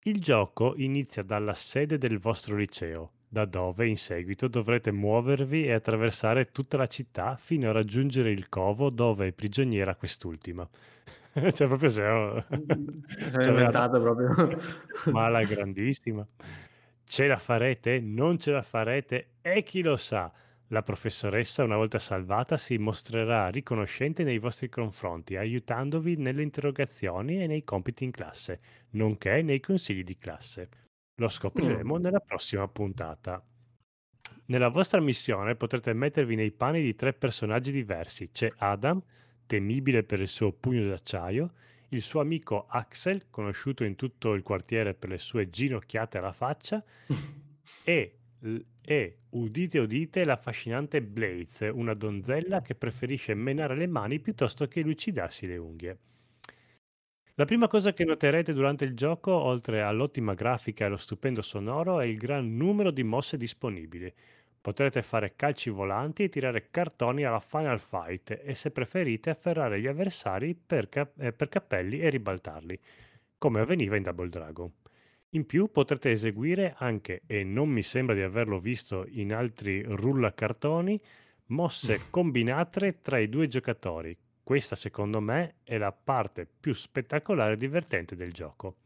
Il 0.03 0.21
gioco 0.21 0.75
inizia 0.77 1.23
dalla 1.23 1.55
sede 1.55 1.99
del 1.99 2.19
vostro 2.19 2.57
liceo, 2.57 3.13
da 3.29 3.45
dove 3.45 3.89
in 3.89 3.97
seguito 3.97 4.47
dovrete 4.47 4.93
muovervi 4.93 5.65
e 5.65 5.73
attraversare 5.73 6.53
tutta 6.53 6.77
la 6.77 6.87
città 6.87 7.37
fino 7.37 7.69
a 7.69 7.73
raggiungere 7.73 8.31
il 8.31 8.49
covo 8.49 8.91
dove 8.91 9.27
è 9.27 9.33
prigioniera 9.33 9.97
quest'ultima. 9.97 10.67
cioè, 11.53 11.67
proprio 11.67 11.89
se 11.89 12.07
ho... 12.07 12.45
Sei 13.39 13.49
inventato 13.49 14.01
proprio. 14.01 14.59
Ma 15.13 15.27
alla 15.27 15.43
grandissima. 15.43 16.27
Ce 17.05 17.27
la 17.27 17.39
farete? 17.39 18.01
Non 18.01 18.39
ce 18.39 18.53
la 18.53 18.63
farete? 18.63 19.31
E 19.43 19.63
chi 19.65 19.83
lo 19.83 19.97
sa? 19.97 20.33
La 20.69 20.83
professoressa, 20.83 21.65
una 21.65 21.77
volta 21.77 21.99
salvata, 21.99 22.59
si 22.59 22.77
mostrerà 22.77 23.49
riconoscente 23.49 24.23
nei 24.23 24.39
vostri 24.39 24.69
confronti, 24.69 25.37
aiutandovi 25.37 26.17
nelle 26.17 26.43
interrogazioni 26.43 27.43
e 27.43 27.47
nei 27.47 27.65
compiti 27.65 28.05
in 28.05 28.11
classe, 28.11 28.61
nonché 28.91 29.41
nei 29.41 29.61
consigli 29.61 30.05
di 30.05 30.19
classe. 30.19 30.69
Lo 31.17 31.29
scopriremo 31.29 31.99
mm. 31.99 32.03
nella 32.03 32.21
prossima 32.21 32.69
puntata. 32.69 33.43
Nella 34.47 34.69
vostra 34.69 35.01
missione 35.01 35.57
potrete 35.57 35.93
mettervi 35.95 36.35
nei 36.35 36.53
panni 36.53 36.83
di 36.83 36.95
tre 36.95 37.15
personaggi 37.15 37.73
diversi. 37.73 38.31
C'è 38.31 38.53
Adam, 38.59 39.03
temibile 39.47 40.03
per 40.03 40.21
il 40.21 40.29
suo 40.29 40.53
pugno 40.53 40.87
d'acciaio, 40.89 41.53
il 41.89 42.03
suo 42.03 42.21
amico 42.21 42.67
Axel, 42.69 43.31
conosciuto 43.31 43.85
in 43.85 43.97
tutto 43.97 44.35
il 44.35 44.43
quartiere 44.43 44.93
per 44.93 45.09
le 45.09 45.19
sue 45.19 45.49
ginocchiate 45.49 46.19
alla 46.19 46.33
faccia, 46.33 46.85
e, 47.85 48.18
e, 48.81 49.19
udite 49.31 49.79
udite, 49.79 50.25
l'affascinante 50.25 51.03
Blaze, 51.03 51.69
una 51.69 51.95
donzella 51.95 52.63
che 52.63 52.75
preferisce 52.75 53.35
menare 53.35 53.77
le 53.77 53.87
mani 53.87 54.21
piuttosto 54.21 54.67
che 54.69 54.83
lucidarsi 54.83 55.47
le 55.47 55.57
unghie. 55.57 55.99
La 57.35 57.45
prima 57.45 57.69
cosa 57.69 57.93
che 57.93 58.05
noterete 58.05 58.53
durante 58.53 58.85
il 58.85 58.95
gioco, 58.95 59.33
oltre 59.33 59.83
all'ottima 59.83 60.35
grafica 60.35 60.83
e 60.83 60.87
allo 60.89 60.97
stupendo 60.97 61.41
sonoro, 61.41 62.01
è 62.01 62.05
il 62.05 62.17
gran 62.17 62.57
numero 62.57 62.91
di 62.91 63.05
mosse 63.05 63.37
disponibili. 63.37 64.13
Potrete 64.61 65.03
fare 65.03 65.35
calci 65.37 65.71
volanti 65.71 66.25
e 66.25 66.29
tirare 66.29 66.69
cartoni 66.71 67.25
alla 67.25 67.39
Final 67.39 67.79
Fight 67.79 68.41
e 68.43 68.55
se 68.55 68.73
preferite 68.73 69.31
afferrare 69.31 69.81
gli 69.81 69.87
avversari 69.87 70.55
per, 70.55 70.89
cap- 70.89 71.21
eh, 71.21 71.33
per 71.33 71.49
cappelli 71.49 72.01
e 72.01 72.11
ribaltarli, 72.11 72.79
come 73.39 73.61
avveniva 73.61 73.95
in 73.95 74.03
Double 74.03 74.29
Dragon. 74.29 74.73
In 75.33 75.45
più 75.45 75.71
potrete 75.71 76.11
eseguire 76.11 76.75
anche, 76.79 77.23
e 77.27 77.45
non 77.45 77.69
mi 77.69 77.83
sembra 77.83 78.15
di 78.15 78.23
averlo 78.23 78.59
visto 78.59 79.05
in 79.09 79.35
altri 79.35 79.83
rullacartoni, 79.83 81.01
mosse 81.47 82.01
combinate 82.11 83.01
tra 83.03 83.19
i 83.19 83.29
due 83.29 83.47
giocatori, 83.47 84.17
questa 84.43 84.77
secondo 84.77 85.21
me 85.21 85.57
è 85.63 85.77
la 85.77 85.93
parte 85.93 86.47
più 86.47 86.73
spettacolare 86.73 87.53
e 87.53 87.57
divertente 87.59 88.17
del 88.17 88.33
gioco. 88.33 88.77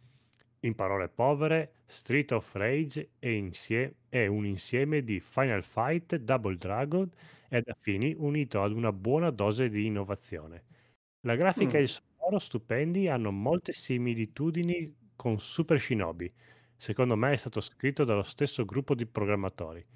In 0.64 0.74
parole 0.74 1.09
povere, 1.09 1.74
Street 1.86 2.32
of 2.32 2.52
Rage 2.55 3.10
è, 3.20 3.28
insie- 3.28 3.94
è 4.09 4.27
un 4.27 4.44
insieme 4.44 5.05
di 5.05 5.20
Final 5.20 5.62
Fight, 5.62 6.16
Double 6.16 6.56
Dragon 6.56 7.09
ed 7.48 7.69
affini 7.69 8.12
unito 8.16 8.60
ad 8.60 8.73
una 8.73 8.93
buona 8.93 9.31
dose 9.31 9.69
di 9.69 9.86
innovazione. 9.86 10.64
La 11.20 11.36
grafica 11.36 11.77
mm. 11.77 11.81
e 11.81 11.82
il 11.82 11.89
sonoro 11.89 12.39
stupendi 12.40 13.09
hanno 13.09 13.31
molte 13.31 13.70
similitudini 13.70 14.93
con 15.23 15.39
Super 15.39 15.78
Shinobi. 15.78 16.32
Secondo 16.74 17.15
me 17.15 17.31
è 17.31 17.36
stato 17.36 17.61
scritto 17.61 18.03
dallo 18.03 18.24
stesso 18.24 18.65
gruppo 18.65 18.97
di 18.97 19.07
programmatori. 19.07 19.86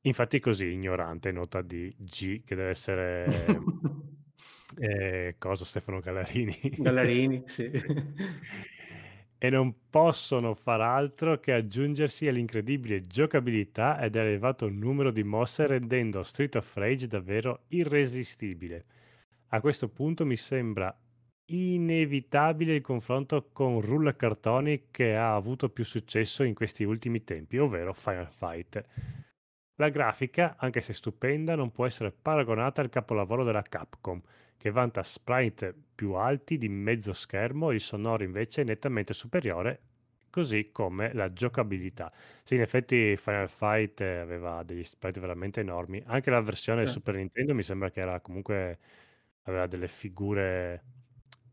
Infatti 0.00 0.40
così, 0.40 0.72
ignorante, 0.72 1.30
nota 1.30 1.60
di 1.60 1.94
G, 1.98 2.42
che 2.42 2.54
deve 2.54 2.70
essere 2.70 3.26
Eh, 4.78 5.34
cosa 5.36 5.66
Stefano 5.66 6.00
Gallarini? 6.00 6.58
Gallarini, 6.78 7.42
sì. 7.46 7.70
e 9.36 9.50
non 9.50 9.74
possono 9.90 10.54
far 10.54 10.80
altro 10.80 11.38
che 11.38 11.52
aggiungersi 11.52 12.26
all'incredibile 12.26 13.02
giocabilità 13.02 14.00
ed 14.00 14.16
elevato 14.16 14.70
numero 14.70 15.10
di 15.10 15.24
mosse 15.24 15.66
rendendo 15.66 16.22
Street 16.22 16.54
of 16.54 16.74
Rage 16.74 17.06
davvero 17.06 17.64
irresistibile. 17.68 18.86
A 19.48 19.60
questo 19.60 19.90
punto 19.90 20.24
mi 20.24 20.36
sembra 20.36 20.96
inevitabile 21.46 22.74
il 22.76 22.80
confronto 22.82 23.50
con 23.52 23.80
Rulla 23.80 24.14
Cartoni 24.16 24.88
che 24.90 25.16
ha 25.16 25.34
avuto 25.34 25.68
più 25.70 25.84
successo 25.84 26.42
in 26.44 26.54
questi 26.54 26.84
ultimi 26.84 27.24
tempi, 27.24 27.58
ovvero 27.58 27.92
Final 27.92 28.28
Fight. 28.30 28.84
La 29.76 29.88
grafica, 29.90 30.56
anche 30.58 30.80
se 30.80 30.92
stupenda, 30.92 31.54
non 31.56 31.72
può 31.72 31.86
essere 31.86 32.12
paragonata 32.12 32.80
al 32.82 32.88
capolavoro 32.90 33.44
della 33.44 33.62
Capcom, 33.62 34.20
che 34.56 34.70
vanta 34.70 35.02
sprite 35.02 35.74
più 35.94 36.12
alti 36.14 36.58
di 36.58 36.68
mezzo 36.68 37.12
schermo, 37.12 37.72
il 37.72 37.80
sonoro 37.80 38.22
invece 38.22 38.62
è 38.62 38.64
nettamente 38.64 39.12
superiore, 39.14 39.80
così 40.30 40.70
come 40.72 41.12
la 41.14 41.32
giocabilità. 41.32 42.12
Sì, 42.44 42.54
in 42.54 42.60
effetti 42.62 43.16
Final 43.16 43.48
Fight 43.50 44.00
aveva 44.02 44.62
degli 44.62 44.84
sprite 44.84 45.20
veramente 45.20 45.60
enormi, 45.60 46.02
anche 46.06 46.30
la 46.30 46.40
versione 46.40 46.86
sì. 46.86 46.88
Super 46.88 47.14
Nintendo 47.16 47.54
mi 47.54 47.62
sembra 47.62 47.90
che 47.90 48.00
era 48.00 48.20
comunque 48.20 48.78
aveva 49.42 49.66
delle 49.66 49.88
figure 49.88 50.84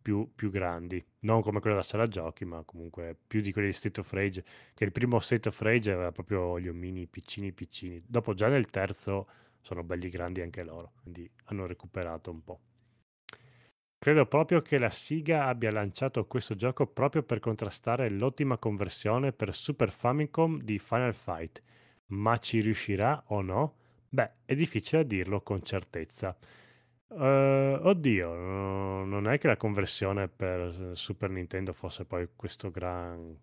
più, 0.09 0.31
più, 0.33 0.49
grandi, 0.49 1.03
non 1.19 1.43
come 1.43 1.59
quella 1.59 1.75
da 1.75 1.83
sala 1.83 2.07
giochi, 2.07 2.43
ma 2.43 2.63
comunque 2.63 3.15
più 3.27 3.41
di 3.41 3.51
quelli 3.51 3.67
di 3.67 3.73
State 3.73 3.99
of 3.99 4.11
Rage, 4.11 4.43
che 4.73 4.83
il 4.83 4.91
primo 4.91 5.19
State 5.19 5.49
of 5.49 5.61
Rage 5.61 5.91
aveva 5.91 6.11
proprio 6.11 6.59
gli 6.59 6.67
omini 6.67 7.05
piccini 7.05 7.51
piccini. 7.51 8.01
Dopo 8.07 8.33
già 8.33 8.47
nel 8.47 8.71
terzo 8.71 9.27
sono 9.61 9.83
belli 9.83 10.09
grandi 10.09 10.41
anche 10.41 10.63
loro, 10.63 10.93
quindi 11.03 11.29
hanno 11.45 11.67
recuperato 11.67 12.31
un 12.31 12.43
po'. 12.43 12.59
Credo 13.99 14.25
proprio 14.25 14.63
che 14.63 14.79
la 14.79 14.89
Siga 14.89 15.45
abbia 15.45 15.69
lanciato 15.69 16.25
questo 16.25 16.55
gioco 16.55 16.87
proprio 16.87 17.21
per 17.21 17.39
contrastare 17.39 18.09
l'ottima 18.09 18.57
conversione 18.57 19.31
per 19.31 19.53
Super 19.53 19.91
Famicom 19.91 20.59
di 20.61 20.79
Final 20.79 21.13
Fight, 21.13 21.61
ma 22.07 22.35
ci 22.37 22.61
riuscirà 22.61 23.25
o 23.27 23.41
no? 23.41 23.75
Beh, 24.09 24.31
è 24.45 24.55
difficile 24.55 25.05
dirlo 25.05 25.41
con 25.41 25.61
certezza. 25.61 26.35
Uh, 27.09 27.79
oddio, 27.81 28.35
no, 28.35 29.05
non 29.05 29.27
è 29.27 29.39
che 29.39 29.47
la 29.47 29.57
conversione 29.57 30.27
per 30.27 30.91
Super 30.93 31.29
Nintendo 31.29 31.73
fosse 31.73 32.05
poi 32.05 32.29
questo 32.35 32.69
gran 32.69 33.35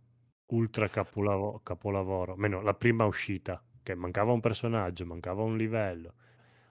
ultra 0.46 0.88
capolavo- 0.88 1.60
capolavoro, 1.62 2.36
meno 2.36 2.62
la 2.62 2.74
prima 2.74 3.04
uscita, 3.04 3.60
che 3.82 3.94
mancava 3.94 4.32
un 4.32 4.40
personaggio, 4.40 5.04
mancava 5.04 5.42
un 5.42 5.56
livello 5.56 6.14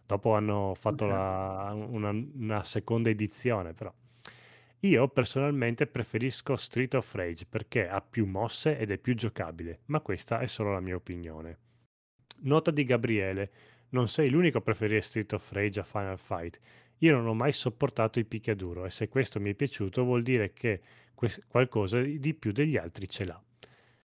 Dopo 0.05 0.35
hanno 0.35 0.75
fatto 0.75 1.07
la, 1.07 1.71
una, 1.73 2.09
una, 2.11 2.63
seconda 2.63 3.09
edizione, 3.09 3.73
però. 3.73 3.91
Io 4.81 5.07
personalmente 5.07 5.87
preferisco 5.87 6.55
Street 6.55 6.93
of 6.93 7.11
Rage 7.15 7.47
perché 7.49 7.89
ha 7.89 8.01
più 8.01 8.27
mosse 8.27 8.77
ed 8.77 8.91
è 8.91 8.99
più 8.99 9.15
giocabile, 9.15 9.79
ma 9.85 9.99
questa 10.01 10.39
è 10.39 10.45
solo 10.45 10.73
la 10.73 10.79
mia 10.79 10.95
opinione. 10.95 11.57
Nota 12.41 12.69
di 12.69 12.83
Gabriele, 12.83 13.51
non 13.89 14.07
sei 14.07 14.29
l'unico 14.29 14.59
a 14.59 14.61
preferire 14.61 15.01
Street 15.01 15.33
of 15.33 15.51
Rage 15.53 15.79
a 15.79 15.83
Final 15.83 16.19
Fight. 16.19 16.59
Io 16.99 17.15
non 17.15 17.27
ho 17.27 17.33
mai 17.33 17.51
sopportato 17.51 18.19
il 18.19 18.25
picchiaduro 18.25 18.85
e 18.85 18.89
se 18.89 19.09
questo 19.09 19.39
mi 19.39 19.51
è 19.51 19.53
piaciuto 19.53 20.03
vuol 20.03 20.23
dire 20.23 20.53
che 20.53 20.81
qualcosa 21.47 21.99
di 22.01 22.33
più 22.33 22.51
degli 22.51 22.77
altri 22.77 23.09
ce 23.09 23.25
l'ha. 23.25 23.41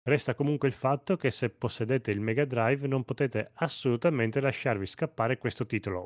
Resta 0.04 0.36
comunque 0.36 0.70
il 0.70 0.74
fatto 0.74 1.18
che 1.18 1.32
se 1.32 1.50
possedete 1.50 2.12
il 2.12 2.22
Mega 2.22 2.46
Drive 2.46 2.88
non 2.88 3.04
potete 3.04 3.52
assolutamente 3.56 4.40
lasciarvi 4.40 4.86
scappare 4.86 5.38
questo 5.38 5.66
titolo. 5.66 6.06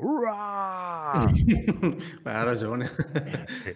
Beh, 2.21 2.31
ha 2.31 2.43
ragione. 2.43 2.89
sì. 3.49 3.75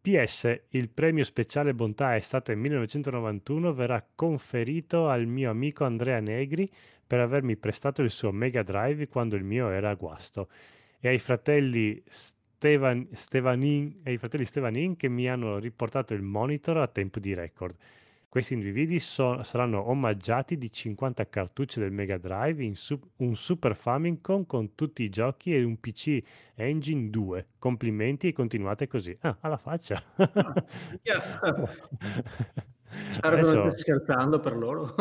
PS, 0.00 0.62
il 0.70 0.88
premio 0.88 1.22
speciale 1.22 1.74
Bontà 1.74 2.16
estate 2.16 2.56
1991 2.56 3.72
verrà 3.72 4.04
conferito 4.14 5.08
al 5.08 5.26
mio 5.26 5.50
amico 5.50 5.84
Andrea 5.84 6.18
Negri 6.18 6.68
per 7.06 7.20
avermi 7.20 7.56
prestato 7.56 8.02
il 8.02 8.10
suo 8.10 8.32
Mega 8.32 8.64
Drive 8.64 9.06
quando 9.06 9.36
il 9.36 9.44
mio 9.44 9.68
era 9.68 9.90
a 9.90 9.94
guasto 9.94 10.48
e 11.00 11.08
ai 11.08 11.18
fratelli 11.18 12.02
Stevan, 12.08 13.08
Stevanin, 13.12 14.00
ai 14.04 14.16
fratelli 14.18 14.44
Stevanin 14.44 14.96
che 14.96 15.08
mi 15.08 15.28
hanno 15.28 15.58
riportato 15.58 16.14
il 16.14 16.22
monitor 16.22 16.78
a 16.78 16.88
tempo 16.88 17.20
di 17.20 17.34
record. 17.34 17.76
Questi 18.28 18.54
individui 18.54 18.98
so- 18.98 19.42
saranno 19.44 19.88
omaggiati 19.88 20.58
di 20.58 20.70
50 20.70 21.28
cartucce 21.28 21.80
del 21.80 21.90
Mega 21.90 22.18
Drive, 22.18 22.74
su- 22.74 23.00
un 23.16 23.34
Super 23.34 23.74
Famicom 23.74 24.44
con 24.46 24.74
tutti 24.74 25.02
i 25.04 25.08
giochi 25.08 25.54
e 25.54 25.62
un 25.64 25.78
PC 25.80 26.22
Engine 26.54 27.08
2. 27.08 27.46
Complimenti 27.58 28.28
e 28.28 28.32
continuate 28.32 28.88
così. 28.88 29.16
Ah, 29.20 29.38
alla 29.40 29.56
faccia. 29.56 30.02
Spero 30.12 31.70
Adesso... 33.22 33.50
che 33.50 33.56
non 33.56 33.70
stai 33.70 33.78
scherzando 33.78 34.40
per 34.40 34.56
loro. 34.56 34.94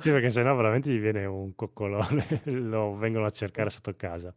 sì, 0.00 0.10
perché 0.10 0.30
sennò 0.30 0.54
veramente 0.54 0.90
gli 0.90 1.00
viene 1.00 1.26
un 1.26 1.54
coccolone, 1.54 2.42
lo 2.44 2.96
vengono 2.96 3.26
a 3.26 3.30
cercare 3.30 3.68
sotto 3.70 3.94
casa. 3.96 4.34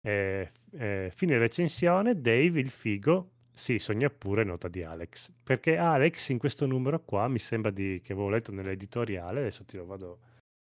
Eh, 0.00 0.50
eh, 0.72 1.10
fine 1.14 1.38
recensione, 1.38 2.20
Dave 2.20 2.60
il 2.60 2.70
figo 2.70 3.32
sì, 3.58 3.80
sogna 3.80 4.08
pure, 4.08 4.44
nota 4.44 4.68
di 4.68 4.84
Alex. 4.84 5.32
Perché 5.42 5.76
Alex 5.76 6.28
in 6.28 6.38
questo 6.38 6.64
numero 6.64 7.00
qua, 7.00 7.26
mi 7.26 7.40
sembra 7.40 7.72
di, 7.72 8.00
che 8.04 8.12
avevo 8.12 8.28
letto 8.28 8.52
nell'editoriale, 8.52 9.40
adesso 9.40 9.64
ti 9.64 9.76
lo 9.76 9.84
vado 9.84 10.20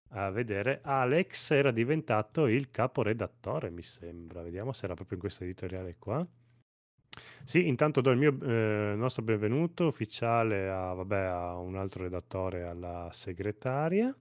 a 0.08 0.28
vedere, 0.30 0.80
Alex 0.82 1.52
era 1.52 1.70
diventato 1.70 2.48
il 2.48 2.72
caporedattore, 2.72 3.70
mi 3.70 3.82
sembra. 3.82 4.42
Vediamo 4.42 4.72
se 4.72 4.86
era 4.86 4.94
proprio 4.94 5.18
in 5.18 5.22
questo 5.22 5.44
editoriale 5.44 5.94
qua. 6.00 6.26
Sì, 7.44 7.68
intanto 7.68 8.00
do 8.00 8.10
il 8.10 8.18
mio 8.18 8.36
eh, 8.42 8.94
nostro 8.96 9.22
benvenuto 9.22 9.86
ufficiale 9.86 10.68
a, 10.68 10.92
vabbè, 10.92 11.20
a 11.20 11.58
un 11.58 11.76
altro 11.76 12.02
redattore, 12.02 12.64
alla 12.64 13.08
segretaria. 13.12 14.12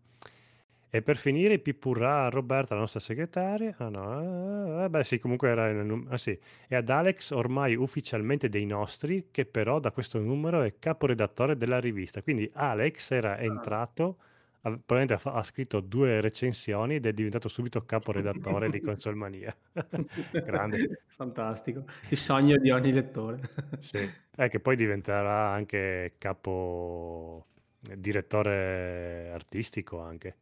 E 0.92 1.02
per 1.04 1.18
finire, 1.18 1.60
Pipurra 1.60 2.26
a 2.26 2.30
Roberta, 2.30 2.74
la 2.74 2.80
nostra 2.80 3.00
segretaria. 3.00 3.76
Ah 3.78 3.90
no, 3.90 4.84
eh, 4.86 4.90
beh 4.90 5.04
sì, 5.04 5.20
comunque 5.20 5.50
era 5.50 5.72
numero. 5.72 6.12
Ah 6.12 6.18
sì, 6.18 6.38
e 6.68 6.76
ad 6.76 6.90
Alex, 6.90 7.30
ormai 7.32 7.76
ufficialmente 7.76 8.50
dei 8.50 8.66
nostri, 8.66 9.28
che 9.30 9.46
però 9.46 9.80
da 9.80 9.92
questo 9.92 10.20
numero 10.20 10.62
è 10.64 10.74
caporedattore 10.80 11.56
della 11.58 11.80
rivista. 11.80 12.24
Quindi 12.24 12.50
Alex 12.54 13.12
era 13.12 13.34
Ah. 13.34 13.42
entrato, 13.42 14.18
ha- 14.62 14.70
probabilmente 14.72 15.14
ha, 15.14 15.18
fa- 15.20 15.34
ha 15.34 15.44
scritto 15.44 15.80
due 15.80 16.22
recensioni 16.22 16.96
ed 16.96 17.06
è 17.06 17.14
diventato 17.14 17.50
subito 17.50 17.86
caporedattore 17.86 18.70
di 18.70 18.82
Consolmania. 18.82 19.56
Grande. 20.44 21.04
Fantastico. 21.16 21.86
Il 22.10 22.18
sogno 22.18 22.58
di 22.58 22.72
ogni 22.72 22.92
lettore. 22.92 23.40
Sì, 23.80 24.10
è 24.36 24.50
che 24.50 24.60
poi 24.60 24.76
diventerà 24.76 25.50
anche 25.50 26.16
capo 26.18 27.46
eh, 27.90 28.00
direttore 28.00 29.30
artistico 29.32 30.00
anche, 30.00 30.36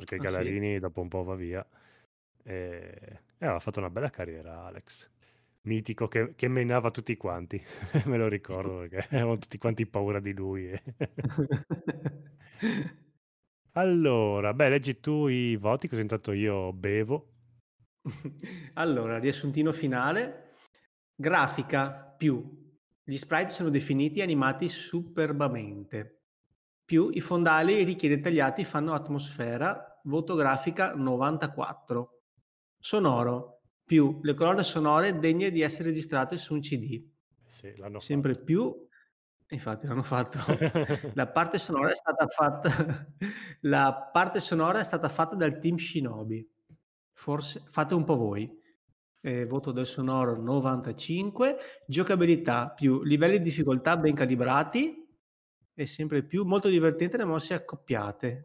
perché 0.00 0.18
Ah, 0.18 0.26
sì? 0.26 0.54
Gallarini 0.54 0.78
dopo 0.78 1.00
un 1.00 1.08
po' 1.08 1.22
va 1.24 1.34
via 1.34 1.66
e, 2.42 3.20
e 3.38 3.44
aveva 3.44 3.60
fatto 3.60 3.78
una 3.80 3.90
bella 3.90 4.10
carriera 4.10 4.64
Alex, 4.64 5.08
mitico 5.62 6.08
che, 6.08 6.34
che 6.36 6.48
menava 6.48 6.90
tutti 6.90 7.16
quanti, 7.16 7.62
me 8.06 8.16
lo 8.18 8.28
ricordo 8.28 8.78
perché 8.80 9.06
avevamo 9.16 9.38
tutti 9.38 9.58
quanti 9.58 9.86
paura 9.86 10.20
di 10.20 10.32
lui. 10.32 10.70
e- 10.70 10.82
Allora, 13.72 14.54
beh, 14.54 14.68
leggi 14.68 15.00
tu 15.00 15.26
i 15.26 15.56
voti, 15.56 15.88
così 15.88 16.02
intanto 16.02 16.30
io 16.30 16.72
bevo. 16.72 17.32
Allora, 18.74 19.18
riassuntino 19.18 19.72
finale. 19.72 20.54
Grafica 21.14 21.90
più. 22.16 22.58
Gli 23.02 23.16
sprite 23.16 23.50
sono 23.50 23.70
definiti 23.70 24.20
e 24.20 24.22
animati 24.22 24.68
superbamente. 24.68 26.22
Più 26.84 27.10
i 27.12 27.20
fondali 27.20 27.82
ricchi 27.84 28.06
e 28.06 28.16
dettagliati 28.16 28.64
fanno 28.64 28.92
atmosfera. 28.92 29.89
Voto 30.04 30.34
grafica 30.34 30.94
94. 30.94 32.20
Sonoro. 32.78 33.62
Più 33.84 34.20
le 34.22 34.34
colonne 34.34 34.62
sonore 34.62 35.18
degne 35.18 35.50
di 35.50 35.60
essere 35.62 35.88
registrate 35.88 36.36
su 36.36 36.54
un 36.54 36.60
CD. 36.60 37.04
Sì, 37.48 37.74
l'hanno 37.76 37.98
Sempre 37.98 38.34
fatto. 38.34 38.44
più 38.44 38.88
infatti 39.48 39.86
l'hanno 39.86 40.02
fatto. 40.02 40.38
La 41.14 41.28
parte 41.28 41.58
sonora 41.58 41.90
è 41.90 41.96
stata 41.96 42.26
fatta 42.28 43.06
la 43.62 44.10
parte 44.12 44.40
sonora 44.40 44.80
è 44.80 44.84
stata 44.84 45.08
fatta 45.08 45.34
dal 45.34 45.58
team 45.58 45.76
Shinobi. 45.76 46.48
Forse 47.12 47.64
fate 47.68 47.94
un 47.94 48.04
po' 48.04 48.16
voi. 48.16 48.58
Ehm, 49.22 49.46
voto 49.46 49.72
del 49.72 49.86
sonoro 49.86 50.40
95, 50.40 51.58
giocabilità 51.86 52.70
più 52.70 53.02
livelli 53.02 53.38
di 53.38 53.44
difficoltà 53.44 53.96
ben 53.96 54.14
calibrati 54.14 55.06
e 55.74 55.86
sempre 55.86 56.22
più 56.24 56.44
molto 56.44 56.68
divertente 56.68 57.16
le 57.16 57.24
mosse 57.24 57.54
accoppiate. 57.54 58.44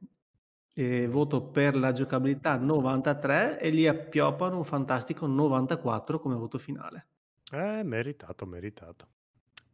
Ehm, 0.77 1.09
voto 1.09 1.41
per 1.41 1.75
la 1.77 1.93
giocabilità 1.93 2.57
93 2.57 3.59
e 3.59 3.69
lì 3.69 3.87
appioppano 3.87 4.57
un 4.57 4.65
fantastico 4.65 5.25
94 5.25 6.19
come 6.19 6.35
voto 6.35 6.57
finale. 6.57 7.07
Eh, 7.51 7.81
meritato, 7.83 8.45
meritato. 8.45 9.07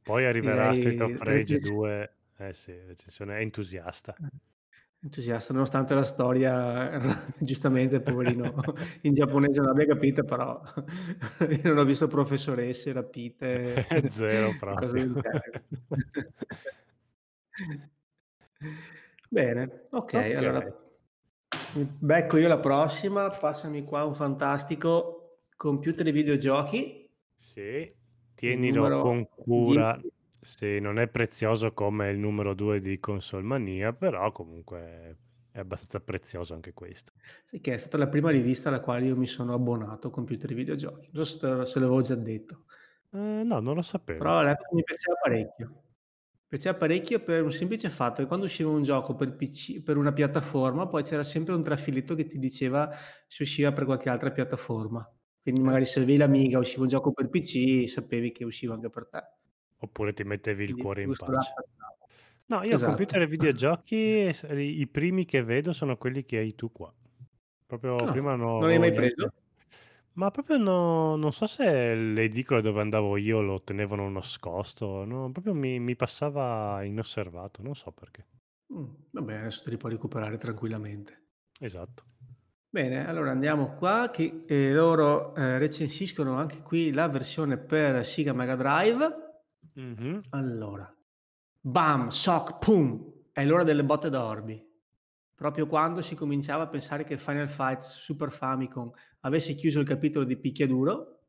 Poi 0.03 0.25
arriverà 0.25 0.73
Street 0.75 0.97
Direi 0.97 1.13
of 1.13 1.21
Rage 1.21 1.37
recensi 1.37 1.71
2, 1.71 2.13
eh 2.37 2.53
sì, 2.53 2.73
recensione 2.85 3.39
entusiasta. 3.39 4.15
Entusiasta, 5.03 5.53
nonostante 5.53 5.95
la 5.95 6.03
storia 6.03 7.09
giustamente 7.39 7.99
poverino 8.01 8.53
in 9.01 9.15
giapponese 9.15 9.59
non 9.59 9.69
abbia 9.69 9.87
capito, 9.87 10.23
però 10.23 10.61
non 11.63 11.77
ho 11.79 11.83
visto 11.83 12.07
professoresse 12.07 12.93
rapite 12.93 13.87
Zero 14.09 14.53
proprio. 14.59 15.19
Bene, 19.29 19.83
okay, 19.91 20.33
allora 20.33 20.59
Ok, 20.59 20.80
becco 21.73 22.37
io 22.37 22.47
la 22.47 22.59
prossima, 22.59 23.29
passami 23.29 23.83
qua 23.83 24.03
un 24.05 24.13
fantastico 24.15 25.39
computer 25.55 26.07
e 26.07 26.11
videogiochi, 26.11 27.09
sì, 27.35 27.59
il 27.61 27.95
tienilo 28.35 28.89
con 29.01 29.11
numero 29.11 29.29
cura. 29.35 29.97
10. 29.99 30.13
Sì, 30.43 30.79
non 30.79 30.97
è 30.97 31.07
prezioso 31.07 31.71
come 31.71 32.09
il 32.09 32.17
numero 32.17 32.55
2 32.55 32.81
di 32.81 32.99
Console 32.99 33.43
Mania, 33.43 33.93
però 33.93 34.31
comunque 34.31 35.17
è 35.51 35.59
abbastanza 35.59 35.99
prezioso 35.99 36.55
anche 36.55 36.73
questo. 36.73 37.13
Sì, 37.45 37.61
che 37.61 37.73
è 37.73 37.77
stata 37.77 37.97
la 37.97 38.07
prima 38.07 38.31
rivista 38.31 38.69
alla 38.69 38.79
quale 38.79 39.05
io 39.05 39.15
mi 39.15 39.27
sono 39.27 39.53
abbonato, 39.53 40.09
Computer 40.09 40.49
e 40.51 40.55
videogiochi. 40.55 41.09
Non 41.11 41.25
so 41.25 41.65
se 41.65 41.79
l'avevo 41.79 42.01
già 42.01 42.15
detto. 42.15 42.63
Eh, 43.11 43.43
no, 43.43 43.59
non 43.59 43.61
lo 43.61 43.73
Però 43.73 43.81
sapevo. 43.81 44.37
all'epoca 44.37 44.69
mi 44.71 44.83
piaceva 44.83 45.15
parecchio. 45.21 45.83
Piaceva 46.51 46.77
parecchio 46.77 47.23
per 47.23 47.45
un 47.45 47.51
semplice 47.53 47.89
fatto 47.89 48.21
che 48.21 48.27
quando 48.27 48.45
usciva 48.45 48.69
un 48.69 48.83
gioco 48.83 49.15
per 49.15 49.37
PC 49.37 49.81
per 49.81 49.95
una 49.95 50.11
piattaforma, 50.11 50.85
poi 50.85 51.01
c'era 51.01 51.23
sempre 51.23 51.53
un 51.53 51.63
trafiletto 51.63 52.13
che 52.13 52.27
ti 52.27 52.37
diceva 52.39 52.93
se 53.25 53.43
usciva 53.43 53.71
per 53.71 53.85
qualche 53.85 54.09
altra 54.09 54.31
piattaforma. 54.31 55.09
Quindi 55.41 55.61
magari 55.61 55.85
sì. 55.85 55.93
se 55.93 55.99
avevi 55.99 56.17
l'Amiga, 56.17 56.59
usciva 56.59 56.81
un 56.81 56.89
gioco 56.89 57.13
per 57.13 57.29
PC, 57.29 57.87
sapevi 57.87 58.33
che 58.33 58.43
usciva 58.43 58.73
anche 58.73 58.89
per 58.89 59.07
te. 59.07 59.23
Oppure 59.77 60.11
ti 60.11 60.25
mettevi 60.25 60.63
il 60.63 60.73
Quindi 60.73 60.81
cuore 60.81 61.03
in 61.03 61.13
pace. 61.15 61.53
No, 62.47 62.63
io 62.63 62.77
computer 62.79 63.21
e 63.21 63.23
Esatto. 63.23 63.29
videogiochi, 63.29 63.95
i 64.81 64.87
primi 64.87 65.23
che 65.23 65.43
vedo 65.43 65.71
sono 65.71 65.95
quelli 65.95 66.25
che 66.25 66.37
hai 66.39 66.53
tu 66.53 66.69
qua. 66.73 66.93
Proprio 67.65 67.95
prima 68.11 68.33
Ah, 68.33 68.35
non 68.35 68.67
l'hai 68.67 68.77
mai 68.77 68.91
preso? 68.91 69.31
Ma 70.13 70.31
proprio 70.31 70.55
no, 70.57 71.15
non 71.17 71.33
so 71.33 71.45
se 71.47 71.93
le 71.95 72.23
edicole 72.23 72.61
dove 72.61 72.79
andavo 72.81 73.17
io 73.17 73.41
lo 73.41 73.61
tenevano 73.61 74.09
nascosto, 74.09 75.03
no, 75.05 75.29
proprio 75.31 75.53
mi, 75.53 75.79
mi 75.79 75.95
passava 75.97 76.81
inosservato, 76.83 77.61
non 77.61 77.75
so 77.75 77.91
perché. 77.91 78.25
Mh, 78.73 78.85
vabbè 79.11 79.35
adesso 79.35 79.61
te 79.63 79.69
li 79.69 79.77
puoi 79.77 79.91
recuperare 79.91 80.35
tranquillamente. 80.37 81.27
Esatto. 81.61 82.03
Bene, 82.73 83.05
allora 83.07 83.31
andiamo 83.31 83.75
qua 83.75 84.09
che, 84.11 84.43
ehm, 84.47 84.73
loro, 84.73 85.35
ehm, 85.35 85.57
recensiscono 85.57 86.37
anche 86.37 86.61
qui 86.61 86.91
la 86.93 87.07
versione 87.09 87.57
per 87.57 88.05
Sega 88.05 88.33
Mega 88.33 88.55
Drive. 88.55 89.15
Mhm. 89.75 90.19
Allora, 90.29 90.93
bam, 91.59 92.07
soc, 92.09 92.57
pum, 92.59 93.13
è 93.31 93.45
l'ora 93.45 93.63
delle 93.63 93.83
botte 93.83 94.09
da 94.09 94.23
Orbi. 94.25 94.69
Proprio 95.35 95.67
quando 95.67 96.01
si 96.01 96.15
cominciava 96.15 96.63
a 96.63 96.67
pensare 96.67 97.03
che 97.03 97.17
Final 97.17 97.49
Fight 97.49 97.81
Super 97.81 98.31
Famicom 98.31 98.91
avesse 99.21 99.55
chiuso 99.55 99.79
il 99.79 99.87
capitolo 99.87 100.25
di 100.25 100.37
picchiaduro, 100.37 101.19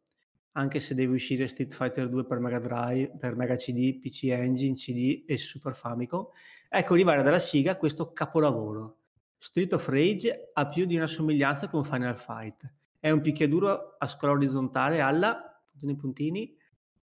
anche 0.52 0.80
se 0.80 0.94
deve 0.94 1.14
uscire 1.14 1.46
Street 1.48 1.72
Fighter 1.72 2.08
2 2.08 2.24
per 2.24 2.38
Mega 2.38 2.58
Drive, 2.58 3.16
per 3.18 3.34
Mega 3.36 3.56
CD, 3.56 3.98
PC 3.98 4.24
Engine, 4.24 4.74
CD 4.74 5.24
e 5.26 5.38
Super 5.38 5.74
Famicom, 5.74 6.26
ecco 6.68 6.92
arrivare 6.92 7.22
dalla 7.22 7.38
Sega 7.38 7.76
questo 7.76 8.12
capolavoro. 8.12 8.98
Street 9.38 9.72
of 9.72 9.88
Rage 9.88 10.50
ha 10.52 10.68
più 10.68 10.84
di 10.84 10.96
una 10.96 11.06
somiglianza 11.06 11.68
con 11.68 11.84
Final 11.84 12.16
Fight. 12.16 12.70
È 12.98 13.10
un 13.10 13.20
picchiaduro 13.20 13.96
a 13.98 14.06
scroll 14.06 14.36
orizzontale 14.36 15.00
alla 15.00 15.60
puntini 15.70 15.96
puntini 15.96 16.56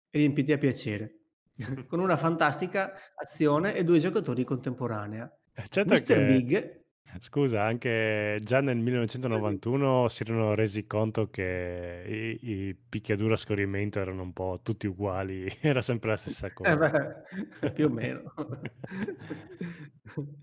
riempiti 0.09 0.51
a 0.51 0.57
piacere, 0.57 1.19
con 1.87 1.99
una 1.99 2.15
fantastica 2.15 2.93
azione 3.15 3.75
e 3.75 3.83
due 3.83 3.99
giocatori 3.99 4.43
contemporanea. 4.43 5.29
Certo 5.69 5.93
Mr. 5.93 6.03
che, 6.03 6.25
Big 6.25 6.82
scusa, 7.19 7.63
anche 7.63 8.39
già 8.41 8.59
nel 8.61 8.77
1991 8.77 10.07
si 10.07 10.23
erano 10.23 10.55
resi 10.55 10.87
conto 10.87 11.29
che 11.29 12.37
i, 12.41 12.67
i 12.69 12.75
picchiaduro 12.75 13.33
a 13.33 13.37
scorrimento 13.37 13.99
erano 13.99 14.23
un 14.23 14.33
po' 14.33 14.59
tutti 14.63 14.87
uguali, 14.87 15.45
era 15.61 15.81
sempre 15.81 16.09
la 16.11 16.15
stessa 16.17 16.47
Eh 16.47 16.53
cosa. 16.53 16.77
beh, 16.77 17.71
più 17.73 17.85
o 17.85 17.89
meno. 17.89 18.33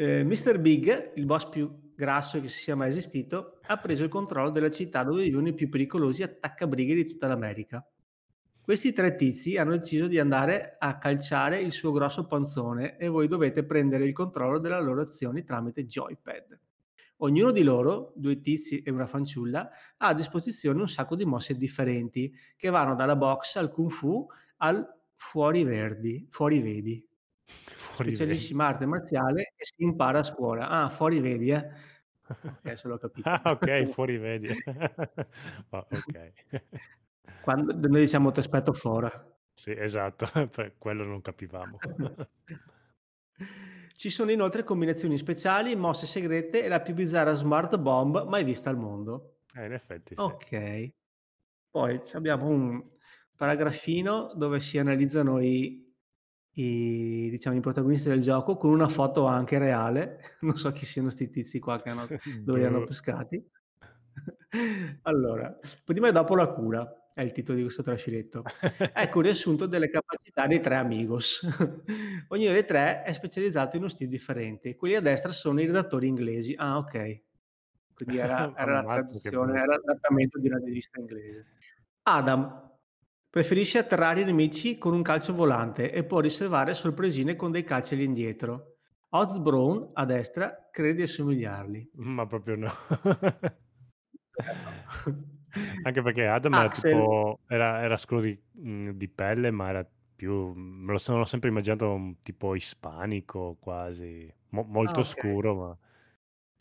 Ehm, 0.00 0.28
Mr. 0.28 0.60
Big, 0.60 1.12
il 1.16 1.26
boss 1.26 1.48
più 1.48 1.92
grasso 1.96 2.40
che 2.40 2.46
sia 2.48 2.76
mai 2.76 2.88
esistito, 2.88 3.58
ha 3.66 3.76
preso 3.78 4.04
il 4.04 4.08
controllo 4.08 4.50
della 4.50 4.70
città 4.70 5.02
dove 5.02 5.24
vivono 5.24 5.48
i 5.48 5.54
più 5.54 5.68
pericolosi 5.68 6.22
attaccabrighe 6.22 6.94
di 6.94 7.06
tutta 7.06 7.26
l'America. 7.26 7.84
Questi 8.68 8.92
tre 8.92 9.14
tizi 9.14 9.56
hanno 9.56 9.78
deciso 9.78 10.08
di 10.08 10.18
andare 10.18 10.76
a 10.78 10.98
calciare 10.98 11.58
il 11.58 11.72
suo 11.72 11.90
grosso 11.90 12.26
panzone 12.26 12.98
e 12.98 13.08
voi 13.08 13.26
dovete 13.26 13.64
prendere 13.64 14.04
il 14.04 14.12
controllo 14.12 14.58
delle 14.58 14.78
loro 14.82 15.00
azioni 15.00 15.42
tramite 15.42 15.86
joypad. 15.86 16.60
Ognuno 17.16 17.50
di 17.50 17.62
loro, 17.62 18.12
due 18.14 18.42
tizi 18.42 18.82
e 18.82 18.90
una 18.90 19.06
fanciulla, 19.06 19.70
ha 19.96 20.08
a 20.08 20.12
disposizione 20.12 20.82
un 20.82 20.86
sacco 20.86 21.16
di 21.16 21.24
mosse 21.24 21.56
differenti 21.56 22.30
che 22.58 22.68
vanno 22.68 22.94
dalla 22.94 23.16
box 23.16 23.56
al 23.56 23.70
kung 23.70 23.88
fu 23.88 24.26
al 24.58 24.86
fuori 25.14 25.64
verdi, 25.64 26.26
fuori 26.28 26.60
vedi. 26.60 27.08
Fuori 27.46 28.10
vedi. 28.10 28.16
Specialissima 28.16 28.66
arte 28.66 28.84
marziale 28.84 29.54
che 29.56 29.64
si 29.64 29.82
impara 29.82 30.18
a 30.18 30.24
scuola. 30.24 30.68
Ah, 30.68 30.90
fuori 30.90 31.20
vedi, 31.20 31.48
eh. 31.48 31.70
Adesso 32.64 32.86
l'ho 32.88 32.98
capito. 32.98 33.26
Ah, 33.32 33.40
ok, 33.50 33.86
fuori 33.96 34.18
vedi. 34.18 34.48
Ah, 35.70 35.86
ok. 35.88 36.32
Quando 37.40 37.72
noi 37.88 38.00
diciamo 38.00 38.30
ti 38.30 38.40
aspetto 38.40 38.72
fora. 38.72 39.10
Sì, 39.52 39.72
esatto, 39.76 40.24
per 40.48 40.78
quello 40.78 41.04
non 41.04 41.20
capivamo. 41.20 41.82
Ci 43.94 44.10
sono 44.10 44.30
inoltre 44.30 44.62
combinazioni 44.64 45.18
speciali, 45.18 45.74
mosse 45.74 46.06
segrete 46.06 46.62
e 46.64 46.68
la 46.68 46.80
più 46.80 46.94
bizzarra 46.94 47.32
smart 47.32 47.76
bomb 47.78 48.26
mai 48.28 48.44
vista 48.44 48.70
al 48.70 48.76
mondo. 48.78 49.38
Eh, 49.54 49.64
in 49.66 49.72
effetti 49.72 50.16
sì. 50.16 50.34
Ok. 50.34 50.92
Poi 51.70 52.00
abbiamo 52.14 52.48
un 52.48 52.86
paragrafino 53.36 54.32
dove 54.34 54.60
si 54.60 54.78
analizzano 54.78 55.40
i 55.40 55.86
i 56.58 57.28
diciamo, 57.30 57.56
i 57.56 57.60
protagonisti 57.60 58.08
del 58.08 58.20
gioco 58.20 58.56
con 58.56 58.70
una 58.72 58.88
foto 58.88 59.26
anche 59.26 59.58
reale. 59.58 60.20
Non 60.42 60.56
so 60.56 60.72
chi 60.72 60.86
siano 60.86 61.10
'sti 61.10 61.30
tizi 61.30 61.58
qua 61.60 61.80
che 61.80 61.90
hanno 61.90 62.12
dove 62.44 62.60
li 62.60 62.64
hanno 62.66 62.82
Boh. 62.82 62.84
pescati. 62.84 63.44
Allora, 65.02 65.56
"Prima 65.84 66.08
e 66.08 66.12
dopo 66.12 66.34
la 66.34 66.48
cura" 66.48 66.97
è 67.18 67.22
il 67.22 67.32
titolo 67.32 67.56
di 67.56 67.64
questo 67.64 67.82
trasciretto. 67.82 68.44
Ecco 68.94 69.18
un 69.18 69.24
riassunto 69.24 69.66
delle 69.66 69.90
capacità 69.90 70.46
dei 70.46 70.60
3 70.60 70.76
amigos. 70.76 71.42
Ognuno 72.28 72.52
dei 72.52 72.64
3 72.64 73.02
è 73.02 73.12
specializzato 73.12 73.74
in 73.74 73.82
uno 73.82 73.90
stile 73.90 74.08
differente. 74.08 74.76
Quelli 74.76 74.94
a 74.94 75.00
destra 75.00 75.32
sono 75.32 75.60
i 75.60 75.66
redattori 75.66 76.06
inglesi. 76.06 76.54
Ah, 76.56 76.78
okay. 76.78 77.20
Quindi 77.92 78.18
era 78.18 78.54
era 78.56 78.82
la 78.82 78.84
traduzione, 78.84 79.58
era 79.58 79.66
l'adattamento 79.66 80.38
di 80.38 80.46
una 80.46 80.58
rivista 80.58 81.00
inglese. 81.00 81.46
Adam 82.02 82.70
preferisce 83.28 83.78
atterrare 83.78 84.20
i 84.20 84.24
nemici 84.24 84.78
con 84.78 84.94
un 84.94 85.02
calcio 85.02 85.34
volante 85.34 85.90
e 85.90 86.04
può 86.04 86.20
riservare 86.20 86.72
sorpresine 86.72 87.34
con 87.34 87.50
dei 87.50 87.64
calci 87.64 87.94
all'indietro. 87.94 88.76
Oz 89.10 89.38
Brown, 89.38 89.90
a 89.94 90.04
destra, 90.04 90.68
crede 90.70 90.94
di 90.94 91.02
assomigliargli. 91.02 91.90
Ma 91.94 92.26
proprio 92.26 92.54
no. 92.54 92.72
0. 95.58 95.82
Anche 95.82 96.02
perché 96.02 96.26
Adam 96.26 96.58
era 96.58 96.68
Axel 96.68 97.08
tipo 97.08 97.40
era 97.46 97.82
era 97.82 97.96
scuro 97.96 98.20
di 98.20 98.38
mhmm, 98.52 98.90
di 98.92 99.08
pelle, 99.08 99.50
ma 99.50 99.68
era 99.68 99.88
più 100.16 100.52
me 100.54 100.92
lo 100.92 100.98
sono 100.98 101.24
sempre 101.24 101.48
immaginato 101.50 101.92
un 101.92 102.18
tipo 102.20 102.54
ispanico 102.54 103.56
quasi, 103.60 104.32
mo 104.50 104.64
Ah, 104.84 105.00
molto 105.02 105.02
okay. 105.02 105.22
scuro, 105.22 105.54
ma 105.54 105.78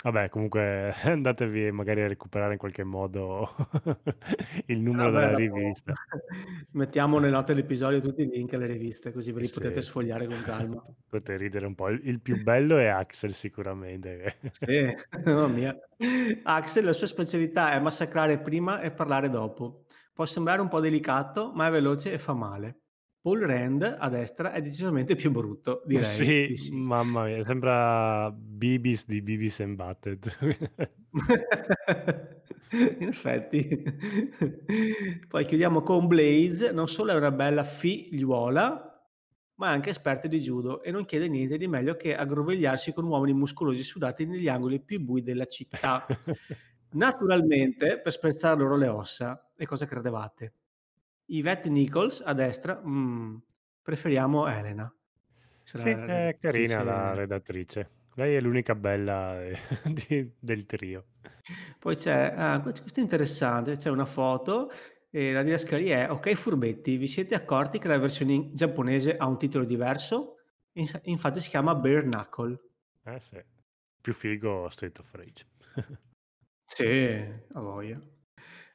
vabbè 0.03 0.29
comunque 0.29 0.91
andatevi 1.03 1.71
magari 1.71 2.01
a 2.01 2.07
recuperare 2.07 2.53
in 2.53 2.59
qualche 2.59 2.83
modo 2.83 3.55
il 4.67 4.79
numero 4.79 5.11
beh, 5.11 5.19
della 5.19 5.35
rivista. 5.35 5.93
mettiamo 6.71 7.19
nelle 7.19 7.31
note 7.31 7.53
dell'episodio 7.53 7.99
tutti 8.01 8.21
i 8.21 8.27
link 8.27 8.53
alle 8.53 8.67
riviste, 8.67 9.11
così 9.11 9.31
ve 9.31 9.41
li 9.41 9.49
potete 9.49 9.81
Sì. 9.81 9.87
sfogliare 9.87 10.27
con 10.27 10.41
calma. 10.41 10.83
Potete 11.09 11.37
ridere 11.37 11.65
un 11.65 11.75
po'. 11.75 11.89
Il 11.89 12.01
il 12.07 12.21
più 12.21 12.41
bello 12.41 12.77
è 12.77 12.87
Axel 12.87 13.33
sicuramente. 13.33 14.37
Sì, 14.51 14.93
mamma 15.25 15.47
mia. 15.47 15.77
Axel 16.43 16.83
la 16.85 16.93
sua 16.93 17.07
specialità 17.07 17.71
è 17.73 17.79
massacrare 17.79 18.39
prima 18.41 18.81
e 18.81 18.91
parlare 18.91 19.29
dopo. 19.29 19.85
Può 20.13 20.25
sembrare 20.25 20.61
un 20.61 20.67
po' 20.67 20.79
delicato, 20.79 21.51
ma 21.53 21.67
è 21.67 21.71
veloce 21.71 22.11
e 22.11 22.17
fa 22.19 22.33
male. 22.33 22.81
Paul 23.27 23.41
Rand, 23.41 23.97
a 23.99 24.07
destra, 24.07 24.53
è 24.53 24.61
decisamente 24.61 25.17
più 25.17 25.31
brutto, 25.31 25.83
direi 25.85 26.01
Sì, 26.01 26.55
sì. 26.55 26.71
mamma 26.73 27.25
mia, 27.25 27.43
sembra 27.43 28.31
Beavis 28.31 29.05
di 29.05 29.21
Beavis 29.21 29.59
and 29.59 29.75
Butt-Head. 29.75 30.37
In 32.71 33.07
effetti. 33.09 33.83
Poi 35.27 35.45
chiudiamo 35.45 35.81
con 35.81 36.07
Blaze, 36.07 36.71
non 36.71 36.87
solo 36.87 37.11
è 37.11 37.15
una 37.15 37.31
bella 37.31 37.65
figliuola, 37.65 39.05
ma 39.55 39.67
è 39.67 39.73
anche 39.73 39.89
esperta 39.89 40.29
di 40.29 40.39
judo 40.39 40.81
e 40.81 40.91
non 40.91 41.03
chiede 41.03 41.27
niente 41.27 41.57
di 41.57 41.67
meglio 41.67 41.97
che 41.97 42.15
aggrovigliarsi 42.15 42.93
con 42.93 43.03
uomini 43.07 43.33
muscolosi 43.37 43.83
sudati 43.83 44.25
negli 44.25 44.47
angoli 44.47 44.79
più 44.79 45.01
bui 45.01 45.21
della 45.21 45.47
città. 45.47 46.05
Naturalmente, 46.91 47.99
per 47.99 48.13
spezzar 48.13 48.57
loro 48.57 48.77
le 48.77 48.87
ossa. 48.87 49.51
E 49.57 49.65
cosa 49.65 49.85
credevate? 49.85 50.53
Yvette 51.27 51.69
Nichols, 51.69 52.21
a 52.25 52.33
destra, 52.33 52.81
mhmm, 52.83 53.41
preferiamo 53.81 54.47
Elena. 54.47 54.91
Sì, 55.73 55.89
Sarà 55.89 56.05
la 56.07 56.21
è 56.29 56.35
carina 56.39 56.81
la 56.83 57.13
redattrice. 57.13 57.89
Lei 58.15 58.35
è 58.35 58.41
l'unica 58.41 58.75
bella, 58.75 59.41
ehm, 59.45 59.55
di 59.93 60.33
del 60.39 60.65
trio. 60.65 61.05
Poi 61.79 61.95
c'è 61.95 62.33
ah, 62.35 62.61
quest 62.61 62.81
questo 62.81 62.99
è 62.99 63.03
interessante, 63.03 63.77
c'è 63.77 63.89
una 63.89 64.05
foto 64.05 64.69
e 65.09 65.31
la 65.31 65.43
didascalia 65.43 66.07
è: 66.07 66.11
"Okay 66.11 66.35
furbetti, 66.35 66.97
vi 66.97 67.07
siete 67.07 67.35
accorti 67.35 67.79
che 67.79 67.87
la 67.87 67.97
versione 67.97 68.33
in 68.33 68.53
giapponese 68.53 69.15
ha 69.17 69.25
un 69.27 69.37
titolo 69.37 69.63
diverso? 69.65 70.35
Insa 70.73 70.99
infatti 71.03 71.39
si 71.39 71.49
chiama 71.49 71.75
Bare 71.75 72.03
Knuckle." 72.03 72.59
Eh 73.05 73.19
sì. 73.19 73.43
Più 74.01 74.13
figo 74.13 74.69
Street 74.69 74.99
of 74.99 75.11
Rage. 75.15 75.47
Sì, 76.65 76.85
a 77.53 77.59
voglia. 77.59 77.99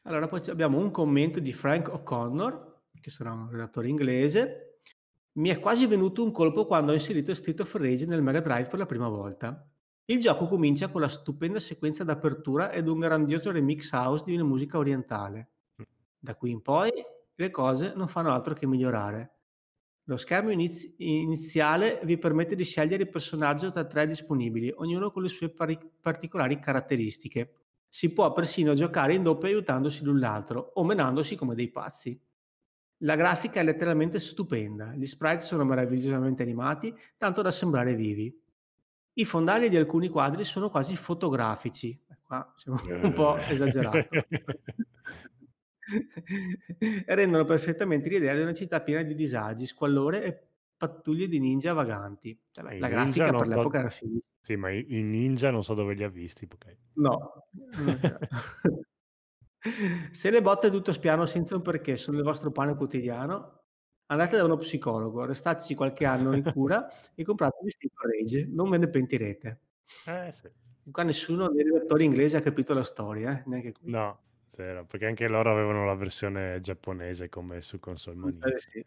Allora 0.03 0.27
poi 0.27 0.41
abbiamo 0.49 0.79
un 0.79 0.91
commento 0.91 1.39
di 1.39 1.53
Frank 1.53 1.89
O'Connor, 1.89 2.81
che 3.01 3.11
sarà 3.11 3.33
un 3.33 3.49
redattore 3.51 3.89
inglese. 3.89 4.81
"Mi 5.35 5.49
è 5.51 5.61
quasi 5.61 5.87
venuto 5.87 6.25
un 6.25 6.33
colpo 6.33 6.67
quando 6.67 6.91
ho 6.91 6.95
inserito 6.95 7.35
Street 7.35 7.61
of 7.61 7.73
Rage 7.75 8.07
nel 8.07 8.23
Mega 8.23 8.41
Drive 8.41 8.69
per 8.69 8.79
la 8.81 8.87
prima 8.87 9.09
volta. 9.09 9.69
Il 10.07 10.19
gioco 10.21 10.47
comincia 10.49 10.89
con 10.91 11.01
la 11.01 11.09
stupenda 11.09 11.61
sequenza 11.61 12.03
d'apertura 12.03 12.73
ed 12.73 12.89
un 12.89 12.99
grandioso 12.99 13.53
remix 13.53 13.93
house 13.93 14.25
di 14.25 14.35
una 14.35 14.45
musica 14.45 14.77
orientale. 14.79 15.53
Da 16.19 16.35
qui 16.35 16.51
in 16.51 16.63
poi 16.63 16.91
le 17.35 17.51
cose 17.51 17.93
non 17.95 18.09
fanno 18.09 18.33
altro 18.33 18.55
che 18.55 18.67
migliorare. 18.67 19.37
Lo 20.07 20.17
schermo 20.17 20.51
iniz 20.51 20.95
iniziale 20.99 22.01
vi 22.05 22.19
permette 22.19 22.57
di 22.57 22.65
scegliere 22.65 23.05
il 23.05 23.09
personaggio 23.09 23.71
tra 23.71 23.85
3 23.87 24.07
disponibili, 24.07 24.73
ognuno 24.77 25.11
con 25.13 25.23
le 25.23 25.29
sue 25.29 25.51
pari 25.51 25.79
particolari 26.01 26.59
caratteristiche. 26.59 27.62
Si 27.95 28.11
può 28.15 28.33
persino 28.33 28.73
giocare 28.73 29.13
in 29.13 29.23
doppio 29.23 29.49
aiutandosi 29.49 30.03
l'un 30.03 30.19
l'altro 30.19 30.73
o 30.77 30.83
menandosi 30.83 31.37
come 31.37 31.55
dei 31.55 31.71
pazzi. 31.71 32.19
La 33.01 33.17
grafica 33.17 33.61
è 33.61 33.65
letteralmente 33.65 34.19
stupenda, 34.19 34.95
gli 34.95 35.05
sprite 35.05 35.43
sono 35.43 35.63
meravigliosamente 35.65 36.43
animati, 36.43 36.97
tanto 37.19 37.43
da 37.43 37.51
sembrare 37.51 37.95
vivi. 37.95 38.35
I 39.15 39.25
fondali 39.27 39.69
di 39.69 39.77
alcuni 39.77 40.09
quadri 40.09 40.43
sono 40.45 40.71
quasi 40.71 40.97
fotografici." 40.97 41.91
E 42.09 42.17
qua 42.23 42.51
siamo 42.57 42.81
un 43.03 43.13
po' 43.13 43.37
esagerato. 43.37 44.09
"E 47.05 47.05
rendono 47.15 47.45
perfettamente 47.45 48.09
l'idea 48.09 48.35
di 48.35 48.41
una 48.41 48.55
città 48.55 48.81
piena 48.81 49.03
di 49.03 49.15
disagi, 49.15 49.67
squallore 49.67 50.25
e 50.25 50.49
pattuglie 50.79 51.29
di 51.29 51.39
ninja 51.41 51.75
vaganti." 51.75 52.41
Cioè 52.51 52.65
beh, 52.65 52.79
la 52.79 52.89
grafica 52.89 53.35
per 53.35 53.49
l'epoca 53.49 53.81
era 53.81 53.91
fighiss 53.91 54.32
sì, 54.43 54.57
ma 54.57 54.71
i 54.71 54.85
i 54.89 55.03
ninja 55.03 55.51
non 55.51 55.63
so 55.63 55.75
dove 55.75 55.95
li 55.95 56.03
ha 56.03 56.09
visti, 56.09 56.49
okay. 56.53 56.77
No. 56.95 57.47
Se 60.11 60.31
le 60.31 60.43
botte 60.43 60.71
tutto 60.71 60.93
spiano 60.93 61.25
senza 61.27 61.55
un 61.55 61.63
perché 61.63 61.97
sono 61.97 62.19
il 62.19 62.25
vostro 62.25 62.51
pane 62.51 62.75
quotidiano, 62.75 63.61
andate 64.07 64.37
da 64.37 64.43
uno 64.43 64.57
psicologo, 64.57 65.25
restateci 65.25 65.77
qualche 65.77 66.05
anno 66.05 66.35
in 66.35 66.43
cura 66.53 66.89
e 67.15 67.23
compratevi 67.23 67.71
Street 67.71 67.93
of 67.95 68.03
Rage, 68.03 68.49
non 68.51 68.69
ve 68.69 68.79
ne 68.79 68.89
pentirete. 68.89 69.61
Eh 70.07 70.33
sì. 70.33 70.51
Qua 70.91 71.05
nessuno 71.05 71.49
dei 71.49 71.63
redattori 71.63 72.05
inglesi 72.05 72.37
ha 72.37 72.41
capito 72.41 72.75
la 72.75 72.83
storia, 72.83 73.39
eh, 73.39 73.43
neanche 73.47 73.71
qui. 73.71 73.89
No, 73.89 74.19
0, 74.51 74.85
perché 74.87 75.07
anche 75.07 75.29
loro 75.29 75.53
avevano 75.53 75.87
la 75.87 75.95
versione 75.95 76.61
giapponese 76.61 77.29
come 77.29 77.63
su 77.63 77.79
Console 77.79 78.17
Mania. 78.17 78.39
di 78.47 78.55
sì. 78.59 78.85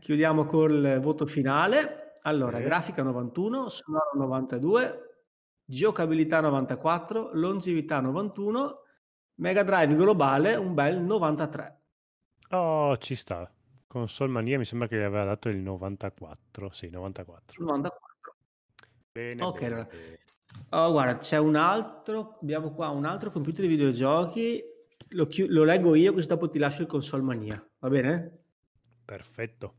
Chiudiamo 0.00 0.46
col 0.46 0.98
voto 1.02 1.26
finale. 1.26 2.05
Allora, 2.26 2.58
Sì. 2.58 2.64
grafica 2.64 3.02
91, 3.02 3.68
sonoro 3.68 4.10
92, 4.14 5.00
giocabilità 5.64 6.40
94, 6.40 7.30
longevità 7.34 8.00
91, 8.00 8.82
Mega 9.36 9.62
Drive 9.62 9.94
globale 9.94 10.54
un 10.56 10.74
bel 10.74 11.00
93. 11.00 11.80
Oh, 12.50 12.96
ci 12.98 13.14
sta. 13.14 13.48
Console 13.86 14.30
Mania 14.32 14.58
mi 14.58 14.64
sembra 14.64 14.88
che 14.88 14.96
gli 14.96 15.02
aveva 15.02 15.24
dato 15.24 15.48
il 15.48 15.58
94, 15.58 16.70
sì 16.70 16.90
94. 16.90 17.64
94. 17.64 18.34
Bene, 19.12 19.42
Okay, 19.42 19.68
bene, 19.68 19.88
allora 20.70 20.86
oh 20.88 20.90
guarda, 20.92 21.16
c'è 21.18 21.38
un 21.38 21.54
altro 21.54 22.38
abbiamo 22.42 22.72
qua 22.72 22.88
un 22.88 23.04
altro 23.04 23.30
computer 23.30 23.62
di 23.62 23.68
videogiochi, 23.68 24.62
lo 25.10 25.26
chiu 25.28 25.46
lo 25.48 25.64
leggo 25.64 25.94
io 25.94 26.12
così 26.12 26.26
dopo 26.26 26.48
ti 26.48 26.58
lascio 26.58 26.82
il 26.82 26.88
Console 26.88 27.22
Mania, 27.22 27.64
va 27.78 27.88
bene? 27.88 28.38
Perfetto. 29.04 29.74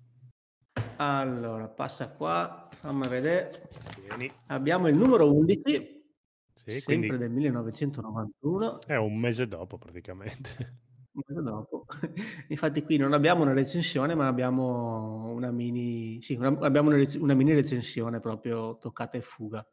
Allora, 1.00 1.68
passa 1.68 2.12
qua, 2.12 2.68
fammi 2.72 3.08
vedè. 3.08 3.50
Tieni. 3.94 4.32
Abbiamo 4.48 4.88
il 4.88 4.98
numero 4.98 5.32
11, 5.34 6.06
Sì, 6.54 6.82
sempre 6.82 6.82
quindi 6.82 7.18
del 7.18 7.30
1991. 7.32 8.82
È 8.86 8.96
un 8.96 9.18
mese 9.18 9.48
dopo 9.48 9.78
praticamente. 9.78 10.50
Un 11.18 11.24
mese 11.28 11.42
dopo. 11.42 11.86
Infatti 12.50 12.84
qui 12.84 12.98
non 12.98 13.14
abbiamo 13.14 13.42
una 13.42 13.54
recensione, 13.54 14.14
ma 14.16 14.28
abbiamo 14.28 15.32
una 15.32 15.52
mini 15.52 16.22
sì, 16.22 16.36
una 16.36 16.50
abbiamo 16.60 16.90
una 16.94 17.04
una 17.20 17.34
mini 17.34 17.54
recensione 17.54 18.20
proprio 18.20 18.78
toccata 18.78 19.18
e 19.18 19.22
fuga. 19.22 19.68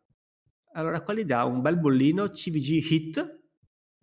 Allora 0.72 1.02
qua 1.02 1.14
gli 1.14 1.24
dà 1.24 1.44
un 1.44 1.60
bel 1.60 1.78
bollino 1.78 2.28
CVG 2.30 2.90
Hit, 2.90 3.42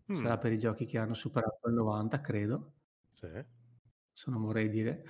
Mh. 0.06 0.14
sarà 0.14 0.38
per 0.38 0.52
i 0.54 0.58
giochi 0.60 0.86
che 0.86 0.98
hanno 1.00 1.14
superato 1.16 1.68
il 1.68 1.74
90 1.76 2.22
credo. 2.22 2.74
Sì. 3.12 3.26
Adesso 3.26 4.32
non 4.32 4.42
vorrei 4.44 4.70
dire. 4.70 5.04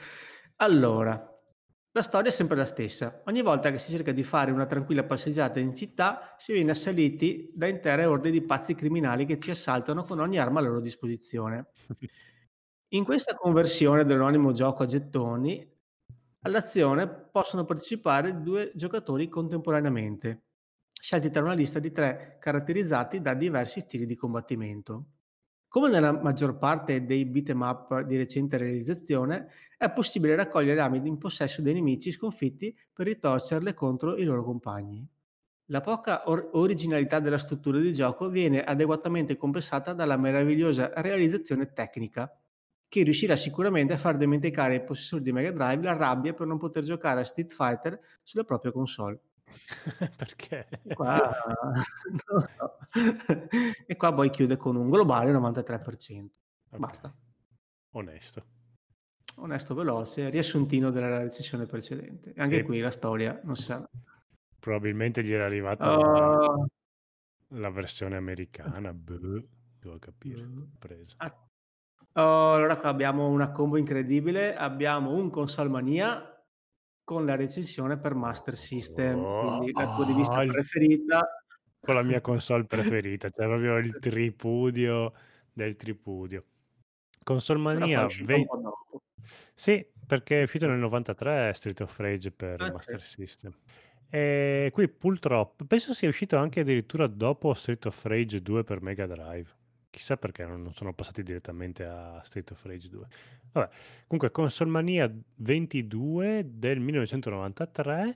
Allora, 0.58 1.34
la 1.94 2.02
storia 2.02 2.30
è 2.30 2.34
sempre 2.34 2.56
la 2.56 2.66
stessa. 2.66 3.22
Ogni 3.26 3.42
volta 3.42 3.70
che 3.70 3.78
si 3.78 3.92
cerca 3.92 4.12
di 4.14 4.24
fare 4.24 4.52
una 4.52 4.66
tranquilla 4.66 5.04
passeggiata 5.04 5.60
in 5.60 5.76
città, 5.76 6.36
si 6.38 6.54
viene 6.54 6.72
assaliti 6.72 7.52
da 7.54 7.68
intere 7.68 8.06
orde 8.06 8.32
di 8.32 8.42
pazzi 8.42 8.76
criminali 8.76 9.26
che 9.26 9.38
ci 9.38 9.52
assaltano 9.52 10.04
con 10.04 10.20
ogni 10.20 10.38
arma 10.40 10.60
a 10.60 10.64
loro 10.64 10.80
disposizione. 10.80 11.68
In 12.94 13.06
questa 13.06 13.36
conversione 13.36 14.04
dell'anonimo 14.04 14.52
gioco 14.52 14.84
a 14.84 14.86
gettoni, 14.86 15.66
all'azione 16.42 17.08
possono 17.08 17.64
partecipare 17.66 18.42
2 18.42 18.72
giocatori 18.76 19.30
contemporaneamente, 19.30 20.44
scelti 20.94 21.30
tra 21.30 21.42
una 21.42 21.54
lista 21.54 21.80
di 21.80 21.92
3 21.92 22.38
caratterizzati 22.40 23.22
da 23.22 23.34
diversi 23.34 23.80
stili 23.80 24.06
di 24.06 24.16
combattimento. 24.16 25.06
Come 25.72 25.90
nella 25.90 26.12
maggior 26.12 26.58
parte 26.58 27.06
dei 27.06 27.24
beat'em 27.24 27.62
up 27.62 28.02
di 28.02 28.18
recente 28.18 28.58
realizzazione, 28.58 29.48
è 29.78 29.90
possibile 29.90 30.36
raccogliere 30.36 30.82
armi 30.82 31.00
in 31.08 31.18
possesso 31.18 31.62
dei 31.62 31.74
nemici 31.74 32.12
sconfitti 32.12 32.78
per 32.92 33.06
ritorcerle 33.06 33.74
contro 33.74 34.18
i 34.18 34.26
loro 34.26 34.44
compagni. 34.44 35.08
La 35.68 35.80
poca 35.80 36.28
or- 36.28 36.50
originalità 36.56 37.22
della 37.22 37.38
struttura 37.38 37.80
di 37.80 37.94
gioco 37.94 38.28
viene 38.28 38.62
adeguatamente 38.62 39.38
compensata 39.38 39.94
dalla 39.94 40.18
meravigliosa 40.18 40.92
realizzazione 40.96 41.72
tecnica, 41.72 42.38
che 42.90 43.04
riuscirà 43.04 43.38
sicuramente 43.38 43.94
a 43.94 43.98
far 43.98 44.18
dimenticare 44.18 44.74
ai 44.74 44.84
possessori 44.84 45.24
di 45.24 45.32
Mega 45.32 45.52
Drive 45.52 45.84
la 45.86 45.96
rabbia 45.96 46.34
per 46.34 46.48
non 46.48 46.58
poter 46.58 46.84
giocare 46.84 47.22
a 47.22 47.24
Street 47.24 47.54
Fighter 47.54 47.98
sulla 48.24 48.44
propria 48.44 48.74
console. 48.74 49.22
Perché? 50.18 50.68
E 50.84 50.94
qua, 50.94 51.20
non 51.74 51.84
lo 52.28 52.46
so. 52.58 52.78
e 53.86 53.96
qua 53.96 54.14
poi 54.14 54.30
chiude 54.30 54.58
con 54.58 54.76
un 54.76 54.90
globale 54.90 55.32
93%. 55.32 56.40
Ok, 56.72 56.78
Basta. 56.78 57.14
Onesto. 57.92 58.46
Onesto, 59.36 59.74
veloce, 59.74 60.30
riassuntino 60.30 60.90
della 60.92 61.20
recensione 61.20 61.66
precedente. 61.66 62.34
Anche 62.38 62.58
Sì, 62.58 62.64
qui 62.64 62.80
la 62.80 62.92
storia 62.92 63.40
non 63.44 63.56
si 63.56 63.64
sa. 63.64 63.88
probabilmente 64.60 65.24
gli 65.24 65.32
era 65.32 65.46
arrivata 65.46 65.86
la, 65.86 65.94
Oh, 65.98 66.68
la 67.50 67.70
versione 67.70 68.18
americana. 68.18 68.94
boh, 68.94 69.44
devo 69.80 69.98
capire. 70.00 70.48
Preso. 70.78 71.16
Ah, 71.18 71.36
oh, 72.14 72.54
allora 72.54 72.78
qua 72.78 72.90
abbiamo 72.90 73.28
una 73.28 73.52
combo 73.52 73.78
incredibile. 73.78 74.56
Abbiamo 74.56 75.12
un 75.14 75.30
console 75.30 75.70
mania 75.70 76.31
con 77.12 77.26
la 77.26 77.36
recensione 77.36 77.98
per 77.98 78.14
Master 78.14 78.56
System, 78.56 79.20
Oh, 79.20 79.58
quindi 79.58 79.74
la 79.74 79.94
tua 79.94 80.06
rivista 80.06 80.38
oh, 80.38 80.44
il- 80.44 80.52
preferita. 80.54 81.44
con 81.82 81.96
la 81.96 82.04
mia 82.04 82.22
console 82.22 82.64
preferita, 82.64 83.30
cioè 83.30 83.48
proprio 83.48 83.76
il 83.80 84.00
tripudio 84.00 85.12
del 85.52 85.76
tripudio. 85.76 86.46
Console 87.22 87.60
Mania 87.60 88.06
uscita 88.06 88.22
un 88.22 88.28
20... 88.28 88.46
po' 88.48 88.58
dopo. 88.62 89.02
Sì, 89.54 89.86
perché 90.08 90.40
è 90.40 90.44
uscito 90.44 90.68
nel 90.68 90.80
93 90.80 91.52
Street 91.54 91.82
of 91.82 91.98
Rage 92.00 92.32
per 92.32 92.62
Ah, 92.62 92.66
sì. 92.68 92.72
Master 92.72 93.04
System. 93.04 93.52
E 94.10 94.70
qui 94.74 94.88
purtroppo, 94.88 95.66
penso 95.66 95.94
sia 95.94 96.08
uscito 96.08 96.38
anche 96.38 96.62
addirittura 96.62 97.08
dopo 97.08 97.54
Street 97.54 97.86
of 97.88 98.06
Rage 98.06 98.42
2 98.42 98.64
per 98.64 98.82
Mega 98.82 99.06
Drive. 99.06 99.50
Chissà 99.92 100.18
perché 100.18 100.46
non 100.46 100.74
sono 100.74 100.94
passati 100.94 101.22
direttamente 101.22 101.86
a 101.86 102.20
Street 102.24 102.50
of 102.52 102.66
Rage 102.66 102.90
2. 102.90 103.08
Vabbè, 103.52 103.70
comunque 104.08 104.32
Console 104.32 104.72
Mania 104.72 105.14
22 105.36 106.46
del 106.48 106.80
1993 106.80 108.16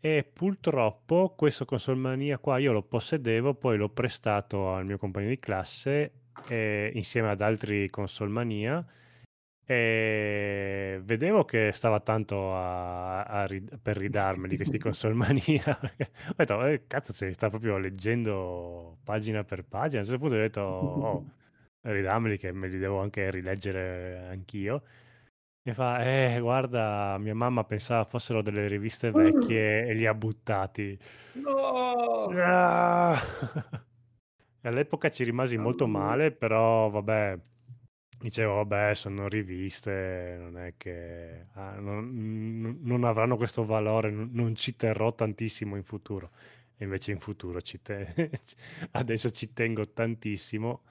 e 0.00 0.28
purtroppo 0.30 1.32
questo 1.36 1.64
Console 1.64 1.98
Mania 1.98 2.38
qua 2.38 2.58
io 2.58 2.72
lo 2.72 2.82
possedevo, 2.82 3.54
poi 3.54 3.76
l'ho 3.76 3.88
prestato 3.88 4.74
al 4.74 4.84
mio 4.84 4.98
compagno 4.98 5.28
di 5.28 5.38
classe 5.38 6.12
eh, 6.48 6.90
insieme 6.94 7.30
ad 7.30 7.40
altri 7.40 7.88
Console 7.90 8.30
Mania 8.30 8.84
e 9.66 11.00
vedevo 11.02 11.44
che 11.44 11.72
stava 11.72 12.00
tanto 12.00 12.54
a, 12.54 13.22
a 13.22 13.46
rid- 13.46 13.78
per 13.78 13.96
ridarmeli 13.96 14.56
questi 14.56 14.78
console 14.78 15.14
mania. 15.14 15.62
ho 15.80 16.34
detto, 16.36 16.64
eh, 16.66 16.86
cazzo, 16.86 17.12
si 17.12 17.32
sta 17.32 17.48
proprio 17.48 17.78
leggendo 17.78 18.98
pagina 19.04 19.44
per 19.44 19.64
pagina. 19.64 20.00
A 20.00 20.04
un 20.04 20.08
certo 20.08 20.20
punto 20.20 20.36
ho 20.36 20.38
detto, 20.40 20.60
oh, 20.60 21.24
ridammeli 21.82 22.38
che 22.38 22.52
me 22.52 22.68
li 22.68 22.78
devo 22.78 23.00
anche 23.00 23.30
rileggere 23.30 24.28
anch'io. 24.30 24.82
E 25.62 25.72
fa, 25.72 26.04
eh, 26.04 26.38
guarda, 26.40 27.16
mia 27.18 27.34
mamma 27.34 27.64
pensava 27.64 28.04
fossero 28.04 28.42
delle 28.42 28.68
riviste 28.68 29.10
vecchie 29.12 29.86
e 29.86 29.94
li 29.94 30.06
ha 30.06 30.14
buttati. 30.14 30.98
No! 31.32 32.28
Ah! 32.36 33.18
All'epoca 34.62 35.10
ci 35.10 35.24
rimasi 35.24 35.56
molto 35.56 35.86
male, 35.86 36.32
però 36.32 36.88
vabbè, 36.90 37.38
dicevo, 38.24 38.54
vabbè, 38.54 38.94
sono 38.94 39.28
riviste, 39.28 40.36
non 40.40 40.56
è 40.58 40.74
che 40.78 41.46
ah, 41.52 41.78
non, 41.78 42.78
non- 42.82 43.04
avranno 43.04 43.36
questo 43.36 43.64
valore, 43.66 44.10
non, 44.10 44.30
non 44.32 44.54
ci 44.56 44.76
terrò 44.76 45.14
tantissimo 45.14 45.76
in 45.76 45.84
futuro. 45.84 46.30
E 46.76 46.84
invece 46.84 47.12
in 47.12 47.20
futuro 47.20 47.60
ci 47.60 47.80
te- 47.82 48.30
adesso 48.92 49.30
ci 49.30 49.52
tengo 49.52 49.86
tantissimo 49.92 50.82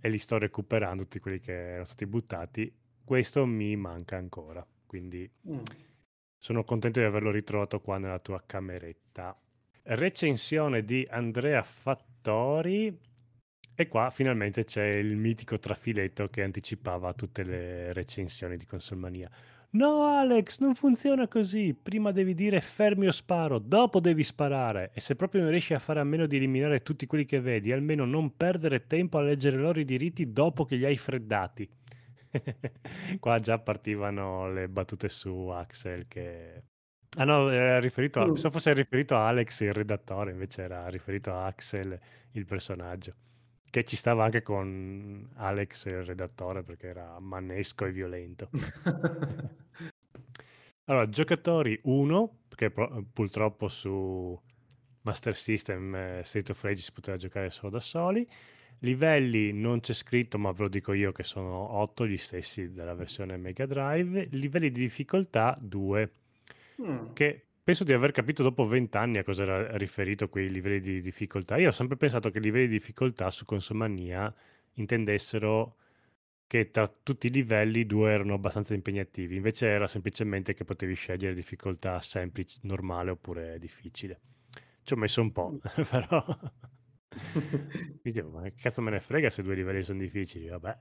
e 0.00 0.08
li 0.08 0.18
sto 0.18 0.38
recuperando, 0.38 1.02
tutti 1.02 1.20
quelli 1.20 1.38
che 1.40 1.52
erano 1.52 1.84
stati 1.84 2.06
buttati. 2.06 2.72
Questo 3.04 3.44
mi 3.44 3.76
manca 3.76 4.16
ancora, 4.16 4.66
quindi 4.86 5.28
Mm. 5.48 5.58
sono 6.38 6.64
contento 6.64 7.00
di 7.00 7.06
averlo 7.06 7.30
ritrovato 7.30 7.80
qua 7.80 7.98
nella 7.98 8.18
tua 8.20 8.42
cameretta. 8.44 9.38
Recensione 9.82 10.84
di 10.84 11.06
Andrea 11.10 11.62
Fattori. 11.62 12.96
E 13.80 13.88
qua 13.88 14.10
finalmente 14.10 14.64
c'è 14.64 14.84
il 14.84 15.16
mitico 15.16 15.58
trafiletto 15.58 16.28
che 16.28 16.42
anticipava 16.42 17.14
tutte 17.14 17.42
le 17.42 17.94
recensioni 17.94 18.58
di 18.58 18.66
Consolmania. 18.66 19.30
No, 19.70 20.04
Alex, 20.04 20.58
non 20.58 20.74
funziona 20.74 21.26
così. 21.28 21.72
Prima 21.72 22.12
devi 22.12 22.34
dire 22.34 22.60
fermi 22.60 23.06
o 23.06 23.10
sparo, 23.10 23.58
dopo 23.58 23.98
devi 23.98 24.22
sparare. 24.22 24.90
E 24.92 25.00
se 25.00 25.16
proprio 25.16 25.40
non 25.40 25.50
riesci 25.50 25.72
a 25.72 25.78
fare 25.78 25.98
a 25.98 26.04
meno 26.04 26.26
di 26.26 26.36
eliminare 26.36 26.82
tutti 26.82 27.06
quelli 27.06 27.24
che 27.24 27.40
vedi, 27.40 27.72
almeno 27.72 28.04
non 28.04 28.36
perdere 28.36 28.86
tempo 28.86 29.16
a 29.16 29.22
leggere 29.22 29.56
loro 29.56 29.80
i 29.80 29.86
diritti 29.86 30.30
dopo 30.30 30.66
che 30.66 30.76
li 30.76 30.84
hai 30.84 30.98
freddati. 30.98 31.66
Qua 33.18 33.38
già 33.38 33.58
partivano 33.60 34.52
le 34.52 34.68
battute 34.68 35.08
su 35.08 35.46
Axel 35.46 36.06
che... 36.06 36.64
Ah 37.16 37.24
no, 37.24 37.48
era 37.48 37.80
riferito 37.80 38.20
a... 38.20 38.26
Mm. 38.26 38.32
pensavo 38.32 38.52
fosse 38.52 38.74
riferito 38.74 39.16
a 39.16 39.26
Alex 39.26 39.60
il 39.60 39.72
redattore, 39.72 40.32
invece 40.32 40.64
era 40.64 40.86
riferito 40.88 41.32
a 41.32 41.46
Axel 41.46 41.98
il 42.32 42.44
personaggio. 42.44 43.14
Che 43.70 43.84
ci 43.84 43.94
stava 43.96 44.24
anche 44.24 44.42
con 44.42 45.30
Alex 45.36 45.86
il 45.86 46.04
redattore 46.04 46.62
perché 46.64 46.88
era 46.88 47.18
mannesco 47.20 47.84
e 47.86 47.92
violento. 47.92 48.50
Allora, 50.90 51.08
giocatori 51.08 51.78
1, 51.84 52.38
perché 52.48 52.72
purtroppo 53.12 53.68
su 53.68 54.36
Master 55.02 55.36
System 55.36 55.94
eh, 55.94 56.22
Street 56.24 56.50
of 56.50 56.60
Rage 56.64 56.82
si 56.82 56.90
poteva 56.92 57.16
giocare 57.16 57.50
solo 57.50 57.70
da 57.70 57.78
soli. 57.78 58.26
Livelli 58.80 59.52
non 59.52 59.78
c'è 59.78 59.92
scritto, 59.92 60.36
ma 60.36 60.50
ve 60.50 60.62
lo 60.62 60.68
dico 60.68 60.92
io 60.92 61.12
che 61.12 61.22
sono 61.22 61.76
8 61.76 62.06
gli 62.08 62.16
stessi 62.16 62.72
della 62.72 62.94
versione 62.94 63.36
Mega 63.36 63.66
Drive. 63.66 64.26
Livelli 64.32 64.72
di 64.72 64.80
difficoltà 64.80 65.56
2, 65.60 66.10
Mm. 66.82 67.12
che 67.12 67.44
penso 67.62 67.84
di 67.84 67.92
aver 67.92 68.12
capito 68.12 68.42
dopo 68.42 68.66
20 68.66 68.96
anni 68.96 69.18
a 69.18 69.24
cosa 69.24 69.42
era 69.42 69.76
riferito 69.76 70.28
quei 70.28 70.50
livelli 70.50 70.80
di 70.80 71.00
difficoltà. 71.00 71.56
Io 71.56 71.68
ho 71.68 71.72
sempre 71.72 71.96
pensato 71.96 72.30
che 72.30 72.38
i 72.38 72.40
livelli 72.40 72.68
di 72.68 72.78
difficoltà 72.78 73.30
su 73.30 73.44
Consomania 73.44 74.32
intendessero 74.74 75.76
che 76.46 76.70
tra 76.70 76.88
tutti 76.88 77.28
i 77.28 77.30
livelli 77.30 77.86
due 77.86 78.10
erano 78.10 78.34
abbastanza 78.34 78.74
impegnativi, 78.74 79.36
invece 79.36 79.68
era 79.68 79.86
semplicemente 79.86 80.52
che 80.52 80.64
potevi 80.64 80.94
scegliere 80.94 81.32
difficoltà 81.32 82.00
semplice, 82.00 82.58
normale 82.62 83.10
oppure 83.10 83.58
difficile. 83.60 84.20
Ci 84.82 84.94
ho 84.94 84.96
messo 84.96 85.20
un 85.20 85.30
po', 85.30 85.58
però... 85.88 86.24
Mi 87.12 88.00
dicevo, 88.02 88.30
ma 88.30 88.42
che 88.42 88.54
cazzo 88.56 88.82
me 88.82 88.90
ne 88.90 89.00
frega 89.00 89.30
se 89.30 89.42
due 89.42 89.54
livelli 89.54 89.82
sono 89.82 90.00
difficili, 90.00 90.48
vabbè. 90.48 90.78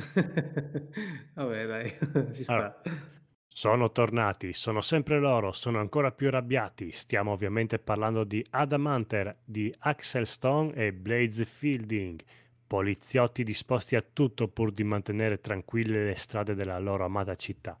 Vabbè, 1.34 1.66
dai, 1.66 1.90
ci 2.32 2.44
Allora, 2.46 2.80
sta. 2.82 3.19
Sono 3.52 3.90
tornati, 3.90 4.52
sono 4.52 4.80
sempre 4.80 5.18
loro, 5.18 5.52
sono 5.52 5.80
ancora 5.80 6.12
più 6.12 6.28
arrabbiati. 6.28 6.92
Stiamo 6.92 7.32
ovviamente 7.32 7.78
parlando 7.78 8.24
di 8.24 8.44
Adamanter, 8.50 9.38
di 9.44 9.74
Axel 9.80 10.26
Stone 10.26 10.72
e 10.74 10.92
Blaze 10.92 11.44
Fielding, 11.44 12.20
poliziotti 12.66 13.42
disposti 13.42 13.96
a 13.96 14.04
tutto 14.12 14.48
pur 14.48 14.70
di 14.70 14.84
mantenere 14.84 15.40
tranquille 15.40 16.04
le 16.04 16.14
strade 16.14 16.54
della 16.54 16.78
loro 16.78 17.04
amata 17.04 17.34
città. 17.34 17.78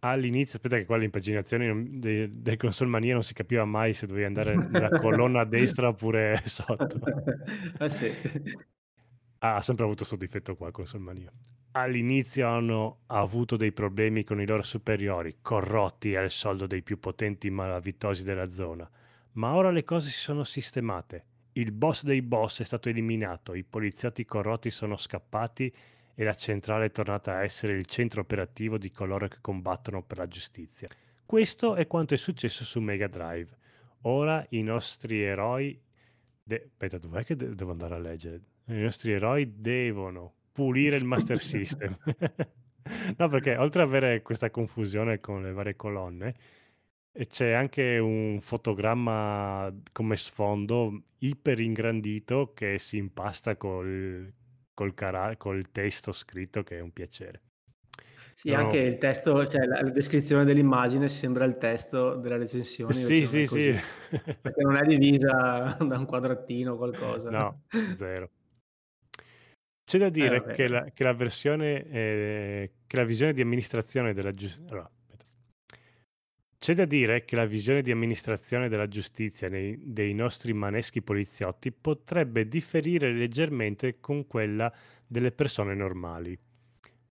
All'inizio, 0.00 0.56
aspetta 0.56 0.76
che 0.76 0.84
qua 0.84 0.96
l'impaginazione 0.96 1.98
de- 1.98 2.28
del 2.30 2.56
console 2.56 2.90
mania 2.90 3.14
non 3.14 3.22
si 3.22 3.32
capiva 3.34 3.64
mai 3.64 3.94
se 3.94 4.06
dovevi 4.06 4.26
andare 4.26 4.54
nella 4.54 4.90
colonna 5.00 5.40
a 5.40 5.44
destra 5.44 5.88
oppure 5.88 6.40
sotto. 6.44 7.00
Eh 7.78 7.88
sì. 7.90 8.12
Ha 9.38 9.60
sempre 9.62 9.84
avuto 9.84 9.98
questo 9.98 10.16
difetto 10.16 10.54
qua 10.56 10.70
con 10.70 10.86
Solmania. 10.86 11.32
All'inizio 11.76 12.46
hanno 12.46 12.98
avuto 13.06 13.56
dei 13.56 13.72
problemi 13.72 14.22
con 14.22 14.40
i 14.40 14.46
loro 14.46 14.62
superiori, 14.62 15.38
corrotti 15.42 16.14
al 16.14 16.30
soldo 16.30 16.68
dei 16.68 16.82
più 16.82 17.00
potenti 17.00 17.50
malavitosi 17.50 18.22
della 18.22 18.48
zona, 18.52 18.88
ma 19.32 19.54
ora 19.54 19.72
le 19.72 19.82
cose 19.82 20.08
si 20.08 20.20
sono 20.20 20.44
sistemate. 20.44 21.24
Il 21.54 21.72
boss 21.72 22.04
dei 22.04 22.22
boss 22.22 22.60
è 22.60 22.64
stato 22.64 22.88
eliminato, 22.88 23.54
i 23.54 23.64
poliziotti 23.64 24.24
corrotti 24.24 24.70
sono 24.70 24.96
scappati 24.96 25.74
e 26.14 26.22
la 26.22 26.34
centrale 26.34 26.84
è 26.84 26.90
tornata 26.92 27.34
a 27.34 27.42
essere 27.42 27.72
il 27.72 27.86
centro 27.86 28.20
operativo 28.20 28.78
di 28.78 28.92
coloro 28.92 29.26
che 29.26 29.38
combattono 29.40 30.00
per 30.04 30.18
la 30.18 30.28
giustizia. 30.28 30.86
Questo 31.26 31.74
è 31.74 31.88
quanto 31.88 32.14
è 32.14 32.16
successo 32.16 32.62
su 32.62 32.78
Mega 32.78 33.08
Drive. 33.08 33.50
Ora 34.02 34.46
i 34.50 34.62
nostri 34.62 35.24
eroi... 35.24 35.76
de- 36.40 36.68
Aspetta, 36.70 36.98
dov'è 36.98 37.24
che 37.24 37.34
de- 37.34 37.52
devo 37.56 37.72
andare 37.72 37.96
a 37.96 37.98
leggere? 37.98 38.40
I 38.66 38.80
nostri 38.80 39.10
eroi 39.10 39.60
devono 39.60 40.34
pulire 40.54 40.96
il 40.96 41.04
Master 41.04 41.38
System. 41.38 41.96
no, 43.18 43.28
perché 43.28 43.56
oltre 43.56 43.82
ad 43.82 43.88
avere 43.88 44.22
questa 44.22 44.50
confusione 44.50 45.18
con 45.18 45.42
le 45.42 45.52
varie 45.52 45.74
colonne, 45.74 46.34
e 47.12 47.26
c'è 47.26 47.52
anche 47.52 47.98
un 47.98 48.38
fotogramma 48.40 49.72
come 49.92 50.16
sfondo 50.16 51.02
iper 51.18 51.60
ingrandito 51.60 52.52
che 52.54 52.78
si 52.78 52.96
impasta 52.96 53.56
col, 53.56 54.32
col, 54.72 54.94
cara- 54.94 55.36
col 55.36 55.70
testo 55.70 56.12
scritto 56.12 56.62
che 56.62 56.78
è 56.78 56.80
un 56.80 56.92
piacere. 56.92 57.40
Sì, 58.36 58.50
no. 58.50 58.56
anche 58.56 58.78
il 58.78 58.98
testo, 58.98 59.46
cioè 59.46 59.64
la, 59.64 59.80
la, 59.80 59.90
descrizione 59.90 60.44
dell'immagine 60.44 61.08
sembra 61.08 61.44
il 61.44 61.56
testo 61.56 62.16
della 62.16 62.36
recensione. 62.36 62.92
Sì, 62.92 63.26
sì, 63.26 63.46
sì. 63.46 63.80
Perché 64.10 64.62
non 64.62 64.76
è 64.76 64.84
divisa 64.84 65.76
da 65.80 65.98
un 65.98 66.04
quadratino 66.04 66.72
o 66.72 66.76
qualcosa. 66.76 67.30
No, 67.30 67.62
zero. 67.96 68.30
C'è 69.94 70.00
da 70.00 70.08
dire 70.08 70.44
eh, 70.44 70.54
che, 70.54 70.66
la, 70.66 70.84
che, 70.92 71.04
la, 71.04 71.12
versione, 71.12 71.88
eh, 71.88 72.70
che 72.84 72.96
la 72.96 73.04
visione 73.04 73.32
di 73.32 73.40
amministrazione 73.40 74.12
della 74.12 74.34
giustizia... 74.34 74.68
Allora, 74.72 74.90
c'è 76.58 76.74
da 76.74 76.84
dire 76.84 77.24
che 77.24 77.36
la 77.36 77.44
visione 77.44 77.80
di 77.80 77.92
amministrazione 77.92 78.68
della 78.68 78.88
giustizia 78.88 79.48
nei, 79.48 79.78
dei 79.80 80.12
nostri 80.12 80.52
maneschi 80.52 81.00
poliziotti 81.00 81.70
potrebbe 81.70 82.48
differire 82.48 83.12
leggermente 83.12 84.00
con 84.00 84.26
quella 84.26 84.72
delle 85.06 85.30
persone 85.30 85.76
normali. 85.76 86.36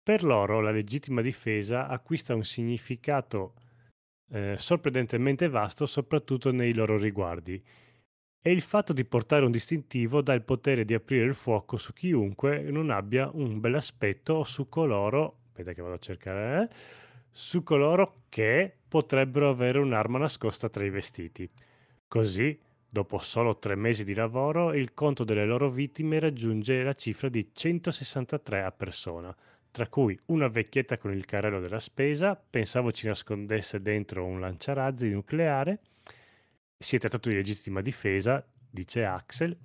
Per 0.04 0.22
loro 0.22 0.60
la 0.60 0.72
legittima 0.72 1.22
difesa 1.22 1.88
acquista 1.88 2.36
un 2.36 2.44
significato 2.44 3.54
eh, 4.30 4.56
sorprendentemente 4.58 5.48
vasto 5.48 5.86
soprattutto 5.86 6.52
nei 6.52 6.74
loro 6.74 6.98
riguardi 6.98 7.64
e 8.46 8.52
il 8.52 8.62
fatto 8.62 8.92
di 8.92 9.06
portare 9.06 9.46
un 9.46 9.52
distintivo 9.52 10.22
dà 10.22 10.34
il 10.34 10.42
potere 10.42 10.84
di 10.84 10.94
aprire 10.94 11.24
il 11.24 11.34
fuoco 11.34 11.78
su 11.78 11.94
chiunque 11.94 12.60
non 12.64 12.90
abbia 12.90 13.30
un 13.32 13.62
bel 13.62 13.76
aspetto 13.76 14.34
o 14.34 14.44
su 14.44 14.68
coloro, 14.68 15.38
aspetta 15.46 15.72
che 15.72 15.82
vado 15.82 15.94
a 15.94 16.00
cercare, 16.00 16.64
eh, 16.64 16.76
su 17.32 17.64
coloro 17.64 18.24
che 18.28 18.80
potrebbero 18.86 19.50
avere 19.50 19.80
un'arma 19.80 20.18
nascosta 20.18 20.68
tra 20.68 20.84
i 20.84 20.90
vestiti. 20.90 21.50
Così, 22.06 22.60
dopo 22.90 23.18
solo 23.18 23.58
tre 23.60 23.76
mesi 23.76 24.04
di 24.04 24.14
lavoro, 24.14 24.74
il 24.74 24.94
conto 24.94 25.24
delle 25.24 25.46
loro 25.46 25.70
vittime 25.70 26.20
raggiunge 26.20 26.84
la 26.84 26.94
cifra 26.94 27.30
di 27.30 27.50
163 27.54 28.62
a 28.62 28.72
persona, 28.74 29.34
tra 29.72 29.88
cui 29.88 30.20
una 30.26 30.50
vecchietta 30.50 30.98
con 30.98 31.14
il 31.14 31.24
carrello 31.24 31.62
della 31.62 31.80
spesa, 31.80 32.36
pensavo 32.36 32.92
ci 32.92 33.08
nascondesse 33.08 33.82
dentro 33.82 34.26
un 34.26 34.42
lanciarazzi 34.42 35.10
nucleare, 35.10 35.80
si 36.84 36.96
è 36.96 37.00
trattato 37.00 37.30
di 37.30 37.36
legittima 37.36 37.82
difesa, 37.82 38.46
dice 38.70 39.06
Axel, 39.06 39.58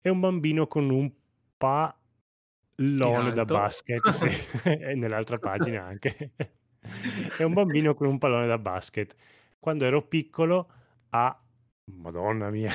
e 0.00 0.08
un 0.08 0.20
bambino 0.20 0.66
con 0.66 0.88
un 0.90 1.12
pallone 1.56 3.32
da 3.32 3.44
basket, 3.44 4.08
sì, 4.10 4.28
nell'altra 4.94 5.38
pagina 5.38 5.84
anche. 5.84 6.32
è 7.38 7.42
un 7.42 7.52
bambino 7.52 7.94
con 7.94 8.06
un 8.06 8.18
pallone 8.18 8.46
da 8.46 8.58
basket. 8.58 9.14
Quando 9.58 9.84
ero 9.84 10.06
piccolo 10.06 10.70
a... 11.10 11.38
Madonna 11.86 12.50
mia. 12.50 12.72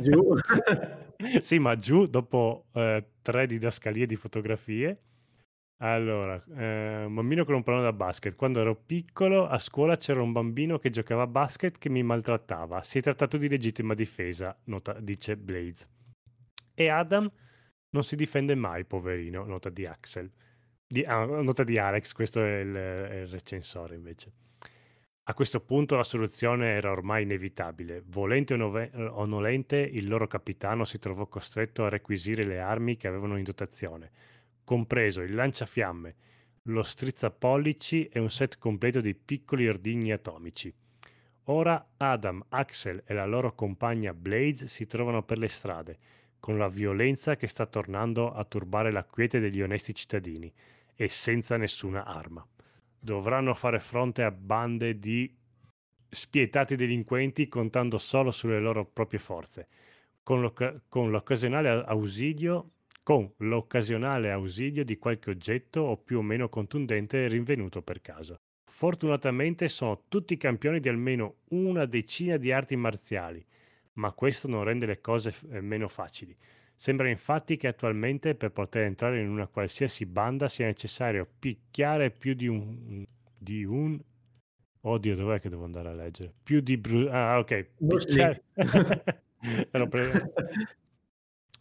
Giù. 0.00 0.34
sì, 1.40 1.58
ma 1.58 1.76
giù 1.76 2.06
dopo 2.06 2.66
eh, 2.72 3.12
tre 3.22 3.46
didascalie 3.46 4.06
di 4.06 4.16
fotografie 4.16 5.02
allora, 5.82 6.42
eh, 6.56 7.04
un 7.04 7.14
bambino 7.14 7.46
con 7.46 7.54
un 7.54 7.62
pallone 7.62 7.84
da 7.84 7.92
basket. 7.94 8.36
Quando 8.36 8.60
ero 8.60 8.74
piccolo 8.74 9.46
a 9.46 9.58
scuola 9.58 9.96
c'era 9.96 10.20
un 10.20 10.32
bambino 10.32 10.78
che 10.78 10.90
giocava 10.90 11.22
a 11.22 11.26
basket 11.26 11.78
che 11.78 11.88
mi 11.88 12.02
maltrattava. 12.02 12.82
Si 12.82 12.98
è 12.98 13.00
trattato 13.00 13.38
di 13.38 13.48
legittima 13.48 13.94
difesa, 13.94 14.54
nota, 14.64 14.92
dice 15.00 15.38
Blaze. 15.38 15.88
E 16.74 16.88
Adam 16.88 17.30
non 17.90 18.04
si 18.04 18.14
difende 18.14 18.54
mai, 18.54 18.84
poverino, 18.84 19.44
nota 19.46 19.70
di 19.70 19.86
Axel. 19.86 20.30
Di, 20.86 21.02
ah, 21.02 21.24
nota 21.24 21.64
di 21.64 21.78
Alex, 21.78 22.12
questo 22.12 22.44
è 22.44 22.58
il, 22.58 22.74
è 22.74 23.14
il 23.20 23.28
recensore 23.28 23.94
invece. 23.94 24.32
A 25.24 25.34
questo 25.34 25.60
punto 25.60 25.96
la 25.96 26.02
soluzione 26.02 26.74
era 26.74 26.90
ormai 26.90 27.22
inevitabile. 27.22 28.02
Volente 28.04 28.52
o, 28.52 28.90
o 29.12 29.24
nolente, 29.24 29.78
il 29.78 30.08
loro 30.08 30.26
capitano 30.26 30.84
si 30.84 30.98
trovò 30.98 31.26
costretto 31.26 31.86
a 31.86 31.88
requisire 31.88 32.44
le 32.44 32.60
armi 32.60 32.98
che 32.98 33.08
avevano 33.08 33.38
in 33.38 33.44
dotazione 33.44 34.10
compreso 34.64 35.22
il 35.22 35.34
lanciafiamme, 35.34 36.14
lo 36.64 36.82
strizzapollici 36.82 38.08
e 38.08 38.18
un 38.18 38.30
set 38.30 38.58
completo 38.58 39.00
di 39.00 39.14
piccoli 39.14 39.68
ordigni 39.68 40.12
atomici. 40.12 40.72
Ora 41.44 41.92
Adam, 41.96 42.44
Axel 42.50 43.02
e 43.06 43.14
la 43.14 43.26
loro 43.26 43.54
compagna 43.54 44.14
Blades 44.14 44.66
si 44.66 44.86
trovano 44.86 45.22
per 45.22 45.38
le 45.38 45.48
strade, 45.48 45.98
con 46.38 46.58
la 46.58 46.68
violenza 46.68 47.36
che 47.36 47.46
sta 47.46 47.66
tornando 47.66 48.32
a 48.32 48.44
turbare 48.44 48.92
la 48.92 49.04
quiete 49.04 49.40
degli 49.40 49.60
onesti 49.60 49.94
cittadini, 49.94 50.52
e 50.94 51.08
senza 51.08 51.56
nessuna 51.56 52.04
arma. 52.04 52.46
Dovranno 52.98 53.54
fare 53.54 53.80
fronte 53.80 54.22
a 54.22 54.30
bande 54.30 54.98
di 54.98 55.34
spietati 56.08 56.76
delinquenti 56.76 57.48
contando 57.48 57.96
solo 57.96 58.30
sulle 58.30 58.60
loro 58.60 58.84
proprie 58.84 59.18
forze, 59.18 59.68
con, 60.22 60.40
l'oc- 60.40 60.82
con 60.88 61.10
l'occasionale 61.10 61.84
ausilio 61.86 62.70
con 63.10 63.28
l'occasionale 63.38 64.30
ausilio 64.30 64.84
di 64.84 64.96
qualche 64.96 65.30
oggetto 65.30 65.80
o 65.80 65.96
più 65.96 66.18
o 66.18 66.22
meno 66.22 66.48
contundente 66.48 67.26
rinvenuto 67.26 67.82
per 67.82 68.00
caso. 68.00 68.36
Fortunatamente 68.70 69.66
sono 69.66 70.04
tutti 70.06 70.36
campioni 70.36 70.78
di 70.78 70.88
almeno 70.88 71.38
una 71.48 71.86
decina 71.86 72.36
di 72.36 72.52
arti 72.52 72.76
marziali, 72.76 73.44
ma 73.94 74.12
questo 74.12 74.46
non 74.46 74.62
rende 74.62 74.86
le 74.86 75.00
cose 75.00 75.34
eh, 75.50 75.60
meno 75.60 75.88
facili. 75.88 76.36
Sembra 76.76 77.08
infatti 77.08 77.56
che 77.56 77.66
attualmente 77.66 78.36
per 78.36 78.52
poter 78.52 78.84
entrare 78.84 79.20
in 79.20 79.28
una 79.28 79.48
qualsiasi 79.48 80.06
banda 80.06 80.46
sia 80.46 80.66
necessario 80.66 81.26
picchiare 81.36 82.12
più 82.12 82.34
di 82.34 82.46
un... 82.46 83.04
Di 83.36 83.64
un 83.64 84.00
Oddio, 84.82 85.16
dov'è 85.16 85.40
che 85.40 85.48
devo 85.48 85.64
andare 85.64 85.88
a 85.88 85.94
leggere? 85.94 86.32
Più 86.44 86.60
di... 86.60 86.76
Bru- 86.76 87.08
ah, 87.10 87.40
ok. 87.40 87.70
Picchiare... 87.76 88.44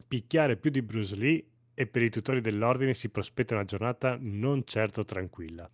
picchiare 0.09 0.57
più 0.57 0.71
di 0.71 0.81
Bruce 0.81 1.15
Lee 1.15 1.45
e 1.75 1.85
per 1.85 2.01
i 2.01 2.09
tutori 2.09 2.41
dell'ordine 2.41 2.95
si 2.95 3.09
prospetta 3.09 3.53
una 3.53 3.63
giornata 3.63 4.17
non 4.19 4.63
certo 4.65 5.05
tranquilla. 5.05 5.69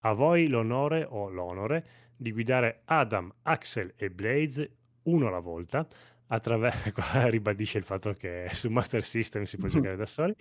A 0.00 0.12
voi 0.12 0.46
l'onore 0.46 1.04
o 1.08 1.28
l'onore 1.28 1.86
di 2.16 2.30
guidare 2.30 2.82
Adam, 2.84 3.30
Axel 3.42 3.92
e 3.96 4.08
Blades 4.08 4.66
uno 5.02 5.26
alla 5.26 5.40
volta, 5.40 5.86
attraverso, 6.28 6.92
qua 6.94 7.26
ribadisce 7.26 7.78
il 7.78 7.84
fatto 7.84 8.12
che 8.12 8.48
su 8.52 8.70
Master 8.70 9.02
System 9.02 9.42
si 9.42 9.56
può 9.56 9.66
giocare 9.68 9.96
da 9.96 10.06
soli, 10.06 10.34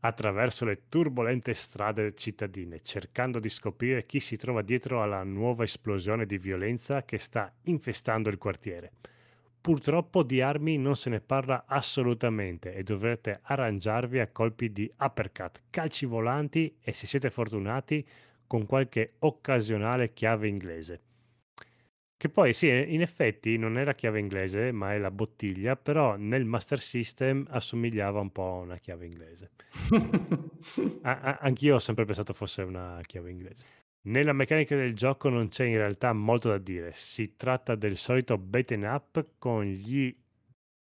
attraverso 0.00 0.64
le 0.64 0.84
turbolente 0.88 1.52
strade 1.52 2.14
cittadine, 2.14 2.82
cercando 2.82 3.40
di 3.40 3.48
scoprire 3.48 4.06
chi 4.06 4.20
si 4.20 4.36
trova 4.36 4.62
dietro 4.62 5.02
alla 5.02 5.24
nuova 5.24 5.64
esplosione 5.64 6.24
di 6.24 6.38
violenza 6.38 7.04
che 7.04 7.18
sta 7.18 7.52
infestando 7.64 8.28
il 8.28 8.38
quartiere. 8.38 8.92
Purtroppo 9.62 10.24
di 10.24 10.40
armi 10.40 10.76
non 10.76 10.96
se 10.96 11.08
ne 11.08 11.20
parla 11.20 11.66
assolutamente 11.68 12.74
e 12.74 12.82
dovrete 12.82 13.38
arrangiarvi 13.42 14.18
a 14.18 14.26
colpi 14.26 14.72
di 14.72 14.92
uppercut, 14.98 15.62
calci 15.70 16.04
volanti 16.04 16.76
e 16.80 16.92
se 16.92 17.06
siete 17.06 17.30
fortunati 17.30 18.04
con 18.44 18.66
qualche 18.66 19.14
occasionale 19.20 20.12
chiave 20.14 20.48
inglese. 20.48 21.00
Che 22.16 22.28
poi 22.28 22.52
sì, 22.54 22.66
in 22.68 23.02
effetti 23.02 23.56
non 23.56 23.78
è 23.78 23.84
la 23.84 23.94
chiave 23.94 24.18
inglese, 24.18 24.72
ma 24.72 24.94
è 24.94 24.98
la 24.98 25.12
bottiglia, 25.12 25.76
però 25.76 26.16
nel 26.16 26.44
Master 26.44 26.80
System 26.80 27.46
assomigliava 27.48 28.18
un 28.20 28.32
po' 28.32 28.58
a 28.58 28.62
una 28.62 28.78
chiave 28.78 29.06
inglese. 29.06 29.50
a- 31.02 31.20
a- 31.20 31.38
anch'io 31.40 31.76
ho 31.76 31.78
sempre 31.78 32.04
pensato 32.04 32.32
fosse 32.32 32.62
una 32.62 33.00
chiave 33.06 33.30
inglese. 33.30 33.64
Nella 34.04 34.32
meccanica 34.32 34.74
del 34.74 34.96
gioco 34.96 35.28
non 35.28 35.46
c'è 35.46 35.64
in 35.64 35.76
realtà 35.76 36.12
molto 36.12 36.48
da 36.48 36.58
dire, 36.58 36.90
si 36.92 37.36
tratta 37.36 37.76
del 37.76 37.96
solito 37.96 38.36
beaten 38.36 38.82
up 38.82 39.24
con 39.38 39.64
gli 39.64 40.12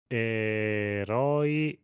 eroi 0.06 1.80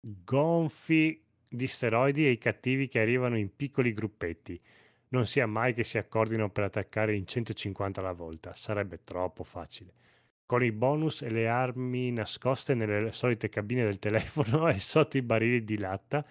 gonfi 0.00 1.20
di 1.48 1.66
steroidi 1.66 2.26
e 2.26 2.30
i 2.30 2.38
cattivi 2.38 2.86
che 2.86 3.00
arrivano 3.00 3.36
in 3.36 3.54
piccoli 3.56 3.92
gruppetti. 3.92 4.60
Non 5.08 5.26
sia 5.26 5.46
mai 5.48 5.74
che 5.74 5.82
si 5.82 5.98
accordino 5.98 6.50
per 6.50 6.62
attaccare 6.64 7.16
in 7.16 7.26
150 7.26 8.00
alla 8.00 8.12
volta, 8.12 8.54
sarebbe 8.54 9.00
troppo 9.02 9.42
facile. 9.42 9.92
Con 10.46 10.62
i 10.62 10.70
bonus 10.70 11.22
e 11.22 11.30
le 11.30 11.48
armi 11.48 12.12
nascoste 12.12 12.74
nelle 12.74 13.10
solite 13.10 13.48
cabine 13.48 13.82
del 13.82 13.98
telefono 13.98 14.68
e 14.70 14.78
sotto 14.78 15.16
i 15.16 15.22
barili 15.22 15.64
di 15.64 15.78
latta 15.78 16.24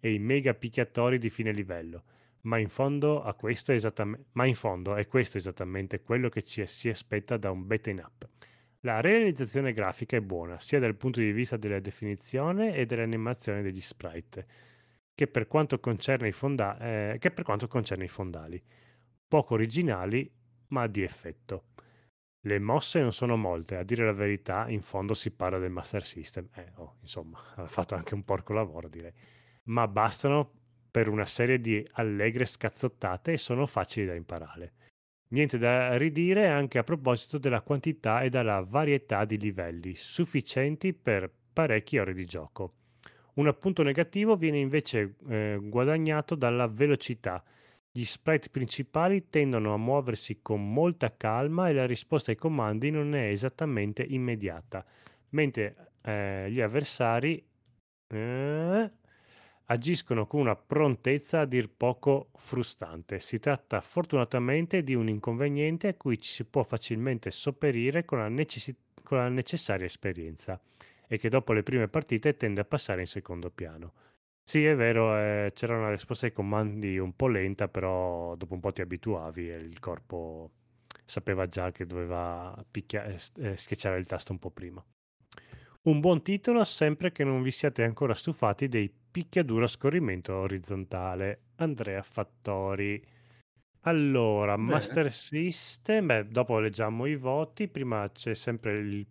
e 0.00 0.14
i 0.14 0.18
mega 0.18 0.54
picchiatori 0.54 1.18
di 1.18 1.28
fine 1.28 1.52
livello 1.52 2.04
ma 2.42 2.58
in 2.58 2.68
fondo, 2.68 3.22
a 3.22 3.34
questo 3.34 3.74
ma 4.32 4.46
in 4.46 4.54
fondo 4.54 4.94
è 4.94 5.06
questo 5.06 5.38
esattamente 5.38 6.02
quello 6.02 6.28
che 6.28 6.42
ci 6.42 6.64
si 6.66 6.88
aspetta 6.88 7.36
da 7.36 7.50
un 7.50 7.66
beaten 7.66 7.98
up. 7.98 8.28
La 8.82 9.00
realizzazione 9.00 9.72
grafica 9.72 10.16
è 10.16 10.20
buona, 10.20 10.60
sia 10.60 10.78
dal 10.78 10.94
punto 10.94 11.18
di 11.18 11.32
vista 11.32 11.56
della 11.56 11.80
definizione 11.80 12.74
e 12.74 12.86
dell'animazione 12.86 13.60
degli 13.60 13.80
sprite, 13.80 14.46
che 15.14 15.26
per 15.26 15.48
quanto 15.48 15.80
concerne 15.80 16.28
i, 16.28 16.32
fonda- 16.32 16.78
eh, 16.78 17.16
che 17.18 17.32
per 17.32 17.44
quanto 17.44 17.66
concerne 17.66 18.04
i 18.04 18.08
fondali. 18.08 18.62
Poco 19.26 19.54
originali, 19.54 20.30
ma 20.68 20.86
di 20.86 21.02
effetto. 21.02 21.64
Le 22.42 22.60
mosse 22.60 23.00
non 23.00 23.12
sono 23.12 23.36
molte, 23.36 23.76
a 23.76 23.82
dire 23.82 24.04
la 24.04 24.12
verità, 24.12 24.68
in 24.68 24.82
fondo 24.82 25.12
si 25.12 25.32
parla 25.32 25.58
del 25.58 25.70
Master 25.70 26.04
System. 26.04 26.48
Eh, 26.54 26.70
oh, 26.76 26.98
insomma, 27.00 27.38
ha 27.56 27.66
fatto 27.66 27.96
anche 27.96 28.14
un 28.14 28.24
porco 28.24 28.52
lavoro, 28.52 28.88
direi. 28.88 29.12
Ma 29.64 29.88
bastano 29.88 30.57
per 30.90 31.08
una 31.08 31.26
serie 31.26 31.60
di 31.60 31.86
allegre 31.92 32.44
scazzottate 32.44 33.32
e 33.32 33.36
sono 33.36 33.66
facili 33.66 34.06
da 34.06 34.14
imparare. 34.14 34.72
Niente 35.30 35.58
da 35.58 35.96
ridire 35.98 36.48
anche 36.48 36.78
a 36.78 36.84
proposito 36.84 37.36
della 37.36 37.60
quantità 37.60 38.22
e 38.22 38.30
della 38.30 38.64
varietà 38.66 39.26
di 39.26 39.38
livelli, 39.38 39.94
sufficienti 39.94 40.94
per 40.94 41.30
parecchie 41.52 42.00
ore 42.00 42.14
di 42.14 42.24
gioco. 42.24 42.72
Un 43.34 43.46
appunto 43.46 43.82
negativo 43.82 44.36
viene 44.36 44.58
invece 44.58 45.16
eh, 45.28 45.58
guadagnato 45.60 46.34
dalla 46.34 46.66
velocità. 46.66 47.44
Gli 47.90 48.04
sprite 48.04 48.48
principali 48.48 49.28
tendono 49.28 49.74
a 49.74 49.78
muoversi 49.78 50.40
con 50.40 50.72
molta 50.72 51.14
calma 51.16 51.68
e 51.68 51.72
la 51.74 51.86
risposta 51.86 52.30
ai 52.30 52.36
comandi 52.36 52.90
non 52.90 53.14
è 53.14 53.28
esattamente 53.28 54.02
immediata, 54.02 54.84
mentre 55.30 55.92
eh, 56.02 56.50
gli 56.50 56.60
avversari 56.60 57.44
eh, 58.08 58.90
agiscono 59.70 60.26
con 60.26 60.40
una 60.40 60.56
prontezza 60.56 61.40
a 61.40 61.44
dir 61.44 61.68
poco 61.68 62.30
frustante. 62.34 63.20
Si 63.20 63.38
tratta 63.38 63.80
fortunatamente 63.80 64.82
di 64.82 64.94
un 64.94 65.08
inconveniente 65.08 65.88
a 65.88 65.94
cui 65.94 66.20
ci 66.20 66.30
si 66.32 66.44
può 66.44 66.62
facilmente 66.62 67.30
sopperire 67.30 68.04
con 68.04 68.18
la, 68.18 68.28
necessi- 68.28 68.76
con 69.02 69.18
la 69.18 69.28
necessaria 69.28 69.86
esperienza 69.86 70.60
e 71.06 71.18
che 71.18 71.28
dopo 71.28 71.52
le 71.52 71.62
prime 71.62 71.88
partite 71.88 72.36
tende 72.36 72.60
a 72.60 72.64
passare 72.64 73.00
in 73.00 73.06
secondo 73.06 73.50
piano. 73.50 73.92
Sì, 74.42 74.64
è 74.64 74.74
vero, 74.74 75.14
eh, 75.18 75.52
c'era 75.54 75.76
una 75.76 75.90
risposta 75.90 76.24
ai 76.24 76.32
comandi 76.32 76.96
un 76.98 77.14
po' 77.14 77.28
lenta, 77.28 77.68
però 77.68 78.34
dopo 78.36 78.54
un 78.54 78.60
po' 78.60 78.72
ti 78.72 78.80
abituavi 78.80 79.50
e 79.50 79.56
il 79.56 79.78
corpo 79.78 80.50
sapeva 81.04 81.46
già 81.46 81.70
che 81.72 81.84
doveva 81.84 82.64
picchia- 82.70 83.04
eh, 83.04 83.18
eh 83.40 83.56
schiacciare 83.58 83.98
il 83.98 84.06
tasto 84.06 84.32
un 84.32 84.38
po' 84.38 84.50
prima. 84.50 84.82
Un 85.82 86.00
buon 86.00 86.22
titolo 86.22 86.64
sempre 86.64 87.12
che 87.12 87.24
non 87.24 87.42
vi 87.42 87.50
siate 87.50 87.82
ancora 87.82 88.12
stufati 88.12 88.68
dei 88.68 88.92
picchiaduro 89.18 89.64
a 89.64 89.68
scorrimento 89.68 90.32
orizzontale. 90.32 91.40
Andrea 91.56 92.02
Fattori. 92.02 93.04
Allora, 93.80 94.54
Bene. 94.54 94.70
Master 94.70 95.12
System, 95.12 96.06
beh, 96.06 96.28
dopo 96.28 96.60
leggiamo 96.60 97.04
i 97.06 97.16
voti, 97.16 97.66
prima 97.66 98.08
c'è 98.12 98.34
sempre 98.34 98.78
il, 98.78 99.04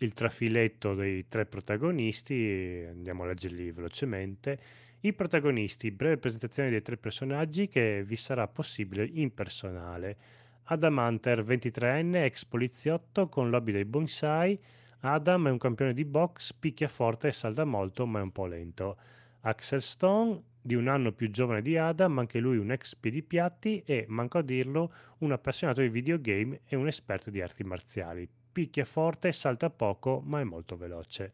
il 0.00 0.12
trafiletto 0.12 0.94
dei 0.94 1.28
tre 1.28 1.46
protagonisti, 1.46 2.84
andiamo 2.88 3.22
a 3.22 3.26
leggerli 3.26 3.70
velocemente. 3.70 4.58
I 5.02 5.12
protagonisti, 5.12 5.92
breve 5.92 6.16
presentazione 6.16 6.70
dei 6.70 6.82
tre 6.82 6.96
personaggi 6.96 7.68
che 7.68 8.02
vi 8.04 8.16
sarà 8.16 8.48
possibile 8.48 9.04
in 9.06 9.32
personale. 9.32 10.16
Adam 10.64 10.96
Hunter, 10.96 11.44
23enne, 11.44 12.24
ex 12.24 12.44
poliziotto 12.44 13.28
con 13.28 13.50
lobby 13.50 13.70
dei 13.70 13.84
bonsai, 13.84 14.58
Adam 15.00 15.46
è 15.46 15.50
un 15.52 15.58
campione 15.58 15.94
di 15.94 16.04
box, 16.04 16.52
picchia 16.54 16.88
forte 16.88 17.28
e 17.28 17.32
salda 17.32 17.64
molto, 17.64 18.04
ma 18.04 18.18
è 18.18 18.22
un 18.22 18.32
po' 18.32 18.46
lento. 18.46 18.96
Axel 19.42 19.82
Stone, 19.82 20.42
di 20.60 20.74
un 20.74 20.88
anno 20.88 21.12
più 21.12 21.30
giovane 21.30 21.62
di 21.62 21.76
Adam, 21.76 22.18
anche 22.18 22.38
lui 22.38 22.58
un 22.58 22.70
ex 22.70 22.94
piedipiatti 22.94 23.82
e, 23.86 24.04
manco 24.08 24.38
a 24.38 24.42
dirlo, 24.42 24.92
un 25.18 25.32
appassionato 25.32 25.80
di 25.80 25.88
videogame 25.88 26.60
e 26.66 26.76
un 26.76 26.86
esperto 26.86 27.30
di 27.30 27.40
arti 27.40 27.64
marziali. 27.64 28.28
Picchia 28.52 28.84
forte, 28.84 29.32
salta 29.32 29.70
poco, 29.70 30.20
ma 30.24 30.40
è 30.40 30.44
molto 30.44 30.76
veloce. 30.76 31.32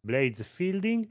Blaze 0.00 0.42
Fielding 0.42 1.06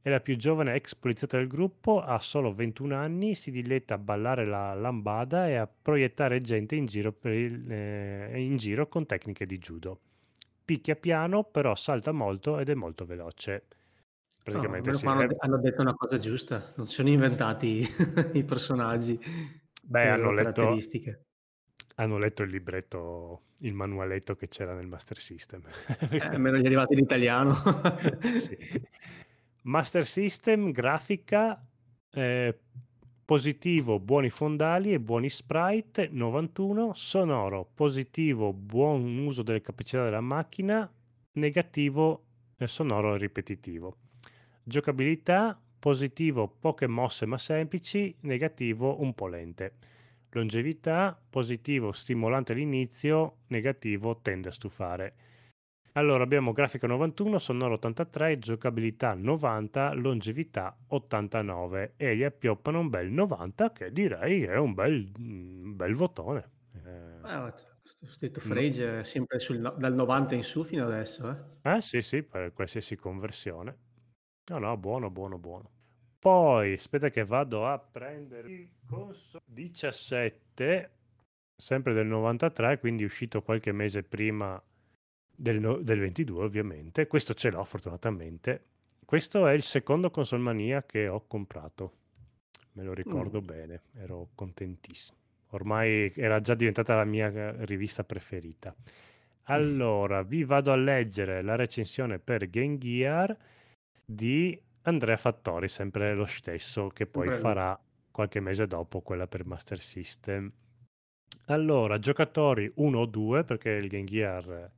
è 0.00 0.10
la 0.10 0.20
più 0.20 0.36
giovane 0.36 0.74
ex 0.74 0.94
poliziotta 0.94 1.38
del 1.38 1.46
gruppo, 1.46 2.00
ha 2.00 2.18
solo 2.18 2.52
21 2.52 2.94
anni, 2.94 3.34
si 3.34 3.50
diletta 3.50 3.94
a 3.94 3.98
ballare 3.98 4.44
la 4.44 4.74
lambada 4.74 5.48
e 5.48 5.54
a 5.54 5.66
proiettare 5.68 6.40
gente 6.40 6.76
in 6.76 6.86
giro, 6.86 7.16
il, 7.22 7.70
eh, 7.70 8.40
in 8.40 8.56
giro 8.56 8.88
con 8.88 9.06
tecniche 9.06 9.46
di 9.46 9.58
judo 9.58 10.00
picchia 10.64 10.96
piano, 10.96 11.44
però 11.44 11.74
salta 11.74 12.12
molto 12.12 12.58
ed 12.58 12.70
è 12.70 12.74
molto 12.74 13.04
veloce. 13.04 13.64
Praticamente 14.42 14.90
oh, 14.90 14.94
sì. 14.94 15.06
hanno, 15.06 15.36
hanno, 15.38 15.58
detto 15.58 15.82
una 15.82 15.94
cosa 15.94 16.18
giusta, 16.18 16.72
non 16.76 16.88
sono 16.88 17.08
inventati 17.08 17.86
i 18.34 18.44
personaggi. 18.44 19.18
Beh, 19.84 20.08
hanno 20.08 20.32
letto, 20.32 20.62
caratteristiche. 20.62 21.24
hanno 21.96 22.18
letto 22.18 22.42
il 22.42 22.50
libretto, 22.50 23.42
il 23.58 23.72
manualetto 23.72 24.34
che 24.34 24.48
c'era 24.48 24.74
nel 24.74 24.86
Master 24.86 25.18
System. 25.18 25.62
eh, 26.10 26.18
almeno 26.18 26.56
gli 26.56 26.62
è 26.62 26.66
arrivato 26.66 26.92
in 26.92 26.98
italiano. 26.98 27.54
sì. 28.36 28.56
Master 29.62 30.04
System, 30.04 30.72
grafica, 30.72 31.56
eh, 32.10 32.58
positivo 33.24 34.00
buoni 34.00 34.28
fondali 34.28 34.92
e 34.92 35.00
buoni 35.00 35.30
sprite 35.30 36.08
91 36.10 36.92
sonoro 36.94 37.70
positivo 37.72 38.52
buon 38.52 39.18
uso 39.18 39.42
delle 39.42 39.60
capacità 39.60 40.02
della 40.02 40.20
macchina 40.20 40.90
negativo 41.34 42.24
eh, 42.56 42.66
sonoro 42.66 43.14
e 43.14 43.18
ripetitivo 43.18 43.96
giocabilità 44.62 45.60
positivo 45.78 46.48
poche 46.48 46.86
mosse 46.86 47.26
ma 47.26 47.38
semplici 47.38 48.14
negativo 48.20 49.00
un 49.02 49.14
po' 49.14 49.26
lente 49.26 49.74
longevità 50.30 51.20
positivo 51.28 51.92
stimolante 51.92 52.52
all'inizio 52.52 53.38
negativo 53.48 54.20
tende 54.20 54.48
a 54.48 54.52
stufare 54.52 55.14
allora 55.94 56.22
abbiamo 56.22 56.52
grafica 56.52 56.86
91, 56.86 57.38
sonoro 57.38 57.74
83, 57.74 58.38
giocabilità 58.38 59.12
90, 59.12 59.92
longevità 59.92 60.74
89 60.86 61.94
e 61.98 62.16
gli 62.16 62.22
appioppano 62.22 62.80
un 62.80 62.88
bel 62.88 63.10
90 63.10 63.72
che 63.72 63.92
direi 63.92 64.42
è 64.44 64.56
un 64.56 64.72
bel, 64.72 65.12
un 65.18 65.76
bel 65.76 65.94
votone. 65.94 66.50
Eh, 66.82 67.18
ah, 67.22 67.54
State 67.84 68.38
of 68.38 68.46
Rage 68.48 68.90
no. 68.90 69.04
sempre 69.04 69.38
sul, 69.38 69.58
dal 69.76 69.94
90 69.94 70.34
in 70.34 70.44
su 70.44 70.64
fino 70.64 70.86
adesso. 70.86 71.28
Eh? 71.62 71.76
eh 71.76 71.82
sì 71.82 72.00
sì, 72.00 72.22
per 72.22 72.54
qualsiasi 72.54 72.96
conversione. 72.96 73.76
No 74.44 74.58
no, 74.58 74.76
buono 74.76 75.10
buono 75.10 75.38
buono. 75.38 75.70
Poi 76.18 76.74
aspetta 76.74 77.10
che 77.10 77.24
vado 77.24 77.66
a 77.66 77.78
prendere 77.78 78.48
il 78.48 78.68
console 78.86 79.42
17, 79.44 80.90
sempre 81.56 81.92
del 81.92 82.06
93, 82.06 82.78
quindi 82.78 83.02
uscito 83.02 83.42
qualche 83.42 83.72
mese 83.72 84.04
prima 84.04 84.62
del, 85.34 85.58
no- 85.58 85.78
del 85.78 85.98
22 85.98 86.44
ovviamente, 86.44 87.06
questo 87.08 87.34
ce 87.34 87.50
l'ho 87.50 87.64
fortunatamente. 87.64 88.66
Questo 89.04 89.46
è 89.46 89.52
il 89.52 89.62
secondo 89.62 90.10
console 90.10 90.42
mania 90.42 90.84
che 90.84 91.08
ho 91.08 91.26
comprato, 91.26 91.92
me 92.72 92.84
lo 92.84 92.94
ricordo 92.94 93.42
mm. 93.42 93.44
bene, 93.44 93.80
ero 93.96 94.28
contentissimo. 94.34 95.18
Ormai 95.50 96.12
era 96.14 96.40
già 96.40 96.54
diventata 96.54 96.94
la 96.94 97.04
mia 97.04 97.30
eh, 97.30 97.66
rivista 97.66 98.04
preferita. 98.04 98.74
Allora, 99.46 100.22
vi 100.22 100.44
vado 100.44 100.72
a 100.72 100.76
leggere 100.76 101.42
la 101.42 101.56
recensione 101.56 102.18
per 102.18 102.48
Game 102.48 102.78
Gear 102.78 103.36
di 104.04 104.60
Andrea 104.82 105.16
Fattori, 105.16 105.68
sempre 105.68 106.14
lo 106.14 106.26
stesso, 106.26 106.88
che 106.88 107.06
poi 107.06 107.28
Bello. 107.28 107.40
farà 107.40 107.80
qualche 108.10 108.40
mese 108.40 108.66
dopo 108.66 109.00
quella 109.00 109.26
per 109.26 109.44
Master 109.46 109.80
System. 109.80 110.50
Allora, 111.46 111.98
giocatori 111.98 112.70
1 112.74 112.98
o 112.98 113.06
2, 113.06 113.44
perché 113.44 113.70
il 113.70 113.88
Game 113.88 114.04
Gear 114.04 114.70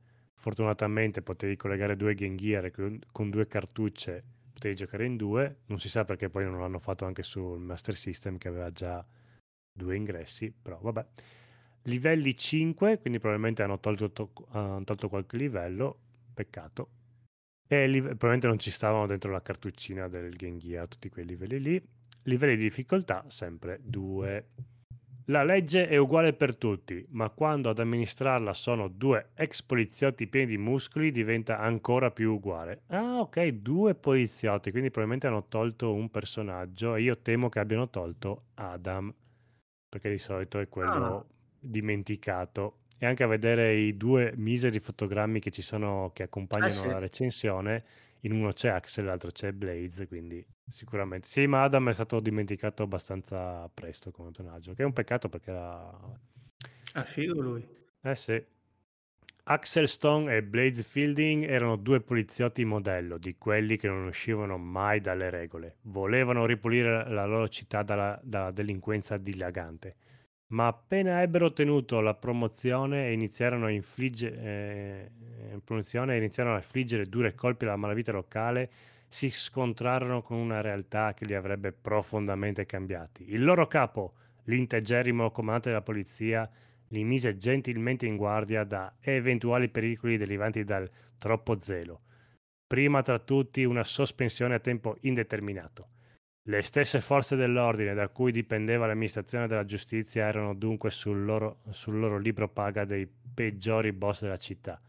Fortunatamente 0.45 1.23
potevi 1.23 1.55
collegare 1.55 1.95
due 1.95 2.13
Game 2.13 2.35
Gear 2.35 2.69
con, 2.69 2.99
con 3.11 3.31
due 3.31 3.47
cartucce, 3.47 4.23
potevi 4.53 4.75
giocare 4.75 5.03
in 5.03 5.15
due. 5.15 5.61
Non 5.65 5.79
si 5.79 5.89
sa 5.89 6.05
perché 6.05 6.29
poi 6.29 6.43
non 6.43 6.59
l'hanno 6.59 6.77
fatto 6.77 7.03
anche 7.03 7.23
sul 7.23 7.59
Master 7.59 7.95
System 7.95 8.37
che 8.37 8.47
aveva 8.47 8.71
già 8.71 9.03
due 9.71 9.95
ingressi, 9.95 10.51
però 10.51 10.77
vabbè. 10.79 11.03
Livelli 11.85 12.37
5, 12.37 12.99
quindi 12.99 13.17
probabilmente 13.17 13.63
hanno 13.63 13.79
tolto, 13.79 14.11
to- 14.11 14.33
hanno 14.49 14.83
tolto 14.83 15.09
qualche 15.09 15.35
livello, 15.35 15.97
peccato. 16.31 16.89
E 17.67 17.87
li- 17.87 18.01
probabilmente 18.01 18.47
non 18.47 18.59
ci 18.59 18.71
stavano 18.71 19.07
dentro 19.07 19.31
la 19.31 19.41
cartuccina 19.41 20.07
del 20.07 20.35
Game 20.35 20.57
Gear, 20.57 20.87
tutti 20.87 21.09
quei 21.09 21.25
livelli 21.25 21.59
lì. 21.59 21.83
Livelli 22.23 22.55
di 22.55 22.63
difficoltà, 22.63 23.25
sempre 23.27 23.79
2. 23.83 24.47
La 25.29 25.43
legge 25.43 25.87
è 25.87 25.97
uguale 25.97 26.33
per 26.33 26.55
tutti, 26.55 27.03
ma 27.09 27.29
quando 27.29 27.71
ad 27.71 27.79
amministrarla 27.79 28.53
sono 28.53 28.87
due 28.87 29.29
ex 29.33 29.63
poliziotti 29.63 30.27
pieni 30.27 30.45
di 30.45 30.57
muscoli 30.59 31.11
diventa 31.11 31.57
ancora 31.57 32.11
più 32.11 32.33
uguale. 32.33 32.83
Ah, 32.89 33.21
ok, 33.21 33.47
due 33.47 33.95
poliziotti, 33.95 34.69
quindi 34.69 34.91
probabilmente 34.91 35.25
hanno 35.25 35.47
tolto 35.47 35.93
un 35.93 36.11
personaggio 36.11 36.93
e 36.93 37.01
io 37.01 37.17
temo 37.17 37.49
che 37.49 37.57
abbiano 37.57 37.89
tolto 37.89 38.49
Adam, 38.53 39.11
perché 39.89 40.11
di 40.11 40.19
solito 40.19 40.59
è 40.59 40.69
quello 40.69 41.17
ah. 41.17 41.25
dimenticato. 41.59 42.81
E 42.97 43.05
anche 43.05 43.23
a 43.23 43.27
vedere 43.27 43.75
i 43.75 43.97
due 43.97 44.33
miseri 44.35 44.79
fotogrammi 44.79 45.39
che 45.39 45.51
ci 45.51 45.61
sono 45.61 46.11
che 46.13 46.23
accompagnano 46.23 46.71
ah, 46.71 46.75
sì. 46.75 46.87
la 46.87 46.99
recensione, 46.99 47.83
in 48.21 48.31
uno 48.31 48.53
c'è 48.53 48.69
Axel, 48.69 49.05
l'altro 49.05 49.31
c'è 49.31 49.51
Blaze, 49.51 50.07
quindi 50.07 50.45
sicuramente. 50.67 51.27
Sì, 51.27 51.45
ma 51.45 51.63
Adam 51.63 51.89
è 51.89 51.93
stato 51.93 52.19
dimenticato 52.19 52.83
abbastanza 52.83 53.69
presto 53.73 54.11
come 54.11 54.31
personaggio, 54.31 54.73
che 54.73 54.83
è 54.83 54.85
un 54.85 54.93
peccato 54.93 55.29
perché 55.29 55.51
era... 55.51 55.91
Ah, 56.93 57.03
figo 57.03 57.41
lui. 57.41 57.67
Eh 58.01 58.15
sì. 58.15 58.43
Axel 59.47 59.87
Stone 59.87 60.35
e 60.35 60.41
Blaze 60.41 60.81
Fielding 60.81 61.43
erano 61.43 61.75
due 61.75 62.01
poliziotti 62.01 62.65
modello, 62.65 63.19
di 63.19 63.37
quelli 63.37 63.77
che 63.77 63.87
non 63.87 64.05
uscivano 64.05 64.57
mai 64.57 65.01
dalle 65.01 65.29
regole. 65.29 65.77
Volevano 65.81 66.47
ripulire 66.47 67.07
la 67.09 67.25
loro 67.25 67.47
città 67.47 67.83
dalla, 67.83 68.19
dalla 68.23 68.49
delinquenza 68.49 69.17
dilagante 69.17 69.97
ma 70.55 70.67
appena 70.67 71.21
ebbero 71.21 71.47
ottenuto 71.47 71.99
la 71.99 72.13
promozione 72.13 73.07
e 73.07 73.11
iniziarono 73.11 73.65
a, 73.65 73.71
infligge, 73.71 74.31
eh, 74.41 75.11
promozione, 75.61 76.15
iniziarono 76.15 76.55
a 76.55 76.59
infliggere 76.59 77.07
dure 77.07 77.35
colpi 77.35 77.65
alla 77.65 77.75
malavita 77.75 78.13
locale, 78.13 78.71
si 79.05 79.29
scontrarono 79.29 80.21
con 80.21 80.37
una 80.37 80.61
realtà 80.61 81.13
che 81.13 81.25
li 81.25 81.33
avrebbe 81.33 81.73
profondamente 81.73 82.65
cambiati. 82.65 83.33
Il 83.33 83.43
loro 83.43 83.67
capo, 83.67 84.13
l'integerrimo 84.45 85.29
comandante 85.29 85.69
della 85.69 85.81
polizia, 85.81 86.49
li 86.87 87.03
mise 87.03 87.35
gentilmente 87.35 88.05
in 88.05 88.15
guardia 88.15 88.63
da 88.63 88.95
eventuali 89.01 89.67
pericoli 89.67 90.15
derivanti 90.15 90.63
dal 90.63 90.89
troppo 91.17 91.59
zelo. 91.59 92.01
Prima 92.65 93.01
tra 93.01 93.19
tutti 93.19 93.65
una 93.65 93.83
sospensione 93.83 94.55
a 94.55 94.59
tempo 94.59 94.95
indeterminato. 95.01 95.89
Le 96.47 96.61
stesse 96.61 97.01
forze 97.01 97.35
dell'ordine 97.35 97.95
da 97.95 98.07
cui 98.07 98.31
dipendeva 98.31 98.85
l'amministrazione 98.85 99.47
della 99.47 99.65
giustizia 99.65 100.27
erano 100.27 100.53
dunque 100.53 100.91
sul 100.91 101.25
loro, 101.25 101.61
sul 101.71 101.97
loro 101.97 102.19
libro 102.19 102.47
paga 102.47 102.85
dei 102.85 103.07
peggiori 103.33 103.91
boss 103.91 104.21
della 104.21 104.37
città. 104.37 104.79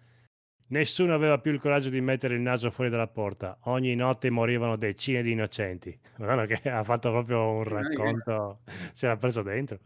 Nessuno 0.68 1.14
aveva 1.14 1.38
più 1.38 1.52
il 1.52 1.58
coraggio 1.58 1.88
di 1.88 2.02
mettere 2.02 2.34
il 2.34 2.42
naso 2.42 2.70
fuori 2.70 2.90
dalla 2.90 3.06
porta. 3.06 3.56
Ogni 3.62 3.94
notte 3.94 4.28
morivano 4.28 4.76
decine 4.76 5.22
di 5.22 5.30
innocenti. 5.30 5.98
Guarda 6.16 6.44
che 6.44 6.68
ha 6.68 6.84
fatto 6.84 7.10
proprio 7.10 7.48
un 7.48 7.64
racconto, 7.64 8.58
si 8.92 9.06
era 9.06 9.16
preso 9.16 9.40
dentro. 9.40 9.78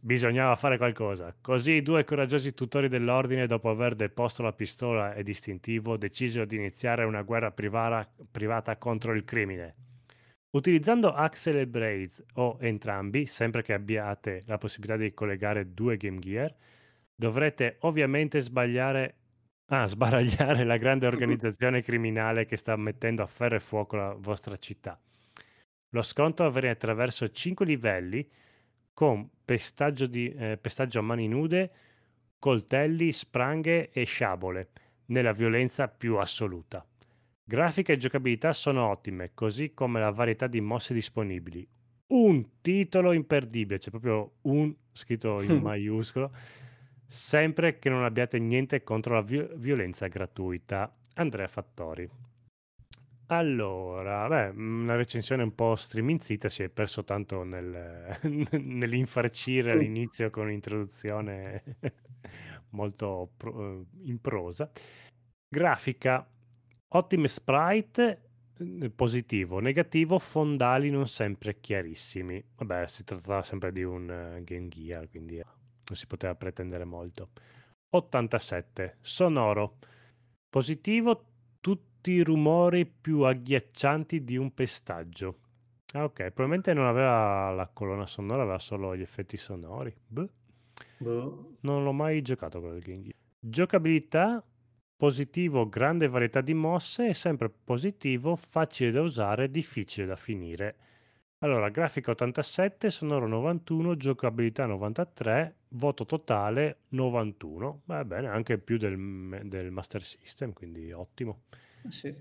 Bisognava 0.00 0.54
fare 0.54 0.76
qualcosa. 0.76 1.34
Così 1.40 1.72
i 1.72 1.82
due 1.82 2.04
coraggiosi 2.04 2.54
tutori 2.54 2.86
dell'ordine, 2.86 3.48
dopo 3.48 3.70
aver 3.70 3.96
deposto 3.96 4.44
la 4.44 4.52
pistola 4.52 5.14
e 5.14 5.24
distintivo, 5.24 5.96
decisero 5.96 6.44
di 6.44 6.54
iniziare 6.54 7.02
una 7.02 7.22
guerra 7.22 7.50
privata, 7.50 8.08
privata 8.30 8.76
contro 8.76 9.14
il 9.14 9.24
crimine. 9.24 9.74
Utilizzando 10.54 11.12
Axel 11.12 11.56
e 11.56 11.66
Braids 11.66 12.22
o 12.34 12.58
entrambi, 12.60 13.26
sempre 13.26 13.62
che 13.62 13.72
abbiate 13.72 14.42
la 14.46 14.58
possibilità 14.58 14.96
di 14.96 15.12
collegare 15.12 15.72
due 15.72 15.96
Game 15.96 16.18
Gear, 16.18 16.54
dovrete 17.14 17.76
ovviamente 17.80 18.40
sbagliare 18.40 19.16
Ah, 19.74 19.86
sbaragliare 19.88 20.64
la 20.64 20.76
grande 20.76 21.06
organizzazione 21.06 21.82
criminale 21.82 22.44
che 22.44 22.58
sta 22.58 22.76
mettendo 22.76 23.22
a 23.22 23.26
ferro 23.26 23.56
e 23.56 23.60
fuoco 23.60 23.96
la 23.96 24.14
vostra 24.18 24.56
città. 24.58 25.00
Lo 25.90 26.02
scontro 26.02 26.46
avviene 26.46 26.70
attraverso 26.70 27.30
cinque 27.30 27.64
livelli 27.64 28.28
con 28.92 29.28
pestaggio, 29.44 30.06
di, 30.06 30.30
eh, 30.30 30.58
pestaggio 30.60 30.98
a 30.98 31.02
mani 31.02 31.26
nude, 31.26 31.70
coltelli, 32.38 33.12
spranghe 33.12 33.88
e 33.90 34.04
sciabole, 34.04 34.68
nella 35.06 35.32
violenza 35.32 35.88
più 35.88 36.16
assoluta. 36.16 36.84
Grafica 37.52 37.92
e 37.92 37.98
giocabilità 37.98 38.54
sono 38.54 38.88
ottime, 38.88 39.32
così 39.34 39.74
come 39.74 40.00
la 40.00 40.10
varietà 40.10 40.46
di 40.46 40.62
mosse 40.62 40.94
disponibili. 40.94 41.68
Un 42.06 42.62
titolo 42.62 43.12
imperdibile, 43.12 43.78
c'è 43.78 43.90
proprio 43.90 44.36
un 44.44 44.74
scritto 44.90 45.42
in 45.42 45.60
maiuscolo 45.60 46.32
sempre 47.06 47.78
che 47.78 47.90
non 47.90 48.04
abbiate 48.04 48.38
niente 48.38 48.82
contro 48.82 49.12
la 49.16 49.20
vi- 49.20 49.46
violenza 49.56 50.06
gratuita. 50.06 50.96
Andrea 51.16 51.46
Fattori. 51.46 52.08
Allora, 53.26 54.26
beh, 54.28 54.58
una 54.58 54.96
recensione 54.96 55.42
un 55.42 55.54
po' 55.54 55.76
striminzita, 55.76 56.48
si 56.48 56.62
è 56.62 56.70
perso 56.70 57.04
tanto 57.04 57.42
nel, 57.42 58.18
nell'infarcire 58.62 59.72
all'inizio 59.72 60.30
con 60.30 60.44
un'introduzione 60.44 61.62
molto 62.70 63.30
pro, 63.36 63.60
eh, 63.60 63.84
in 64.04 64.22
prosa. 64.22 64.70
Grafica, 65.46 66.26
ottime 66.94 67.28
sprite, 67.28 68.30
eh, 68.58 68.90
positivo, 68.90 69.58
negativo, 69.60 70.18
fondali 70.18 70.90
non 70.90 71.08
sempre 71.08 71.60
chiarissimi. 71.60 72.42
Vabbè, 72.56 72.86
si 72.86 73.04
tratta 73.04 73.42
sempre 73.42 73.72
di 73.72 73.82
un 73.82 74.02
uh, 74.04 74.42
Game 74.44 74.68
Gear, 74.68 75.08
quindi 75.08 75.36
non 75.36 75.96
si 75.96 76.06
poteva 76.06 76.34
pretendere 76.34 76.84
molto. 76.84 77.30
87. 77.90 78.98
Sonoro. 79.00 79.78
Positivo, 80.48 81.24
tutti 81.60 82.12
i 82.12 82.22
rumori 82.22 82.86
più 82.86 83.20
agghiaccianti 83.22 84.24
di 84.24 84.36
un 84.36 84.52
pestaggio. 84.52 85.38
Ah, 85.92 86.04
ok, 86.04 86.30
probabilmente 86.30 86.72
non 86.72 86.86
aveva 86.86 87.50
la 87.50 87.68
colonna 87.72 88.06
sonora, 88.06 88.42
aveva 88.42 88.58
solo 88.58 88.96
gli 88.96 89.02
effetti 89.02 89.36
sonori. 89.36 89.94
Beh. 90.06 90.28
Boh. 90.98 91.56
Non 91.60 91.84
l'ho 91.84 91.92
mai 91.92 92.22
giocato 92.22 92.60
con 92.60 92.76
il 92.76 92.82
Game 92.82 93.02
Gear. 93.02 93.14
Giocabilità, 93.38 94.42
positivo, 95.02 95.68
grande 95.68 96.06
varietà 96.06 96.40
di 96.40 96.54
mosse 96.54 97.08
e 97.08 97.12
sempre 97.12 97.50
positivo, 97.50 98.36
facile 98.36 98.92
da 98.92 99.00
usare, 99.00 99.50
difficile 99.50 100.06
da 100.06 100.14
finire. 100.14 100.76
Allora, 101.38 101.70
grafica 101.70 102.12
87, 102.12 102.88
sonoro 102.88 103.26
91, 103.26 103.96
giocabilità 103.96 104.64
93, 104.64 105.56
voto 105.70 106.06
totale 106.06 106.82
91. 106.90 107.82
Va 107.86 108.04
bene, 108.04 108.28
anche 108.28 108.58
più 108.58 108.78
del, 108.78 109.40
del 109.42 109.72
Master 109.72 110.04
System, 110.04 110.52
quindi 110.52 110.92
ottimo. 110.92 111.46
Ah, 111.84 111.90
sì. 111.90 112.14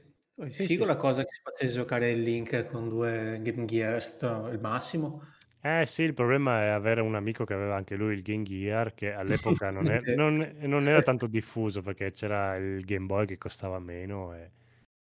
Sì, 0.49 0.66
figo 0.66 0.82
sì. 0.82 0.88
la 0.88 0.95
cosa 0.95 1.22
che 1.22 1.34
si 1.34 1.41
potesse 1.44 1.74
giocare 1.74 2.10
il 2.10 2.24
Link 2.24 2.66
con 2.66 2.90
due 2.90 3.38
Game 3.44 3.66
Gear, 3.66 4.02
sto- 4.02 4.48
il 4.48 4.60
massimo. 4.60 5.22
Eh 5.63 5.85
sì, 5.85 6.01
il 6.03 6.13
problema 6.15 6.63
è 6.63 6.67
avere 6.67 7.01
un 7.01 7.13
amico 7.15 7.45
che 7.45 7.53
aveva 7.53 7.75
anche 7.75 7.95
lui 7.95 8.15
il 8.15 8.23
Game 8.23 8.43
Gear, 8.43 8.93
che 8.95 9.13
all'epoca 9.13 9.69
non, 9.69 9.89
è- 9.91 9.99
non- 10.15 10.55
non 10.61 10.88
era 10.88 11.01
tanto 11.03 11.27
diffuso 11.27 11.81
perché 11.83 12.11
c'era 12.13 12.55
il 12.55 12.83
Game 12.83 13.05
Boy 13.05 13.25
che 13.27 13.38
costava 13.38 13.77
meno 13.79 14.33
e 14.33 14.51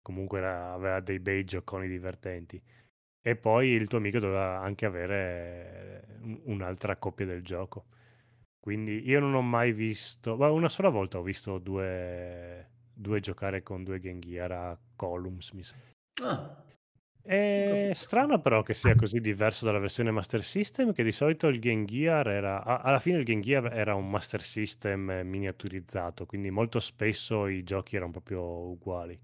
comunque 0.03 0.39
era- 0.39 0.73
aveva 0.73 1.01
dei 1.01 1.21
bei 1.21 1.45
gioconi 1.45 1.87
divertenti. 1.87 2.61
E 3.21 3.37
poi 3.37 3.69
il 3.69 3.87
tuo 3.89 3.99
amico 3.99 4.19
doveva 4.19 4.59
anche 4.61 4.87
avere 4.87 6.19
un'altra 6.45 6.97
coppia 6.97 7.27
del 7.27 7.43
gioco. 7.43 7.85
Quindi 8.59 9.09
io 9.09 9.21
non 9.21 9.35
ho 9.35 9.43
mai 9.43 9.73
visto, 9.73 10.37
ma 10.37 10.51
una 10.51 10.69
sola 10.69 10.89
volta 10.89 11.19
ho 11.19 11.23
visto 11.23 11.59
due, 11.59 12.69
due 12.93 13.21
giocare 13.21 13.63
con 13.63 13.85
due 13.85 14.01
Game 14.01 14.19
Gear 14.19 14.51
a 14.53 14.79
Columns, 14.97 15.53
mi 15.53 15.63
sa. 15.63 15.77
Ah. 16.23 16.65
È 17.29 17.91
strano 17.93 18.41
però 18.41 18.63
che 18.63 18.73
sia 18.73 18.95
così 18.95 19.21
diverso 19.21 19.67
dalla 19.67 19.79
versione 19.79 20.11
Master 20.11 20.43
System, 20.43 20.95
che 20.95 21.03
di 21.03 21.13
solito 21.13 21.49
il 21.49 21.59
Game 21.59 21.85
Gear 21.85 22.27
era, 22.27 22.65
alla 22.65 22.99
fine 22.99 23.19
il 23.19 23.25
Game 23.25 23.43
Gear 23.43 23.71
era 23.71 23.95
un 23.95 24.09
Master 24.09 24.41
System 24.41 25.21
miniaturizzato, 25.25 26.25
quindi 26.25 26.51
molto 26.51 26.81
spesso 26.81 27.47
i 27.47 27.65
giochi 27.65 27.97
erano 27.97 28.13
proprio 28.13 28.41
uguali. 28.71 29.21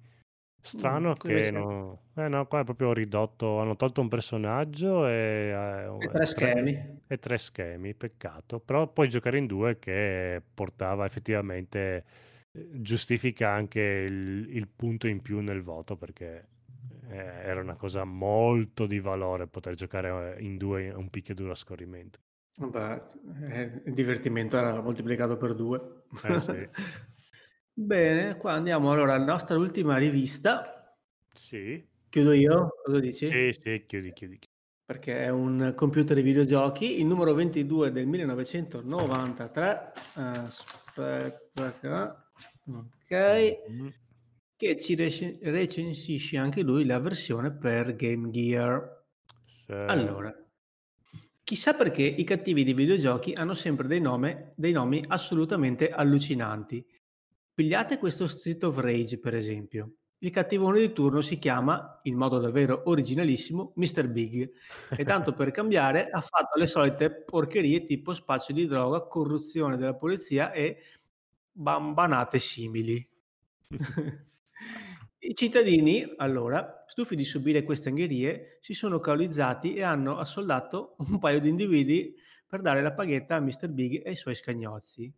Strano 0.61 1.11
mm, 1.11 1.13
che 1.13 1.51
no, 1.51 2.01
eh 2.15 2.29
no, 2.29 2.47
qua 2.47 2.61
è 2.61 2.65
proprio 2.65 2.93
ridotto, 2.93 3.59
hanno 3.59 3.77
tolto 3.77 4.03
un 4.03 4.09
personaggio 4.09 5.07
e, 5.07 5.49
eh, 5.49 5.97
e 5.99 6.09
tre 6.09 6.27
schemi. 6.27 7.01
E 7.07 7.19
tre 7.19 7.39
schemi, 7.39 7.95
peccato. 7.95 8.61
Però 8.61 8.87
puoi 8.87 9.09
giocare 9.09 9.39
in 9.39 9.47
due 9.47 9.79
che 9.79 10.43
portava 10.53 11.07
effettivamente, 11.07 12.05
eh, 12.53 12.69
giustifica 12.83 13.49
anche 13.51 13.81
il, 13.81 14.55
il 14.55 14.69
punto 14.69 15.07
in 15.07 15.23
più 15.23 15.41
nel 15.41 15.63
voto 15.63 15.97
perché 15.97 16.49
eh, 17.09 17.17
era 17.17 17.61
una 17.61 17.77
cosa 17.77 18.05
molto 18.05 18.87
di 18.87 19.01
valore 19.01 19.47
poter 19.47 19.75
giocare 19.75 20.37
in 20.41 20.57
due 20.57 20.91
un 20.91 21.11
picchio 21.11 21.51
a 21.51 21.55
scorrimento. 21.55 22.21
Vabbè, 22.57 23.03
il 23.87 23.95
divertimento 23.95 24.57
era 24.57 24.81
moltiplicato 24.81 25.37
per 25.37 25.55
due. 25.55 26.05
Eh 26.23 26.41
sì. 26.41 26.69
Bene, 27.77 28.37
qua 28.37 28.53
andiamo 28.53 28.93
allora 28.93 29.15
alla 29.15 29.25
nostra 29.25 29.59
ultima 29.59 29.97
rivista. 29.97 30.97
Sì. 31.35 31.85
Chiudo 32.09 32.33
io? 32.33 32.77
Cosa 32.85 33.01
dici? 33.01 33.27
Sì, 33.27 33.57
sì, 33.59 33.85
chiudi, 33.87 34.13
chiudi. 34.13 34.39
Perché 34.87 35.25
è 35.25 35.31
un 35.31 35.73
computer 35.75 36.15
di 36.15 36.23
videogiochi, 36.23 37.01
il 37.01 37.07
numero 37.07 37.35
22 37.35 37.91
del 37.91 38.07
1993. 38.07 39.93
Aspetta, 40.15 42.31
ok. 42.67 43.11
Mm-hmm. 43.11 43.89
Che 44.57 44.81
ci 44.81 44.95
recensisce 44.95 46.37
anche 46.37 46.63
lui 46.63 46.85
la 46.85 46.99
versione 46.99 47.53
per 47.53 47.97
Game 47.97 48.31
Gear. 48.31 49.05
Sì. 49.67 49.73
Allora, 49.73 50.33
chissà 51.43 51.75
perché 51.75 52.03
i 52.03 52.25
cattivi 52.25 52.65
di 52.65 52.75
videogiochi 52.75 53.33
hanno 53.33 53.55
sempre 53.55 53.87
dei, 53.89 54.01
nome, 54.01 54.53
dei 54.57 54.73
nomi 54.73 55.03
assolutamente 55.09 55.91
allucinanti 55.91 56.85
Pigliate 57.55 57.99
questo 57.99 58.27
Street 58.27 58.65
of 58.65 58.79
Rage, 58.79 59.21
per 59.21 59.37
esempio. 59.37 59.93
Il 60.19 60.31
cattivone 60.31 60.81
di 60.81 60.93
turno 60.93 61.21
si 61.21 61.39
chiama, 61.39 62.01
in 62.03 62.17
modo 62.17 62.41
davvero 62.41 62.83
originalissimo, 62.87 63.75
Mr. 63.77 64.09
Big 64.09 64.51
e 64.91 65.05
tanto 65.05 65.35
per 65.35 65.53
cambiare 65.53 66.11
ha 66.11 66.21
fatto 66.21 66.59
le 66.59 66.67
solite 66.67 67.13
porcherie 67.13 67.85
tipo 67.85 68.13
spaccio 68.13 68.53
di 68.53 68.67
droga, 68.67 69.07
corruzione 69.07 69.77
della 69.77 69.95
polizia 69.95 70.51
e 70.51 70.79
bambanate 71.53 72.41
simili. 72.41 73.09
I 75.27 75.35
cittadini, 75.35 76.05
allora, 76.19 76.85
stufi 76.87 77.17
di 77.17 77.25
subire 77.25 77.63
queste 77.63 77.89
angherie, 77.89 78.59
si 78.61 78.75
sono 78.75 79.01
caolizzati 79.01 79.73
e 79.73 79.83
hanno 79.83 80.19
assoldato 80.19 80.97
un 81.09 81.19
paio 81.19 81.41
di 81.41 81.49
individui 81.49 82.15
per 82.47 82.61
dare 82.61 82.83
la 82.83 82.93
paghetta 82.93 83.37
a 83.37 83.41
Mr. 83.41 83.71
Big 83.71 84.05
e 84.05 84.11
ai 84.11 84.17
suoi 84.17 84.35
scagnozzi. 84.35 85.11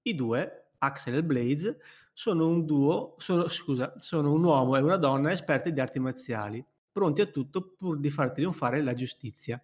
I 0.00 0.14
due, 0.14 0.70
Axel 0.78 1.16
e 1.16 1.22
Blaze, 1.22 1.78
sono 2.14 2.48
un 2.48 2.64
duo, 2.64 3.16
sono, 3.18 3.48
scusa, 3.48 3.92
sono 3.98 4.32
un 4.32 4.42
uomo 4.42 4.76
e 4.76 4.80
una 4.80 4.96
donna 4.96 5.30
esperti 5.30 5.74
di 5.74 5.80
arti 5.80 5.98
marziali, 5.98 6.64
pronti 6.90 7.20
a 7.20 7.26
tutto 7.26 7.74
pur 7.76 7.98
di 8.00 8.08
far 8.08 8.30
trionfare 8.30 8.80
la 8.80 8.94
giustizia. 8.94 9.62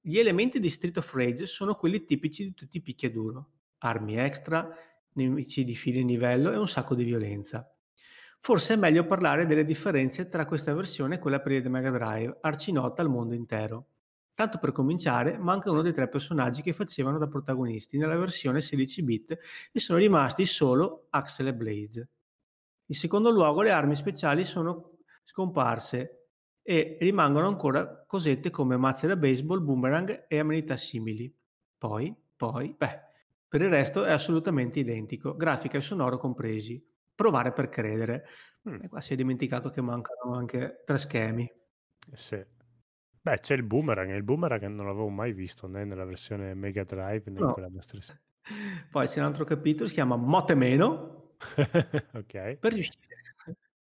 Gli 0.00 0.18
elementi 0.18 0.58
di 0.58 0.68
Street 0.68 0.96
of 0.96 1.14
Rage 1.14 1.46
sono 1.46 1.76
quelli 1.76 2.04
tipici 2.04 2.42
di 2.42 2.54
tutti 2.54 2.78
i 2.78 2.82
picchiaduro. 2.82 3.50
Armi 3.78 4.16
extra, 4.16 4.68
nemici 5.12 5.62
di 5.62 5.76
fine 5.76 6.02
livello 6.02 6.50
e 6.50 6.56
un 6.56 6.66
sacco 6.66 6.96
di 6.96 7.04
violenza. 7.04 7.71
Forse 8.44 8.74
è 8.74 8.76
meglio 8.76 9.06
parlare 9.06 9.46
delle 9.46 9.62
differenze 9.62 10.26
tra 10.26 10.44
questa 10.44 10.74
versione 10.74 11.14
e 11.14 11.18
quella 11.20 11.38
per 11.38 11.52
il 11.52 11.70
Mega 11.70 11.90
Drive, 11.90 12.38
arcinota 12.40 13.00
al 13.00 13.08
mondo 13.08 13.34
intero. 13.34 13.86
Tanto 14.34 14.58
per 14.58 14.72
cominciare, 14.72 15.38
manca 15.38 15.70
uno 15.70 15.80
dei 15.80 15.92
tre 15.92 16.08
personaggi 16.08 16.60
che 16.60 16.72
facevano 16.72 17.18
da 17.18 17.28
protagonisti 17.28 17.98
nella 17.98 18.16
versione 18.16 18.60
16 18.60 19.02
bit 19.04 19.38
e 19.70 19.78
sono 19.78 20.00
rimasti 20.00 20.44
solo 20.44 21.06
Axel 21.10 21.46
e 21.46 21.54
Blaze. 21.54 22.08
In 22.86 22.96
secondo 22.96 23.30
luogo, 23.30 23.62
le 23.62 23.70
armi 23.70 23.94
speciali 23.94 24.44
sono 24.44 24.96
scomparse 25.22 26.30
e 26.62 26.96
rimangono 27.00 27.46
ancora 27.46 28.04
cosette 28.04 28.50
come 28.50 28.76
mazze 28.76 29.06
da 29.06 29.14
baseball, 29.14 29.62
boomerang 29.62 30.24
e 30.26 30.38
amenità 30.40 30.76
simili. 30.76 31.32
Poi, 31.78 32.12
poi, 32.34 32.74
beh, 32.76 33.00
per 33.46 33.62
il 33.62 33.68
resto 33.68 34.02
è 34.02 34.10
assolutamente 34.10 34.80
identico, 34.80 35.36
grafica 35.36 35.78
e 35.78 35.80
sonoro 35.80 36.18
compresi. 36.18 36.84
Provare 37.14 37.52
per 37.52 37.68
credere. 37.68 38.24
Mm. 38.68 38.82
E 38.84 38.88
qua 38.88 39.00
si 39.00 39.12
è 39.12 39.16
dimenticato 39.16 39.70
che 39.70 39.80
mancano 39.80 40.34
anche 40.34 40.82
tre 40.84 40.98
schemi. 40.98 41.50
Sì. 42.12 42.44
Beh, 43.20 43.38
c'è 43.38 43.54
il 43.54 43.62
boomerang, 43.62 44.12
il 44.14 44.24
boomerang 44.24 44.64
non 44.66 44.86
l'avevo 44.86 45.08
mai 45.08 45.32
visto 45.32 45.68
né 45.68 45.84
nella 45.84 46.04
versione 46.04 46.54
Mega 46.54 46.82
Drive 46.82 47.30
né 47.30 47.38
in 47.38 47.46
No. 47.46 47.52
quella 47.52 47.68
Master 47.70 48.02
System. 48.02 48.20
Poi 48.90 49.06
c'è 49.06 49.20
un 49.20 49.26
altro 49.26 49.44
capitolo, 49.44 49.88
si 49.88 49.94
chiama 49.94 50.16
Motte 50.16 50.54
Meno. 50.54 51.36
ok. 52.14 52.56
Per 52.56 52.72
riuscire, 52.72 53.06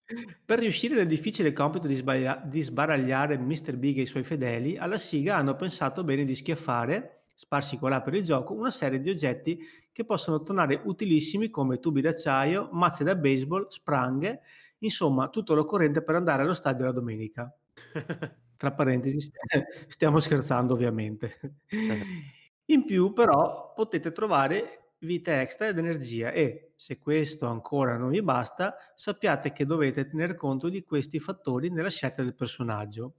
per 0.44 0.58
riuscire 0.58 0.94
nel 0.94 1.06
difficile 1.06 1.52
compito 1.52 1.86
di, 1.86 1.94
sbaglia- 1.94 2.42
di 2.44 2.60
sbaragliare 2.60 3.38
Mr. 3.38 3.76
Big 3.76 3.98
e 3.98 4.02
i 4.02 4.06
suoi 4.06 4.24
fedeli, 4.24 4.76
alla 4.76 4.98
SIGA 4.98 5.36
hanno 5.36 5.56
pensato 5.56 6.04
bene 6.04 6.24
di 6.24 6.34
schiaffare, 6.34 7.22
sparsi 7.34 7.78
qua 7.78 7.88
là 7.88 8.02
per 8.02 8.14
il 8.14 8.22
gioco, 8.22 8.52
una 8.52 8.70
serie 8.70 9.00
di 9.00 9.08
oggetti 9.08 9.58
che 9.94 10.04
possono 10.04 10.42
tornare 10.42 10.80
utilissimi 10.84 11.50
come 11.50 11.78
tubi 11.78 12.00
d'acciaio, 12.00 12.68
mazze 12.72 13.04
da 13.04 13.14
baseball, 13.14 13.68
spranghe, 13.68 14.40
insomma 14.78 15.28
tutto 15.28 15.54
l'occorrente 15.54 16.02
per 16.02 16.16
andare 16.16 16.42
allo 16.42 16.52
stadio 16.52 16.84
la 16.84 16.90
domenica. 16.92 17.56
Tra 18.56 18.72
parentesi, 18.72 19.18
stiamo 19.86 20.18
scherzando 20.18 20.74
ovviamente. 20.74 21.38
In 22.66 22.84
più 22.84 23.12
però 23.12 23.72
potete 23.74 24.10
trovare 24.10 24.94
vita 25.04 25.40
extra 25.40 25.68
ed 25.68 25.78
energia 25.78 26.32
e 26.32 26.72
se 26.74 26.98
questo 26.98 27.46
ancora 27.46 27.96
non 27.96 28.10
vi 28.10 28.22
basta, 28.22 28.74
sappiate 28.94 29.52
che 29.52 29.64
dovete 29.64 30.08
tener 30.08 30.34
conto 30.34 30.68
di 30.68 30.82
questi 30.82 31.20
fattori 31.20 31.68
nella 31.70 31.90
scelta 31.90 32.22
del 32.22 32.34
personaggio. 32.34 33.14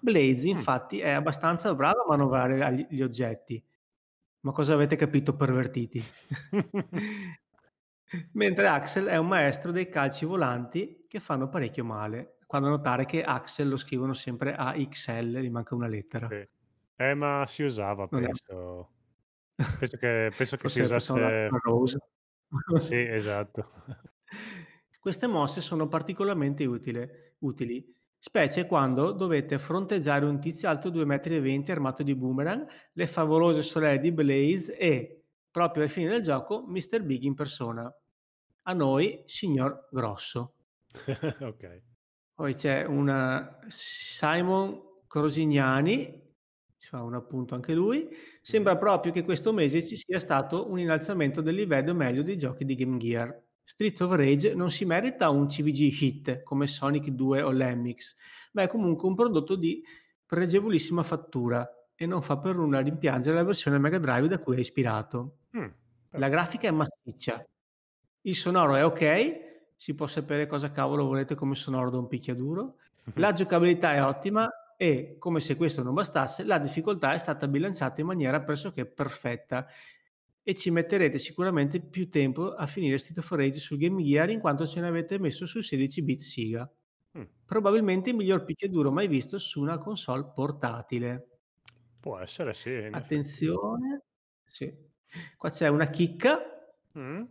Blaze 0.00 0.48
Mm. 0.48 0.56
infatti 0.56 0.98
è 1.00 1.10
abbastanza 1.10 1.74
bravo 1.74 2.02
a 2.02 2.06
manovrare 2.08 2.86
gli 2.90 3.02
oggetti. 3.02 3.62
Ma 4.46 4.52
cosa 4.52 4.74
avete 4.74 4.94
capito 4.94 5.34
pervertiti? 5.34 6.00
Mentre 8.34 8.68
Axel 8.68 9.06
è 9.06 9.16
un 9.16 9.26
maestro 9.26 9.72
dei 9.72 9.88
calci 9.88 10.24
volanti 10.24 11.04
che 11.08 11.18
fanno 11.18 11.48
parecchio 11.48 11.84
male. 11.84 12.36
Quando 12.46 12.68
notare 12.68 13.06
che 13.06 13.24
Axel 13.24 13.68
lo 13.68 13.76
scrivono 13.76 14.14
sempre 14.14 14.54
a 14.54 14.72
XL, 14.74 15.40
gli 15.40 15.50
manca 15.50 15.74
una 15.74 15.88
lettera. 15.88 16.28
Sì. 16.28 16.48
Eh, 16.94 17.14
ma 17.14 17.42
si 17.48 17.64
usava, 17.64 18.06
penso. 18.06 18.92
Penso 19.56 19.96
che, 19.96 20.30
penso 20.36 20.56
che 20.56 20.68
si 20.68 20.80
usasse... 20.80 21.48
Sì, 22.76 23.00
esatto. 23.00 23.72
Queste 25.00 25.26
mosse 25.26 25.60
sono 25.60 25.88
particolarmente 25.88 26.64
utile- 26.66 27.34
utili, 27.40 27.95
specie 28.26 28.66
quando 28.66 29.12
dovete 29.12 29.56
fronteggiare 29.56 30.24
un 30.24 30.40
tizio 30.40 30.68
alto 30.68 30.90
2,20 30.90 31.68
m 31.68 31.70
armato 31.70 32.02
di 32.02 32.12
boomerang, 32.16 32.66
le 32.92 33.06
favolose 33.06 33.62
sorelle 33.62 34.00
di 34.00 34.10
Blaze 34.10 34.76
e, 34.76 35.26
proprio 35.48 35.84
ai 35.84 35.88
fini 35.88 36.08
del 36.08 36.22
gioco, 36.22 36.64
Mr. 36.66 37.04
Big 37.04 37.22
in 37.22 37.34
persona. 37.34 37.88
A 38.62 38.72
noi, 38.72 39.22
signor 39.26 39.86
Grosso. 39.92 40.54
ok. 41.40 41.82
Poi 42.34 42.54
c'è 42.54 42.84
una 42.84 43.60
Simon 43.68 44.82
Crosignani, 45.06 46.34
si 46.76 46.88
fa 46.88 47.02
un 47.02 47.14
appunto 47.14 47.54
anche 47.54 47.74
lui. 47.74 48.08
Sembra 48.42 48.76
proprio 48.76 49.12
che 49.12 49.22
questo 49.22 49.52
mese 49.52 49.84
ci 49.84 49.94
sia 49.96 50.18
stato 50.18 50.68
un 50.68 50.80
innalzamento 50.80 51.40
del 51.40 51.54
livello 51.54 51.94
meglio 51.94 52.22
dei 52.24 52.36
giochi 52.36 52.64
di 52.64 52.74
Game 52.74 52.96
Gear. 52.98 53.45
Street 53.68 54.00
of 54.00 54.14
Rage 54.14 54.54
non 54.54 54.70
si 54.70 54.84
merita 54.84 55.28
un 55.28 55.48
CVG 55.48 56.00
hit 56.00 56.42
come 56.44 56.68
Sonic 56.68 57.08
2 57.08 57.42
o 57.42 57.50
Lemmix, 57.50 58.14
ma 58.52 58.62
è 58.62 58.68
comunque 58.68 59.08
un 59.08 59.16
prodotto 59.16 59.56
di 59.56 59.82
pregevolissima 60.24 61.02
fattura 61.02 61.68
e 61.96 62.06
non 62.06 62.22
fa 62.22 62.38
per 62.38 62.54
nulla 62.54 62.78
rimpiangere 62.78 63.34
la 63.34 63.42
versione 63.42 63.78
Mega 63.78 63.98
Drive 63.98 64.28
da 64.28 64.38
cui 64.38 64.56
è 64.56 64.60
ispirato. 64.60 65.38
Mm, 65.56 65.64
La 66.10 66.28
grafica 66.28 66.68
è 66.68 66.70
massiccia, 66.70 67.44
il 68.22 68.36
sonoro 68.36 68.76
è 68.76 68.84
ok, 68.84 69.44
si 69.74 69.94
può 69.94 70.06
sapere 70.06 70.46
cosa 70.46 70.70
cavolo 70.70 71.04
volete 71.04 71.34
come 71.34 71.56
sonoro 71.56 71.90
da 71.90 71.98
un 71.98 72.06
picchiaduro, 72.06 72.76
la 73.14 73.32
giocabilità 73.32 73.94
è 73.94 74.02
ottima 74.02 74.48
e, 74.76 75.16
come 75.18 75.40
se 75.40 75.56
questo 75.56 75.82
non 75.82 75.94
bastasse, 75.94 76.44
la 76.44 76.58
difficoltà 76.58 77.14
è 77.14 77.18
stata 77.18 77.48
bilanciata 77.48 78.00
in 78.00 78.06
maniera 78.06 78.40
pressoché 78.42 78.86
perfetta 78.86 79.66
e 80.48 80.54
ci 80.54 80.70
metterete 80.70 81.18
sicuramente 81.18 81.80
più 81.80 82.08
tempo 82.08 82.54
a 82.54 82.68
finire 82.68 82.98
Street 82.98 83.18
of 83.18 83.30
Rage 83.32 83.58
sul 83.58 83.78
Game 83.78 84.00
Gear 84.00 84.30
in 84.30 84.38
quanto 84.38 84.64
ce 84.64 84.80
ne 84.80 84.86
avete 84.86 85.18
messo 85.18 85.44
su 85.44 85.60
16 85.60 86.02
bit 86.02 86.20
Siga. 86.20 86.70
Mm. 87.18 87.22
Probabilmente 87.44 88.10
il 88.10 88.16
miglior 88.16 88.44
picchiaduro 88.44 88.92
mai 88.92 89.08
visto 89.08 89.38
su 89.38 89.60
una 89.60 89.78
console 89.78 90.30
portatile. 90.32 91.28
Può 91.98 92.18
essere, 92.20 92.54
sì. 92.54 92.70
Attenzione, 92.90 94.04
sì. 94.46 94.72
qua 95.36 95.50
c'è 95.50 95.66
una 95.66 95.90
chicca 95.90 96.56
Mm. 96.98 97.24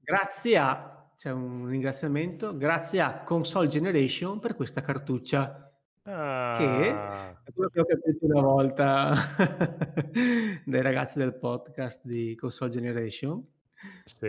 Grazie 0.00 0.58
a, 0.58 1.12
c'è 1.16 1.30
un 1.30 1.66
ringraziamento, 1.66 2.56
grazie 2.56 3.00
a 3.00 3.22
Console 3.22 3.68
Generation 3.68 4.40
per 4.40 4.56
questa 4.56 4.80
cartuccia, 4.80 5.67
che 6.08 6.90
Ah, 6.90 7.42
è 7.44 7.52
quello 7.52 7.68
che 7.70 7.80
ho 7.80 7.84
capito 7.84 8.24
una 8.26 8.40
volta 8.40 9.14
dai 10.64 10.82
ragazzi 10.82 11.18
del 11.18 11.34
podcast 11.34 12.00
di 12.04 12.34
Console 12.34 12.70
Generation. 12.70 13.44
sì. 14.04 14.26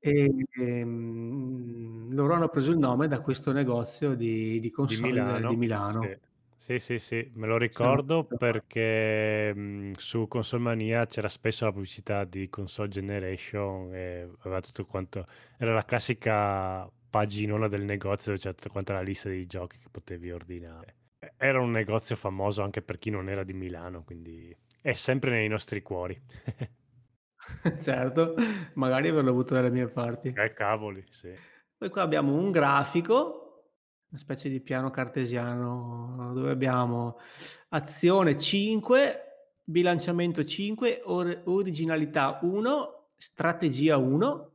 E, 0.00 0.30
ehm, 0.52 2.14
loro 2.14 2.34
hanno 2.34 2.48
preso 2.48 2.70
il 2.70 2.78
nome 2.78 3.08
da 3.08 3.20
questo 3.20 3.50
negozio 3.52 4.14
di, 4.14 4.52
di 4.52 4.60
Di 4.60 4.70
console 4.70 5.10
Milano. 5.10 5.48
di 5.48 5.56
Milano. 5.56 6.02
Sì. 6.02 6.18
Sì, 6.60 6.78
sì, 6.80 6.98
sì, 6.98 7.30
me 7.34 7.46
lo 7.46 7.56
ricordo 7.56 8.26
Sì. 8.28 8.36
perché 8.36 9.54
mh, 9.54 9.92
su 9.96 10.26
Console 10.28 10.62
Mania 10.62 11.06
c'era 11.06 11.28
spesso 11.28 11.64
la 11.64 11.72
pubblicità 11.72 12.24
di 12.24 12.48
Console 12.48 12.88
Generation 12.88 13.94
e 13.94 14.28
aveva 14.40 14.60
tutto 14.60 14.84
quanto... 14.84 15.26
Era 15.56 15.72
la 15.72 15.84
classica 15.84 16.88
paginona 17.08 17.68
del 17.68 17.84
negozio 17.84 18.34
c'era 18.36 18.54
tutta 18.54 18.70
quanta 18.70 18.92
la 18.92 19.00
lista 19.00 19.28
dei 19.28 19.46
giochi 19.46 19.78
che 19.78 19.88
potevi 19.90 20.30
ordinare. 20.30 20.96
Era 21.36 21.60
un 21.60 21.70
negozio 21.70 22.16
famoso 22.16 22.62
anche 22.62 22.82
per 22.82 22.98
chi 22.98 23.10
non 23.10 23.28
era 23.28 23.42
di 23.42 23.52
Milano, 23.52 24.04
quindi 24.04 24.54
è 24.80 24.92
sempre 24.92 25.30
nei 25.30 25.48
nostri 25.48 25.82
cuori. 25.82 26.20
certo, 27.80 28.34
magari 28.74 29.08
averlo 29.08 29.30
avuto 29.30 29.54
dalle 29.54 29.70
mie 29.70 29.88
parti. 29.88 30.32
Eh, 30.36 30.52
cavoli, 30.52 31.04
sì. 31.10 31.32
Poi 31.76 31.90
qua 31.90 32.02
abbiamo 32.02 32.34
un 32.34 32.50
grafico, 32.50 33.72
una 34.10 34.20
specie 34.20 34.48
di 34.48 34.60
piano 34.60 34.90
cartesiano 34.90 36.32
dove 36.34 36.50
abbiamo 36.50 37.18
azione 37.70 38.38
5, 38.38 39.22
bilanciamento 39.64 40.44
5, 40.44 41.02
or- 41.04 41.42
originalità 41.44 42.38
1, 42.42 43.06
strategia 43.16 43.96
1, 43.96 44.52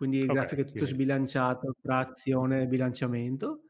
quindi 0.00 0.20
il 0.20 0.30
Ok, 0.30 0.32
grafico 0.32 0.60
è 0.62 0.64
tutto 0.64 0.78
quindi- 0.78 0.94
sbilanciato 0.94 1.74
tra 1.82 1.98
azione 1.98 2.62
e 2.62 2.66
bilanciamento. 2.66 3.64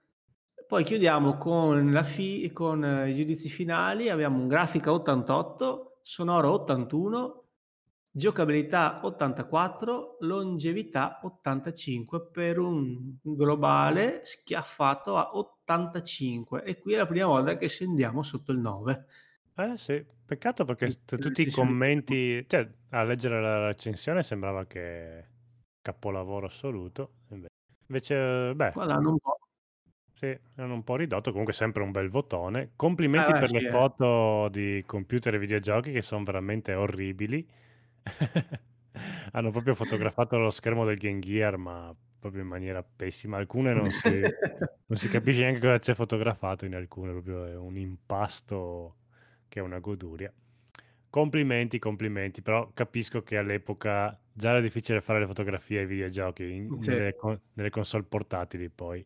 Poi 0.64 0.84
chiudiamo 0.84 1.36
con, 1.38 1.90
la 1.90 2.04
fi- 2.04 2.48
con 2.52 2.84
eh, 2.84 3.10
i 3.10 3.14
giudizi 3.16 3.48
finali, 3.48 4.08
abbiamo 4.10 4.38
un 4.38 4.46
grafica 4.46 4.92
88, 4.92 5.98
sonoro 6.02 6.52
81, 6.52 7.44
giocabilità 8.12 9.00
84, 9.02 10.18
longevità 10.20 11.18
85 11.24 12.28
per 12.30 12.60
un 12.60 13.16
globale 13.20 14.20
schiaffato 14.22 15.16
a 15.16 15.36
85 15.36 16.62
e 16.62 16.78
qui 16.78 16.92
è 16.92 16.96
la 16.98 17.06
prima 17.06 17.26
volta 17.26 17.56
che 17.56 17.66
scendiamo 17.66 18.22
sotto 18.22 18.52
il 18.52 18.58
9. 18.60 19.06
Eh 19.56 19.76
sì, 19.76 20.04
peccato 20.24 20.64
perché 20.64 21.02
tutti 21.04 21.42
i 21.42 21.50
commenti, 21.50 22.44
cioè 22.48 22.72
a 22.90 23.02
leggere 23.02 23.40
la 23.42 23.66
recensione 23.66 24.22
sembrava 24.22 24.64
che 24.66 25.24
capolavoro 25.82 26.46
assoluto, 26.46 27.12
inve- 27.30 27.48
invece 27.86 28.54
beh, 28.54 28.70
Qua 28.70 28.84
l'hanno 28.84 29.10
un 29.10 29.18
po'. 29.18 29.38
sì, 30.14 30.38
hanno 30.56 30.74
un 30.74 30.84
po' 30.84 30.96
ridotto, 30.96 31.30
comunque 31.30 31.54
sempre 31.54 31.82
un 31.82 31.90
bel 31.92 32.10
votone. 32.10 32.72
Complimenti 32.76 33.32
beh, 33.32 33.38
per 33.38 33.48
sì, 33.48 33.58
le 33.58 33.68
eh. 33.68 33.70
foto 33.70 34.48
di 34.50 34.82
computer 34.86 35.34
e 35.34 35.38
videogiochi 35.38 35.92
che 35.92 36.02
sono 36.02 36.24
veramente 36.24 36.74
orribili. 36.74 37.46
Hanno 39.32 39.50
proprio 39.50 39.74
fotografato 39.74 40.36
lo 40.38 40.50
schermo 40.50 40.84
del 40.84 40.98
Game 40.98 41.20
Gear, 41.20 41.56
ma 41.56 41.94
proprio 42.18 42.42
in 42.42 42.48
maniera 42.48 42.82
pessima. 42.82 43.38
Alcune 43.38 43.72
non 43.72 43.90
si, 43.90 44.08
non 44.86 44.98
si 44.98 45.08
capisce 45.08 45.42
neanche 45.42 45.60
cosa 45.60 45.78
c'è 45.78 45.94
fotografato 45.94 46.64
in 46.66 46.74
alcune, 46.74 47.12
proprio 47.12 47.46
è 47.46 47.56
un 47.56 47.76
impasto 47.76 48.96
che 49.48 49.60
è 49.60 49.62
una 49.62 49.78
goduria. 49.78 50.32
Complimenti, 51.08 51.78
complimenti, 51.78 52.42
però 52.42 52.70
capisco 52.72 53.22
che 53.22 53.36
all'epoca 53.36 54.16
già 54.40 54.50
era 54.50 54.60
difficile 54.60 55.00
fare 55.00 55.20
le 55.20 55.26
fotografie 55.26 55.80
ai 55.80 55.86
videogiochi 55.86 56.42
in- 56.50 56.80
Sì. 56.80 56.90
nelle, 56.90 57.14
con- 57.14 57.40
nelle 57.54 57.70
console 57.70 58.04
portatili 58.04 58.68
poi. 58.70 59.04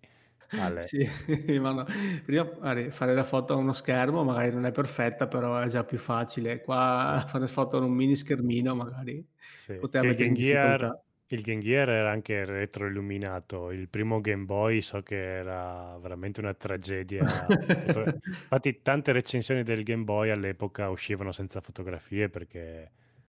alle- 0.56 0.82
Sì, 0.86 0.98
ma 1.60 1.72
no, 1.72 1.84
prima 2.24 2.44
magari 2.60 2.90
fare 2.90 3.14
la 3.14 3.24
foto 3.24 3.54
a 3.54 3.56
uno 3.56 3.72
schermo 3.72 4.22
magari 4.24 4.52
non 4.52 4.64
è 4.66 4.72
perfetta, 4.72 5.26
però 5.26 5.58
è 5.58 5.66
già 5.68 5.84
più 5.84 5.98
facile. 5.98 6.60
Qua 6.62 7.24
fare 7.28 7.46
foto 7.48 7.76
a 7.78 7.80
un 7.80 7.92
mini 7.92 8.14
schermino 8.16 8.74
magari 8.74 9.26
sì, 9.54 9.74
poteva 9.78 10.04
mettere 10.04 10.28
in 10.28 10.34
difficoltà. 10.34 11.02
Il 11.28 11.40
Game 11.42 11.60
Gear 11.60 11.88
era 11.88 12.10
anche 12.10 12.44
retroilluminato. 12.44 13.70
Il 13.70 13.88
primo 13.88 14.20
Game 14.20 14.44
Boy 14.44 14.80
so 14.82 15.02
che 15.02 15.16
era 15.16 15.98
veramente 15.98 16.40
una 16.40 16.54
tragedia. 16.54 17.46
Infatti, 18.24 18.82
tante 18.82 19.12
recensioni 19.12 19.62
del 19.62 19.82
Game 19.82 20.04
Boy 20.04 20.30
all'epoca 20.30 20.88
uscivano 20.90 21.32
senza 21.32 21.60
fotografie 21.60 22.28
perché 22.28 22.90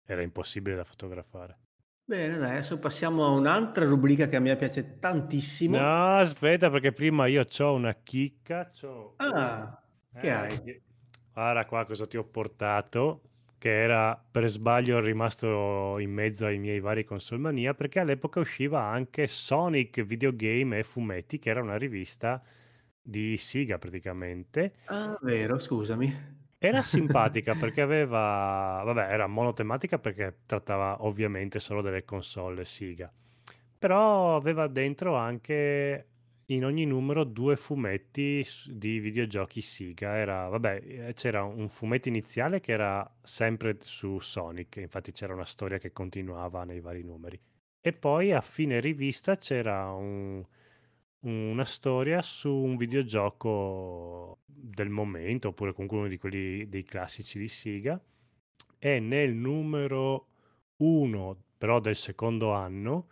era 0.05 0.21
impossibile 0.21 0.75
da 0.75 0.83
fotografare. 0.83 1.57
Bene, 2.09 2.37
dai, 2.37 2.51
adesso 2.51 2.79
passiamo 2.79 3.25
a 3.25 3.29
un'altra 3.31 3.83
rubrica 3.83 4.27
che 4.27 4.37
a 4.37 4.39
me 4.39 4.55
piace 4.55 4.97
tantissimo. 4.97 5.77
No, 5.77 6.15
aspetta, 6.15 6.69
perché 6.69 6.93
prima 6.93 7.27
io 7.27 7.45
ho 7.59 7.73
una 7.73 7.93
chicca. 8.01 8.69
C'ho... 8.69 9.15
Ah, 9.17 9.77
che 10.17 10.27
eh, 10.27 10.31
hai? 10.31 10.81
Guarda 11.33 11.65
qua 11.65 11.83
cosa 11.83 12.05
ti 12.05 12.15
ho 12.15 12.23
portato 12.23 13.23
che 13.57 13.81
era 13.81 14.15
per 14.15 14.47
sbaglio 14.47 15.01
rimasto 15.01 15.97
in 15.99 16.11
mezzo 16.11 16.45
ai 16.45 16.59
miei 16.59 16.79
vari 16.79 17.03
console 17.03 17.41
mania 17.41 17.73
perché 17.73 17.99
all'epoca 17.99 18.39
usciva 18.39 18.83
anche 18.83 19.27
Sonic 19.27 20.01
Videogame 20.03 20.79
e 20.79 20.83
Fumetti 20.83 21.39
che 21.39 21.49
era 21.49 21.61
una 21.61 21.75
rivista 21.75 22.41
di 23.01 23.35
Siga 23.35 23.77
praticamente. 23.79 24.75
Ah, 24.85 25.19
vero, 25.21 25.59
scusami. 25.59 26.36
Era 26.57 26.81
simpatica 26.81 27.53
perché 27.59 27.81
aveva, 27.81 28.81
vabbè, 28.83 29.11
era 29.11 29.27
monotematica 29.27 29.99
perché 29.99 30.39
trattava 30.45 31.03
ovviamente 31.03 31.59
solo 31.59 31.81
delle 31.81 32.03
console 32.03 32.65
Siga, 32.65 33.11
però 33.77 34.35
aveva 34.35 34.67
dentro 34.67 35.15
anche 35.15 36.07
in 36.49 36.63
ogni 36.63 36.85
numero 36.85 37.23
due 37.23 37.55
fumetti 37.55 38.45
di 38.67 38.99
videogiochi 38.99 39.61
Sega. 39.61 40.15
Era, 40.15 40.47
vabbè, 40.47 40.81
eh, 40.83 41.13
c'era 41.13 41.43
un 41.43 41.69
fumetto 41.69 42.07
iniziale 42.07 42.59
che 42.59 42.71
era 42.71 43.09
sempre 43.21 43.77
su 43.81 44.19
Sonic, 44.19 44.77
infatti 44.77 45.11
c'era 45.11 45.33
una 45.33 45.45
storia 45.45 45.77
che 45.77 45.91
continuava 45.91 46.63
nei 46.63 46.79
vari 46.79 47.03
numeri. 47.03 47.39
E 47.81 47.93
poi 47.93 48.33
a 48.33 48.41
fine 48.41 48.79
rivista 48.79 49.35
c'era 49.35 49.91
un, 49.91 50.43
una 51.27 51.65
storia 51.65 52.21
su 52.21 52.51
un 52.51 52.77
videogioco 52.77 54.39
del 54.45 54.89
momento, 54.89 55.49
oppure 55.49 55.73
comunque 55.73 55.97
uno 55.97 56.07
di 56.07 56.17
quelli 56.17 56.67
dei 56.69 56.83
classici 56.83 57.37
di 57.37 57.47
Sega. 57.47 57.99
E 58.79 58.99
nel 58.99 59.33
numero 59.33 60.27
1, 60.77 61.43
però 61.57 61.79
del 61.79 61.95
secondo 61.95 62.53
anno, 62.53 63.07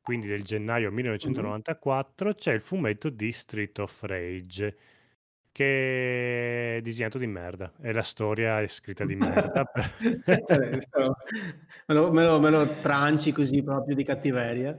quindi 0.00 0.26
del 0.26 0.42
gennaio 0.42 0.90
1994, 0.90 2.34
c'è 2.34 2.52
il 2.52 2.60
fumetto 2.60 3.10
di 3.10 3.32
Street 3.32 3.78
of 3.78 4.02
Rage, 4.02 4.76
che 5.50 6.76
è 6.76 6.80
disegnato 6.80 7.18
di 7.18 7.26
merda. 7.26 7.72
E 7.80 7.92
la 7.92 8.02
storia 8.02 8.60
è 8.60 8.66
scritta 8.68 9.04
di 9.04 9.16
merda. 9.16 9.70
me, 11.86 11.94
lo, 11.94 12.12
me, 12.12 12.24
lo, 12.24 12.40
me 12.40 12.50
lo 12.50 12.66
tranci 12.80 13.32
così 13.32 13.62
proprio 13.62 13.94
di 13.94 14.04
cattiveria. 14.04 14.76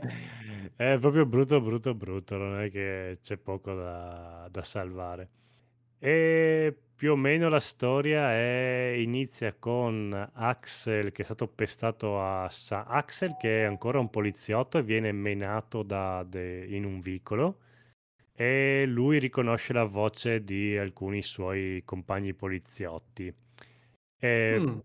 È 0.78 0.98
proprio 1.00 1.26
brutto, 1.26 1.62
brutto, 1.62 1.94
brutto. 1.94 2.38
Non 2.38 2.60
è 2.60 2.70
che 2.70 3.20
c'è 3.22 3.38
poco 3.38 3.74
da, 3.74 4.48
da 4.52 4.64
salvare. 4.64 5.30
E 6.00 6.76
più 6.96 7.12
o 7.14 7.16
meno 7.16 7.50
la 7.50 7.60
storia 7.60 8.32
è, 8.32 8.96
inizia 8.98 9.54
con 9.54 10.14
Axel 10.34 11.12
che 11.12 11.22
è 11.22 11.26
stato 11.26 11.48
pestato 11.48 12.22
a 12.22 12.50
Sa- 12.50 12.86
Axel 12.86 13.36
che 13.38 13.64
è 13.64 13.66
ancora 13.66 14.00
un 14.00 14.10
poliziotto 14.10 14.78
e 14.78 14.84
viene 14.84 15.12
menato 15.12 15.84
de- 15.84 16.66
in 16.70 16.86
un 16.86 17.00
vicolo 17.00 17.60
e 18.34 18.86
lui 18.88 19.20
riconosce 19.20 19.74
la 19.74 19.86
voce 19.86 20.44
di 20.44 20.78
alcuni 20.78 21.22
suoi 21.22 21.82
compagni 21.86 22.34
poliziotti. 22.34 23.34
E 24.20 24.58
mm. 24.60 24.78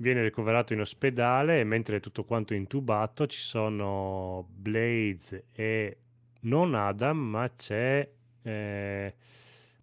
Viene 0.00 0.22
ricoverato 0.22 0.72
in 0.72 0.80
ospedale 0.80 1.60
e 1.60 1.64
mentre 1.64 1.96
è 1.96 2.00
tutto 2.00 2.24
quanto 2.24 2.54
intubato 2.54 3.26
ci 3.26 3.40
sono 3.40 4.46
Blades 4.50 5.42
e 5.52 5.98
non 6.42 6.74
Adam 6.74 7.18
ma 7.18 7.48
c'è... 7.54 8.10
Eh, 8.42 9.14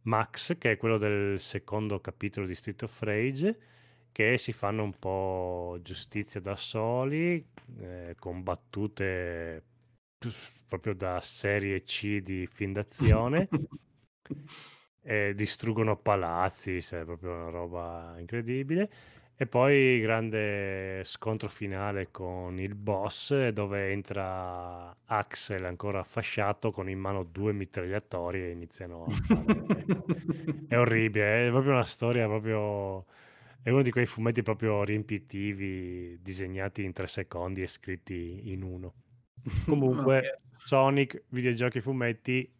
Max, 0.07 0.57
che 0.57 0.71
è 0.71 0.77
quello 0.77 0.97
del 0.97 1.39
secondo 1.39 1.99
capitolo 1.99 2.47
di 2.47 2.55
Street 2.55 2.81
of 2.83 3.01
Rage, 3.01 3.59
che 4.11 4.37
si 4.37 4.53
fanno 4.53 4.83
un 4.83 4.97
po' 4.97 5.77
giustizia 5.81 6.39
da 6.39 6.55
soli, 6.55 7.45
eh, 7.79 8.15
con 8.17 8.41
battute 8.41 9.63
proprio 10.67 10.93
da 10.95 11.19
serie 11.21 11.83
C 11.83 12.21
di 12.21 12.47
film 12.47 12.71
d'azione. 12.71 13.49
e 15.03 15.33
distruggono 15.35 15.97
palazzi, 15.97 16.77
è 16.77 17.03
proprio 17.03 17.33
una 17.33 17.49
roba 17.49 18.15
incredibile. 18.17 18.89
E 19.39 19.45
poi 19.45 19.99
grande 19.99 21.03
scontro 21.05 21.47
finale 21.47 22.09
con 22.09 22.59
il 22.59 22.73
boss 22.73 23.49
dove 23.49 23.91
entra 23.91 24.97
Axel 25.05 25.63
ancora 25.63 26.03
fasciato 26.03 26.71
con 26.71 26.89
in 26.89 26.97
mano 26.97 27.23
due 27.23 27.53
mitragliatori 27.53 28.41
e 28.41 28.49
iniziano 28.49 29.05
a 29.05 29.11
fare... 29.11 29.65
è 30.67 30.75
orribile, 30.75 31.47
è 31.47 31.49
proprio 31.51 31.73
una 31.73 31.85
storia 31.85 32.25
proprio... 32.25 33.05
È 33.61 33.69
uno 33.69 33.83
di 33.83 33.91
quei 33.91 34.07
fumetti 34.07 34.41
proprio 34.41 34.83
riempitivi, 34.83 36.17
disegnati 36.19 36.83
in 36.83 36.93
tre 36.93 37.05
secondi 37.05 37.61
e 37.61 37.67
scritti 37.67 38.51
in 38.51 38.63
uno. 38.63 38.93
Comunque, 39.65 40.41
Sonic, 40.57 41.25
videogiochi, 41.29 41.79
fumetti, 41.79 42.51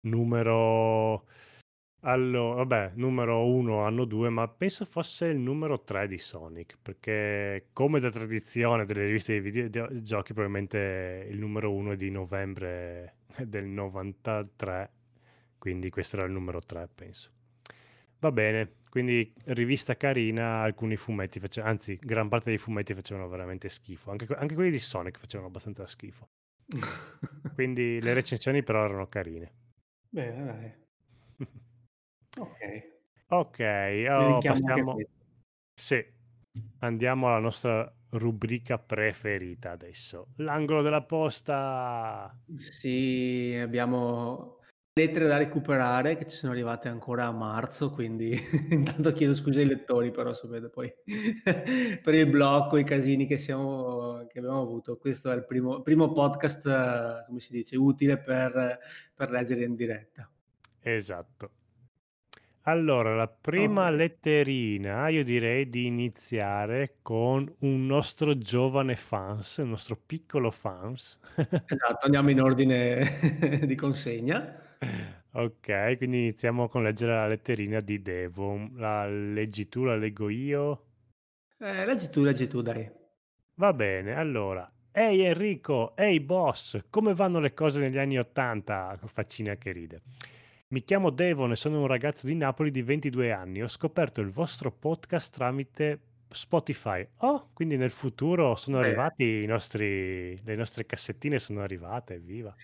numero 0.00 1.26
allora, 2.02 2.54
vabbè, 2.56 2.92
numero 2.94 3.46
uno 3.46 3.84
anno 3.84 4.04
due, 4.04 4.30
ma 4.30 4.48
penso 4.48 4.84
fosse 4.84 5.26
il 5.26 5.38
numero 5.38 5.82
tre 5.82 6.08
di 6.08 6.18
Sonic, 6.18 6.78
perché 6.80 7.66
come 7.72 8.00
da 8.00 8.10
tradizione 8.10 8.86
delle 8.86 9.04
riviste 9.04 9.34
di 9.34 9.40
videogiochi, 9.40 10.32
probabilmente 10.32 11.26
il 11.30 11.38
numero 11.38 11.72
uno 11.72 11.92
è 11.92 11.96
di 11.96 12.10
novembre 12.10 13.16
del 13.44 13.66
93, 13.66 14.90
quindi 15.58 15.90
questo 15.90 16.16
era 16.16 16.24
il 16.24 16.32
numero 16.32 16.60
tre, 16.60 16.88
penso. 16.92 17.30
Va 18.18 18.32
bene, 18.32 18.76
quindi 18.88 19.32
rivista 19.46 19.96
carina, 19.96 20.62
alcuni 20.62 20.96
fumetti, 20.96 21.38
face- 21.38 21.60
anzi, 21.60 21.98
gran 22.00 22.28
parte 22.28 22.50
dei 22.50 22.58
fumetti 22.58 22.94
facevano 22.94 23.28
veramente 23.28 23.68
schifo, 23.68 24.10
anche, 24.10 24.26
anche 24.34 24.54
quelli 24.54 24.70
di 24.70 24.78
Sonic 24.78 25.18
facevano 25.18 25.48
abbastanza 25.48 25.86
schifo. 25.86 26.28
quindi 27.54 28.00
le 28.00 28.14
recensioni 28.14 28.62
però 28.62 28.84
erano 28.84 29.06
carine. 29.08 29.52
Bene, 30.08 30.44
dai. 30.44 30.88
Ok. 32.40 32.98
Ok, 33.28 33.60
oh, 34.08 34.40
passiamo... 34.40 34.96
Sì, 35.74 36.04
andiamo 36.80 37.28
alla 37.28 37.38
nostra 37.38 37.92
rubrica 38.10 38.78
preferita 38.78 39.70
adesso. 39.70 40.28
L'angolo 40.36 40.82
della 40.82 41.02
posta. 41.02 42.34
Sì, 42.56 43.56
abbiamo 43.60 44.58
lettere 44.94 45.26
da 45.26 45.36
recuperare 45.36 46.16
che 46.16 46.26
ci 46.26 46.36
sono 46.36 46.52
arrivate 46.52 46.88
ancora 46.88 47.26
a 47.26 47.30
marzo, 47.30 47.90
quindi 47.92 48.32
intanto 48.70 49.12
chiedo 49.12 49.34
scusa 49.34 49.60
ai 49.60 49.66
lettori, 49.66 50.10
però 50.10 50.32
sapete 50.34 50.68
poi 50.68 50.92
per 52.02 52.14
il 52.14 52.26
blocco, 52.26 52.78
i 52.78 52.84
casini 52.84 53.26
che, 53.26 53.38
siamo, 53.38 54.26
che 54.28 54.38
abbiamo 54.38 54.62
avuto. 54.62 54.96
Questo 54.96 55.30
è 55.30 55.34
il 55.34 55.44
primo, 55.44 55.82
primo 55.82 56.10
podcast, 56.10 57.26
come 57.26 57.38
si 57.38 57.52
dice, 57.52 57.76
utile 57.76 58.18
per, 58.18 58.78
per 59.14 59.30
leggere 59.30 59.64
in 59.64 59.74
diretta. 59.74 60.28
Esatto. 60.80 61.50
Allora, 62.64 63.14
la 63.14 63.26
prima 63.28 63.86
Okay. 63.86 63.96
letterina 63.96 65.08
io 65.08 65.24
direi 65.24 65.68
di 65.68 65.84
iniziare 65.86 66.96
con 67.02 67.50
un 67.60 67.84
nostro 67.86 68.36
giovane 68.38 68.96
fans, 68.96 69.58
un 69.58 69.70
nostro 69.70 69.96
piccolo 69.96 70.50
fans. 70.50 71.18
Esatto, 71.72 72.04
andiamo 72.04 72.28
in 72.30 72.40
ordine 72.42 73.62
di 73.64 73.74
consegna. 73.76 74.76
Ok, 75.32 75.96
quindi 75.96 76.18
iniziamo 76.18 76.68
con 76.68 76.82
leggere 76.84 77.12
la 77.14 77.26
letterina 77.28 77.80
di 77.80 78.00
Devo. 78.02 78.68
La 78.74 79.06
leggi 79.08 79.68
tu, 79.68 79.84
la 79.84 79.96
leggo 79.96 80.28
io? 80.28 80.84
Eh, 81.58 81.84
leggi 81.86 82.10
tu, 82.10 82.22
leggi 82.24 82.48
tu, 82.48 82.60
dai. 82.60 82.90
Va 83.54 83.72
bene, 83.72 84.14
allora. 84.16 84.68
Ehi 84.90 85.20
Enrico, 85.22 85.94
ehi 85.96 86.18
boss, 86.20 86.86
come 86.90 87.14
vanno 87.14 87.38
le 87.38 87.54
cose 87.54 87.78
negli 87.80 87.96
anni 87.98 88.18
Ottanta? 88.18 88.98
Faccina 89.04 89.54
che 89.56 89.70
ride. 89.70 90.02
Mi 90.72 90.84
chiamo 90.84 91.10
Devon 91.10 91.50
e 91.50 91.56
sono 91.56 91.80
un 91.80 91.88
ragazzo 91.88 92.28
di 92.28 92.36
Napoli 92.36 92.70
di 92.70 92.80
22 92.82 93.32
anni. 93.32 93.60
Ho 93.60 93.66
scoperto 93.66 94.20
il 94.20 94.30
vostro 94.30 94.70
podcast 94.70 95.34
tramite 95.34 96.00
Spotify. 96.28 97.04
Oh, 97.18 97.50
quindi 97.52 97.76
nel 97.76 97.90
futuro 97.90 98.54
sono 98.54 98.78
Beh. 98.78 98.86
arrivati 98.86 99.24
i 99.24 99.46
nostri, 99.46 100.40
le 100.40 100.54
nostre 100.54 100.86
cassettine 100.86 101.40
sono 101.40 101.62
arrivate, 101.62 102.14
evviva. 102.14 102.54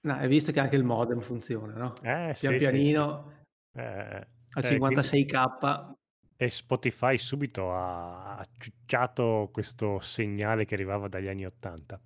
No, 0.00 0.14
hai 0.14 0.26
visto 0.26 0.50
che 0.50 0.58
anche 0.58 0.74
il 0.74 0.82
modem 0.82 1.20
funziona, 1.20 1.74
no? 1.74 1.94
Eh, 1.98 2.34
Pian 2.36 2.54
sì, 2.54 2.56
pianino 2.56 3.32
sì. 3.72 3.78
Eh, 3.78 4.26
a 4.54 4.60
56k. 4.60 5.90
Eh, 6.36 6.44
e 6.44 6.50
Spotify 6.50 7.18
subito 7.18 7.72
ha, 7.72 8.36
ha 8.36 8.46
ciucciato 8.58 9.48
questo 9.52 10.00
segnale 10.00 10.64
che 10.64 10.74
arrivava 10.74 11.06
dagli 11.06 11.28
anni 11.28 11.46
80. 11.46 12.00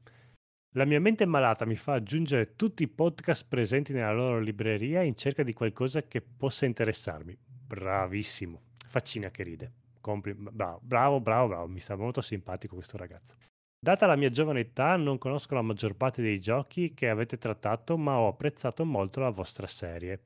La 0.74 0.86
mia 0.86 1.00
mente 1.00 1.26
malata 1.26 1.66
mi 1.66 1.76
fa 1.76 1.92
aggiungere 1.92 2.56
tutti 2.56 2.82
i 2.82 2.88
podcast 2.88 3.44
presenti 3.46 3.92
nella 3.92 4.14
loro 4.14 4.40
libreria 4.40 5.02
in 5.02 5.14
cerca 5.14 5.42
di 5.42 5.52
qualcosa 5.52 6.00
che 6.04 6.22
possa 6.22 6.64
interessarmi. 6.64 7.36
Bravissimo. 7.66 8.62
Faccina 8.86 9.30
che 9.30 9.42
ride. 9.42 9.72
Compli- 10.00 10.32
bravo, 10.32 10.80
bravo, 10.82 11.20
bravo, 11.20 11.48
bravo. 11.48 11.66
Mi 11.66 11.78
sta 11.78 11.94
molto 11.94 12.22
simpatico 12.22 12.76
questo 12.76 12.96
ragazzo. 12.96 13.34
Data 13.78 14.06
la 14.06 14.16
mia 14.16 14.30
giovane 14.30 14.60
età, 14.60 14.96
non 14.96 15.18
conosco 15.18 15.54
la 15.54 15.60
maggior 15.60 15.94
parte 15.94 16.22
dei 16.22 16.40
giochi 16.40 16.94
che 16.94 17.10
avete 17.10 17.36
trattato, 17.36 17.98
ma 17.98 18.16
ho 18.16 18.28
apprezzato 18.28 18.86
molto 18.86 19.20
la 19.20 19.28
vostra 19.28 19.66
serie. 19.66 20.20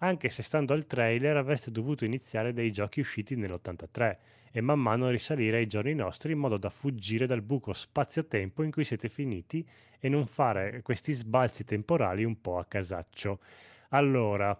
Anche 0.00 0.28
se 0.28 0.42
stando 0.42 0.74
al 0.74 0.86
trailer 0.86 1.38
avreste 1.38 1.70
dovuto 1.70 2.04
iniziare 2.04 2.52
dai 2.52 2.70
giochi 2.70 3.00
usciti 3.00 3.36
nell'83 3.36 4.16
e 4.52 4.60
man 4.60 4.80
mano 4.80 5.08
risalire 5.10 5.58
ai 5.58 5.66
giorni 5.66 5.94
nostri 5.94 6.32
in 6.32 6.38
modo 6.38 6.56
da 6.56 6.70
fuggire 6.70 7.26
dal 7.26 7.42
buco 7.42 7.72
spazio-tempo 7.72 8.62
in 8.62 8.70
cui 8.70 8.84
siete 8.84 9.08
finiti 9.08 9.66
e 9.98 10.08
non 10.08 10.26
fare 10.26 10.82
questi 10.82 11.12
sbalzi 11.12 11.64
temporali 11.64 12.24
un 12.24 12.40
po' 12.40 12.58
a 12.58 12.64
casaccio. 12.64 13.40
Allora, 13.90 14.58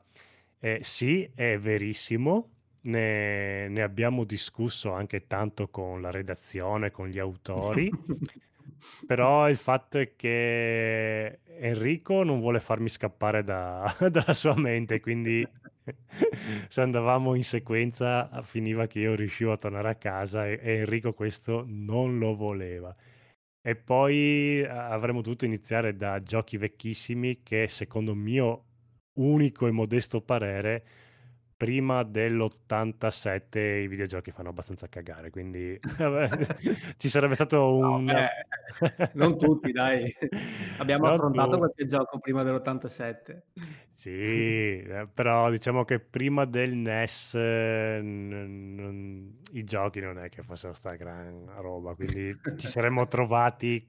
eh, 0.61 0.81
sì, 0.83 1.29
è 1.35 1.59
verissimo, 1.59 2.51
ne, 2.83 3.69
ne 3.69 3.83
abbiamo 3.83 4.25
discusso 4.25 4.93
anche 4.93 5.27
tanto 5.27 5.69
con 5.69 6.01
la 6.01 6.11
redazione, 6.11 6.91
con 6.91 7.09
gli 7.09 7.19
autori, 7.19 7.91
però 9.07 9.49
il 9.49 9.57
fatto 9.57 9.99
è 9.99 10.15
che 10.17 11.41
Enrico 11.59 12.23
non 12.23 12.41
vuole 12.41 12.61
farmi 12.61 12.89
scappare 12.89 13.43
da- 13.45 13.95
dalla 14.11 14.35
sua 14.35 14.55
mente, 14.57 15.01
quindi 15.01 15.47
se 16.69 16.81
andavamo 16.81 17.35
in 17.35 17.45
sequenza 17.45 18.43
finiva 18.43 18.87
che 18.87 19.01
io 19.01 19.15
riuscivo 19.15 19.53
a 19.53 19.57
tornare 19.57 19.89
a 19.91 19.95
casa 19.97 20.47
e, 20.47 20.59
e 20.63 20.73
Enrico 20.79 21.13
questo 21.15 21.65
non 21.67 22.19
lo 22.19 22.35
voleva. 22.37 22.95
E 23.61 23.75
poi 23.77 24.65
avremmo 24.65 25.21
dovuto 25.21 25.45
iniziare 25.45 25.97
da 25.97 26.23
giochi 26.23 26.57
vecchissimi 26.57 27.43
che 27.43 27.69
secondo 27.69 28.15
mio 28.15 28.65
unico 29.15 29.67
e 29.67 29.71
modesto 29.73 30.21
parere 30.23 30.85
prima 31.59 32.05
dell'87 32.05 33.59
i 33.83 33.89
videogiochi 33.89 34.31
fanno 34.31 34.51
abbastanza 34.51 34.89
cagare, 34.89 35.29
quindi 35.31 35.79
ci 36.97 37.09
sarebbe 37.09 37.35
stato 37.35 37.77
un... 37.77 38.05
No, 38.05 38.17
non 39.15 39.37
tutti, 39.37 39.73
dai. 39.73 40.11
Abbiamo 40.79 41.07
non 41.07 41.15
affrontato 41.15 41.51
tu. 41.51 41.59
qualche 41.59 41.87
gioco 41.87 42.19
prima 42.21 42.45
dell'87. 42.45 43.43
Sì, 43.93 44.11
eh, 44.11 45.09
però 45.13 45.51
diciamo 45.51 45.85
che 45.85 45.99
prima 45.99 46.45
del 46.45 46.75
NES 46.77 47.35
n- 47.35 48.29
n- 48.79 49.33
i 49.55 49.65
giochi 49.65 49.99
non 49.99 50.19
è 50.19 50.29
che 50.29 50.45
fossero 50.45 50.73
sta 50.75 50.95
gran 50.95 51.51
roba, 51.57 51.95
quindi 51.95 52.33
ci 52.57 52.69
saremmo 52.69 53.09
trovati 53.09 53.85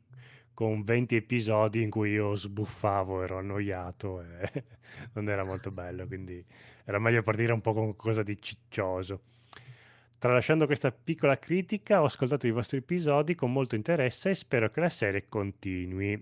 con 0.60 0.84
20 0.84 1.16
episodi 1.16 1.82
in 1.82 1.90
cui 1.90 2.12
io 2.12 2.36
sbuffavo, 2.36 3.24
ero 3.24 3.38
annoiato 3.38 4.22
e 4.22 4.66
non 5.16 5.30
era 5.30 5.46
molto 5.46 5.72
bello, 5.72 6.06
quindi 6.06 6.46
era 6.84 7.00
meglio 7.00 7.24
partire 7.24 7.54
un 7.54 7.62
po' 7.62 7.72
con 7.72 7.96
qualcosa 7.96 8.24
di 8.24 8.38
ciccioso. 8.42 9.22
Tralasciando 10.18 10.66
questa 10.66 10.92
piccola 10.92 11.40
critica, 11.40 12.02
ho 12.02 12.04
ascoltato 12.04 12.46
i 12.46 12.52
vostri 12.52 12.80
episodi 12.80 13.36
con 13.36 13.54
molto 13.54 13.76
interesse 13.76 14.32
e 14.32 14.36
spero 14.36 14.70
che 14.70 14.82
la 14.82 14.90
serie 14.90 15.30
continui. 15.30 16.22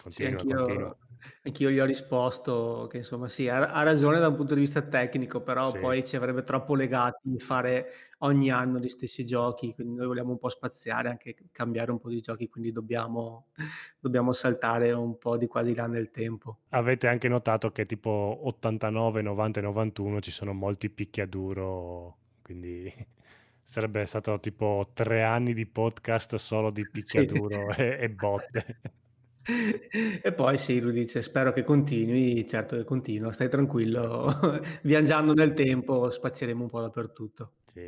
Continua, 0.00 0.38
sì, 0.38 0.46
continua. 0.46 0.96
Anch'io 1.44 1.70
gli 1.70 1.78
ho 1.78 1.84
risposto 1.84 2.86
che 2.90 2.98
insomma 2.98 3.28
sì, 3.28 3.48
ha, 3.48 3.70
ha 3.70 3.82
ragione 3.82 4.18
da 4.18 4.28
un 4.28 4.36
punto 4.36 4.54
di 4.54 4.60
vista 4.60 4.80
tecnico, 4.82 5.42
però 5.42 5.64
sì. 5.70 5.78
poi 5.78 6.04
ci 6.04 6.16
avrebbe 6.16 6.42
troppo 6.42 6.74
legati 6.74 7.38
fare 7.38 7.92
ogni 8.18 8.50
anno 8.50 8.78
gli 8.78 8.88
stessi 8.88 9.24
giochi, 9.24 9.74
quindi 9.74 9.96
noi 9.96 10.06
vogliamo 10.06 10.30
un 10.30 10.38
po' 10.38 10.48
spaziare, 10.48 11.10
anche 11.10 11.34
cambiare 11.52 11.90
un 11.90 11.98
po' 11.98 12.08
di 12.08 12.20
giochi, 12.20 12.48
quindi 12.48 12.72
dobbiamo, 12.72 13.48
dobbiamo 14.00 14.32
saltare 14.32 14.92
un 14.92 15.18
po' 15.18 15.36
di 15.36 15.46
qua 15.46 15.62
di 15.62 15.74
là 15.74 15.86
nel 15.86 16.10
tempo. 16.10 16.60
Avete 16.70 17.08
anche 17.08 17.28
notato 17.28 17.70
che 17.72 17.86
tipo 17.86 18.40
89, 18.42 19.22
90 19.22 19.60
e 19.60 19.62
91 19.62 20.20
ci 20.20 20.30
sono 20.30 20.52
molti 20.52 20.88
picchiaduro, 20.88 22.16
quindi 22.42 22.92
sarebbe 23.62 24.06
stato 24.06 24.40
tipo 24.40 24.90
tre 24.92 25.22
anni 25.22 25.54
di 25.54 25.66
podcast 25.66 26.36
solo 26.36 26.70
di 26.70 26.88
picchiaduro 26.90 27.72
sì. 27.72 27.80
e, 27.80 27.98
e 28.00 28.10
botte. 28.10 28.80
E 29.46 30.32
poi 30.32 30.56
sì, 30.58 30.80
lui 30.80 30.92
dice: 30.92 31.20
Spero 31.22 31.52
che 31.52 31.64
continui. 31.64 32.46
Certo 32.46 32.76
che 32.76 32.84
continua, 32.84 33.32
stai 33.32 33.48
tranquillo. 33.48 34.60
Viaggiando 34.82 35.34
nel 35.34 35.52
tempo, 35.52 36.10
spazieremo 36.10 36.62
un 36.62 36.68
po' 36.70 36.80
dappertutto. 36.80 37.52
Sì. 37.66 37.86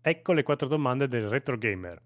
Ecco 0.00 0.32
le 0.32 0.42
quattro 0.42 0.68
domande 0.68 1.08
del 1.08 1.28
retro 1.28 1.58
gamer. 1.58 2.00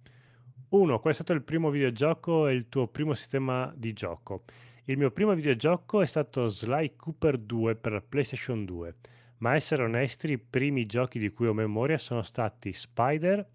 1. 0.71 1.01
Qual 1.01 1.13
è 1.13 1.17
stato 1.17 1.33
il 1.33 1.43
primo 1.43 1.71
videogioco 1.71 2.47
e 2.47 2.55
il 2.55 2.69
tuo 2.69 2.87
primo 2.87 3.13
sistema 3.15 3.73
di 3.77 3.93
gioco? 3.93 4.45
Il 4.85 4.97
mio 4.97 5.11
primo 5.11 5.35
videogioco 5.35 6.01
è 6.01 6.07
stato 6.07 6.49
Sly 6.49 6.95
Cooper 6.97 7.39
2 7.39 7.77
per 7.77 8.05
PlayStation 8.09 8.65
2, 8.65 8.95
ma 9.39 9.55
essere 9.55 9.83
onesti, 9.83 10.33
i 10.33 10.39
primi 10.39 10.87
giochi 10.87 11.19
di 11.19 11.31
cui 11.31 11.47
ho 11.49 11.53
memoria 11.53 11.99
sono 11.99 12.23
stati 12.23 12.73
Spider, 12.73 13.47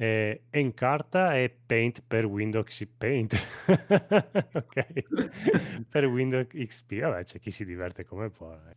eh, 0.00 0.44
Encarta 0.48 1.36
e 1.36 1.50
Paint 1.50 2.02
per 2.06 2.24
Windows. 2.24 2.88
Paint. 2.96 3.36
ok. 4.54 5.84
per 5.90 6.06
Windows 6.06 6.46
XP. 6.46 7.00
Vabbè, 7.00 7.24
c'è 7.24 7.38
chi 7.38 7.50
si 7.50 7.66
diverte 7.66 8.06
come 8.06 8.30
può. 8.30 8.50
Eh. 8.50 8.76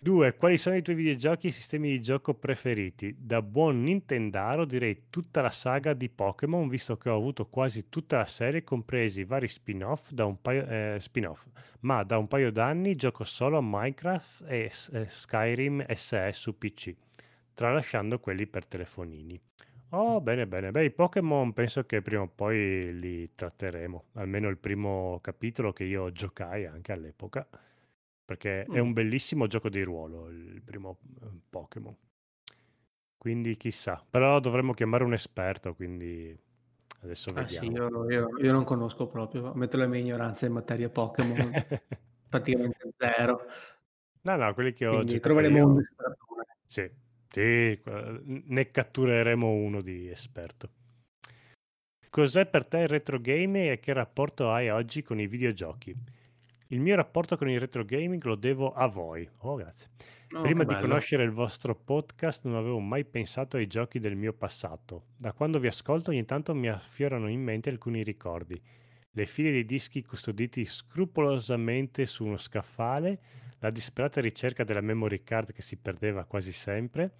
Due, 0.00 0.36
quali 0.36 0.56
sono 0.56 0.76
i 0.76 0.82
tuoi 0.82 0.94
videogiochi 0.94 1.48
e 1.48 1.50
sistemi 1.50 1.88
di 1.88 2.00
gioco 2.00 2.32
preferiti? 2.34 3.16
Da 3.18 3.42
buon 3.42 3.82
Nintendaro 3.82 4.64
direi 4.64 5.06
tutta 5.10 5.40
la 5.40 5.50
saga 5.50 5.92
di 5.94 6.08
Pokémon, 6.08 6.68
visto 6.68 6.96
che 6.96 7.08
ho 7.08 7.16
avuto 7.16 7.46
quasi 7.46 7.88
tutta 7.88 8.18
la 8.18 8.24
serie, 8.24 8.62
compresi 8.62 9.24
vari 9.24 9.48
spin-off, 9.48 10.12
da 10.12 10.26
un 10.26 10.40
paio, 10.40 10.64
eh, 10.64 10.98
spin-off. 11.00 11.44
ma 11.80 12.04
da 12.04 12.16
un 12.18 12.28
paio 12.28 12.52
d'anni 12.52 12.94
gioco 12.94 13.24
solo 13.24 13.58
a 13.58 13.62
Minecraft 13.64 14.44
e 14.46 14.70
eh, 14.92 15.06
Skyrim 15.08 15.84
SE 15.92 16.32
su 16.32 16.56
PC, 16.56 16.94
tralasciando 17.52 18.20
quelli 18.20 18.46
per 18.46 18.64
telefonini. 18.64 19.40
Oh, 19.90 20.20
bene, 20.20 20.46
bene. 20.46 20.70
Beh, 20.70 20.84
i 20.84 20.90
Pokémon 20.90 21.52
penso 21.54 21.84
che 21.86 22.02
prima 22.02 22.22
o 22.22 22.28
poi 22.28 22.98
li 22.98 23.34
tratteremo, 23.34 24.04
almeno 24.14 24.48
il 24.48 24.58
primo 24.58 25.18
capitolo 25.22 25.72
che 25.72 25.84
io 25.84 26.12
giocai 26.12 26.66
anche 26.66 26.92
all'epoca, 26.92 27.46
perché 28.24 28.64
è 28.64 28.78
un 28.80 28.92
bellissimo 28.92 29.46
gioco 29.46 29.68
di 29.70 29.82
ruolo 29.82 30.28
il 30.28 30.60
primo 30.62 30.98
eh, 31.22 31.26
Pokémon. 31.48 31.96
Quindi 33.18 33.56
chissà, 33.56 34.02
però 34.08 34.40
dovremmo 34.40 34.72
chiamare 34.72 35.04
un 35.04 35.12
esperto, 35.12 35.74
quindi 35.74 36.34
adesso 37.02 37.32
Ah 37.34 37.46
sì, 37.46 37.66
vediamo. 37.66 37.70
io, 37.70 38.10
io- 38.10 38.38
io 38.38 38.52
non 38.52 38.64
conosco 38.64 39.06
proprio, 39.06 39.52
ammetto 39.52 39.76
la 39.76 39.86
mia 39.86 40.00
ignoranza 40.00 40.46
in 40.46 40.52
materia 40.52 40.88
Pokémon, 40.88 41.52
praticamente 42.28 42.90
zero, 42.96 43.46
No, 44.22 44.36
no, 44.36 44.52
quelli 44.54 44.72
che 44.72 44.86
ho 44.86 44.94
quindi 44.94 45.20
troveremo 45.20 45.58
un 45.64 45.78
io, 45.78 45.80
espertone. 45.80 46.44
sì, 46.66 46.90
sì, 47.28 47.78
ne 48.24 48.70
cattureremo 48.70 49.48
uno 49.48 49.80
di 49.80 50.08
esperto. 50.08 50.70
Cos'è 52.10 52.46
per 52.46 52.66
te 52.66 52.78
il 52.78 52.88
retro 52.88 53.20
gaming 53.20 53.70
e 53.70 53.80
che 53.80 53.92
rapporto 53.92 54.50
hai 54.50 54.70
oggi 54.70 55.02
con 55.02 55.20
i 55.20 55.26
videogiochi? 55.26 55.94
Il 56.68 56.80
mio 56.80 56.96
rapporto 56.96 57.36
con 57.36 57.48
il 57.48 57.60
retro 57.60 57.84
gaming 57.84 58.22
lo 58.24 58.34
devo 58.34 58.72
a 58.72 58.86
voi. 58.86 59.28
Oh, 59.38 59.56
grazie. 59.56 59.88
Oh, 60.32 60.42
Prima 60.42 60.64
di 60.64 60.74
bello. 60.74 60.86
conoscere 60.86 61.22
il 61.22 61.30
vostro 61.30 61.74
podcast 61.74 62.44
non 62.44 62.56
avevo 62.56 62.78
mai 62.80 63.04
pensato 63.04 63.56
ai 63.56 63.66
giochi 63.66 63.98
del 63.98 64.16
mio 64.16 64.32
passato. 64.32 65.06
Da 65.16 65.32
quando 65.32 65.58
vi 65.58 65.66
ascolto 65.66 66.10
ogni 66.10 66.24
tanto 66.24 66.54
mi 66.54 66.68
affiorano 66.68 67.28
in 67.28 67.42
mente 67.42 67.70
alcuni 67.70 68.02
ricordi. 68.02 68.60
Le 69.10 69.26
file 69.26 69.50
di 69.50 69.64
dischi 69.64 70.02
custoditi 70.02 70.64
scrupolosamente 70.66 72.04
su 72.04 72.24
uno 72.24 72.36
scaffale, 72.36 73.20
la 73.60 73.70
disperata 73.70 74.20
ricerca 74.20 74.64
della 74.64 74.80
memory 74.80 75.22
card 75.24 75.52
che 75.52 75.62
si 75.62 75.76
perdeva 75.76 76.24
quasi 76.24 76.52
sempre, 76.52 77.10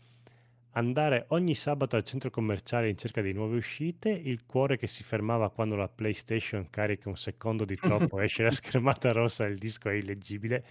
andare 0.72 1.24
ogni 1.28 1.54
sabato 1.54 1.96
al 1.96 2.04
centro 2.04 2.30
commerciale 2.30 2.88
in 2.88 2.96
cerca 2.96 3.20
di 3.20 3.32
nuove 3.32 3.56
uscite, 3.56 4.10
il 4.10 4.44
cuore 4.46 4.76
che 4.76 4.86
si 4.86 5.02
fermava 5.02 5.50
quando 5.50 5.74
la 5.76 5.88
PlayStation 5.88 6.68
carica 6.70 7.08
un 7.08 7.16
secondo 7.16 7.64
di 7.64 7.76
troppo, 7.76 8.20
esce 8.20 8.44
la 8.44 8.50
schermata 8.50 9.12
rossa 9.12 9.46
e 9.46 9.50
il 9.50 9.58
disco 9.58 9.88
è 9.88 9.94
illeggibile. 9.94 10.64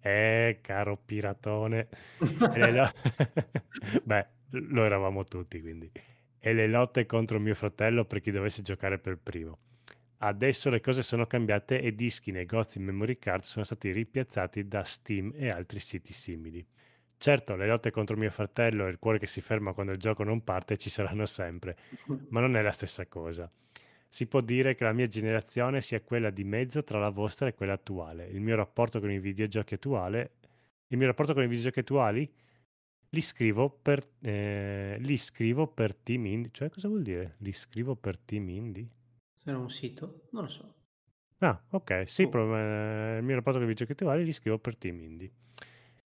Eh, 0.00 0.58
caro 0.60 0.98
piratone. 1.02 1.88
Lo- 2.18 2.92
Beh, 4.04 4.26
lo 4.50 4.84
eravamo 4.84 5.24
tutti 5.24 5.60
quindi. 5.60 5.90
E 6.38 6.52
le 6.52 6.66
lotte 6.66 7.06
contro 7.06 7.40
mio 7.40 7.54
fratello 7.54 8.04
per 8.04 8.20
chi 8.20 8.30
dovesse 8.30 8.60
giocare 8.60 8.98
per 8.98 9.16
primo. 9.16 9.58
Adesso 10.26 10.70
le 10.70 10.80
cose 10.80 11.02
sono 11.02 11.26
cambiate 11.26 11.82
e 11.82 11.94
dischi, 11.94 12.30
negozi 12.30 12.78
e 12.78 12.80
memory 12.80 13.18
card 13.18 13.42
sono 13.42 13.62
stati 13.62 13.90
ripiazzati 13.92 14.66
da 14.66 14.82
Steam 14.82 15.32
e 15.36 15.50
altri 15.50 15.80
siti 15.80 16.14
simili. 16.14 16.66
Certo, 17.18 17.56
le 17.56 17.66
lotte 17.66 17.90
contro 17.90 18.16
mio 18.16 18.30
fratello 18.30 18.86
e 18.86 18.90
il 18.90 18.98
cuore 18.98 19.18
che 19.18 19.26
si 19.26 19.42
ferma 19.42 19.74
quando 19.74 19.92
il 19.92 19.98
gioco 19.98 20.24
non 20.24 20.42
parte 20.42 20.78
ci 20.78 20.88
saranno 20.88 21.26
sempre, 21.26 21.76
ma 22.30 22.40
non 22.40 22.56
è 22.56 22.62
la 22.62 22.72
stessa 22.72 23.06
cosa. 23.06 23.50
Si 24.08 24.26
può 24.26 24.40
dire 24.40 24.74
che 24.74 24.84
la 24.84 24.94
mia 24.94 25.06
generazione 25.08 25.82
sia 25.82 26.00
quella 26.00 26.30
di 26.30 26.44
mezzo 26.44 26.82
tra 26.84 26.98
la 26.98 27.10
vostra 27.10 27.48
e 27.48 27.54
quella 27.54 27.74
attuale. 27.74 28.26
Il 28.28 28.40
mio 28.40 28.56
rapporto 28.56 29.00
con 29.00 29.10
i 29.10 29.18
videogiochi 29.18 29.74
attuale, 29.74 30.36
il 30.86 30.96
mio 30.96 31.06
rapporto 31.06 31.34
con 31.34 31.42
i 31.42 31.48
videogiochi 31.48 31.80
attuali 31.80 32.32
li 33.10 33.20
scrivo 33.20 33.68
per, 33.68 34.02
eh, 34.22 34.96
li 35.00 35.18
scrivo 35.18 35.66
per 35.66 35.94
Team 35.94 36.24
Indie. 36.24 36.50
Cioè, 36.50 36.70
cosa 36.70 36.88
vuol 36.88 37.02
dire? 37.02 37.34
Li 37.40 37.52
scrivo 37.52 37.94
per 37.94 38.16
Team 38.16 38.48
Indie? 38.48 38.88
Sarà 39.44 39.58
un 39.58 39.70
sito? 39.70 40.28
Non 40.32 40.44
lo 40.44 40.48
so. 40.48 40.74
Ah, 41.38 41.62
ok, 41.70 42.08
sì, 42.08 42.22
Oh. 42.22 42.28
però, 42.30 42.56
eh, 42.56 43.18
il 43.18 43.24
mio 43.24 43.34
rapporto 43.34 43.58
con 43.58 43.68
i 43.68 43.70
videogiochi 43.70 43.92
attuali 43.92 44.24
li 44.24 44.32
scrivo 44.32 44.58
per 44.58 44.76
Team 44.76 45.00
Indie. 45.02 45.30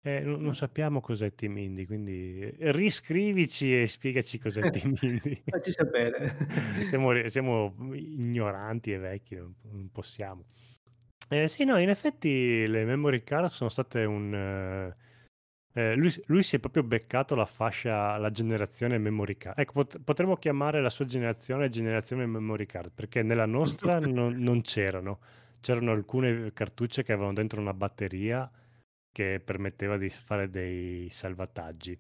Eh, 0.02 0.20
non, 0.22 0.40
non 0.40 0.56
sappiamo 0.56 1.02
cos'è 1.02 1.34
Team 1.34 1.57
Indie, 1.57 1.86
quindi 1.88 2.40
eh, 2.40 2.72
riscrivici 2.72 3.82
e 3.82 3.88
spiegaci 3.88 4.38
cos'è 4.40 4.62
Team 4.72 4.95
Indie. 5.02 5.41
Facci 5.45 5.72
sapere. 5.72 6.38
siamo, 6.90 7.28
siamo 7.28 7.74
ignoranti 7.94 8.94
e 8.94 8.98
vecchi, 8.98 9.36
non, 9.36 9.53
non 9.64 9.90
possiamo. 9.91 10.45
Eh, 11.28 11.48
sì, 11.48 11.66
no, 11.66 11.78
in 11.80 11.90
effetti 11.90 12.68
le 12.68 12.86
memory 12.86 13.24
card 13.24 13.49
sono 13.49 13.70
state 13.70 14.06
un... 14.06 14.94
eh, 15.77 15.93
lui, 15.95 16.14
lui 16.27 16.41
si 16.43 16.56
è 16.56 16.60
proprio 16.60 16.84
beccato 16.84 17.35
la 17.35 17.45
fascia, 17.45 18.15
la 18.18 18.31
generazione 18.31 18.97
memory 18.97 19.35
card. 19.38 19.60
Ecco, 19.60 19.73
pot- 19.73 19.99
potremmo 20.02 20.38
chiamare 20.38 20.81
la 20.81 20.89
sua 20.89 21.06
generazione 21.06 21.68
generazione 21.69 22.26
memory 22.26 22.65
card, 22.65 22.91
perché 22.93 23.22
nella 23.23 23.45
nostra 23.45 23.99
non, 23.99 24.35
non 24.38 24.61
c'erano. 24.61 25.19
C'erano 25.60 25.91
alcune 25.91 26.53
cartucce 26.53 27.03
che 27.03 27.11
avevano 27.11 27.34
dentro 27.34 27.60
una 27.60 27.73
batteria 27.73 28.49
che 29.11 29.41
permetteva 29.43 29.97
di 29.97 30.10
fare 30.10 30.49
dei 30.49 31.10
salvataggi. 31.10 31.97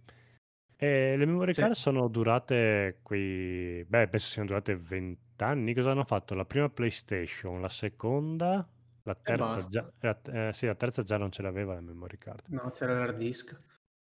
E 0.77 1.15
le 1.17 1.25
memory 1.25 1.53
Sì. 1.53 1.61
card 1.61 1.73
sono 1.73 2.07
durate 2.07 2.99
quei... 3.01 3.83
Beh, 3.85 4.07
penso 4.07 4.27
siano 4.29 4.47
durate 4.49 4.75
20 4.75 5.43
anni. 5.43 5.73
Cosa 5.73 5.91
hanno 5.91 6.03
fatto? 6.05 6.33
La 6.35 6.45
prima 6.45 6.69
PlayStation, 6.69 7.59
la 7.61 7.69
seconda, 7.69 8.67
la 9.05 9.13
terza 9.15 9.57
già... 9.69 9.89
la- 9.99 10.19
eh, 10.49 10.53
sì, 10.53 10.65
la 10.65 10.73
terza 10.75 11.03
già 11.03 11.17
non 11.17 11.31
ce 11.31 11.41
l'aveva 11.43 11.73
la 11.75 11.81
memory 11.81 12.17
card. 12.17 12.45
No, 12.47 12.71
c'era 12.71 12.93
l'hard 12.93 13.17
disk. 13.17 13.55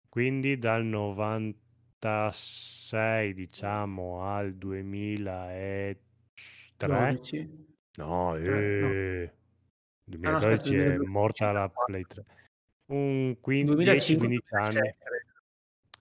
Quindi 0.09 0.57
dal 0.59 0.84
96, 0.84 3.34
diciamo, 3.34 4.23
al 4.30 4.53
2003... 4.55 5.99
12. 6.77 7.65
No, 7.97 8.31
no. 8.31 8.35
eh, 8.38 9.31
Ah 10.23 10.30
no, 10.31 10.38
aspetta, 10.38 10.69
2012 10.69 10.76
è 10.76 10.95
2012, 10.97 11.09
morta 11.09 11.51
la 11.53 11.72
54. 11.73 11.85
Play 11.85 12.03
3. 12.03 12.26
Un 12.91 13.38
15, 13.39 13.76
2005 13.76 14.27
10-15 14.27 14.39
anni. 14.49 14.93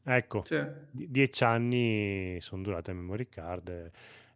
Ecco, 0.02 0.42
Sì. 0.44 0.64
die- 0.90 1.08
dieci 1.10 1.44
anni 1.44 2.38
sono 2.40 2.62
durate 2.62 2.90
le 2.92 2.98
memory 2.98 3.28
card. 3.28 3.90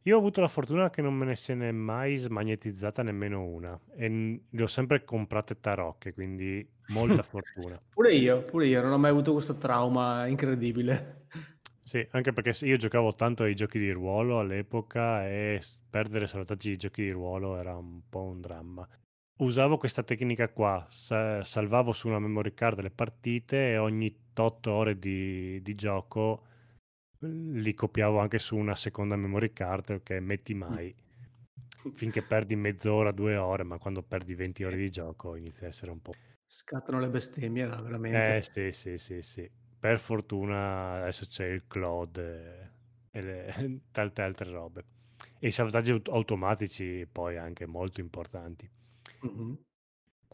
Io 0.07 0.17
ho 0.17 0.19
avuto 0.19 0.41
la 0.43 0.49
fortuna 0.49 0.91
che 0.91 1.01
non 1.03 1.15
me 1.15 1.25
ne 1.25 1.35
se 1.35 1.55
n'è 1.55 1.71
mai 1.73 2.17
smagnetizzata 2.17 3.03
nemmeno 3.03 3.43
una 3.43 3.79
e 3.97 4.09
n- 4.09 4.39
le 4.51 4.63
ho 4.63 4.67
sempre 4.67 5.03
comprate 5.05 5.61
tarocche, 5.61 6.13
quindi 6.13 6.67
molta 6.87 7.23
fortuna. 7.23 7.81
Pure 7.93 8.13
io, 8.13 8.43
pure 8.45 8.67
io, 8.67 8.83
non 8.83 8.93
ho 8.93 8.99
mai 8.99 9.11
avuto 9.11 9.33
questo 9.33 9.57
trauma 9.57 10.27
incredibile. 10.27 11.27
Sì, 11.81 12.07
anche 12.13 12.33
perché 12.33 12.65
io 12.67 12.77
giocavo 12.77 13.15
tanto 13.15 13.43
ai 13.45 13.55
giochi 13.55 13.79
di 13.79 13.91
ruolo 13.91 14.39
all'epoca 14.41 15.27
e 15.27 15.61
perdere 15.91 16.27
salvataggi 16.27 16.71
di 16.71 16.77
giochi 16.79 17.03
di 17.03 17.11
ruolo 17.11 17.57
era 17.59 17.77
un 17.77 18.01
po' 18.09 18.23
un 18.23 18.41
dramma. 18.41 18.87
Usavo 19.39 19.77
questa 19.79 20.03
tecnica 20.03 20.49
qua, 20.49 20.87
sa- 20.91 21.45
salvavo 21.45 21.93
su 21.93 22.09
una 22.09 22.19
memory 22.19 22.55
card 22.55 22.81
le 22.83 22.91
partite 22.91 23.71
e 23.73 23.79
ogni 23.79 24.15
8 24.35 24.73
ore 24.73 24.99
di, 24.99 25.61
di 25.63 25.75
gioco 25.75 26.47
li 27.27 27.75
copiavo 27.75 28.19
anche 28.19 28.39
su 28.39 28.57
una 28.57 28.75
seconda 28.75 29.17
memory 29.17 29.53
card 29.53 30.03
che 30.03 30.21
metti 30.21 30.55
mai 30.55 30.95
finché 31.95 32.23
perdi 32.23 32.57
mezz'ora, 32.57 33.11
due 33.13 33.37
ore, 33.37 33.63
ma 33.63 33.79
quando 33.79 34.03
perdi 34.03 34.35
20 34.35 34.65
ore 34.65 34.77
di 34.77 34.91
gioco 34.91 35.37
inizia 35.37 35.67
a 35.67 35.71
essere 35.71 35.91
un 35.91 36.03
po'... 36.03 36.13
Scattano 36.47 37.01
le 37.01 37.11
bestemmie, 37.11 37.67
là, 37.67 37.77
Eh 37.77 37.83
veramente. 37.83 38.51
sì, 38.53 38.73
sì, 38.73 38.99
sì, 38.99 39.23
sì. 39.23 39.51
Per 39.79 39.99
fortuna 39.99 41.03
adesso 41.03 41.27
c'è 41.27 41.47
il 41.47 41.65
cloud 41.67 42.17
e, 42.19 42.71
e 43.11 43.21
le- 43.23 43.81
tante 43.91 44.23
altre 44.23 44.51
robe. 44.51 44.85
E 45.39 45.49
i 45.49 45.53
salvataggi 45.53 45.91
aut- 45.93 46.09
automatici 46.09 47.07
poi 47.11 47.37
anche 47.37 47.67
molto 47.67 48.01
importanti. 48.01 48.69
Mhm. 49.23 49.57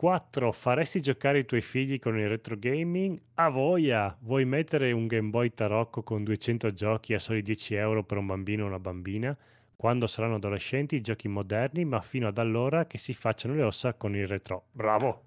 4. 0.00 0.50
Faresti 0.50 1.02
giocare 1.02 1.40
i 1.40 1.44
tuoi 1.44 1.60
figli 1.60 1.98
con 1.98 2.18
il 2.18 2.26
retro 2.26 2.56
gaming? 2.58 3.20
A 3.34 3.50
voglia! 3.50 4.16
Vuoi 4.20 4.46
mettere 4.46 4.92
un 4.92 5.06
Game 5.06 5.28
Boy 5.28 5.52
Tarocco 5.52 6.02
con 6.02 6.24
200 6.24 6.72
giochi 6.72 7.12
a 7.12 7.18
soli 7.18 7.42
10 7.42 7.74
euro 7.74 8.02
per 8.02 8.16
un 8.16 8.24
bambino 8.24 8.64
o 8.64 8.68
una 8.68 8.78
bambina? 8.78 9.36
Quando 9.76 10.06
saranno 10.06 10.36
adolescenti, 10.36 11.02
giochi 11.02 11.28
moderni, 11.28 11.84
ma 11.84 12.00
fino 12.00 12.28
ad 12.28 12.38
allora 12.38 12.86
che 12.86 12.96
si 12.96 13.12
facciano 13.12 13.54
le 13.54 13.62
ossa 13.62 13.92
con 13.92 14.16
il 14.16 14.26
retro. 14.26 14.68
Bravo! 14.72 15.24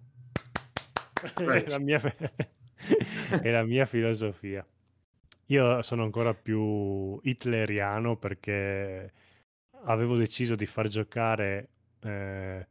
È 1.22 1.66
la 1.68 1.78
mia, 1.78 2.02
è 3.44 3.52
la 3.52 3.64
mia 3.64 3.86
filosofia. 3.86 4.66
Io 5.46 5.84
sono 5.84 6.02
ancora 6.02 6.34
più 6.34 7.20
hitleriano 7.22 8.16
perché 8.16 9.14
avevo 9.84 10.18
deciso 10.18 10.56
di 10.56 10.66
far 10.66 10.88
giocare 10.88 11.70
eh, 12.02 12.66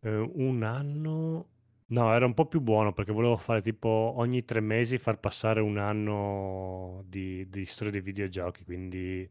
eh, 0.00 0.16
un 0.34 0.62
anno. 0.62 1.46
No, 1.90 2.14
era 2.14 2.24
un 2.24 2.34
po' 2.34 2.46
più 2.46 2.60
buono 2.60 2.92
perché 2.92 3.10
volevo 3.12 3.36
fare 3.36 3.60
tipo 3.62 3.88
ogni 4.16 4.44
tre 4.44 4.60
mesi 4.60 4.96
far 4.98 5.18
passare 5.18 5.60
un 5.60 5.76
anno 5.76 7.02
di, 7.06 7.48
di 7.48 7.64
storia 7.64 7.92
dei 7.92 8.00
videogiochi, 8.00 8.62
quindi 8.64 9.28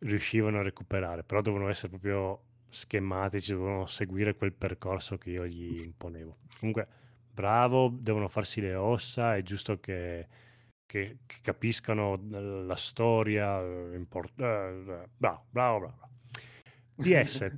riuscivano 0.00 0.58
a 0.58 0.62
recuperare, 0.62 1.24
però 1.24 1.40
dovevano 1.42 1.70
essere 1.70 1.88
proprio 1.90 2.42
schematici, 2.70 3.52
dovevano 3.52 3.86
seguire 3.86 4.34
quel 4.36 4.52
percorso 4.54 5.18
che 5.18 5.30
io 5.30 5.46
gli 5.46 5.82
imponevo. 5.82 6.38
Comunque, 6.58 6.88
bravo, 7.30 7.88
devono 7.90 8.28
farsi 8.28 8.60
le 8.62 8.74
ossa, 8.74 9.36
è 9.36 9.42
giusto 9.42 9.78
che, 9.80 10.26
che- 10.86 11.18
che 11.26 11.36
capiscano 11.42 12.18
la 12.66 12.76
storia, 12.76 13.60
eh, 13.62 13.94
import- 13.96 14.40
eh, 14.40 14.44
eh, 14.88 15.08
bravo, 15.16 15.44
bravo, 15.50 15.78
bravo. 15.80 16.08
PS, 16.96 17.50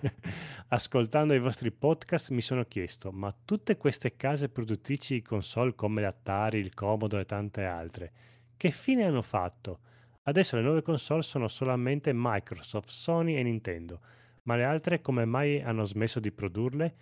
ascoltando 0.68 1.32
i 1.32 1.38
vostri 1.38 1.72
podcast 1.72 2.30
mi 2.30 2.42
sono 2.42 2.64
chiesto, 2.64 3.10
ma 3.12 3.34
tutte 3.44 3.78
queste 3.78 4.14
case 4.16 4.50
produttrici 4.50 5.14
di 5.14 5.22
console 5.22 5.74
come 5.74 6.02
l'Atari, 6.02 6.58
il 6.58 6.74
Commodore 6.74 7.22
e 7.22 7.26
tante 7.26 7.64
altre, 7.64 8.12
che 8.56 8.70
fine 8.70 9.04
hanno 9.04 9.22
fatto? 9.22 9.78
Adesso 10.24 10.56
le 10.56 10.62
nuove 10.62 10.82
console 10.82 11.22
sono 11.22 11.48
solamente 11.48 12.12
Microsoft, 12.14 12.88
Sony 12.88 13.36
e 13.36 13.42
Nintendo, 13.42 14.00
ma 14.42 14.56
le 14.56 14.64
altre 14.64 15.00
come 15.00 15.24
mai 15.24 15.62
hanno 15.62 15.84
smesso 15.84 16.20
di 16.20 16.30
produrle? 16.30 16.94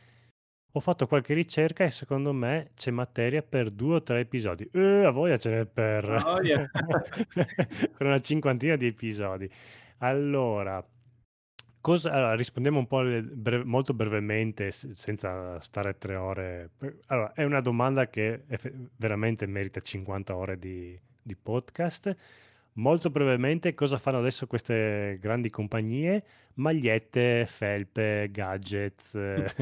Ho 0.74 0.80
fatto 0.80 1.06
qualche 1.06 1.34
ricerca 1.34 1.84
e 1.84 1.90
secondo 1.90 2.32
me 2.32 2.70
c'è 2.74 2.90
materia 2.90 3.42
per 3.42 3.70
due 3.70 3.96
o 3.96 4.02
tre 4.02 4.20
episodi. 4.20 4.68
Eh, 4.72 5.04
a 5.04 5.10
voglia 5.10 5.36
ce 5.36 5.50
n'è 5.50 5.66
per... 5.66 6.08
A 6.08 6.22
voglia. 6.22 6.70
per 7.34 8.06
una 8.06 8.20
cinquantina 8.20 8.76
di 8.76 8.86
episodi. 8.86 9.50
Allora, 9.98 10.84
cosa... 11.82 12.10
allora, 12.12 12.34
rispondiamo 12.34 12.78
un 12.78 12.86
po' 12.86 12.98
alle- 13.00 13.20
bre- 13.22 13.64
molto 13.64 13.92
brevemente, 13.92 14.70
senza 14.72 15.60
stare 15.60 15.98
tre 15.98 16.16
ore. 16.16 16.70
Allora, 17.08 17.32
è 17.34 17.44
una 17.44 17.60
domanda 17.60 18.08
che 18.08 18.44
eff- 18.48 18.72
veramente 18.96 19.44
merita 19.46 19.80
50 19.80 20.34
ore 20.34 20.58
di, 20.58 20.98
di 21.20 21.36
podcast. 21.36 22.16
Molto 22.74 23.10
brevemente, 23.10 23.74
cosa 23.74 23.98
fanno 23.98 24.18
adesso 24.18 24.46
queste 24.46 25.18
grandi 25.20 25.50
compagnie? 25.50 26.24
Magliette, 26.54 27.44
felpe, 27.46 28.30
gadgets. 28.32 29.14
eh. 29.14 29.54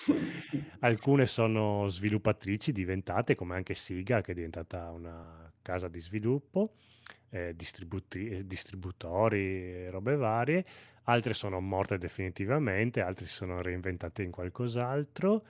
Alcune 0.80 1.26
sono 1.26 1.86
sviluppatrici 1.88 2.72
diventate, 2.72 3.34
come 3.36 3.54
anche 3.54 3.74
Siga, 3.74 4.20
che 4.22 4.32
è 4.32 4.34
diventata 4.34 4.90
una 4.90 5.52
casa 5.62 5.86
di 5.88 6.00
sviluppo, 6.00 6.72
eh, 7.30 7.54
distributori 7.54 9.88
robe 9.90 10.16
varie. 10.16 10.64
Altre 11.04 11.34
sono 11.34 11.60
morte 11.60 11.98
definitivamente, 11.98 13.00
altre 13.00 13.26
si 13.26 13.32
sono 13.32 13.62
reinventate 13.62 14.22
in 14.22 14.30
qualcos'altro. 14.30 15.42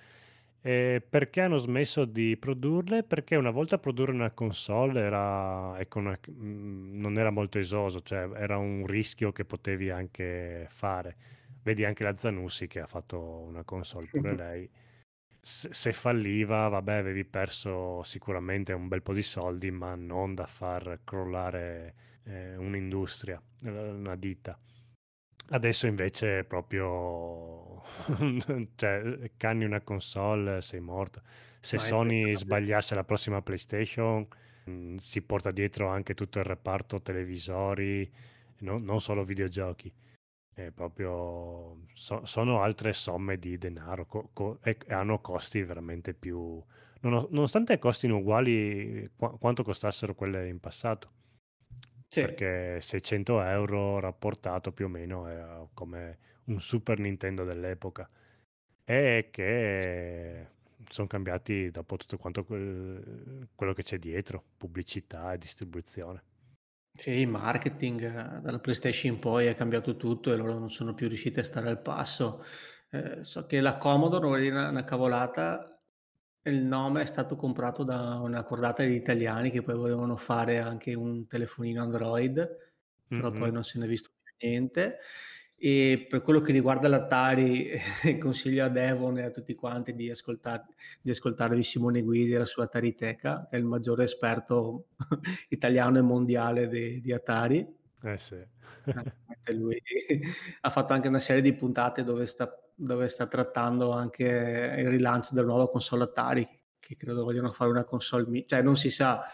Eh, 0.62 1.02
perché 1.09 1.40
hanno 1.40 1.56
smesso 1.56 2.05
di 2.05 2.36
produrle? 2.36 3.02
Perché 3.02 3.36
una 3.36 3.51
volta 3.51 3.78
produrre 3.78 4.12
una 4.12 4.31
console 4.31 5.01
era, 5.01 5.78
ecco, 5.78 6.01
mm, 6.01 7.01
non 7.01 7.18
era 7.18 7.31
molto 7.31 7.59
esoso, 7.59 8.02
cioè 8.02 8.28
era 8.35 8.59
un 8.59 8.86
rischio 8.86 9.32
che 9.32 9.44
potevi 9.44 9.90
anche 9.90 10.66
fare. 10.70 11.16
Vedi 11.62 11.85
anche 11.85 12.05
la 12.05 12.16
Zanussi 12.16 12.66
che 12.66 12.81
ha 12.81 12.86
fatto 12.86 13.18
una 13.20 13.62
console 13.64 14.06
pure 14.06 14.35
lei. 14.36 14.70
Se, 15.40 15.72
se 15.72 15.93
falliva, 15.93 16.68
vabbè, 16.68 16.94
avevi 16.94 17.24
perso 17.24 18.02
sicuramente 18.02 18.72
un 18.74 18.89
bel 18.89 19.02
po' 19.02 19.14
di 19.14 19.22
soldi, 19.22 19.70
ma 19.70 19.94
non 19.94 20.35
da 20.35 20.47
far 20.47 21.01
crollare 21.05 21.94
eh, 22.24 22.56
un'industria, 22.56 23.40
eh, 23.64 23.70
una 23.70 24.16
ditta. 24.16 24.59
Adesso 25.52 25.86
invece 25.89 26.40
è 26.40 26.44
proprio, 26.44 27.82
cioè, 28.77 29.31
canni 29.36 29.64
una 29.64 29.81
console, 29.81 30.62
sei 30.62 30.78
morto. 30.81 31.22
Se 31.59 31.77
Ma 31.77 31.82
Sony 31.82 32.36
sbagliasse 32.36 32.94
la 32.94 33.02
prossima 33.05 33.43
PlayStation, 33.43 34.27
mh, 34.64 34.97
si 34.97 35.22
porta 35.22 35.51
dietro 35.51 35.89
anche 35.89 36.14
tutto 36.14 36.39
il 36.39 36.44
reparto 36.44 37.02
televisori, 37.02 38.09
no- 38.59 38.78
non 38.78 39.01
solo 39.01 39.24
videogiochi. 39.24 39.93
È 40.52 40.70
proprio, 40.70 41.86
so- 41.94 42.24
sono 42.27 42.62
altre 42.62 42.93
somme 42.93 43.39
di 43.39 43.59
denaro 43.59 44.06
co- 44.06 44.31
co- 44.32 44.59
e, 44.62 44.78
hanno 44.89 45.20
costi 45.20 45.62
veramente 45.64 46.14
più... 46.14 46.62
nono- 47.01 47.27
nonostante 47.31 47.78
costino 47.81 48.18
uguali 48.18 49.10
qua- 49.16 49.36
quanto 49.39 49.64
costassero 49.64 50.14
quelle 50.14 50.48
in 50.48 50.60
passato 50.60 51.10
Sì. 52.11 52.20
perché 52.20 52.81
600 52.81 53.41
euro 53.43 53.99
rapportato 54.01 54.73
più 54.73 54.87
o 54.87 54.89
meno 54.89 55.27
era 55.28 55.66
come 55.74 56.19
un 56.45 56.61
Super 56.61 56.99
Nintendo 56.99 57.45
dell'epoca 57.45 58.09
e 58.85 59.28
che 59.31 60.47
sono 60.89 61.07
cambiati 61.09 61.70
dopo 61.70 61.97
tutto 61.97 62.19
quanto 62.19 62.45
quel- 62.45 63.49
quello 63.55 63.73
che 63.74 63.82
c'è 63.82 63.99
dietro, 63.99 64.45
pubblicità 64.57 65.32
e 65.32 65.39
distribuzione. 65.39 66.23
Sì, 66.93 67.24
marketing, 67.24 68.03
eh, 68.03 68.41
dalla 68.41 68.59
PlayStation 68.59 69.15
in 69.15 69.19
poi 69.20 69.47
è 69.47 69.55
cambiato 69.55 69.97
tutto 69.97 70.32
e 70.32 70.37
loro 70.37 70.59
non 70.59 70.70
sono 70.70 70.93
più 70.93 71.09
riusciti 71.09 71.41
a 71.41 71.45
stare 71.45 71.69
al 71.70 71.81
passo. 71.81 72.45
Eh, 72.91 73.24
so 73.24 73.47
che 73.47 73.61
la 73.61 73.78
Commodore, 73.78 74.27
non 74.28 74.39
è 74.43 74.51
una, 74.51 74.69
una 74.69 74.85
cavolata, 74.85 75.80
il 76.45 76.65
nome 76.65 77.03
è 77.03 77.07
stato 77.07 77.37
comprato 77.37 77.85
da 77.85 78.19
una 78.21 78.43
cordata 78.45 78.83
di 78.85 78.95
italiani 78.95 79.51
che 79.51 79.62
poi 79.62 79.75
volevano 79.77 80.17
fare 80.17 80.59
anche 80.59 80.95
un 80.95 81.27
telefonino 81.27 81.83
Android, 81.83 82.57
però 83.12 83.33
poi 83.35 83.51
Mhm. 83.51 83.55
non 83.55 83.65
se 83.65 83.79
ne 83.79 83.85
è 83.87 83.89
visto 83.89 84.11
più 84.23 84.49
niente. 84.49 84.99
E 85.62 86.07
per 86.09 86.23
quello 86.23 86.41
che 86.41 86.53
riguarda 86.53 86.89
l'Atari, 86.89 87.71
consiglio 88.19 88.65
a 88.65 88.69
Devon 88.71 89.19
e 89.19 89.25
a 89.25 89.31
tutti 89.31 89.55
quanti 89.55 89.95
di, 89.95 90.09
ascoltar- 90.11 90.67
di 91.03 91.11
ascoltarvi 91.11 91.62
Simone 91.62 92.01
Guidi 92.03 92.33
e 92.33 92.39
la 92.39 92.47
sua 92.47 92.65
Atariteca, 92.65 93.47
che 93.49 93.57
è 93.57 93.59
il 93.59 93.67
maggiore 93.67 94.05
esperto 94.05 94.87
italiano 95.51 95.99
e 95.99 96.03
mondiale 96.03 96.69
di, 96.69 97.01
di 97.03 97.12
Atari. 97.12 97.67
Eh 98.03 98.17
sì. 98.19 98.37
Ha 100.61 100.71
fatto 100.71 100.93
anche 100.93 101.09
una 101.09 101.19
serie 101.19 101.43
di 101.43 101.55
puntate 101.55 102.05
dove 102.05 102.27
sta, 102.27 102.49
dove 102.81 103.09
sta 103.09 103.27
trattando 103.27 103.93
anche 103.93 104.24
il 104.24 104.89
rilancio 104.89 105.35
della 105.35 105.47
nuova 105.47 105.69
console 105.70 106.05
Atari, 106.05 106.47
che 106.78 106.97
credo 106.97 107.24
vogliono 107.24 107.52
fare 107.52 107.70
una 107.70 107.85
console, 107.85 108.27
mi- 108.27 108.47
cioè 108.47 108.62
non 108.62 108.77
si 108.77 108.90
sa 108.90 109.24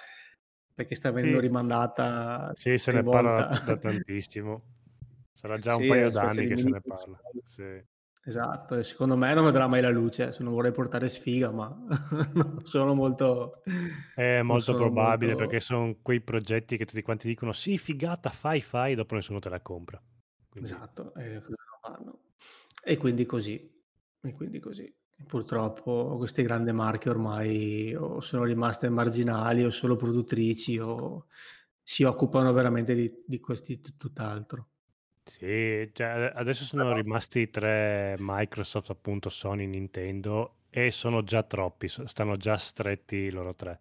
perché 0.74 0.94
sta 0.94 1.10
venendo 1.10 1.38
Sì, 1.38 1.40
rimandata 1.40 2.52
sì, 2.52 2.78
se 2.78 2.92
ne 2.92 3.04
parla 3.04 3.32
volta. 3.32 3.48
da, 3.48 3.60
da 3.62 3.76
tantissimo. 3.76 4.62
Sarà 5.32 5.58
già 5.58 5.74
un 5.76 5.82
Sì, 5.82 5.86
paio 5.86 6.10
d'anni 6.10 6.46
che 6.46 6.56
se 6.56 6.68
ne 6.68 6.80
parla. 6.80 7.18
Sì. 7.44 7.82
Esatto, 8.24 8.74
e 8.74 8.82
secondo 8.82 9.16
me 9.16 9.32
non 9.34 9.44
vedrà 9.44 9.68
mai 9.68 9.80
la 9.80 9.88
luce, 9.90 10.32
se 10.32 10.42
non 10.42 10.52
vorrei 10.52 10.72
portare 10.72 11.08
sfiga, 11.08 11.50
ma 11.52 11.68
non 12.34 12.60
sono 12.64 12.92
molto... 12.94 13.62
È 14.12 14.42
molto 14.42 14.74
probabile 14.74 15.32
molto... 15.32 15.44
perché 15.46 15.60
sono 15.60 15.96
quei 16.02 16.20
progetti 16.20 16.76
che 16.76 16.86
tutti 16.86 17.02
quanti 17.02 17.28
dicono 17.28 17.52
sì, 17.52 17.78
figata, 17.78 18.30
fai, 18.30 18.60
fai, 18.60 18.94
dopo 18.96 19.14
nessuno 19.14 19.38
te 19.38 19.48
la 19.48 19.60
compra. 19.60 20.02
Quindi 20.48 20.70
Esatto, 20.70 21.14
e 21.14 21.40
cosa 21.40 21.56
fanno? 21.80 22.18
E 22.88 22.96
quindi 22.98 23.26
così, 23.26 23.68
e 24.20 24.32
quindi 24.32 24.60
così. 24.60 24.94
Purtroppo 25.26 26.14
queste 26.18 26.44
grandi 26.44 26.70
marche 26.70 27.08
ormai 27.08 27.92
o 27.96 28.20
sono 28.20 28.44
rimaste 28.44 28.88
marginali 28.88 29.64
o 29.64 29.70
solo 29.70 29.96
produttrici 29.96 30.78
o 30.78 31.26
si 31.82 32.04
occupano 32.04 32.52
veramente 32.52 32.94
di, 32.94 33.12
di 33.26 33.40
questi 33.40 33.80
t- 33.80 33.96
tutt'altro. 33.96 34.68
sì, 35.24 35.90
cioè, 35.92 36.30
adesso 36.32 36.62
sono 36.62 36.92
rimasti 36.92 37.50
tre 37.50 38.14
Microsoft, 38.20 38.90
appunto 38.90 39.30
Sony, 39.30 39.66
Nintendo 39.66 40.58
e 40.70 40.92
sono 40.92 41.24
già 41.24 41.42
troppi, 41.42 41.88
stanno 41.88 42.36
già 42.36 42.56
stretti 42.56 43.30
loro 43.30 43.52
tre. 43.54 43.80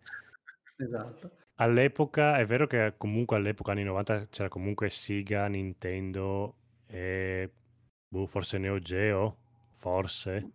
esatto. 0.78 1.38
All'epoca, 1.58 2.38
è 2.38 2.46
vero 2.48 2.66
che 2.66 2.96
comunque 2.98 3.38
all'epoca 3.38 3.72
anni 3.72 3.84
90 3.84 4.26
c'era 4.30 4.50
comunque 4.50 4.90
Sega, 4.90 5.46
Nintendo 5.48 6.56
e 6.88 7.50
boh, 8.16 8.26
forse 8.28 8.58
Neo 8.58 8.80
Geo, 8.80 9.38
forse, 9.74 10.52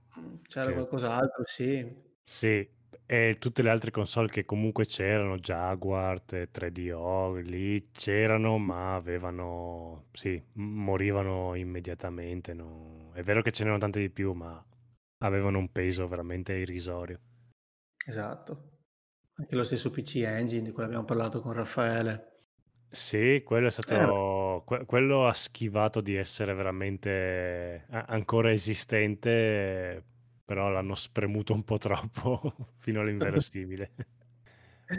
C'era 0.49 0.66
che 0.66 0.73
qualcos'altro, 0.73 1.45
sì. 1.47 2.09
Sì, 2.24 2.66
e 3.07 3.37
tutte 3.39 3.62
le 3.62 3.70
altre 3.70 3.91
console 3.91 4.28
che 4.28 4.45
comunque 4.45 4.87
c'erano, 4.87 5.37
Jaguar, 5.39 6.23
eh, 6.31 6.51
3DO, 6.51 7.35
lì 7.35 7.91
c'erano, 7.93 8.57
ma 8.59 8.95
avevano, 8.95 10.07
sì, 10.12 10.41
morivano 10.55 11.55
immediatamente. 11.57 12.55
no? 12.55 13.11
È 13.12 13.23
vero 13.23 13.43
che 13.43 13.51
ce 13.51 13.62
n'erano 13.65 13.81
tante 13.81 14.01
di 14.01 14.11
più, 14.11 14.32
ma 14.32 14.65
avevano 15.19 15.59
un 15.59 15.70
peso 15.73 16.07
veramente 16.09 16.55
irrisorio. 16.55 17.20
Esatto. 18.07 18.78
Anche 19.35 19.55
lo 19.55 19.65
stesso 19.65 19.91
PC 19.91 20.16
Engine 20.16 20.62
di 20.62 20.70
cui 20.73 20.82
abbiamo 20.85 21.05
parlato 21.05 21.41
con 21.41 21.53
Raffaele. 21.55 22.30
Sì, 22.93 23.43
quello 23.45 23.69
è 23.69 23.71
Eh, 23.87 24.11
stato, 24.11 24.62
que- 24.67 24.85
quello 24.85 25.27
ha 25.29 25.33
schivato 25.33 26.01
di 26.01 26.17
essere 26.17 26.55
veramente 26.55 27.87
a- 27.89 28.05
ancora 28.09 28.51
esistente, 28.53 30.05
però 30.45 30.71
l'hanno 30.71 30.95
spremuto 30.97 31.53
un 31.55 31.62
po' 31.62 31.79
troppo 31.79 32.41
fino 32.79 33.01
all'inverosimile. 33.01 33.93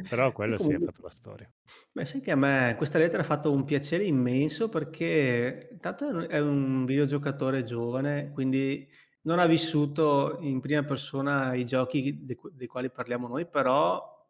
Però 0.08 0.32
quello 0.34 0.60
sì, 0.60 0.74
ha 0.74 0.80
comunque, 0.80 0.92
fatto 0.92 1.02
la 1.02 1.10
storia. 1.10 1.52
beh, 1.92 2.06
sai 2.06 2.22
che 2.22 2.32
a 2.32 2.36
me 2.36 2.76
questa 2.78 2.98
lettera 2.98 3.22
ha 3.24 3.26
fatto 3.26 3.52
un 3.52 3.64
piacere 3.66 4.04
immenso 4.06 4.70
perché 4.70 5.70
intanto 5.72 6.06
è 6.08 6.12
un 6.12 6.28
è 6.30 6.40
un 6.40 6.86
videogiocatore 6.86 7.64
giovane, 7.64 8.32
quindi 8.32 8.88
non 9.24 9.40
ha 9.40 9.46
vissuto 9.46 10.38
in 10.42 10.60
prima 10.62 10.84
persona 10.84 11.54
i 11.56 11.66
giochi 11.66 12.26
dei 12.26 12.68
quali 12.68 12.90
parliamo 12.92 13.28
noi, 13.28 13.48
però 13.48 14.21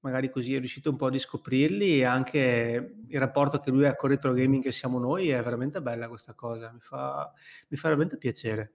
magari 0.00 0.30
così 0.30 0.54
è 0.54 0.58
riuscito 0.58 0.90
un 0.90 0.96
po' 0.96 1.06
a 1.06 1.10
riscoprirli 1.10 1.98
e 2.00 2.04
anche 2.04 2.94
il 3.08 3.18
rapporto 3.18 3.58
che 3.58 3.70
lui 3.70 3.86
ha 3.86 3.94
con 3.96 4.10
retro 4.10 4.32
gaming 4.32 4.62
che 4.62 4.72
siamo 4.72 4.98
noi 4.98 5.28
è 5.30 5.42
veramente 5.42 5.80
bella 5.82 6.08
questa 6.08 6.34
cosa, 6.34 6.70
mi 6.72 6.80
fa, 6.80 7.32
mi 7.68 7.76
fa 7.76 7.88
veramente 7.88 8.16
piacere. 8.18 8.72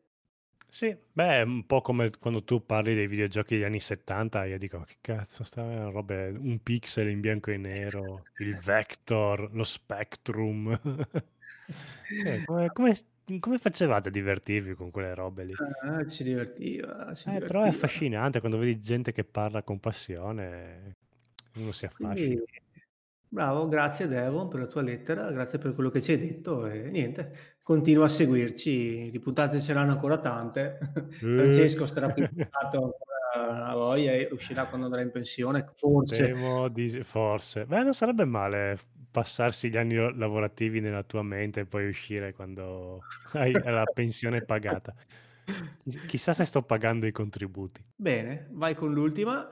Sì, 0.68 0.96
beh, 1.14 1.40
è 1.40 1.42
un 1.44 1.66
po' 1.66 1.80
come 1.82 2.10
quando 2.20 2.44
tu 2.44 2.66
parli 2.66 2.94
dei 2.96 3.08
videogiochi 3.08 3.54
degli 3.56 3.64
anni 3.64 3.80
70, 3.80 4.44
io 4.46 4.58
dico, 4.58 4.82
che 4.84 4.98
cazzo, 5.00 5.44
sta 5.46 5.90
roba, 5.90 6.28
un 6.28 6.60
pixel 6.62 7.10
in 7.10 7.22
bianco 7.22 7.52
e 7.52 7.58
nero, 7.58 8.28
il 8.38 8.56
Vector, 8.58 9.54
lo 9.54 9.64
Spectrum. 9.64 10.78
Cioè, 12.18 12.42
come, 12.44 12.72
come- 12.72 12.96
come 13.40 13.58
facevate 13.58 14.08
a 14.10 14.12
divertirvi 14.12 14.74
con 14.76 14.92
quelle 14.92 15.14
robe 15.16 15.44
lì? 15.46 15.62
Ah, 15.82 16.06
ci 16.06 16.24
divertiva, 16.24 17.14
ci 17.14 17.28
Eh, 17.28 17.42
però 17.42 17.64
è 17.64 17.68
divertiva. 17.68 17.68
affascinante 17.68 18.40
quando 18.40 18.58
vedi 18.58 18.80
gente 18.80 19.12
che 19.12 19.24
parla 19.26 19.64
con 19.64 19.80
passione, 19.80 20.94
uno 21.56 21.72
si 21.72 21.88
Quindi, 21.96 22.14
affascina. 22.14 22.44
bravo, 23.28 23.68
grazie 23.68 24.08
Devon 24.08 24.48
per 24.48 24.60
la 24.62 24.68
tua 24.68 24.82
lettera, 24.82 25.32
grazie 25.32 25.60
per 25.60 25.74
quello 25.74 25.90
che 25.90 26.02
ci 26.02 26.12
hai 26.12 26.20
detto 26.20 26.68
e 26.68 26.90
niente, 26.90 27.58
continua 27.62 28.06
a 28.06 28.10
seguirci, 28.10 29.10
di 29.12 29.20
puntate 29.20 29.58
ce 29.58 29.64
saranno 29.64 29.92
ancora 29.92 30.18
tante. 30.20 30.78
Eh. 30.96 31.16
Francesco 31.18 31.86
starà 31.86 32.10
più 32.14 32.24
ancora 32.24 33.04
a 33.36 33.74
voglia 33.74 34.14
e 34.14 34.30
uscirà 34.32 34.66
quando 34.66 34.86
andrà 34.86 35.02
in 35.02 35.12
pensione, 35.12 35.66
forse. 35.76 36.34
Di 36.72 37.04
forse. 37.04 37.66
Beh, 37.66 37.84
non 37.84 37.94
sarebbe 37.94 38.24
male 38.24 38.78
passarsi 39.12 39.70
gli 39.70 39.78
anni 39.78 39.96
lavorativi 39.96 40.80
nella 40.80 41.04
tua 41.04 41.22
mente 41.22 41.62
e 41.62 41.66
poi 41.66 41.88
uscire 41.88 42.34
quando 42.34 43.02
hai 43.34 43.52
la 43.52 43.84
pensione 43.94 44.44
pagata. 44.44 44.94
Chi- 45.46 46.06
Chissà 46.06 46.34
se 46.34 46.44
sto 46.46 46.64
pagando 46.64 47.06
i 47.06 47.12
contributi. 47.12 47.84
Bene, 47.96 48.48
vai 48.52 48.74
con 48.74 48.94
l'ultima. 48.94 49.48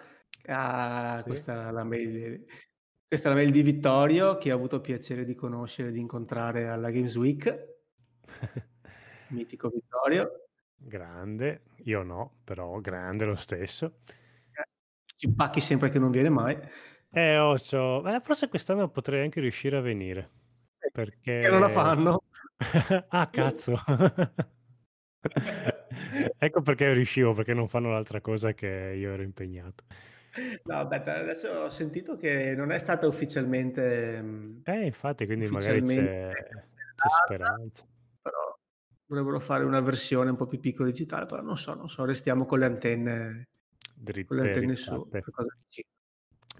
Ah, 0.48 1.18
Sì. 1.20 1.24
questa 1.24 1.70
è 1.70 1.72
la 1.72 1.84
mail, 1.84 2.46
questa 3.08 3.30
è 3.30 3.32
la 3.32 3.38
mail 3.38 3.52
di 3.52 3.62
Vittorio 3.62 4.38
che 4.38 4.52
ho 4.52 4.56
avuto 4.56 4.82
piacere 4.82 5.24
di 5.26 5.36
conoscere 5.36 5.90
e 5.90 5.92
di 5.92 6.00
incontrare 6.00 6.68
alla 6.68 6.90
Games 6.92 7.16
Week. 7.16 7.68
Mitico 9.30 9.70
Vittorio. 9.70 10.48
Grande, 10.76 11.62
io 11.84 12.04
no, 12.04 12.40
però 12.44 12.80
grande 12.80 13.26
lo 13.26 13.36
stesso. 13.36 14.00
Ci 15.16 15.32
pacchi 15.32 15.62
sempre 15.62 15.90
che 15.90 16.00
non 16.00 16.12
viene 16.12 16.30
mai. 16.30 16.58
Eh, 17.10 17.38
Occio, 17.38 18.06
eh, 18.08 18.20
forse 18.20 18.50
quest'anno 18.50 18.90
potrei 18.90 19.22
anche 19.22 19.40
riuscire 19.40 19.78
a 19.78 19.82
venire. 19.82 20.30
Che 20.92 21.48
non 21.50 21.60
la 21.60 21.68
Perché... 21.68 21.74
fanno. 21.74 22.24
ah, 23.10 23.30
cazzo! 23.30 23.76
ecco 26.38 26.62
perché 26.62 26.92
riuscivo, 26.94 27.34
perché 27.34 27.54
non 27.54 27.70
fanno 27.70 27.92
l'altra 27.92 28.20
cosa 28.20 28.54
che 28.54 28.94
io 28.98 29.12
ero 29.12 29.22
impegnato. 29.22 29.86
No, 30.66 30.80
aspetta, 30.80 31.16
adesso 31.18 31.48
ho 31.50 31.70
sentito 31.70 32.16
che 32.16 32.56
non 32.56 32.72
è 32.72 32.80
stata 32.80 33.08
ufficialmente, 33.08 34.22
mh, 34.22 34.64
Eh, 34.66 34.86
infatti, 34.86 35.26
quindi 35.26 35.48
magari 35.50 35.84
c'è, 35.84 36.34
c'è 36.96 37.10
speranza. 37.10 37.86
però 38.22 38.58
dovrebbero 39.06 39.40
fare 39.40 39.64
una 39.64 39.82
versione 39.82 40.30
un 40.32 40.36
po' 40.36 40.46
più 40.48 40.60
piccola 40.60 40.90
digitale, 40.90 41.26
però 41.26 41.42
non 41.42 41.58
so, 41.58 41.74
non 41.76 41.90
so, 41.90 42.06
restiamo 42.06 42.46
con 42.46 42.60
le 42.60 42.66
antenne, 42.66 43.44
con 44.26 44.38
le 44.38 44.42
Dritte, 44.42 44.42
antenne 44.44 44.76
su. 44.76 45.10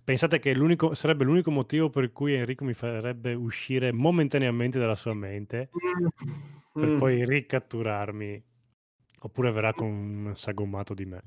Pensate 0.04 0.40
che 0.40 0.54
l'unico, 0.54 0.94
sarebbe 0.96 1.24
l'unico 1.24 1.50
motivo 1.50 1.90
per 1.90 2.12
cui 2.12 2.34
Enrico 2.34 2.66
mi 2.66 2.74
farebbe 2.74 3.34
uscire 3.34 3.94
momentaneamente 3.94 4.78
dalla 4.78 4.96
sua 4.96 5.14
mente 5.14 5.70
per 6.74 6.90
Mm. 6.90 6.98
poi 6.98 7.26
ricatturarmi. 7.26 8.44
Oppure 9.22 9.52
verrà 9.52 9.74
con 9.74 9.88
un 9.88 10.36
sagommato 10.36 10.94
di 10.94 11.06
me. 11.06 11.24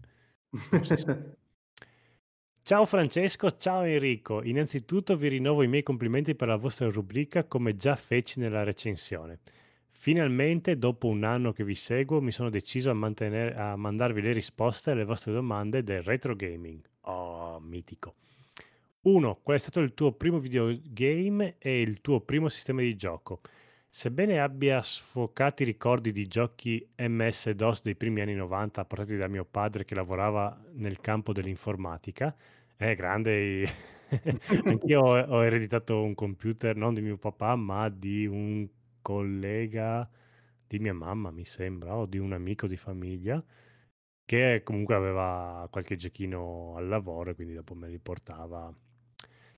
Ciao 2.67 2.85
Francesco, 2.85 3.53
ciao 3.53 3.83
Enrico. 3.83 4.43
Innanzitutto 4.43 5.17
vi 5.17 5.29
rinnovo 5.29 5.63
i 5.63 5.69
miei 5.69 5.85
complimenti 5.85 6.35
per 6.35 6.49
la 6.49 6.57
vostra 6.57 6.89
rubrica 6.89 7.45
come 7.45 7.77
già 7.77 7.95
feci 7.95 8.41
nella 8.41 8.65
recensione. 8.65 9.39
Finalmente, 9.93 10.77
dopo 10.77 11.07
un 11.07 11.23
anno 11.23 11.53
che 11.53 11.63
vi 11.63 11.77
seguo, 11.77 12.21
mi 12.21 12.33
sono 12.33 12.51
deciso 12.51 12.91
a, 12.91 12.93
mantenere- 12.93 13.55
a 13.55 13.77
mandarvi 13.77 14.21
le 14.21 14.33
risposte 14.33 14.91
alle 14.91 15.05
vostre 15.05 15.33
domande 15.33 15.85
del 15.85 16.03
retro 16.03 16.35
gaming. 16.35 16.81
Oh, 17.03 17.61
mitico. 17.61 18.15
1. 19.03 19.39
Qual 19.45 19.57
è 19.57 19.61
stato 19.61 19.79
il 19.79 19.95
tuo 19.95 20.11
primo 20.11 20.41
videogame 20.41 21.55
e 21.59 21.81
il 21.81 22.01
tuo 22.01 22.19
primo 22.19 22.49
sistema 22.49 22.81
di 22.81 22.97
gioco? 22.97 23.43
Sebbene 23.99 24.41
abbia 24.43 24.83
sfocati 24.83 25.65
ricordi 25.65 26.13
di 26.13 26.27
giochi 26.27 26.87
MS-DOS 26.99 27.81
dei 27.81 27.97
primi 27.97 28.21
anni 28.21 28.35
90 28.35 28.85
portati 28.85 29.17
da 29.17 29.27
mio 29.27 29.47
padre 29.47 29.87
che 29.87 29.95
lavorava 29.95 30.55
nel 30.75 31.01
campo 31.01 31.33
dell'informatica, 31.33 32.37
è 32.77 32.95
grande, 32.95 33.67
anch'io 34.67 35.01
ho, 35.01 35.43
ereditato 35.43 36.03
un 36.03 36.15
computer 36.15 36.77
non 36.77 36.93
di 36.93 37.01
mio 37.01 37.17
papà, 37.17 37.57
ma 37.57 37.89
di 37.89 38.27
un 38.27 38.69
collega 39.01 40.07
di 40.67 40.79
mia 40.79 40.93
mamma, 40.93 41.31
mi 41.31 41.47
sembra, 41.47 41.97
o 41.97 42.05
di 42.05 42.19
un 42.19 42.35
amico 42.35 42.67
di 42.67 42.77
famiglia, 42.77 43.43
che 44.27 44.61
comunque 44.63 44.95
aveva 44.95 45.67
qualche 45.71 45.97
giochino 45.97 46.75
al 46.77 46.87
lavoro 46.87 47.31
e 47.31 47.35
quindi 47.35 47.55
dopo 47.55 47.75
me 47.75 47.89
li 47.89 47.99
portava 47.99 48.71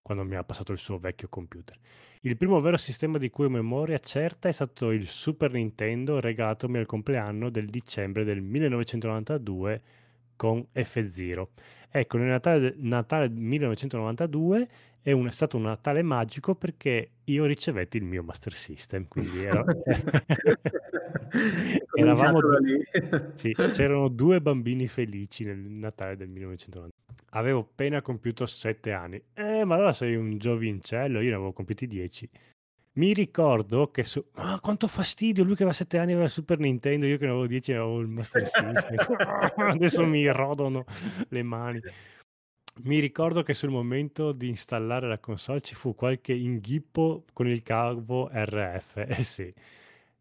quando 0.02 0.24
mi 0.24 0.36
ha 0.36 0.44
passato 0.44 0.72
il 0.72 0.78
suo 0.78 0.98
vecchio 0.98 1.28
computer. 1.28 1.78
Il 2.22 2.36
primo 2.36 2.60
vero 2.60 2.76
sistema 2.76 3.18
di 3.18 3.30
cui 3.30 3.44
ho 3.44 3.50
memoria 3.50 3.98
certa 3.98 4.48
è 4.48 4.52
stato 4.52 4.90
il 4.90 5.06
Super 5.06 5.52
Nintendo 5.52 6.20
regalatomi 6.20 6.78
al 6.78 6.86
compleanno 6.86 7.50
del 7.50 7.68
dicembre 7.68 8.24
del 8.24 8.40
1992 8.40 9.82
con 10.34 10.66
F-Zero. 10.72 11.50
Ecco, 11.90 12.16
nel 12.18 12.28
Natale, 12.28 12.74
Natale 12.78 13.28
1992 13.28 14.68
è, 15.08 15.12
un, 15.12 15.26
è, 15.26 15.30
stato 15.30 15.56
un 15.56 15.62
Natale 15.62 16.02
magico 16.02 16.54
perché 16.54 17.12
io 17.24 17.46
ricevetti 17.46 17.96
il 17.96 18.04
mio 18.04 18.22
Master 18.22 18.52
System, 18.52 19.08
quindi 19.08 19.40
ero, 19.42 19.64
eravamo 21.94 22.40
sì, 23.32 23.54
c'erano 23.54 24.08
due 24.08 24.42
bambini 24.42 24.86
felici 24.86 25.44
nel 25.44 25.56
Natale 25.56 26.16
del 26.16 26.28
1992. 26.28 26.90
Avevo 27.30 27.60
appena 27.60 28.02
compiuto 28.02 28.44
sette 28.44 28.92
anni. 28.92 29.22
Eh, 29.32 29.64
ma 29.64 29.76
allora 29.76 29.94
sei 29.94 30.14
un 30.14 30.36
giovincello, 30.36 31.20
io 31.20 31.30
ne 31.30 31.34
avevo 31.34 31.52
compiuti 31.52 31.86
dieci. 31.86 32.28
Mi 32.94 33.14
ricordo 33.14 33.90
che 33.90 34.04
su... 34.04 34.22
Ah, 34.34 34.58
quanto 34.60 34.88
fastidio, 34.88 35.44
lui 35.44 35.54
che 35.54 35.62
aveva 35.62 35.76
sette 35.76 35.98
anni 35.98 36.10
aveva 36.12 36.26
il 36.26 36.32
Super 36.32 36.58
Nintendo, 36.58 37.06
io 37.06 37.16
che 37.16 37.24
ne 37.24 37.30
avevo 37.30 37.46
dieci 37.46 37.72
avevo 37.72 38.00
il 38.00 38.08
Master 38.08 38.46
System. 38.46 38.96
Adesso 39.56 40.04
mi 40.04 40.26
rodono 40.30 40.84
le 41.28 41.42
mani. 41.42 41.80
Mi 42.82 43.00
ricordo 43.00 43.42
che 43.42 43.54
sul 43.54 43.70
momento 43.70 44.30
di 44.32 44.48
installare 44.48 45.08
la 45.08 45.18
console 45.18 45.60
ci 45.60 45.74
fu 45.74 45.94
qualche 45.94 46.32
inghippo 46.32 47.24
con 47.32 47.48
il 47.48 47.62
cavo 47.62 48.28
RF. 48.32 48.96
Eh 49.18 49.24
sì, 49.24 49.52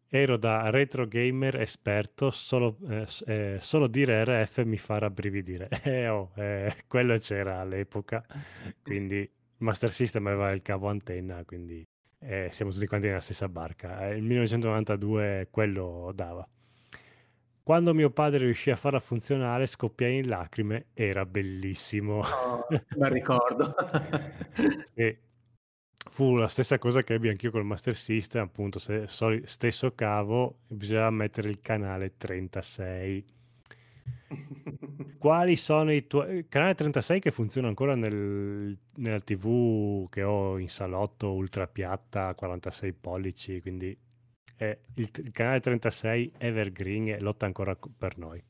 ero 0.08 0.36
da 0.36 0.68
retro 0.70 1.06
gamer 1.06 1.60
esperto, 1.60 2.30
solo, 2.30 2.76
eh, 2.88 3.06
eh, 3.26 3.58
solo 3.60 3.86
dire 3.86 4.24
RF 4.24 4.64
mi 4.64 4.76
fa 4.76 4.98
rabbrividire. 4.98 5.68
Eh, 5.84 6.08
oh, 6.08 6.32
eh, 6.34 6.74
quello 6.88 7.16
c'era 7.18 7.60
all'epoca, 7.60 8.24
quindi 8.82 9.28
Master 9.58 9.90
System 9.92 10.26
aveva 10.26 10.50
il 10.50 10.62
cavo 10.62 10.88
antenna, 10.88 11.44
quindi 11.44 11.86
eh, 12.20 12.48
siamo 12.50 12.72
tutti 12.72 12.86
quanti 12.86 13.06
nella 13.06 13.20
stessa 13.20 13.48
barca. 13.48 14.08
Il 14.08 14.22
1992 14.24 15.48
quello 15.50 16.10
dava. 16.14 16.46
Quando 17.68 17.92
mio 17.92 18.08
padre 18.08 18.38
riuscì 18.38 18.70
a 18.70 18.76
farla 18.76 18.98
funzionare, 18.98 19.66
scoppiai 19.66 20.16
in 20.16 20.28
lacrime, 20.28 20.86
era 20.94 21.26
bellissimo. 21.26 22.20
Oh, 22.20 22.66
bel 22.96 23.10
ricordo. 23.10 23.74
sì 24.94 25.18
fu 26.10 26.36
la 26.36 26.48
stessa 26.48 26.78
cosa 26.78 27.02
che 27.02 27.12
ebbi 27.12 27.28
anch'io 27.28 27.50
col 27.50 27.66
Master 27.66 27.94
System, 27.94 28.44
appunto, 28.44 28.78
se, 28.78 29.06
so, 29.06 29.38
stesso 29.44 29.94
cavo, 29.94 30.60
bisognava 30.66 31.10
mettere 31.10 31.50
il 31.50 31.60
canale 31.60 32.16
36. 32.16 33.26
Quali 35.18 35.54
sono 35.54 35.92
i 35.92 36.06
tuoi... 36.06 36.46
Canale 36.48 36.74
36 36.74 37.20
che 37.20 37.30
funziona 37.30 37.68
ancora 37.68 37.94
nel, 37.94 38.78
nella 38.94 39.20
TV 39.20 40.08
che 40.08 40.22
ho 40.22 40.56
in 40.56 40.70
salotto, 40.70 41.34
ultra 41.34 41.66
piatta, 41.66 42.34
46 42.34 42.94
pollici, 42.94 43.60
quindi 43.60 43.94
è 44.58 44.76
il, 44.96 45.08
il 45.14 45.30
canale 45.30 45.60
36 45.60 46.32
Evergreen 46.36 47.08
e 47.10 47.20
lotta 47.20 47.46
ancora 47.46 47.78
per 47.96 48.18
noi. 48.18 48.42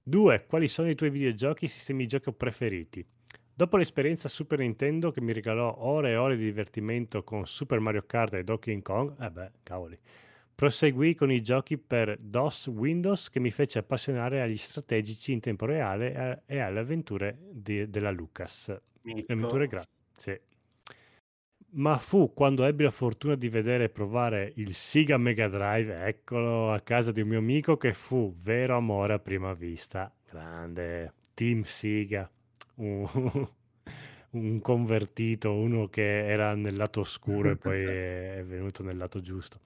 Due, 0.00 0.46
quali 0.46 0.68
sono 0.68 0.88
i 0.88 0.94
tuoi 0.94 1.10
videogiochi 1.10 1.64
e 1.64 1.68
sistemi 1.68 2.04
di 2.04 2.08
gioco 2.08 2.32
preferiti? 2.32 3.04
Dopo 3.52 3.76
l'esperienza 3.76 4.28
Super 4.28 4.60
Nintendo 4.60 5.10
che 5.10 5.20
mi 5.20 5.32
regalò 5.32 5.74
ore 5.78 6.10
e 6.10 6.16
ore 6.16 6.36
di 6.36 6.44
divertimento 6.44 7.24
con 7.24 7.46
Super 7.46 7.80
Mario 7.80 8.04
Kart 8.06 8.34
e 8.34 8.44
Donkey 8.44 8.80
Kong, 8.82 9.20
eh 9.20 9.30
beh, 9.30 9.50
cavoli, 9.64 9.98
proseguì 10.54 11.14
con 11.14 11.32
i 11.32 11.42
giochi 11.42 11.76
per 11.76 12.16
DOS 12.18 12.68
Windows 12.68 13.28
che 13.28 13.40
mi 13.40 13.50
fece 13.50 13.80
appassionare 13.80 14.42
agli 14.42 14.56
strategici 14.56 15.32
in 15.32 15.40
tempo 15.40 15.66
reale 15.66 16.42
e 16.46 16.60
alle 16.60 16.80
avventure 16.80 17.38
di, 17.50 17.90
della 17.90 18.10
Lucas. 18.10 18.74
Avventure 19.02 19.66
grazie. 19.66 20.42
Ma 21.70 21.98
fu 21.98 22.32
quando 22.32 22.64
ebbi 22.64 22.84
la 22.84 22.90
fortuna 22.90 23.34
di 23.34 23.48
vedere 23.48 23.84
e 23.84 23.88
provare 23.88 24.52
il 24.56 24.74
Sega 24.74 25.18
Mega 25.18 25.48
Drive, 25.48 26.06
eccolo, 26.06 26.72
a 26.72 26.80
casa 26.80 27.12
di 27.12 27.20
un 27.20 27.28
mio 27.28 27.38
amico 27.38 27.76
che 27.76 27.92
fu 27.92 28.34
vero 28.38 28.76
amore 28.76 29.14
a 29.14 29.18
prima 29.18 29.52
vista. 29.52 30.12
Grande, 30.28 31.12
Team 31.34 31.62
Sega 31.64 32.30
un, 32.76 33.06
un 34.30 34.60
convertito, 34.60 35.52
uno 35.54 35.88
che 35.88 36.26
era 36.26 36.54
nel 36.54 36.76
lato 36.76 37.00
oscuro 37.00 37.50
e 37.50 37.56
poi 37.56 37.82
è, 37.82 38.42
venuto 38.44 38.82
nel 38.82 38.96
lato 38.96 39.20
giusto. 39.20 39.60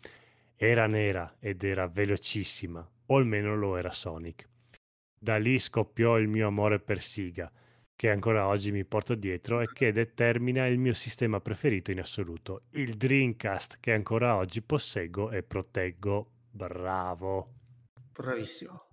Era 0.56 0.86
nera 0.86 1.36
ed 1.38 1.62
era 1.64 1.86
velocissima, 1.88 2.86
o 3.06 3.16
almeno 3.16 3.56
lo 3.56 3.76
era 3.76 3.92
Sonic. 3.92 4.48
Da 5.18 5.36
lì 5.36 5.58
scoppiò 5.58 6.18
il 6.18 6.28
mio 6.28 6.46
amore 6.46 6.80
per 6.80 7.00
Siga, 7.00 7.50
che 8.00 8.08
ancora 8.08 8.46
oggi 8.46 8.72
mi 8.72 8.86
porto 8.86 9.14
dietro 9.14 9.60
e 9.60 9.68
che 9.70 9.92
determina 9.92 10.66
il 10.66 10.78
mio 10.78 10.94
sistema 10.94 11.38
preferito 11.38 11.90
in 11.90 12.00
assoluto, 12.00 12.62
il 12.70 12.94
Dreamcast, 12.94 13.76
che 13.78 13.92
ancora 13.92 14.36
oggi 14.36 14.62
posseggo 14.62 15.30
e 15.30 15.42
proteggo. 15.42 16.30
Bravo. 16.50 17.52
Bravissimo. 18.10 18.86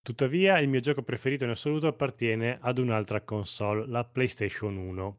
Tuttavia, 0.00 0.60
il 0.60 0.68
mio 0.68 0.78
gioco 0.78 1.02
preferito 1.02 1.42
in 1.42 1.50
assoluto 1.50 1.88
appartiene 1.88 2.58
ad 2.60 2.78
un'altra 2.78 3.22
console, 3.22 3.88
la 3.88 4.04
PlayStation 4.04 4.76
1. 4.76 5.18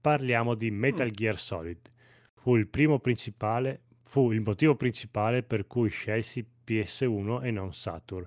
Parliamo 0.00 0.56
di 0.56 0.72
Metal 0.72 1.06
mm. 1.06 1.12
Gear 1.12 1.38
Solid. 1.38 1.92
Fu 2.34 2.56
il 2.56 2.66
primo 2.66 2.98
principale, 2.98 3.82
fu 4.02 4.32
il 4.32 4.40
motivo 4.40 4.74
principale 4.74 5.44
per 5.44 5.68
cui 5.68 5.90
scelsi 5.90 6.44
PS1 6.66 7.44
e 7.44 7.52
non 7.52 7.72
Saturn. 7.72 8.26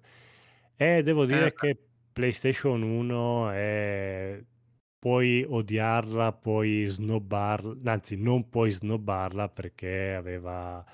E 0.77 1.03
devo 1.03 1.25
dire 1.25 1.47
eh. 1.47 1.53
che 1.53 1.77
PlayStation 2.19 2.81
1 2.81 3.49
è 3.51 4.43
puoi 4.99 5.45
odiarla, 5.47 6.33
puoi 6.33 6.83
snobbarla, 6.85 7.93
anzi 7.93 8.17
non 8.17 8.49
puoi 8.49 8.71
snobbarla 8.71 9.47
perché 9.47 10.15
aveva 10.15 10.85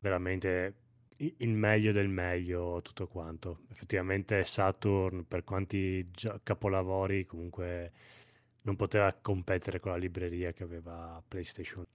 veramente 0.00 0.74
il 1.16 1.48
meglio 1.48 1.92
del 1.92 2.08
meglio, 2.08 2.82
tutto 2.82 3.06
quanto. 3.08 3.60
Effettivamente 3.70 4.44
Saturn, 4.44 5.26
per 5.26 5.44
quanti 5.44 6.10
capolavori, 6.42 7.24
comunque 7.24 7.92
non 8.60 8.76
poteva 8.76 9.10
competere 9.14 9.80
con 9.80 9.92
la 9.92 9.96
libreria 9.96 10.52
che 10.52 10.62
aveva 10.62 11.22
PlayStation. 11.26 11.86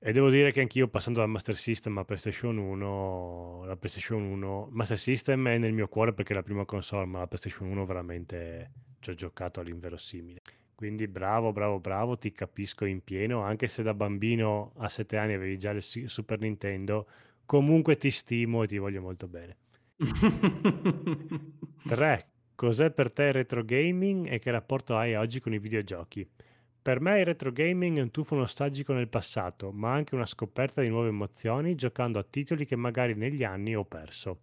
E 0.00 0.12
devo 0.12 0.30
dire 0.30 0.52
che 0.52 0.60
anch'io 0.60 0.88
passando 0.88 1.20
dal 1.20 1.28
Master 1.28 1.56
System 1.56 1.98
a 1.98 2.04
PlayStation 2.04 2.56
1, 2.56 3.64
la 3.66 3.76
PlayStation 3.76 4.22
1, 4.22 4.68
Master 4.70 4.98
System 4.98 5.48
è 5.48 5.58
nel 5.58 5.72
mio 5.72 5.88
cuore 5.88 6.12
perché 6.12 6.32
è 6.32 6.36
la 6.36 6.42
prima 6.42 6.64
console, 6.64 7.06
ma 7.06 7.18
la 7.18 7.26
PlayStation 7.26 7.68
1 7.68 7.84
veramente 7.84 8.72
ci 9.00 9.10
ho 9.10 9.14
giocato 9.14 9.60
all'inverosimile. 9.60 10.40
Quindi 10.74 11.08
bravo, 11.08 11.52
bravo, 11.52 11.80
bravo, 11.80 12.16
ti 12.16 12.30
capisco 12.30 12.84
in 12.84 13.02
pieno, 13.02 13.42
anche 13.42 13.66
se 13.66 13.82
da 13.82 13.94
bambino 13.94 14.72
a 14.76 14.88
7 14.88 15.16
anni 15.16 15.32
avevi 15.34 15.58
già 15.58 15.70
il 15.70 15.82
Super 15.82 16.38
Nintendo, 16.38 17.08
Comunque 17.48 17.96
ti 17.96 18.10
stimo 18.10 18.62
e 18.62 18.66
ti 18.66 18.76
voglio 18.76 19.00
molto 19.00 19.26
bene. 19.26 19.56
3. 21.88 22.26
Cos'è 22.54 22.90
per 22.90 23.10
te 23.10 23.22
il 23.22 23.32
retro 23.32 23.64
gaming 23.64 24.30
e 24.30 24.38
che 24.38 24.50
rapporto 24.50 24.98
hai 24.98 25.14
oggi 25.14 25.40
con 25.40 25.54
i 25.54 25.58
videogiochi? 25.58 26.28
Per 26.88 27.02
me 27.02 27.18
il 27.18 27.26
retro 27.26 27.52
gaming 27.52 27.98
è 27.98 28.00
un 28.00 28.10
tuffo 28.10 28.34
nostalgico 28.34 28.94
nel 28.94 29.08
passato, 29.08 29.72
ma 29.72 29.92
anche 29.92 30.14
una 30.14 30.24
scoperta 30.24 30.80
di 30.80 30.88
nuove 30.88 31.08
emozioni 31.08 31.74
giocando 31.74 32.18
a 32.18 32.22
titoli 32.24 32.64
che 32.64 32.76
magari 32.76 33.14
negli 33.14 33.44
anni 33.44 33.76
ho 33.76 33.84
perso. 33.84 34.38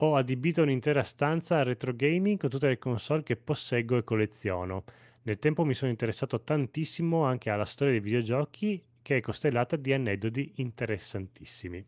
Ho 0.00 0.16
adibito 0.16 0.60
un'intera 0.60 1.02
stanza 1.02 1.56
al 1.56 1.64
retro 1.64 1.94
gaming 1.94 2.38
con 2.38 2.50
tutte 2.50 2.68
le 2.68 2.76
console 2.76 3.22
che 3.22 3.36
posseggo 3.36 3.96
e 3.96 4.04
colleziono. 4.04 4.84
Nel 5.22 5.38
tempo 5.38 5.64
mi 5.64 5.72
sono 5.72 5.90
interessato 5.90 6.42
tantissimo 6.42 7.24
anche 7.24 7.48
alla 7.48 7.64
storia 7.64 7.94
dei 7.94 8.02
videogiochi 8.02 8.84
che 9.00 9.16
è 9.16 9.20
costellata 9.22 9.76
di 9.76 9.94
aneddoti 9.94 10.52
interessantissimi. 10.56 11.82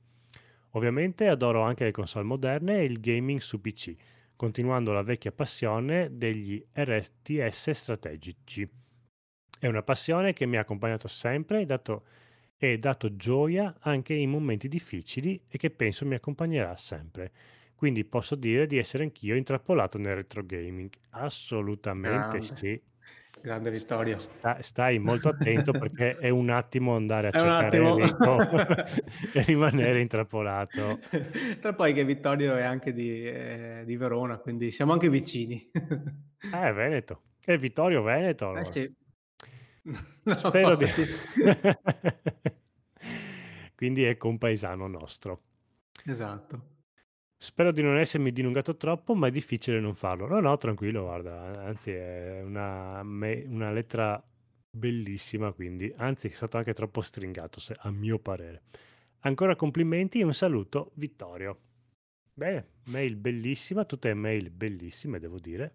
Ovviamente 0.71 1.29
adoro 1.29 1.61
anche 1.61 1.85
le 1.85 1.93
console 1.93 2.25
moderne 2.25 2.79
e 2.79 2.85
il 2.85 3.01
gaming 3.01 3.41
su 3.41 3.61
PC, 3.61 3.95
continuando 4.35 4.93
la 4.93 5.03
vecchia 5.03 5.31
passione 5.31 6.09
degli 6.17 6.65
RTS 6.73 7.73
strategici. 7.73 8.85
È 9.59 9.67
una 9.67 9.83
passione 9.83 10.33
che 10.33 10.47
mi 10.47 10.57
ha 10.57 10.61
accompagnato 10.61 11.09
sempre 11.09 11.61
e 11.63 11.67
dato, 11.67 12.05
e 12.59 12.79
dato 12.79 13.17
gioia 13.17 13.75
anche 13.81 14.15
in 14.15 14.31
momenti 14.31 14.69
difficili 14.69 15.41
e 15.49 15.57
che 15.57 15.71
penso 15.71 16.05
mi 16.05 16.15
accompagnerà 16.15 16.77
sempre. 16.77 17.33
Quindi 17.75 18.05
posso 18.05 18.35
dire 18.35 18.67
di 18.67 18.79
essere 18.79 19.03
anch'io 19.03 19.35
intrappolato 19.35 19.99
nel 19.99 20.13
retro 20.13 20.45
gaming. 20.45 20.91
Assolutamente 21.11 22.39
Grande. 22.39 22.43
sì. 22.43 22.83
Grande 23.41 23.71
Vittorio. 23.71 24.19
Sta, 24.19 24.61
stai 24.63 24.99
molto 24.99 25.29
attento 25.29 25.73
perché 25.73 26.17
è 26.17 26.31
un 26.31 26.51
attimo 26.51 26.97
andare 26.97 27.29
a 27.29 27.31
È 27.37 27.39
cercare. 27.39 27.77
Enrico 27.77 28.41
e 29.33 29.43
rimanere 29.43 30.01
intrappolato. 30.01 30.99
Tra 31.61 31.75
poi 31.75 31.93
che 31.93 32.05
Vittorio 32.05 32.55
è 32.55 32.63
anche 32.63 32.93
di, 32.93 33.27
eh, 33.27 33.83
di 33.85 33.97
Verona, 33.97 34.39
quindi 34.39 34.71
siamo 34.71 34.93
anche 34.93 35.11
vicini. 35.11 35.71
Eh, 35.73 36.73
Veneto. 36.73 37.23
È 37.45 37.57
Vittorio 37.59 38.03
Veneto 38.03 38.47
Eh 38.47 38.49
allora. 38.49 38.65
sì. 40.25 40.35
Spero 40.37 40.77
di... 40.77 40.87
sì. 40.87 41.07
Quindi 43.75 44.05
è 44.05 44.17
compaesano 44.17 44.87
nostro. 44.87 45.43
Esatto. 46.05 46.75
Spero 47.39 47.71
di 47.71 47.83
non 47.83 47.99
essermi 47.99 48.33
dilungato 48.33 48.77
troppo, 48.77 49.15
ma 49.15 49.27
è 49.27 49.31
difficile 49.31 49.79
non 49.79 49.95
farlo. 49.95 50.27
No, 50.27 50.41
no, 50.41 50.57
tranquillo, 50.57 51.03
guarda, 51.03 51.65
anzi 51.65 51.93
è 51.93 52.41
una, 52.43 53.03
me- 53.03 53.45
una 53.47 53.71
lettera 53.71 54.23
bellissima, 54.71 55.53
quindi, 55.53 55.93
anzi 55.97 56.29
è 56.29 56.31
stato 56.31 56.57
anche 56.57 56.73
troppo 56.73 57.03
stringato, 57.03 57.61
se- 57.61 57.77
a 57.79 57.91
mio 57.91 58.19
parere. 58.19 58.63
Ancora 59.21 59.55
complimenti 59.55 60.21
e 60.21 60.25
un 60.25 60.33
saluto, 60.33 60.93
Vittorio. 60.95 61.61
Bene, 62.33 62.69
mail 62.85 63.17
bellissima, 63.17 63.85
tutte 63.85 64.15
mail 64.15 64.51
bellissime, 64.51 65.19
devo 65.19 65.39
dire. 65.39 65.75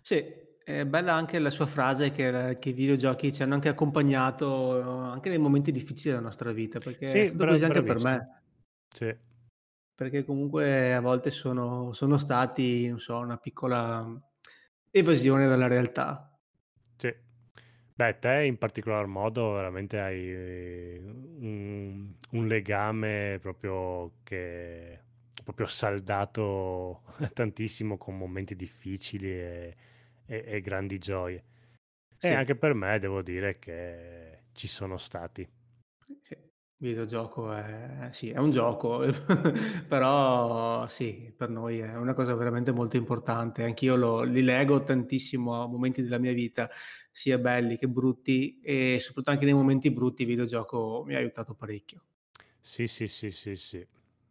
Sì, 0.00 0.24
è 0.68 0.84
bella 0.86 1.14
anche 1.14 1.38
la 1.38 1.50
sua 1.50 1.66
frase 1.66 2.10
che, 2.10 2.58
che 2.60 2.68
i 2.70 2.72
videogiochi 2.72 3.32
ci 3.32 3.42
hanno 3.42 3.54
anche 3.54 3.68
accompagnato 3.68 4.78
eh, 4.78 5.10
anche 5.12 5.28
nei 5.30 5.38
momenti 5.38 5.72
difficili 5.72 6.10
della 6.10 6.22
nostra 6.26 6.52
vita, 6.52 6.80
perché 6.80 7.20
è 7.22 7.24
Sì, 7.24 7.24
stato 7.24 7.44
bra- 7.44 7.46
così 7.46 7.64
anche 7.64 7.82
per 7.82 7.98
me. 7.98 8.42
Sì. 8.90 9.16
perché 9.94 10.24
comunque 10.24 10.94
a 10.94 11.00
volte 11.00 11.30
sono, 11.30 11.92
sono 11.92 12.18
stati, 12.18 12.88
non 12.88 13.00
so, 13.00 13.16
una 13.18 13.36
piccola 13.36 14.06
evasione 14.90 15.46
dalla 15.48 15.66
realtà. 15.66 16.38
Sì. 16.96 17.14
Beh, 17.94 18.18
te 18.20 18.44
in 18.44 18.58
particolar 18.58 19.06
modo 19.06 19.52
veramente 19.52 19.98
hai 20.00 20.96
un, 20.98 22.14
un 22.30 22.46
legame 22.46 23.38
proprio 23.40 24.18
che 24.22 24.92
è 24.94 25.42
proprio 25.44 25.66
saldato 25.66 27.02
tantissimo 27.34 27.96
con 27.96 28.16
momenti 28.16 28.54
difficili 28.56 29.28
e, 29.30 29.76
e- 30.28 30.44
e 30.46 30.60
grandi 30.60 30.98
gioie. 30.98 31.44
Sì, 32.18 32.34
E 32.34 32.34
anche 32.34 32.56
per 32.56 32.74
me 32.74 32.98
devo 33.00 33.22
dire 33.22 33.58
che 33.58 34.44
ci 34.52 34.68
sono 34.68 34.98
stati. 34.98 35.48
sì, 36.20 36.36
videogioco 36.78 37.52
è, 37.52 38.08
sì, 38.12 38.30
è 38.30 38.38
un 38.38 38.50
gioco, 38.50 39.00
però 39.88 40.86
sì, 40.88 41.32
per 41.36 41.50
noi 41.50 41.78
è 41.80 41.96
una 41.96 42.14
cosa 42.14 42.34
veramente 42.34 42.72
molto 42.72 42.96
importante. 42.96 43.64
Anch'io 43.64 43.96
lo, 43.96 44.22
li 44.22 44.42
leggo 44.42 44.82
tantissimo 44.84 45.62
a 45.62 45.66
momenti 45.66 46.02
della 46.02 46.18
mia 46.18 46.32
vita, 46.32 46.68
sia 47.10 47.38
belli 47.38 47.76
che 47.76 47.88
brutti, 47.88 48.60
e 48.60 48.96
soprattutto 49.00 49.30
anche 49.30 49.44
nei 49.44 49.54
momenti 49.54 49.90
brutti 49.92 50.22
il 50.22 50.28
videogioco 50.28 51.02
mi 51.06 51.14
ha 51.14 51.18
aiutato 51.18 51.54
parecchio. 51.54 52.04
Sì, 52.60 52.86
sì, 52.86 53.08
sì, 53.08 53.30
sì, 53.32 53.56
sì. 53.56 53.86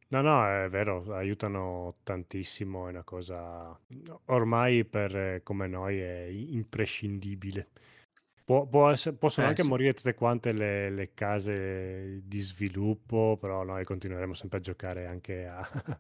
No, 0.10 0.22
no, 0.22 0.46
è 0.48 0.70
vero, 0.70 1.04
aiutano 1.16 1.98
tantissimo, 2.04 2.88
è 2.88 2.92
una 2.92 3.04
cosa 3.04 3.78
ormai 4.26 4.86
per 4.86 5.14
eh, 5.16 5.42
come 5.44 5.68
noi 5.68 6.00
è 6.00 6.26
imprescindibile. 6.32 7.68
Può- 8.46 8.66
può 8.68 8.90
essere- 8.90 9.18
possono 9.18 9.48
Eh 9.48 9.50
anche 9.50 9.64
sì. 9.64 9.70
morire 9.70 9.94
tutte 9.94 10.14
quante 10.14 10.54
le, 10.54 10.90
le 10.90 11.14
case 11.14 12.22
di 12.26 12.40
sviluppo, 12.40 13.38
però 13.40 13.64
noi 13.64 13.84
continueremo 13.84 14.34
sempre 14.34 14.60
a 14.60 14.62
giocare 14.62 15.06
anche 15.08 15.46
a, 15.46 15.62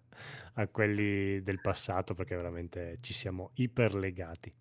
a 0.55 0.67
quelli 0.69 1.41
del 1.43 1.59
passato 1.59 2.13
perché 2.13 2.35
veramente 2.37 2.99
ci 3.01 3.13
siamo 3.13 3.51
iperlegati. 3.55 4.53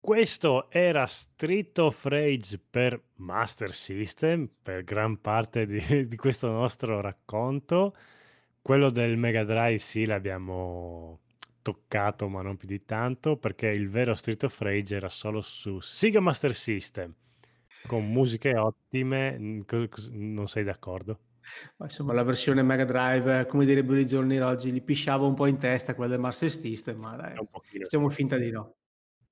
Questo 0.00 0.70
era 0.70 1.06
Street 1.06 1.78
of 1.78 2.04
Rage 2.06 2.58
per 2.58 3.00
Master 3.16 3.72
System, 3.72 4.48
per 4.62 4.82
gran 4.84 5.20
parte 5.20 5.66
di, 5.66 6.08
di 6.08 6.16
questo 6.16 6.50
nostro 6.50 7.00
racconto. 7.00 7.94
Quello 8.68 8.90
del 8.90 9.16
Mega 9.16 9.44
Drive 9.44 9.78
sì, 9.78 10.04
l'abbiamo 10.04 11.20
toccato, 11.62 12.28
ma 12.28 12.42
non 12.42 12.58
più 12.58 12.68
di 12.68 12.84
tanto, 12.84 13.38
perché 13.38 13.68
il 13.68 13.88
vero 13.88 14.14
Street 14.14 14.42
of 14.42 14.60
Rage 14.60 14.94
era 14.94 15.08
solo 15.08 15.40
su 15.40 15.80
Sega 15.80 16.20
Master 16.20 16.54
System, 16.54 17.14
con 17.86 18.06
musiche 18.06 18.54
ottime. 18.58 19.64
Non 20.10 20.48
sei 20.48 20.64
d'accordo? 20.64 21.18
Ma 21.78 21.86
insomma, 21.86 22.12
la 22.12 22.22
versione 22.24 22.62
Mega 22.62 22.84
Drive, 22.84 23.46
come 23.46 23.64
direbbero 23.64 23.98
i 23.98 24.06
giorni 24.06 24.36
d'oggi, 24.36 24.70
gli 24.70 24.82
pisciava 24.82 25.24
un 25.24 25.34
po' 25.34 25.46
in 25.46 25.56
testa 25.56 25.94
quella 25.94 26.10
del 26.10 26.20
Master 26.20 26.50
System, 26.50 26.98
ma 26.98 27.16
dai, 27.16 27.36
facciamo 27.80 28.10
finta 28.10 28.36
di 28.36 28.50
no. 28.50 28.76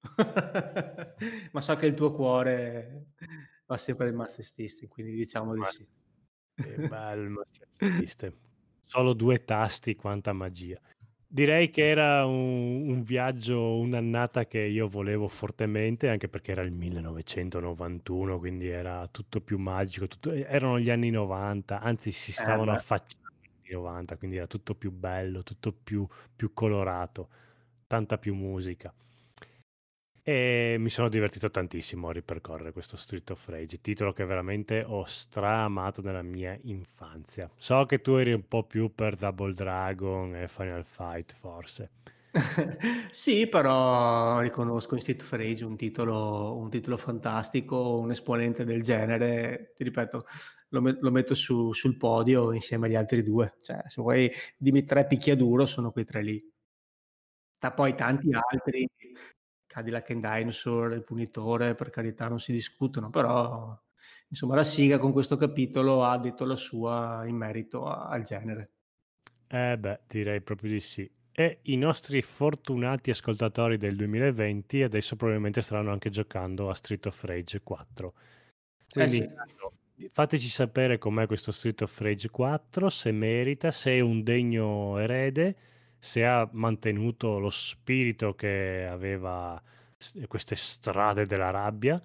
ma 1.52 1.60
so 1.60 1.76
che 1.76 1.84
il 1.84 1.92
tuo 1.92 2.10
cuore 2.10 3.08
va 3.66 3.76
sempre 3.76 4.08
al 4.08 4.14
Master 4.14 4.46
System, 4.46 4.88
quindi 4.88 5.12
diciamo 5.12 5.52
di 5.52 5.60
Ma 5.60 5.66
sì. 5.66 5.86
che 6.54 6.88
bello 6.88 7.22
il 7.22 7.28
Master 7.28 7.68
System. 8.00 8.44
Solo 8.86 9.12
due 9.12 9.44
tasti, 9.44 9.94
quanta 9.96 10.32
magia. 10.32 10.80
Direi 11.28 11.70
che 11.70 11.88
era 11.88 12.24
un, 12.24 12.88
un 12.88 13.02
viaggio, 13.02 13.76
un'annata 13.78 14.46
che 14.46 14.60
io 14.60 14.86
volevo 14.88 15.26
fortemente, 15.28 16.08
anche 16.08 16.28
perché 16.28 16.52
era 16.52 16.62
il 16.62 16.72
1991, 16.72 18.38
quindi 18.38 18.68
era 18.68 19.06
tutto 19.08 19.40
più 19.40 19.58
magico, 19.58 20.06
tutto- 20.06 20.30
erano 20.32 20.78
gli 20.78 20.88
anni 20.88 21.10
90, 21.10 21.80
anzi 21.80 22.12
si 22.12 22.30
Eh 22.38 22.58
stavano 22.60 22.70
beh. 22.70 22.72
affacciando 22.72 23.28
gli 23.42 23.48
anni 23.72 23.74
90, 23.74 24.16
quindi 24.16 24.36
era 24.36 24.46
tutto 24.46 24.74
più 24.76 24.92
bello, 24.92 25.42
tutto 25.42 25.72
più, 25.72 26.06
più 26.34 26.52
colorato, 26.52 27.28
tanta 27.88 28.18
più 28.18 28.34
musica. 28.34 28.94
E 30.28 30.74
mi 30.80 30.88
sono 30.88 31.08
divertito 31.08 31.50
tantissimo 31.52 32.08
a 32.08 32.12
ripercorrere 32.12 32.72
questo 32.72 32.96
Street 32.96 33.30
of 33.30 33.46
Rage, 33.48 33.80
titolo 33.80 34.12
che 34.12 34.24
veramente 34.24 34.82
ho 34.84 35.04
straamato 35.04 36.02
nella 36.02 36.22
mia 36.22 36.58
infanzia. 36.62 37.48
So 37.56 37.86
che 37.86 38.00
tu 38.00 38.12
eri 38.14 38.32
un 38.32 38.46
po' 38.48 38.64
più 38.64 38.92
per 38.92 39.14
Double 39.14 39.52
Dragon 39.52 40.34
e 40.34 40.48
Final 40.48 40.84
Fight, 40.84 41.32
forse. 41.32 41.90
Sì, 43.10 43.46
però 43.48 44.40
riconosco 44.40 44.94
in 44.96 45.00
Street 45.00 45.22
of 45.22 45.30
Rage 45.32 45.64
un 45.64 45.76
titolo, 45.76 46.56
un 46.56 46.70
titolo 46.70 46.96
fantastico, 46.96 47.96
un 47.98 48.10
esponente 48.10 48.64
del 48.64 48.82
genere, 48.82 49.72
ti 49.76 49.84
ripeto, 49.84 50.26
lo, 50.70 50.80
met- 50.80 51.00
lo 51.02 51.10
metto 51.12 51.34
su- 51.36 51.72
sul 51.72 51.96
podio 51.96 52.52
insieme 52.52 52.88
agli 52.88 52.96
altri 52.96 53.22
due. 53.22 53.58
Cioè, 53.62 53.82
se 53.86 54.02
vuoi 54.02 54.30
dimmi 54.58 54.84
tre 54.84 55.06
picchiaduro, 55.06 55.66
sono 55.66 55.92
quei 55.92 56.04
tre 56.04 56.22
lì. 56.22 56.44
Da 57.58 57.72
poi 57.72 57.94
tanti 57.94 58.32
altri, 58.32 58.86
Cadillac 59.76 60.10
and 60.10 60.26
Dinosaur, 60.26 60.94
Il 60.94 61.04
Punitore, 61.04 61.74
per 61.74 61.90
carità 61.90 62.28
non 62.28 62.40
si 62.40 62.50
discutono, 62.50 63.10
però 63.10 63.78
insomma 64.28 64.54
la 64.54 64.64
Siga 64.64 64.96
con 64.98 65.12
questo 65.12 65.36
capitolo 65.36 66.02
ha 66.02 66.16
detto 66.16 66.46
la 66.46 66.56
sua 66.56 67.24
in 67.26 67.36
merito 67.36 67.84
a- 67.86 68.08
al 68.08 68.22
genere. 68.22 68.70
Eh 69.46 69.76
beh, 69.76 70.00
direi 70.06 70.40
proprio 70.40 70.70
di 70.70 70.80
sì. 70.80 71.10
E 71.30 71.58
i 71.64 71.76
nostri 71.76 72.22
fortunati 72.22 73.10
ascoltatori 73.10 73.76
del 73.76 73.96
2020 73.96 74.82
adesso 74.82 75.14
probabilmente 75.14 75.60
staranno 75.60 75.92
anche 75.92 76.08
giocando 76.08 76.70
a 76.70 76.74
Street 76.74 77.04
of 77.04 77.22
Rage 77.24 77.60
4. 77.60 78.14
Quindi 78.88 79.16
sì. 79.16 79.22
intanto, 79.24 79.72
fateci 80.10 80.48
sapere 80.48 80.96
com'è 80.96 81.26
questo 81.26 81.52
Street 81.52 81.82
of 81.82 82.00
Rage 82.00 82.30
4, 82.30 82.88
se 82.88 83.12
merita, 83.12 83.70
se 83.70 83.90
è 83.92 84.00
un 84.00 84.22
degno 84.22 84.96
erede, 84.96 85.56
se 86.06 86.24
ha 86.24 86.48
mantenuto 86.52 87.40
lo 87.40 87.50
spirito 87.50 88.36
che 88.36 88.86
aveva 88.88 89.60
queste 90.28 90.54
strade 90.54 91.26
della 91.26 91.50
rabbia 91.50 92.00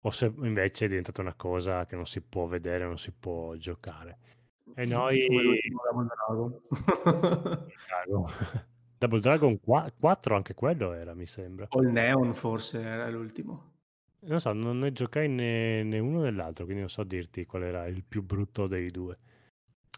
o 0.00 0.10
se 0.10 0.32
invece 0.38 0.86
è 0.86 0.88
diventata 0.88 1.20
una 1.20 1.34
cosa 1.34 1.84
che 1.84 1.94
non 1.94 2.06
si 2.06 2.22
può 2.22 2.46
vedere, 2.46 2.86
non 2.86 2.96
si 2.96 3.12
può 3.12 3.54
giocare. 3.56 4.18
E 4.74 4.86
noi 4.86 5.26
Double 5.26 6.06
Dragon. 6.06 6.60
Dragon. 7.86 8.32
Double 8.96 9.20
Dragon 9.20 9.60
4 9.60 10.34
anche 10.34 10.54
quello 10.54 10.94
era, 10.94 11.12
mi 11.12 11.26
sembra. 11.26 11.66
O 11.68 11.82
il 11.82 11.90
Neon 11.90 12.34
forse 12.34 12.80
era 12.80 13.10
l'ultimo. 13.10 13.72
Non 14.20 14.40
so, 14.40 14.54
non 14.54 14.78
ne 14.78 14.92
giocai 14.92 15.28
né, 15.28 15.82
né 15.82 15.98
uno 15.98 16.22
né 16.22 16.30
l'altro, 16.30 16.64
quindi 16.64 16.80
non 16.80 16.90
so 16.90 17.04
dirti 17.04 17.44
qual 17.44 17.64
era 17.64 17.86
il 17.88 18.04
più 18.04 18.22
brutto 18.22 18.66
dei 18.66 18.90
due. 18.90 19.18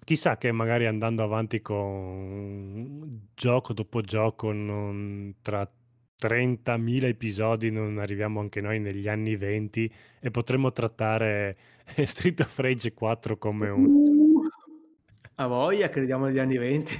Chissà 0.04 0.36
che 0.36 0.52
magari 0.52 0.86
andando 0.86 1.22
avanti 1.22 1.60
con 1.60 3.28
gioco 3.34 3.72
dopo 3.72 4.00
gioco, 4.02 4.52
non- 4.52 5.34
tra 5.42 5.68
30.000 6.18 7.04
episodi 7.04 7.70
non 7.70 7.98
arriviamo 7.98 8.40
anche 8.40 8.60
noi 8.60 8.80
negli 8.80 9.08
anni 9.08 9.36
20 9.36 9.92
e 10.20 10.30
potremmo 10.30 10.72
trattare 10.72 11.56
Street 12.04 12.40
of 12.40 12.58
Rage 12.58 12.94
4 12.94 13.36
come 13.36 13.68
un... 13.68 13.84
Uh, 13.84 14.48
a 15.34 15.46
voglia, 15.46 15.88
crediamo 15.90 16.26
negli 16.26 16.38
anni 16.38 16.56
20. 16.56 16.94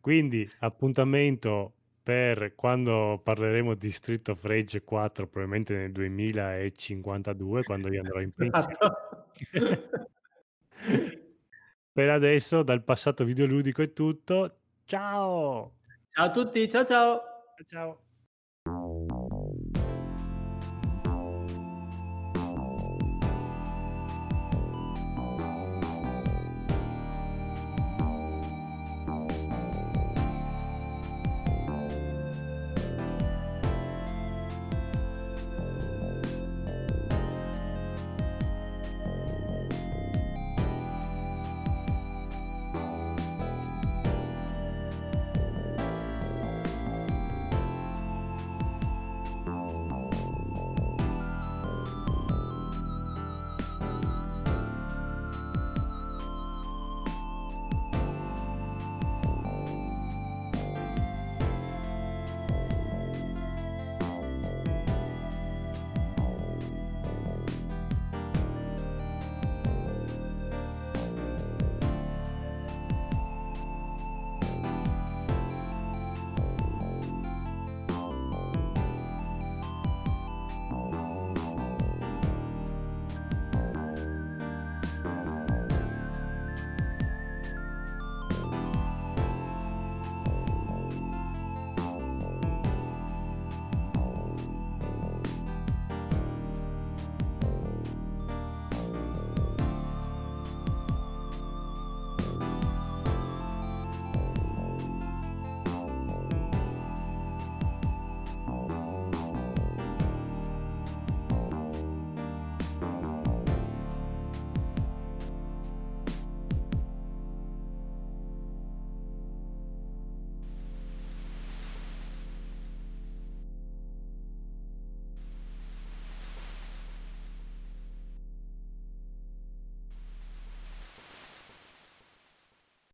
Quindi 0.00 0.48
appuntamento 0.60 1.72
per 2.04 2.54
quando 2.54 3.18
parleremo 3.24 3.74
di 3.74 3.90
Street 3.90 4.28
of 4.28 4.44
Rage 4.44 4.84
4, 4.84 5.26
probabilmente 5.26 5.74
nel 5.74 5.90
2052, 5.90 7.62
quando 7.62 7.90
io 7.90 8.00
andrò 8.00 8.20
in 8.20 8.32
pensione. 8.32 8.76
Esatto. 9.50 10.10
Per 11.90 12.10
adesso 12.10 12.62
dal 12.62 12.84
passato 12.84 13.24
videoludico 13.24 13.80
è 13.80 13.92
tutto. 13.92 14.58
Ciao! 14.84 15.76
Ciao 16.10 16.26
a 16.26 16.30
tutti, 16.30 16.68
ciao 16.68 16.84
ciao. 16.84 17.22
Ciao! 17.66 18.03